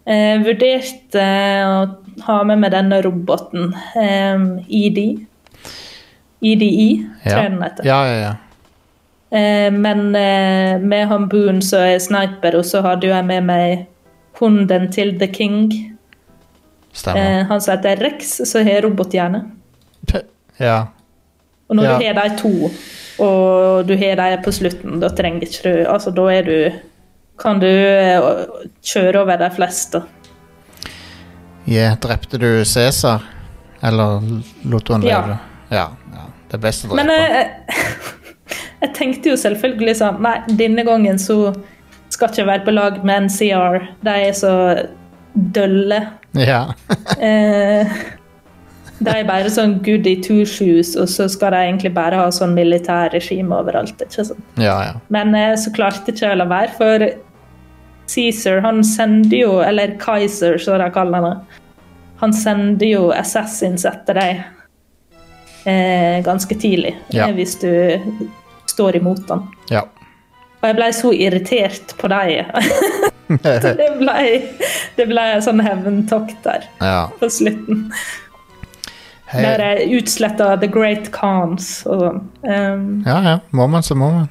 eh, 0.06 0.38
vurderte 0.44 1.24
å 1.66 1.96
ha 2.26 2.42
med 2.44 2.58
meg 2.58 2.72
denne 2.72 3.02
roboten, 3.04 3.74
eh, 3.96 4.38
ED. 4.68 5.26
EDI, 6.42 7.06
tror 7.24 7.32
Ja. 7.32 7.42
jeg 7.42 7.50
den 7.50 7.62
heter. 7.62 7.84
Ja, 7.84 8.04
ja, 8.04 8.20
ja. 8.20 8.34
Eh, 9.30 9.70
men 9.72 10.14
eh, 10.16 10.78
med 10.80 11.08
han 11.08 11.28
Boone 11.28 11.60
som 11.62 11.78
er 11.80 11.98
sniper, 11.98 12.56
og 12.56 12.64
så 12.64 12.80
hadde 12.82 13.06
jo 13.08 13.14
jeg 13.14 13.24
med 13.26 13.44
meg 13.44 13.86
hunden 14.40 14.90
til 14.92 15.18
The 15.18 15.26
King. 15.26 15.96
Stemmer. 16.92 17.40
Eh, 17.40 17.44
han 17.46 17.60
som 17.60 17.76
heter 17.76 18.00
Rex, 18.04 18.40
som 18.48 18.64
har 18.66 18.82
robothjerne. 18.86 19.42
Ja. 20.60 20.86
Og 21.68 21.76
når 21.76 21.84
Ja. 21.84 21.98
du 21.98 22.04
har 22.04 22.28
de 22.28 22.36
to, 22.38 22.70
og 23.18 23.86
du 23.88 23.96
har 23.98 24.18
de 24.20 24.42
på 24.44 24.52
slutten, 24.54 25.00
da 25.02 25.10
trenger 25.14 25.46
ikke 25.46 25.64
du 25.64 25.90
Altså, 25.90 26.12
da 26.14 26.26
er 26.32 26.46
du 26.46 26.78
Kan 27.38 27.60
du 27.62 27.68
eh, 27.68 28.24
kjøre 28.82 29.20
over 29.22 29.38
de 29.38 29.48
fleste. 29.54 30.02
Yeah, 31.68 31.94
drepte 32.02 32.38
du 32.40 32.64
Cæsar? 32.64 33.22
Eller 33.82 34.24
lot 34.64 34.86
du 34.86 34.92
han 34.92 35.04
leve? 35.06 35.36
Ja. 35.70 35.84
ja. 36.14 36.24
Det 36.48 36.56
er 36.56 36.62
best 36.64 36.86
å 36.86 36.90
drepe. 36.90 37.04
Men 37.04 37.12
jeg, 37.12 37.50
jeg 38.82 38.94
tenkte 38.96 39.30
jo 39.30 39.36
selvfølgelig 39.38 39.94
sånn 40.00 40.22
Nei, 40.24 40.36
denne 40.58 40.82
gangen 40.88 41.20
så 41.22 41.52
skal 42.08 42.32
ikke 42.32 42.48
være 42.48 42.64
på 42.66 42.74
lag 42.74 43.02
med 43.06 43.28
NCR. 43.28 43.84
De 44.02 44.14
er 44.26 44.34
så 44.34 44.54
dølle. 45.54 46.00
ja. 46.34 46.64
Eh, 47.22 47.98
de 48.98 49.14
bare 49.28 49.50
sånn 49.52 49.76
goody 49.86 50.16
two 50.24 50.44
shoes, 50.48 50.96
og 50.98 51.08
så 51.12 51.28
skal 51.30 51.54
de 51.54 51.60
egentlig 51.68 51.92
bare 51.94 52.18
ha 52.18 52.30
sånn 52.34 52.54
militærregime 52.56 53.54
overalt. 53.60 54.00
ikke 54.02 54.24
sant? 54.32 54.44
ja, 54.58 54.74
ja. 54.88 54.94
Men 55.14 55.34
eh, 55.38 55.54
så 55.60 55.70
klarte 55.74 56.10
ikke 56.12 56.26
jeg 56.26 56.34
å 56.36 56.40
la 56.42 56.48
være, 56.50 56.74
for 56.78 57.06
Caesar 58.08 58.62
han 58.64 58.82
sender 58.84 59.36
jo, 59.38 59.58
eller 59.62 59.94
Kaiser 60.00 60.58
som 60.62 60.78
de 60.80 60.88
kaller 60.94 61.26
han, 61.26 61.42
han 62.22 62.32
sender 62.34 62.88
jo 62.88 63.02
assassins 63.14 63.84
etter 63.86 64.16
deg 64.18 64.40
eh, 65.68 66.18
ganske 66.26 66.54
tidlig, 66.58 66.96
Ja. 67.14 67.28
eh, 67.28 67.34
hvis 67.36 67.58
du 67.60 67.70
står 68.66 68.96
imot 69.02 69.28
han. 69.30 69.46
ja. 69.70 69.84
Og 70.58 70.66
jeg 70.66 70.74
ble 70.74 70.86
så 70.90 71.10
irritert 71.14 71.92
på 72.00 72.08
dem. 72.10 72.48
det 73.46 73.90
ble, 74.00 74.22
det 74.96 75.04
ble 75.06 75.26
en 75.36 75.44
sånn 75.46 75.60
hevntokt 75.62 76.40
der 76.42 76.64
ja. 76.82 77.04
på 77.20 77.28
slutten. 77.30 77.84
Hei. 79.28 79.42
Der 79.44 79.60
er 79.60 79.80
utsletta 79.98 80.54
The 80.62 80.68
Great 80.72 81.10
Cons 81.12 81.82
og 81.86 82.00
sånn. 82.00 82.20
Um, 82.48 82.84
ja, 83.04 83.18
ja. 83.26 83.34
Må 83.52 83.66
man, 83.68 83.82
så 83.84 83.94
må 83.98 84.08
man. 84.14 84.28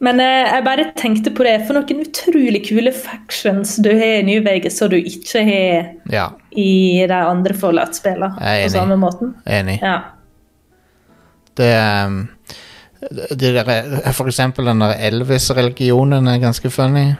men 0.00 0.20
eh, 0.20 0.48
jeg 0.54 0.64
bare 0.64 0.86
tenkte 0.96 1.30
på 1.36 1.44
det, 1.44 1.54
for 1.68 1.76
noen 1.76 2.00
utrolig 2.04 2.62
kule 2.68 2.92
factions 2.96 3.76
du 3.84 3.90
har 3.92 4.22
i 4.22 4.24
New 4.24 4.42
Vegas 4.44 4.78
som 4.80 4.90
du 4.92 4.96
ikke 4.98 5.42
har 5.44 5.90
Ja, 6.12 6.26
i 6.52 7.04
de 7.08 7.18
andre 7.20 7.54
Fallout-spillene. 7.56 8.32
På 8.40 8.72
samme 8.72 8.96
måten. 9.00 9.34
enig. 9.44 9.78
Ja. 9.84 9.98
Det 11.56 11.70
um, 12.06 12.18
det 13.36 13.52
der, 13.54 14.12
For 14.16 14.28
eksempel 14.28 14.64
den 14.68 14.80
der 14.80 14.96
Elvis-religionen 15.10 16.28
er 16.28 16.38
ganske 16.42 16.70
funny. 16.72 17.10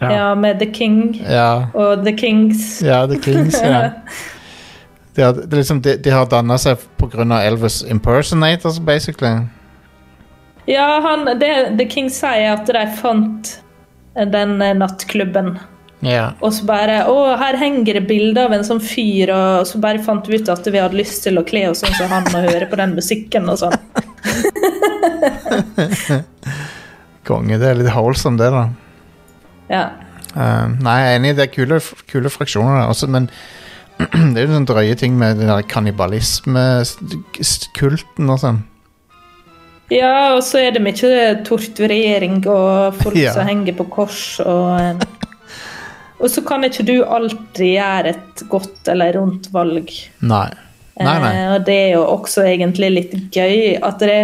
Ja. 0.00 0.10
ja, 0.12 0.34
med 0.38 0.60
The 0.60 0.68
King 0.72 1.16
Ja, 1.24 1.66
og 1.74 2.04
The 2.06 2.12
Kings. 2.16 2.82
ja 2.82 3.06
The 3.10 3.16
Kings, 3.18 3.56
ja. 3.64 3.88
De 5.18 5.24
har, 5.26 5.34
det 5.34 5.56
liksom, 5.56 5.82
de, 5.82 5.96
de 5.98 6.10
har 6.14 6.28
danna 6.30 6.54
seg 6.62 6.78
pga. 7.00 7.24
Elvis 7.42 7.80
impersonators, 7.90 8.76
basically. 8.78 9.32
Ja, 10.70 11.00
han, 11.02 11.26
det, 11.40 11.74
The 11.78 11.86
King 11.90 12.06
sier 12.06 12.52
at 12.52 12.70
de 12.70 12.84
fant 13.00 13.50
den 14.14 14.62
nattklubben. 14.78 15.58
Ja. 16.06 16.38
Og 16.38 16.54
så 16.54 16.62
bare 16.68 17.00
Å, 17.10 17.34
her 17.40 17.58
henger 17.58 17.98
det 17.98 18.04
bilde 18.06 18.44
av 18.46 18.54
en 18.54 18.62
sånn 18.62 18.78
fyr, 18.78 19.34
og 19.34 19.66
så 19.66 19.82
bare 19.82 19.98
fant 20.06 20.22
vi 20.30 20.38
ut 20.38 20.54
at 20.54 20.62
vi 20.70 20.78
hadde 20.78 21.00
lyst 21.00 21.26
til 21.26 21.42
å 21.42 21.46
kle 21.46 21.66
oss 21.72 21.82
sånn 21.82 21.98
som 21.98 22.14
han 22.14 22.30
og 22.30 22.46
høre 22.46 22.70
på 22.70 22.78
den 22.78 22.94
musikken 22.94 23.50
og 23.50 23.58
sånn. 23.64 23.74
Konge. 27.26 27.58
Det 27.58 27.72
er 27.72 27.82
litt 27.82 27.90
wholesome, 27.90 28.38
det, 28.38 28.54
da. 28.54 28.68
Ja. 29.66 29.84
Uh, 30.30 30.78
nei, 30.78 31.00
jeg 31.02 31.10
er 31.10 31.18
enig, 31.18 31.38
det 31.40 31.48
er 31.48 31.56
kule, 31.58 31.82
kule 32.06 32.30
fraksjoner. 32.30 32.86
Også, 32.86 33.10
men 33.10 33.26
det 34.32 34.38
er 34.38 34.44
jo 34.46 34.52
sånne 34.54 34.68
drøye 34.70 34.94
ting 35.00 35.12
med 35.18 35.30
den 35.40 35.48
der 35.50 35.62
kannibalismekulten 35.66 38.24
og 38.30 38.38
sånn. 38.42 38.60
ja, 39.90 40.34
og 40.36 40.42
så 40.44 40.58
er 40.62 40.70
det 40.76 40.82
mye 40.84 41.44
torturering 41.48 42.36
og 42.46 42.94
folk 43.02 43.16
Ja. 43.26 43.32
som 43.36 43.46
henger 43.48 43.72
på 43.78 43.84
kors 43.92 44.40
og 44.44 44.80
eh, 44.80 44.94
Og 46.20 46.26
så 46.30 46.40
kan 46.42 46.64
ikke 46.66 46.82
du 46.82 47.04
alltid 47.06 47.76
gjøre 47.78 48.08
et 48.10 48.40
godt 48.50 48.88
eller 48.90 49.12
rundt 49.14 49.46
valg. 49.54 49.86
Nei. 50.26 50.48
Nei, 50.98 51.12
nei. 51.22 51.30
Eh, 51.30 51.52
og 51.54 51.62
det 51.68 51.76
er 51.78 51.92
jo 51.94 52.00
også 52.10 52.42
egentlig 52.42 52.88
litt 52.90 53.14
gøy 53.36 53.78
at 53.86 54.00
det, 54.02 54.16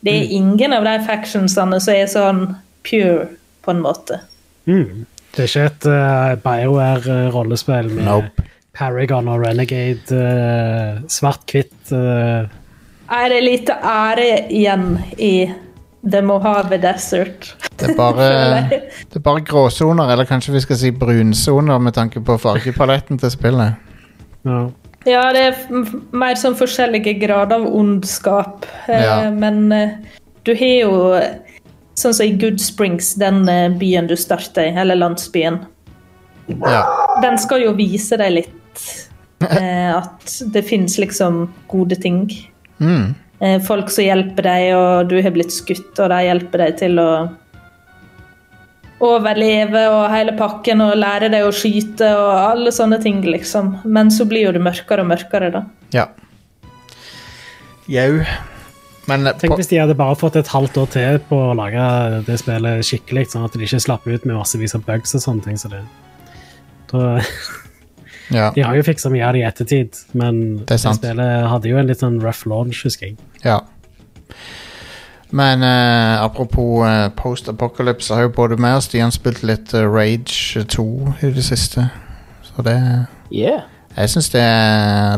det 0.00 0.12
er 0.14 0.24
Mm. 0.24 0.30
ingen 0.38 0.72
av 0.72 0.84
de 0.88 0.94
factionsene 1.04 1.76
som 1.84 1.92
er 1.94 2.06
sånn 2.08 2.40
pure, 2.84 3.26
på 3.64 3.70
en 3.74 3.82
måte. 3.84 4.20
Mm. 4.64 5.04
Det 5.36 5.44
er 5.44 5.48
ikke 5.50 5.68
et 5.68 5.84
uh, 5.90 6.32
BioWare-rollespill 6.46 7.88
med 7.92 8.04
Nope. 8.08 8.40
Paragon 8.74 9.28
og 9.30 9.44
Renegade, 9.44 10.16
uh, 10.18 11.02
svart-hvitt 11.10 11.92
uh, 11.94 12.48
Er 13.14 13.28
det 13.30 13.42
lite 13.44 13.76
ære 13.78 14.28
igjen 14.50 14.96
i 15.18 15.46
The 16.04 16.22
Mojave 16.26 16.80
Desert? 16.82 17.52
Det 17.78 17.92
er 17.92 17.96
bare, 17.98 18.28
det 19.10 19.20
er 19.20 19.24
bare 19.24 19.44
gråsoner, 19.46 20.10
eller 20.10 20.26
kanskje 20.28 20.56
vi 20.56 20.62
skal 20.64 20.80
si 20.80 20.90
brunsoner, 20.90 21.78
med 21.78 21.94
tanke 21.94 22.22
på 22.24 22.38
fargepaletten 22.42 23.20
til 23.22 23.34
spillet. 23.34 23.78
ja. 24.44 24.64
Ja, 25.04 25.26
det 25.36 25.40
er 25.44 25.82
mer 26.16 26.38
sånn 26.40 26.54
forskjellige 26.56 27.12
grader 27.20 27.58
av 27.60 27.66
ondskap. 27.76 28.64
Eh, 28.88 29.02
Ja. 29.04 29.30
Men 29.30 29.66
du 30.48 30.54
har 30.56 30.72
jo 30.80 30.94
Sånn 32.00 32.14
som 32.16 32.24
i 32.24 32.32
Good 32.40 32.56
Springs, 32.58 33.12
den 33.20 33.44
byen 33.78 34.08
du 34.08 34.16
starter 34.16 34.64
i, 34.64 34.72
eller 34.80 34.96
landsbyen. 34.96 35.60
Ja. 36.48 36.80
Den 37.22 37.36
skal 37.38 37.62
jo 37.66 37.74
vise 37.76 38.16
deg 38.16 38.32
litt 38.32 38.54
eh, 39.48 39.90
at 39.94 40.34
det 40.54 40.64
finnes 40.66 40.98
liksom 41.00 41.46
gode 41.70 41.98
ting. 42.00 42.26
Mm. 42.80 43.14
Eh, 43.40 43.60
folk 43.62 43.90
som 43.92 44.06
hjelper 44.06 44.46
deg, 44.46 44.68
og 44.78 45.08
du 45.10 45.18
har 45.22 45.34
blitt 45.34 45.54
skutt, 45.54 45.92
og 45.98 46.12
de 46.12 46.20
hjelper 46.28 46.64
deg 46.66 46.78
til 46.82 47.00
å 47.02 47.10
overleve 49.04 49.82
og 49.90 50.04
hele 50.12 50.32
pakken 50.38 50.80
og 50.84 50.94
lære 50.96 51.28
deg 51.32 51.44
å 51.44 51.52
skyte 51.52 52.08
og 52.16 52.30
alle 52.38 52.72
sånne 52.72 53.00
ting, 53.02 53.20
liksom. 53.26 53.74
Men 53.84 54.12
så 54.14 54.26
blir 54.28 54.48
jo 54.48 54.54
det 54.56 54.62
mørkere 54.64 55.04
og 55.04 55.10
mørkere, 55.12 55.52
da. 55.54 55.64
ja. 55.94 56.08
Jau. 57.90 58.24
Men 59.10 59.26
eh, 59.28 59.36
Tenk 59.36 59.58
hvis 59.58 59.68
de 59.68 59.80
hadde 59.82 59.96
bare 59.98 60.16
fått 60.16 60.38
et 60.40 60.48
halvt 60.48 60.78
år 60.80 60.90
til 60.94 61.20
på 61.28 61.40
å 61.50 61.56
lage 61.58 61.84
det 62.28 62.38
spillet 62.40 62.86
skikkelig, 62.86 63.26
sånn 63.34 63.44
at 63.44 63.56
de 63.56 63.66
ikke 63.66 63.82
slapp 63.82 64.06
ut 64.08 64.24
med 64.24 64.38
massevis 64.38 64.76
av 64.78 64.86
bugs 64.86 65.12
og 65.18 65.24
sånne 65.26 65.44
ting. 65.44 65.60
Så 65.60 65.68
det, 65.72 65.82
da, 66.92 67.18
ja, 68.32 68.50
de 68.54 68.64
har 68.64 68.76
jo 68.78 68.84
fiksa 68.86 69.10
mye 69.12 69.24
av 69.26 69.36
det 69.36 69.42
i 69.42 69.46
ettertid, 69.48 69.98
men 70.12 70.42
Det 70.64 70.78
det, 70.78 70.94
spillet 70.96 71.48
hadde 71.50 71.68
jo 71.68 71.80
en 71.80 71.90
litt 71.90 72.00
sånn 72.00 72.20
rough 72.22 72.46
launch, 72.48 72.84
husker 72.86 73.12
jeg. 73.12 73.18
ja. 73.44 73.60
Men 75.34 75.64
uh, 75.66 76.22
apropos 76.22 76.84
uh, 76.86 77.08
post-apocalypse, 77.18 78.14
har 78.14 78.28
jo 78.28 78.34
både 78.36 78.54
meg 78.60 78.76
og 78.78 78.84
Stian 78.86 79.10
spilt 79.10 79.42
litt 79.42 79.72
uh, 79.74 79.82
Rage 79.82 80.62
2 80.70 80.84
i 81.26 81.30
det 81.34 81.42
siste. 81.42 81.88
Så 82.46 82.62
det 82.62 82.78
Yeah. 83.34 83.64
Jeg 83.96 84.10
syns 84.10 84.30
det, 84.30 84.42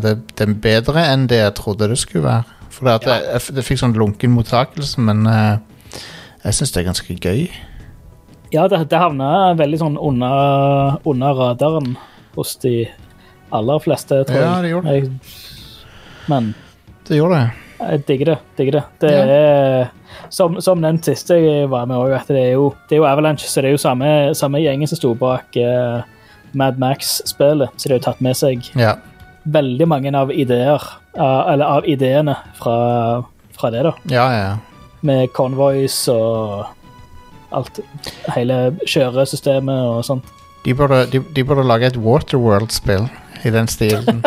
det, 0.05 0.13
det 0.37 0.49
er 0.49 0.53
bedre 0.61 1.05
enn 1.13 1.25
det 1.29 1.41
jeg 1.41 1.55
trodde 1.59 1.89
det 1.89 1.99
skulle 2.01 2.25
være. 2.25 2.57
For 2.73 2.89
det, 2.89 2.95
at 2.95 3.07
jeg, 3.09 3.23
jeg, 3.33 3.57
det 3.57 3.65
fikk 3.65 3.81
sånn 3.81 3.97
lunken 3.97 4.35
mottakelse, 4.37 5.01
men 5.01 5.25
eh, 5.31 6.03
jeg 6.45 6.59
syns 6.59 6.75
det 6.75 6.83
er 6.83 6.89
ganske 6.91 7.17
gøy. 7.17 7.47
Ja, 8.53 8.67
det, 8.69 8.83
det 8.93 9.01
havna 9.01 9.55
veldig 9.57 9.81
sånn 9.81 9.97
under, 9.97 10.99
under 11.09 11.41
radaren 11.41 11.95
hos 12.37 12.57
de 12.63 12.87
aller 13.53 13.79
fleste, 13.85 14.23
tror 14.29 14.43
Ja, 14.43 14.55
det 14.63 14.71
gjorde 14.71 14.93
det. 14.93 15.11
Men 16.29 16.55
Det 17.09 17.17
gjorde 17.21 17.39
det. 17.41 17.53
jeg 17.91 18.07
digger 18.07 18.25
det. 18.33 18.39
Digger 18.59 18.73
det. 18.73 18.85
Det 19.01 19.11
Ja. 19.13 19.25
er 19.25 19.91
som, 20.31 20.61
som 20.61 20.81
nevnt 20.81 21.05
sist 21.05 21.29
jeg 21.31 21.69
var 21.71 21.87
med 21.87 21.97
òg, 21.97 22.15
at 22.17 22.27
det 22.29 22.37
er, 22.43 22.53
jo, 22.57 22.71
det 22.89 22.97
er 22.97 23.01
jo 23.03 23.07
Avalanche, 23.07 23.47
så 23.47 23.61
det 23.63 23.69
er 23.71 23.77
jo 23.77 23.83
samme, 23.83 24.35
samme 24.35 24.59
gjengen 24.63 24.89
som 24.89 24.97
sto 24.99 25.15
bak 25.15 25.55
uh, 25.57 26.03
Mad 26.55 26.79
Max-spillet, 26.79 27.71
så 27.77 27.87
de 27.89 27.93
har 27.95 27.99
jo 28.01 28.05
tatt 28.11 28.21
med 28.25 28.35
seg 28.37 28.65
Ja. 28.77 28.95
veldig 29.47 29.87
mange 29.89 30.15
av 30.17 30.31
ideer, 30.33 30.83
uh, 31.19 31.53
eller 31.53 31.65
av 31.67 31.85
ideene 31.87 32.35
fra, 32.59 33.23
fra 33.53 33.71
det, 33.71 33.83
da. 33.85 33.93
Ja, 34.11 34.27
ja. 34.33 34.57
Med 35.03 35.29
convoys 35.33 36.09
og 36.09 36.67
alt. 37.53 37.79
Hele 38.35 38.73
kjøresystemet 38.87 39.85
og 39.87 40.03
sånt. 40.05 40.25
De 40.67 40.75
burde, 40.75 41.05
de, 41.13 41.23
de 41.37 41.45
burde 41.47 41.63
lage 41.67 41.87
et 41.93 41.97
Waterworld-spill 42.03 43.07
i 43.47 43.53
den 43.55 43.69
stilen. 43.71 44.25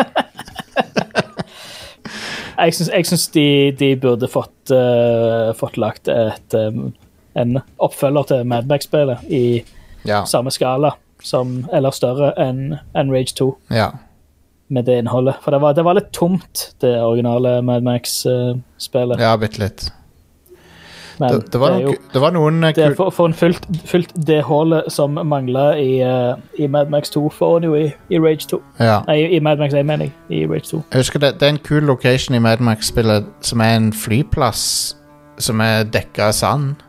Jeg 2.60 2.74
syns, 2.76 2.90
jeg 2.92 3.06
syns 3.08 3.22
de, 3.32 3.44
de 3.78 3.86
burde 3.96 4.28
fått, 4.28 4.72
uh, 4.74 5.48
fått 5.56 5.78
lagt 5.80 6.10
et, 6.12 6.56
um, 6.56 6.90
en 7.40 7.60
oppfølger 7.80 8.26
til 8.28 8.42
Mad 8.50 8.68
Max-spillet 8.68 9.22
i 9.32 9.62
Ja. 10.04 10.24
samme 10.28 10.52
skala 10.52 10.90
som, 11.24 11.66
eller 11.72 11.92
større 11.96 12.34
enn 12.40 12.74
en 12.96 13.12
Rage 13.12 13.32
2 13.38 13.48
ja. 13.76 13.90
med 14.68 14.84
det 14.88 14.98
innholdet. 15.00 15.40
For 15.44 15.56
det 15.56 15.60
var, 15.64 15.72
det 15.76 15.84
var 15.88 15.96
litt 15.96 16.12
tomt, 16.16 16.66
det 16.84 16.92
originale 17.00 17.62
Mad 17.64 17.84
Max-spillet. 17.86 19.20
Ja, 19.20 19.32
bitte 19.40 19.64
litt. 19.64 19.88
Men 21.20 21.34
Det, 21.34 21.52
det, 21.52 21.60
var 21.60 21.74
er 21.76 21.82
jo 21.84 21.92
noen, 21.92 22.04
det 22.12 22.20
var 22.22 22.32
noen 22.32 22.64
eh, 22.64 22.74
det 22.76 22.84
er 22.84 22.94
for, 22.96 23.12
for 23.12 23.28
en 23.28 23.34
fylt, 23.36 23.66
fylt 23.84 24.12
det 24.26 24.38
hullet 24.48 24.88
som 24.92 25.18
mangla 25.28 25.66
i, 25.76 26.00
uh, 26.00 26.38
i 26.56 26.66
Mad 26.66 26.88
Max 26.90 27.12
2, 27.12 27.26
får 27.36 27.58
han 27.58 27.66
jo 27.68 27.74
i, 27.76 27.86
i 28.08 28.20
Rage 28.20 28.48
2. 28.50 28.60
ja. 28.80 29.00
Nei, 29.08 29.18
i 29.36 29.40
Mad 29.44 29.60
Max 29.60 29.74
1, 29.76 29.84
mener 29.86 30.08
jeg. 30.08 30.14
I 30.40 30.46
Rage 30.48 30.70
2. 30.70 30.82
Jeg 30.92 31.04
husker 31.04 31.22
det, 31.22 31.34
det 31.40 31.48
er 31.48 31.54
en 31.58 31.64
kul 31.64 31.84
location 31.84 32.38
i 32.38 32.40
Mad 32.40 32.64
Max-spillet 32.64 33.28
som 33.44 33.60
er 33.60 33.76
en 33.76 33.92
flyplass 33.92 34.64
som 35.40 35.60
er 35.64 35.84
dekka 35.88 36.30
av 36.30 36.36
sand. 36.36 36.80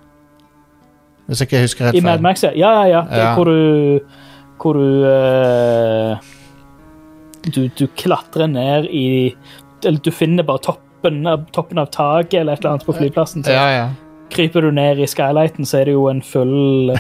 Hvis 1.28 1.42
jeg 1.44 1.52
ikke 1.52 1.64
husker 1.64 1.88
helt 1.88 2.00
I 2.00 2.04
Mad 2.04 2.24
Max, 2.24 2.44
ja. 2.44 2.52
Ja, 2.56 2.72
ja, 2.82 2.88
ja. 2.90 3.02
Det 3.08 3.20
er 3.20 3.24
Ja. 3.24 3.34
Hvor 3.36 3.46
du 3.46 4.00
Hvor 4.62 4.74
du, 4.74 5.06
uh, 5.08 6.18
du 7.56 7.68
Du 7.80 7.88
klatrer 7.88 8.48
ned 8.48 8.88
i 8.92 9.36
Eller 9.84 10.00
du 10.00 10.12
finner 10.12 10.44
bare 10.44 10.60
toppen 10.60 11.28
av, 11.28 11.46
toppen 11.54 11.80
av 11.80 11.88
taket 11.88 12.42
eller 12.42 12.54
et 12.54 12.60
eller 12.60 12.76
annet 12.76 12.86
på 12.86 12.94
flyplassen. 12.94 13.44
Så 13.44 13.52
Ja, 13.52 13.70
ja. 13.74 13.88
Kryper 14.32 14.62
du 14.66 14.72
ned 14.72 15.00
i 15.04 15.08
skylighten, 15.10 15.66
så 15.68 15.78
er 15.82 15.86
det 15.90 15.94
jo 15.98 16.06
en 16.12 16.22
full 16.26 16.92
uh, 16.96 17.00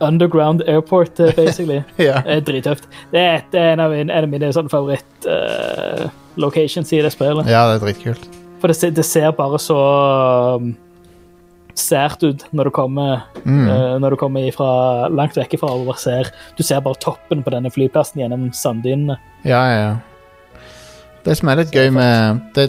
underground 0.00 0.62
airport, 0.68 1.20
eh, 1.20 1.34
basically. 1.36 1.80
ja. 2.08 2.16
Det 2.26 2.32
er 2.36 2.40
drittøft. 2.46 2.84
Det 3.12 3.20
er, 3.20 3.40
det 3.52 3.60
er 3.60 3.72
en 3.74 3.80
av, 3.86 3.90
mine- 3.96 4.26
mine 4.30 4.52
sånn 4.56 4.70
favoritt-locations 4.72 6.92
i 6.96 7.02
det 7.04 7.12
spillet. 7.14 7.46
Ja, 7.50 7.60
det 7.70 7.74
er 7.80 7.84
dritkult. 7.88 8.24
For 8.60 8.66
det, 8.72 8.78
det 8.96 9.04
ser 9.08 9.30
bare 9.36 9.58
så 9.62 9.78
um, 10.60 10.66
sært 11.80 12.20
ut 12.26 12.40
når 12.52 12.64
du 12.68 12.72
kommer 12.76 13.12
Mm. 13.40 13.68
uh, 13.70 13.94
Når 14.02 14.10
du 14.12 14.16
kommer 14.20 14.40
ifra, 14.44 14.66
langt 15.08 15.32
vekk 15.38 15.54
fra 15.62 15.70
og 15.72 15.94
ser 15.96 16.28
Du 16.58 16.62
ser 16.66 16.80
bare 16.84 16.98
toppen 17.00 17.40
på 17.42 17.50
denne 17.54 17.70
flyplassen 17.72 18.20
gjennom 18.20 18.50
sanddynene. 18.52 19.16
Ja, 19.48 19.62
ja, 19.70 19.78
ja. 19.86 19.94
Det 21.24 21.36
som 21.38 21.48
er 21.48 21.56
litt 21.62 21.72
gøy 21.72 21.88
med 21.92 22.40
det, 22.56 22.66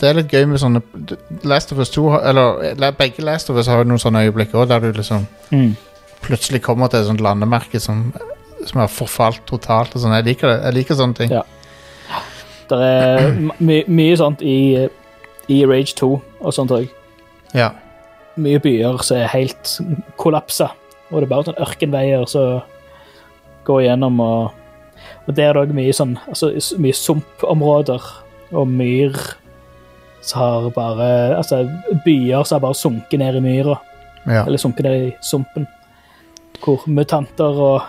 det 0.00 0.08
er 0.08 0.18
litt 0.18 0.32
gøy 0.32 0.44
med 0.50 0.60
sånne 0.60 0.82
Last 1.48 1.72
of 1.72 1.80
Us 1.80 1.92
2 1.94 2.06
Eller 2.32 2.96
begge 2.98 3.24
Last 3.24 3.50
of 3.50 3.56
Us 3.60 3.68
har 3.70 3.82
jo 3.82 3.90
noen 3.90 4.02
sånne 4.02 4.26
øyeblikk 4.26 4.54
òg, 4.56 4.68
der 4.70 4.82
du 4.84 4.90
liksom 4.96 5.26
plutselig 6.26 6.62
kommer 6.64 6.90
til 6.90 7.00
et 7.00 7.08
sånt 7.08 7.22
landemerke 7.22 7.80
som, 7.80 8.08
som 8.66 8.80
har 8.82 8.90
forfalt 8.90 9.44
totalt. 9.46 9.94
Og 9.94 10.02
sånn. 10.02 10.16
Jeg 10.18 10.26
liker 10.26 10.50
det. 10.50 10.56
Jeg 10.64 10.76
liker 10.80 10.98
sånne 10.98 11.18
ting. 11.20 11.34
Ja. 11.34 11.44
Det 12.66 12.78
er 12.82 13.28
my, 13.62 13.82
mye 13.86 14.16
sånt 14.18 14.42
i, 14.42 14.88
i 15.52 15.60
Rage 15.68 15.94
2 16.00 16.08
og 16.10 16.54
sånt 16.54 16.74
òg. 16.74 16.88
Ja. 17.54 17.70
Mye 18.42 18.60
byer 18.62 19.00
som 19.06 19.20
er 19.20 19.30
helt 19.32 19.76
kollapsa, 20.20 20.72
og 21.08 21.20
det 21.20 21.28
er 21.28 21.32
bare 21.32 21.46
sånn 21.46 21.62
ørkenveier 21.62 22.26
som 22.28 22.64
går 23.66 23.86
gjennom 23.86 24.18
Og, 24.22 24.50
og 25.26 25.34
der 25.34 25.48
er 25.48 25.56
det 25.56 25.62
òg 25.62 25.74
mye 25.74 25.94
sånn 25.94 26.16
altså, 26.26 26.50
mye 26.82 26.94
sumpområder 26.94 28.04
og 28.54 28.68
myr 28.70 29.14
som 30.26 30.42
har 30.42 30.70
bare 30.74 31.08
Altså 31.38 31.62
byer 32.04 32.44
som 32.44 32.56
har 32.56 32.64
bare 32.66 32.78
sunket 32.78 33.20
ned 33.22 33.38
i 33.38 33.42
myra, 33.44 33.78
ja. 34.26 34.44
eller 34.44 34.58
sunket 34.58 34.86
ned 34.86 35.08
i 35.08 35.10
sumpen. 35.22 35.66
Hvor 36.62 36.86
mutanter 36.88 37.60
og 37.60 37.82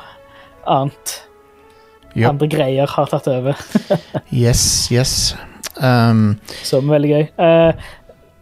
annet 0.68 1.14
yep. 2.16 2.30
andre 2.30 2.50
greier 2.52 2.90
har 2.92 3.12
tatt 3.12 3.30
over. 3.32 3.60
Yes, 4.34 4.90
yes. 4.92 5.36
Um, 5.78 6.40
Som 6.64 6.90
er 6.90 6.98
veldig 6.98 7.12
gøy. 7.14 7.26
Uh, 7.40 7.88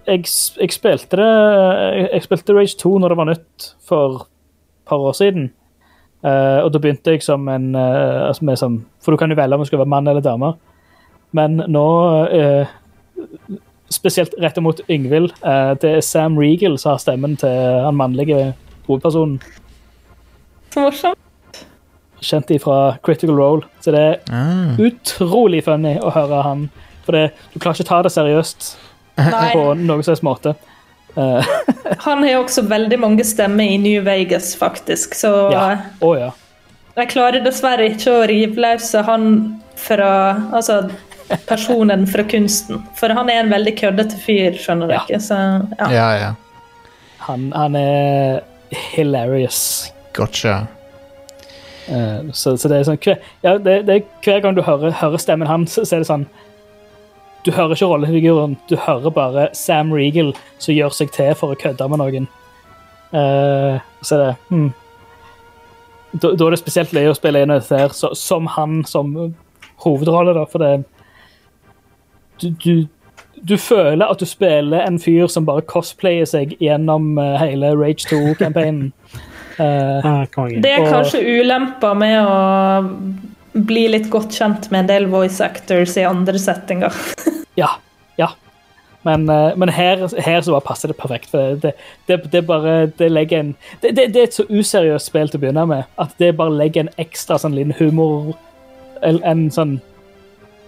jeg, 0.05 0.25
jeg 0.61 0.73
spilte 0.73 1.17
det 1.17 1.27
jeg, 1.27 2.07
jeg 2.13 2.23
spilte 2.25 2.55
Rage 2.55 2.77
2 2.81 2.97
når 3.01 3.13
det 3.13 3.17
var 3.19 3.29
nytt 3.29 3.67
for 3.85 4.25
et 4.25 4.89
par 4.89 5.01
år 5.01 5.17
siden. 5.17 5.49
Uh, 6.25 6.65
og 6.65 6.71
da 6.73 6.81
begynte 6.81 7.13
jeg 7.13 7.21
som 7.21 7.45
en 7.53 7.75
uh, 7.77 8.27
altså 8.29 8.45
med 8.45 8.57
som, 8.57 8.79
For 9.03 9.13
du 9.13 9.21
kan 9.21 9.29
jo 9.29 9.37
velge 9.37 9.57
om 9.57 9.61
du 9.61 9.69
skal 9.69 9.83
være 9.83 9.93
mann 9.93 10.07
eller 10.09 10.25
dame. 10.25 10.55
Men 11.35 11.59
nå 11.67 11.87
eh, 12.31 12.73
Spesielt 13.93 14.33
rettet 14.41 14.63
mot 14.63 14.79
Yngvild. 14.89 15.33
eh, 15.45 15.73
det 15.81 15.91
er 15.97 16.01
Sam 16.01 16.39
Regal 16.39 16.79
som 16.81 16.95
har 16.95 17.03
stemmen 17.03 17.37
til 17.37 17.49
han 17.85 17.95
mannlige 17.95 18.53
hovedpersonen. 18.87 19.39
Så 20.73 20.81
morsomt. 20.83 21.19
Kjent 22.21 22.51
ifra 22.51 22.97
Critical 23.03 23.35
Role. 23.37 23.67
Så 23.79 23.93
det 23.93 24.01
er 24.01 24.17
mm. 24.31 24.79
utrolig 24.81 25.63
funny 25.65 25.97
å 26.01 26.09
høre 26.15 26.41
han. 26.45 26.69
For 27.05 27.15
det, 27.15 27.29
du 27.53 27.59
klarer 27.59 27.77
ikke 27.77 27.89
ta 27.91 28.01
det 28.05 28.11
seriøst 28.15 28.71
Nei. 29.19 29.51
på 29.53 29.67
noen 29.77 30.03
som 30.03 30.11
helst 30.15 30.25
måte. 30.25 30.55
Eh, 31.15 31.51
Han 32.07 32.23
har 32.25 32.41
også 32.41 32.65
veldig 32.67 32.99
mange 32.99 33.25
stemmer 33.27 33.75
i 33.75 33.77
New 33.81 34.01
Vegas, 34.03 34.55
faktisk, 34.59 35.15
så 35.15 35.51
Ja. 35.53 35.67
Oh, 36.01 36.17
ja. 36.19 36.31
jeg 36.97 37.11
klarer 37.13 37.45
dessverre 37.45 37.91
ikke 37.93 38.17
å 38.17 38.25
rive 38.27 38.59
løs 38.61 38.91
han 39.07 39.29
fra 39.75 40.11
Altså 40.55 40.85
personen 41.47 42.07
fra 42.07 42.23
kunsten. 42.23 42.83
For 42.99 43.13
han 43.13 43.29
er 43.29 43.43
en 43.43 43.53
veldig 43.53 43.75
køddete 43.79 44.17
fyr, 44.21 44.57
skjønner 44.59 44.91
Ja. 44.91 45.01
dere. 45.07 45.19
Så 45.21 45.35
ja. 45.79 45.91
ja, 45.91 46.09
ja. 46.21 46.31
Han, 47.25 47.51
han 47.55 47.75
er 47.75 48.41
hilarious. 48.71 49.91
Gotcha. 50.13 50.67
Uh, 51.89 52.31
så, 52.33 52.57
så 52.57 52.69
det 52.69 52.79
er 52.79 52.87
sånn 52.87 52.97
hver, 52.97 53.19
ja, 53.45 53.57
det, 53.61 53.83
det 53.85 53.95
er 53.95 54.05
hver 54.25 54.39
gang 54.41 54.55
du 54.57 54.63
hører, 54.65 54.89
hører 54.97 55.21
stemmen 55.21 55.49
hans, 55.49 55.75
så 55.77 55.85
er 55.85 56.01
det 56.01 56.07
sånn 56.09 56.23
Du 57.45 57.51
hører 57.53 57.75
ikke 57.75 57.85
rollefiguren, 57.91 58.55
du 58.65 58.73
hører 58.81 59.13
bare 59.13 59.43
Sam 59.53 59.91
Regal 59.93 60.31
som 60.57 60.73
gjør 60.73 60.95
seg 60.97 61.11
til 61.13 61.35
for 61.37 61.53
å 61.53 61.59
kødde 61.61 61.85
med 61.91 62.01
noen. 62.01 62.25
Uh, 63.13 63.77
så 64.01 64.15
er 64.15 64.23
det 64.23 64.31
hmm. 64.49 64.71
da, 66.17 66.31
da 66.33 66.47
er 66.47 66.55
det 66.55 66.61
spesielt 66.63 66.95
løye 66.97 67.13
å 67.13 67.17
spille 67.19 67.43
inn 67.45 67.53
dette 67.53 67.77
her 67.77 67.93
så, 67.93 68.15
som 68.17 68.49
han 68.55 68.81
som 68.89 69.13
hovedrolle, 69.85 70.33
da, 70.33 70.47
for 70.49 70.65
det 70.65 70.73
du, 72.41 72.49
du, 72.63 72.87
du 73.49 73.55
føler 73.57 74.05
at 74.05 74.19
du 74.19 74.25
spiller 74.25 74.83
en 74.85 74.99
fyr 74.99 75.27
som 75.31 75.45
bare 75.47 75.65
cosplayer 75.69 76.27
seg 76.29 76.55
gjennom 76.63 77.15
eh, 77.21 77.37
hele 77.41 77.75
Rage 77.79 78.09
2-campaignen. 78.11 78.91
Eh, 79.55 80.03
Ah. 80.03 80.25
Det 80.59 80.67
er 80.67 80.89
kanskje 80.91 81.21
ulemper 81.39 81.93
med 81.95 82.17
å 82.27 83.61
bli 83.63 83.85
litt 83.87 84.09
godt 84.11 84.35
kjent 84.35 84.65
med 84.67 84.81
en 84.81 84.89
del 84.89 85.05
voice 85.07 85.39
actors 85.39 85.95
i 85.95 86.03
andre 86.03 86.35
settinger. 86.43 86.91
ja. 87.61 87.69
Ja. 88.19 88.33
Men, 89.07 89.29
eh, 89.29 89.55
men 89.55 89.71
her, 89.71 90.03
her 90.19 90.41
så 90.41 90.57
bare 90.57 90.65
passer 90.67 90.91
det 90.91 90.97
perfekt. 90.99 91.31
For 91.31 91.55
det, 91.63 91.71
det, 92.09 92.19
det, 92.33 92.43
bare, 92.49 92.89
det 92.99 93.07
legger 93.13 93.45
en 93.45 93.55
det, 93.79 93.93
det, 93.95 94.09
det 94.11 94.21
er 94.25 94.27
et 94.27 94.35
så 94.41 94.43
useriøst 94.49 95.07
spill 95.13 95.31
til 95.31 95.39
å 95.39 95.45
begynne 95.45 95.65
med 95.71 95.87
at 96.01 96.15
det 96.19 96.33
bare 96.35 96.57
legger 96.59 96.85
en 96.85 96.93
ekstra 96.99 97.39
sånn 97.39 97.55
liten 97.55 97.75
humor 97.79 98.33
En, 99.03 99.23
en 99.23 99.47
sånn 99.51 99.77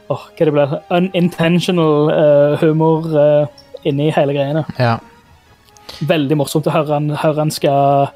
Åh, 0.07 0.27
hva 0.37 0.45
det 0.47 0.53
blir 0.55 0.73
Unintentional 0.93 2.11
uh, 2.11 2.57
humor 2.61 3.07
uh, 3.11 3.47
inni 3.83 4.07
hele 4.15 4.35
greiene. 4.35 4.63
Ja. 4.79 4.97
Veldig 6.07 6.37
morsomt 6.39 6.67
å 6.69 6.73
høre 6.75 6.95
han, 6.95 7.09
høre 7.11 7.43
han 7.43 7.51
skal 7.51 8.13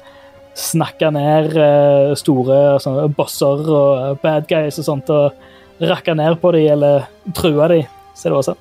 snakke 0.56 1.10
ned 1.12 1.52
uh, 1.56 2.12
store 2.16 2.78
sånne 2.80 3.10
bosser 3.16 3.60
og 3.68 4.22
bad 4.24 4.48
guys 4.48 4.80
og 4.80 4.88
sånt, 4.88 5.12
og 5.12 5.84
rakke 5.84 6.16
ned 6.16 6.38
på 6.40 6.54
dem 6.56 6.70
eller 6.78 7.04
true 7.36 7.68
dem. 7.74 7.84
Så 8.16 8.28
er 8.28 8.32
det 8.32 8.40
også 8.40 8.56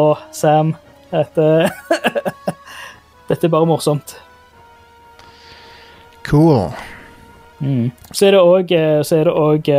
Og 0.00 0.20
Sam, 0.32 0.74
dette 1.12 1.48
Dette 3.28 3.48
er 3.48 3.50
bare 3.50 3.66
morsomt. 3.66 4.14
Cool. 6.28 6.68
Så 8.12 8.28
er 8.28 8.36
det 8.36 8.42
òg 8.44 8.72
Så 9.06 9.18
er 9.18 9.28
det 9.28 9.34
òg 9.34 9.70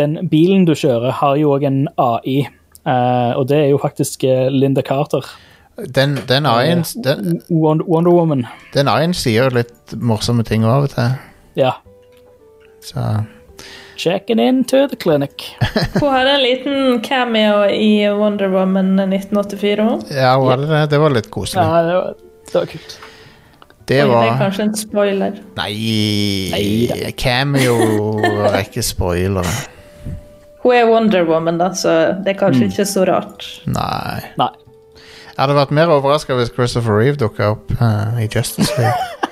Den 0.00 0.16
bilen 0.32 0.64
du 0.68 0.72
kjører, 0.72 1.12
har 1.20 1.36
jo 1.40 1.52
òg 1.58 1.68
en 1.68 1.84
AI. 2.00 2.40
Uh, 2.80 3.36
og 3.36 3.46
det 3.50 3.58
er 3.66 3.68
jo 3.74 3.78
faktisk 3.82 4.24
eh, 4.24 4.46
Linda 4.48 4.80
Carter. 4.82 5.26
Den, 5.96 6.16
den 6.28 6.46
AI-en 6.48 6.82
den, 7.04 7.42
Wonder, 7.50 8.10
Woman. 8.12 8.46
den 8.74 8.88
AI-en 8.88 9.12
sier 9.16 9.52
litt 9.52 9.94
morsomme 9.96 10.44
ting 10.48 10.64
av 10.68 10.88
og 10.88 10.94
til. 10.94 11.12
Ja. 11.60 11.74
Så 12.84 13.04
Checking 14.00 14.40
into 14.40 14.86
the 14.88 14.96
clinic. 14.96 15.44
Hun 16.00 16.08
hadde 16.08 16.30
en 16.38 16.42
liten 16.42 17.00
cameo 17.04 17.66
i 17.68 18.08
Wonder 18.16 18.48
Woman 18.48 18.94
1984 19.00 19.88
ja, 20.16 20.30
hun 20.40 20.50
hadde 20.54 20.68
det. 20.70 20.80
Det 20.94 21.00
var 21.02 21.12
litt 21.12 21.28
koselig. 21.30 21.60
Ja, 21.60 21.82
det 21.84 21.96
var, 21.98 22.14
det 22.48 22.54
var 22.54 22.70
kult. 22.72 22.94
Det 23.80 23.88
Det 23.90 23.98
er 24.00 24.08
var 24.08 24.38
kanskje 24.40 24.64
en 24.68 24.72
spoiler. 24.78 25.36
Nei, 25.58 25.74
Neida. 26.54 27.12
Cameo 27.20 27.76
er 28.48 28.62
ikke 28.62 28.84
spoiler. 28.86 29.52
Hun 30.62 30.74
er 30.76 30.88
Wonder 30.90 31.24
Woman, 31.24 31.58
da, 31.60 31.70
så 31.74 31.92
det 32.20 32.34
er 32.34 32.40
kanskje 32.40 32.68
ikke 32.68 32.84
så 32.88 33.04
rart. 33.08 33.46
Nei. 33.70 34.20
Nei. 34.40 34.50
Jeg 35.30 35.38
hadde 35.46 35.56
vært 35.56 35.70
mer 35.72 35.92
overraska 35.94 36.36
hvis 36.36 36.50
Christopher 36.52 36.98
Reeve 37.00 37.16
dukka 37.20 37.54
opp 37.54 37.70
uh, 37.80 38.18
i 38.20 38.28
Justice 38.28 38.74
League. 38.78 38.96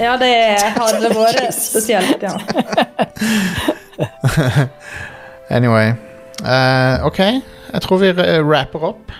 Ja, 0.00 0.14
det 0.18 0.30
hadde 0.74 1.10
vært 1.14 1.52
spesielt, 1.54 2.22
ja. 2.24 2.32
anyway. 5.56 5.92
Uh, 6.40 7.04
OK, 7.06 7.20
jeg 7.20 7.84
tror 7.84 8.00
vi 8.00 8.10
rapper 8.40 8.88
opp. 8.88 9.12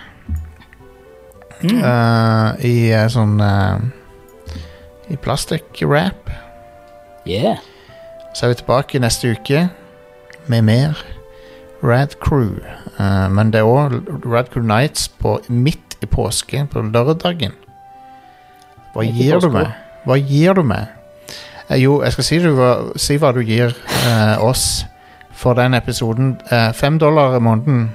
Eh, 1.61 2.65
I 2.67 2.73
eh, 2.91 3.05
sånn 3.09 3.39
I 5.07 5.15
plastikk-rap. 5.23 6.33
Yeah. 7.29 7.61
Så 8.35 8.45
er 8.45 8.55
vi 8.55 8.59
tilbake 8.59 8.99
neste 9.01 9.31
uke 9.37 9.67
med 10.47 10.65
mer 10.67 10.99
Rad 11.83 12.15
Crew. 12.19 12.57
Uh, 12.99 13.27
men 13.31 13.51
det 13.53 13.61
er 13.61 13.69
òg 13.69 13.97
Rad 14.25 14.49
Crew 14.53 14.65
Nights 14.65 15.07
på, 15.21 15.37
midt 15.49 15.97
i 16.01 16.09
påske, 16.09 16.65
på 16.71 16.81
lørdagen. 16.81 17.53
Hva 18.93 19.03
gir 19.03 19.41
du 19.43 19.49
meg? 19.53 19.73
Hva 20.05 20.17
gir 20.21 20.55
du 20.57 20.63
meg? 20.65 20.87
Uh, 21.69 21.77
jo, 21.81 21.99
jeg 22.03 22.15
skal 22.15 22.27
si, 22.29 22.39
du, 22.43 22.51
si 23.01 23.19
hva 23.21 23.33
du 23.35 23.41
gir 23.45 23.75
uh, 23.75 24.37
oss 24.45 24.85
for 25.35 25.57
den 25.57 25.75
episoden. 25.75 26.37
Fem 26.73 26.95
dollar 26.95 27.35
i 27.35 27.41
måneden 27.43 27.89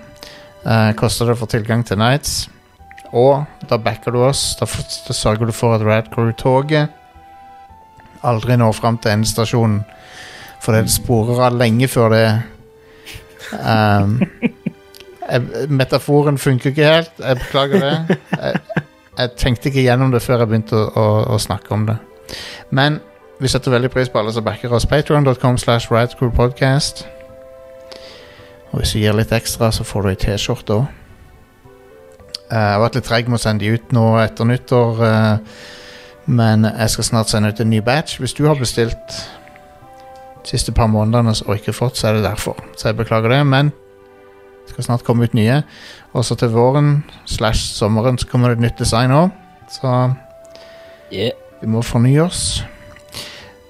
koster 1.01 1.31
det 1.31 1.39
for 1.41 1.49
tilgang 1.49 1.81
til 1.89 1.97
Nights. 1.97 2.51
Og 3.17 3.47
da 3.71 3.79
backer 3.81 4.13
du 4.13 4.21
oss. 4.27 4.59
Da, 4.61 4.69
da 5.07 5.17
sørger 5.17 5.49
du 5.49 5.55
for 5.57 5.73
at 5.75 5.87
Rad 5.87 6.11
Crew-toget 6.13 6.93
aldri 8.29 8.59
når 8.61 8.77
fram 8.77 8.99
til 9.01 9.15
endestasjonen. 9.17 9.81
For 10.61 10.77
det 10.77 10.93
sporer 10.93 11.47
av 11.47 11.57
lenge 11.57 11.89
før 11.89 12.13
det 12.13 12.25
um, 13.57 14.19
jeg, 15.31 15.69
Metaforen 15.73 16.39
funker 16.39 16.73
ikke 16.73 16.89
helt. 16.89 17.13
Jeg 17.19 17.39
beklager 17.41 17.85
det. 17.87 18.19
Jeg, 18.35 18.83
jeg 19.19 19.31
tenkte 19.41 19.71
ikke 19.71 19.85
gjennom 19.85 20.13
det 20.13 20.23
før 20.25 20.45
jeg 20.45 20.51
begynte 20.51 20.77
å, 20.77 20.91
å, 20.91 21.07
å 21.35 21.39
snakke 21.41 21.75
om 21.77 21.87
det. 21.89 21.97
Men 22.77 23.01
vi 23.41 23.49
setter 23.49 23.73
veldig 23.73 23.91
pris 23.93 24.11
på 24.13 24.21
alle 24.21 24.33
som 24.37 24.45
backer 24.45 24.73
oss. 24.77 24.87
Patreon.com 24.89 25.59
slash 25.59 25.91
radcoolpodcast. 25.93 27.07
Og 28.71 28.83
hvis 28.83 28.95
du 28.95 29.01
gir 29.01 29.17
litt 29.17 29.33
ekstra, 29.35 29.73
så 29.75 29.85
får 29.87 30.03
du 30.03 30.13
ei 30.13 30.19
T-skjorte 30.21 30.77
òg. 30.77 30.89
jeg 32.51 32.59
har 32.59 32.81
vært 32.83 32.99
litt 32.99 33.07
treig 33.07 33.29
med 33.31 33.39
å 33.39 33.43
sende 33.43 33.65
de 33.65 33.75
ut 33.75 33.93
nå 33.95 34.07
etter 34.21 34.47
nyttår. 34.47 35.05
eh, 35.07 35.39
men 36.27 36.65
jeg 36.69 36.91
skal 36.91 37.05
snart 37.05 37.31
sende 37.31 37.51
ut 37.51 37.61
en 37.61 37.71
ny 37.71 37.81
batch. 37.81 38.19
Hvis 38.21 38.35
du 38.35 38.45
har 38.47 38.59
bestilt 38.59 39.17
siste 40.49 40.73
par 40.77 40.89
månedene 40.93 41.35
og 41.47 41.57
ikke 41.57 41.75
fått, 41.77 41.97
så 42.01 42.09
er 42.11 42.19
det 42.19 42.25
derfor. 42.29 42.59
Så 42.77 42.89
jeg 42.91 42.99
beklager 43.01 43.29
det, 43.33 43.41
men 43.47 43.73
det 44.65 44.75
skal 44.75 44.85
snart 44.87 45.05
komme 45.07 45.25
ut 45.27 45.35
nye. 45.35 45.63
Også 46.17 46.37
til 46.39 46.53
våren 46.55 47.03
slash 47.27 47.75
sommeren 47.77 48.19
så 48.19 48.29
kommer 48.31 48.51
det 48.53 48.61
et 48.61 48.67
nytt 48.69 48.79
design 48.83 49.11
òg. 49.15 49.31
Så 49.71 49.95
Yeah. 51.11 51.33
vi 51.61 51.67
må 51.67 51.83
fornye 51.83 52.23
oss. 52.23 52.63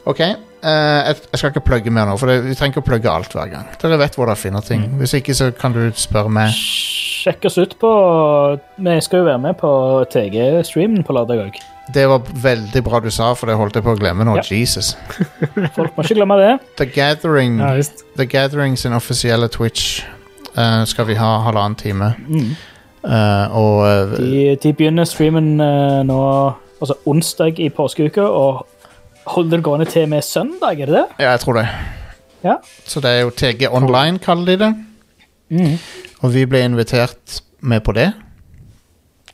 OK. 0.05 0.21
Uh, 0.21 0.69
jeg, 0.69 1.17
jeg 1.33 1.39
skal 1.41 1.51
ikke 1.55 1.63
plugge 1.65 1.91
mer 1.91 2.05
nå, 2.05 2.19
for 2.21 2.29
det, 2.29 2.43
vi 2.45 2.53
trenger 2.53 2.75
ikke 2.75 2.83
å 2.85 2.89
plugge 2.91 3.09
alt 3.13 3.33
hver 3.33 3.49
gang. 3.49 3.69
Dere 3.81 3.97
vet 4.03 4.17
hvor 4.19 4.29
dere 4.29 4.37
finner 4.37 4.61
ting. 4.61 4.83
Hvis 5.01 5.15
ikke, 5.17 5.33
så 5.37 5.49
kan 5.57 5.73
du 5.73 5.87
spørre 5.97 6.29
meg. 6.29 6.53
Sjekk 6.53 7.47
oss 7.49 7.57
ut 7.61 7.73
på 7.81 7.91
Vi 8.81 8.97
skal 9.05 9.23
jo 9.23 9.29
være 9.31 9.41
med 9.41 9.57
på 9.61 9.71
TG-streamen 10.13 11.05
på 11.07 11.17
lørdag 11.17 11.47
òg. 11.47 11.59
Det 11.95 12.07
var 12.09 12.23
veldig 12.43 12.83
bra 12.87 13.01
du 13.01 13.11
sa, 13.11 13.33
for 13.35 13.51
det 13.51 13.57
holdt 13.59 13.79
jeg 13.79 13.87
på 13.87 13.95
å 13.95 13.99
glemme 13.99 14.27
nå. 14.27 14.37
Ja. 14.41 14.45
Jesus. 14.47 14.93
Folk 15.77 15.97
må 15.97 16.05
ikke 16.05 16.19
glemme 16.21 16.39
det. 16.41 16.55
The 16.81 16.87
Gathering 16.87 17.61
Ja. 17.61 17.75
The 18.19 18.27
Gathering 18.27 18.79
sin 18.79 18.97
offisielle 18.97 19.49
Twitch 19.49 20.03
uh, 20.57 20.85
skal 20.87 21.09
vi 21.11 21.19
ha 21.19 21.39
halvannen 21.47 21.79
time. 21.81 22.13
Mm. 22.29 22.51
Uh, 23.05 23.57
og 23.57 23.77
uh, 23.87 24.19
De, 24.19 24.59
de 24.63 24.75
begynner 24.77 25.09
streamen 25.09 25.57
nå 26.07 26.21
altså 26.81 26.97
onsdag 27.09 27.61
i 27.61 27.69
påskeuka 27.73 28.25
og 28.25 28.67
holder 29.31 29.57
det 29.57 29.65
gående 29.65 29.87
til 29.89 30.09
med 30.09 30.25
søndag, 30.25 30.81
er 30.81 30.87
det 30.89 30.95
det? 30.95 31.07
Ja, 31.19 31.31
jeg 31.31 31.41
tror 31.41 31.61
det. 31.61 31.67
Ja. 32.45 32.57
Så 32.87 33.01
det 33.01 33.11
er 33.11 33.21
jo 33.21 33.31
TG 33.31 33.69
Online, 33.69 34.19
kaller 34.19 34.47
de 34.47 34.57
det. 34.65 34.71
Mm. 35.51 35.77
Og 36.21 36.35
vi 36.35 36.47
ble 36.49 36.65
invitert 36.65 37.43
med 37.61 37.85
på 37.85 37.93
det. 37.93 38.11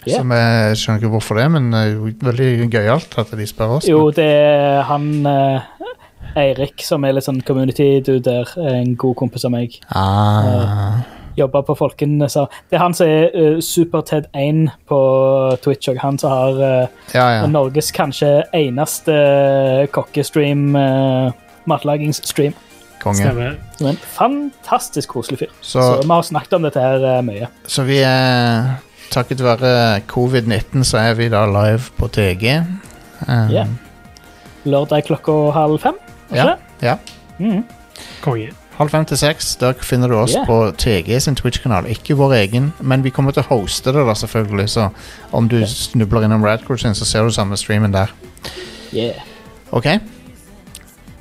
Ja. 0.07 0.21
Som 0.21 0.33
jeg 0.35 0.79
skjønner 0.79 1.03
ikke 1.03 1.13
hvorfor 1.17 1.41
det, 1.41 1.47
men 1.57 1.73
eh, 1.75 1.97
veldig 2.23 2.69
gøyalt 2.71 3.17
at 3.19 3.33
de 3.35 3.47
spør 3.49 3.79
oss. 3.79 3.89
Jo, 3.91 4.05
det 4.15 4.27
er 4.27 4.85
han 4.87 5.09
uh, 5.27 5.67
Eirik 6.39 6.85
som 6.87 7.05
er 7.07 7.17
litt 7.17 7.27
sånn 7.27 7.43
community 7.47 7.97
dude 8.07 8.23
der. 8.29 8.53
En 8.71 8.95
god 8.99 9.17
kompis 9.19 9.47
av 9.49 9.55
meg. 9.57 9.79
Ah, 9.91 11.03
Jobber 11.37 11.67
på 11.67 11.75
Folken. 11.77 12.21
Så 12.33 12.47
det 12.71 12.79
er 12.79 12.85
han 12.85 12.95
som 12.97 13.11
er 13.11 13.35
uh, 13.35 13.59
Super-Ted1 13.65 14.63
på 14.89 15.01
Twitch, 15.65 15.91
og 15.93 15.99
han 16.05 16.21
som 16.23 16.33
har 16.33 16.61
uh, 16.63 17.09
ja, 17.13 17.27
ja. 17.41 17.51
Norges 17.51 17.91
kanskje 17.97 18.39
eneste 18.57 19.17
kokkestream, 19.97 20.71
uh, 20.79 21.35
matlagingsstream. 21.67 22.55
Konge. 23.07 23.23
Stemmer. 23.23 23.57
En 23.87 23.99
fantastisk 24.17 25.09
koselig 25.15 25.39
fyr. 25.39 25.53
Så, 25.61 25.81
Så, 25.83 26.03
vi 26.03 26.11
har 26.11 26.23
snakket 26.23 26.53
om 26.59 26.65
dette 26.67 26.83
her 26.83 27.05
eh, 27.05 27.23
mye. 27.23 27.49
så 27.67 27.85
vi 27.87 28.01
er 28.03 28.73
Takket 29.11 29.41
være 29.45 30.01
covid-19 30.11 30.85
så 30.85 30.99
er 30.99 31.15
vi 31.15 31.29
da 31.33 31.45
live 31.47 31.81
på 31.99 32.09
TG. 32.09 32.59
Um, 33.29 33.51
Ja. 33.51 33.65
Lørdag 34.67 35.05
klokka 35.07 35.53
halv 35.55 35.79
fem. 35.81 35.95
Ja, 36.35 36.55
ja. 36.83 36.97
Konge. 38.23 38.49
Halv 38.77 38.91
fem 38.91 39.05
til 39.05 39.17
seks. 39.17 39.57
Da 39.57 39.73
finner 39.81 40.09
du 40.09 40.15
oss 40.19 40.35
Yeah. 40.35 40.47
på 40.47 40.73
TG 40.77 41.21
sin 41.23 41.35
Twitch-kanal. 41.37 41.87
Ikke 41.87 42.15
vår 42.17 42.33
egen, 42.35 42.73
men 42.81 43.05
vi 43.05 43.11
kommer 43.11 43.31
til 43.33 43.43
å 43.43 43.47
hoste 43.61 43.93
det, 43.93 44.03
da 44.07 44.13
selvfølgelig. 44.15 44.69
Så 44.69 44.89
om 45.33 45.49
du 45.49 45.63
snubler 45.67 46.25
innom 46.27 46.45
Radcrew 46.45 46.77
sin, 46.77 46.95
så 46.95 47.05
ser 47.05 47.23
du 47.25 47.31
samme 47.31 47.57
streamen 47.57 47.93
der. 47.93 48.07
Yeah. 48.93 49.15
OK? 49.73 49.87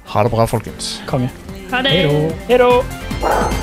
Ha 0.05 0.23
det 0.23 0.31
bra, 0.31 0.45
folkens. 0.45 1.01
Konge. 1.07 1.29
Ha 1.71 1.81
det! 1.81 2.35
Hei. 2.49 3.54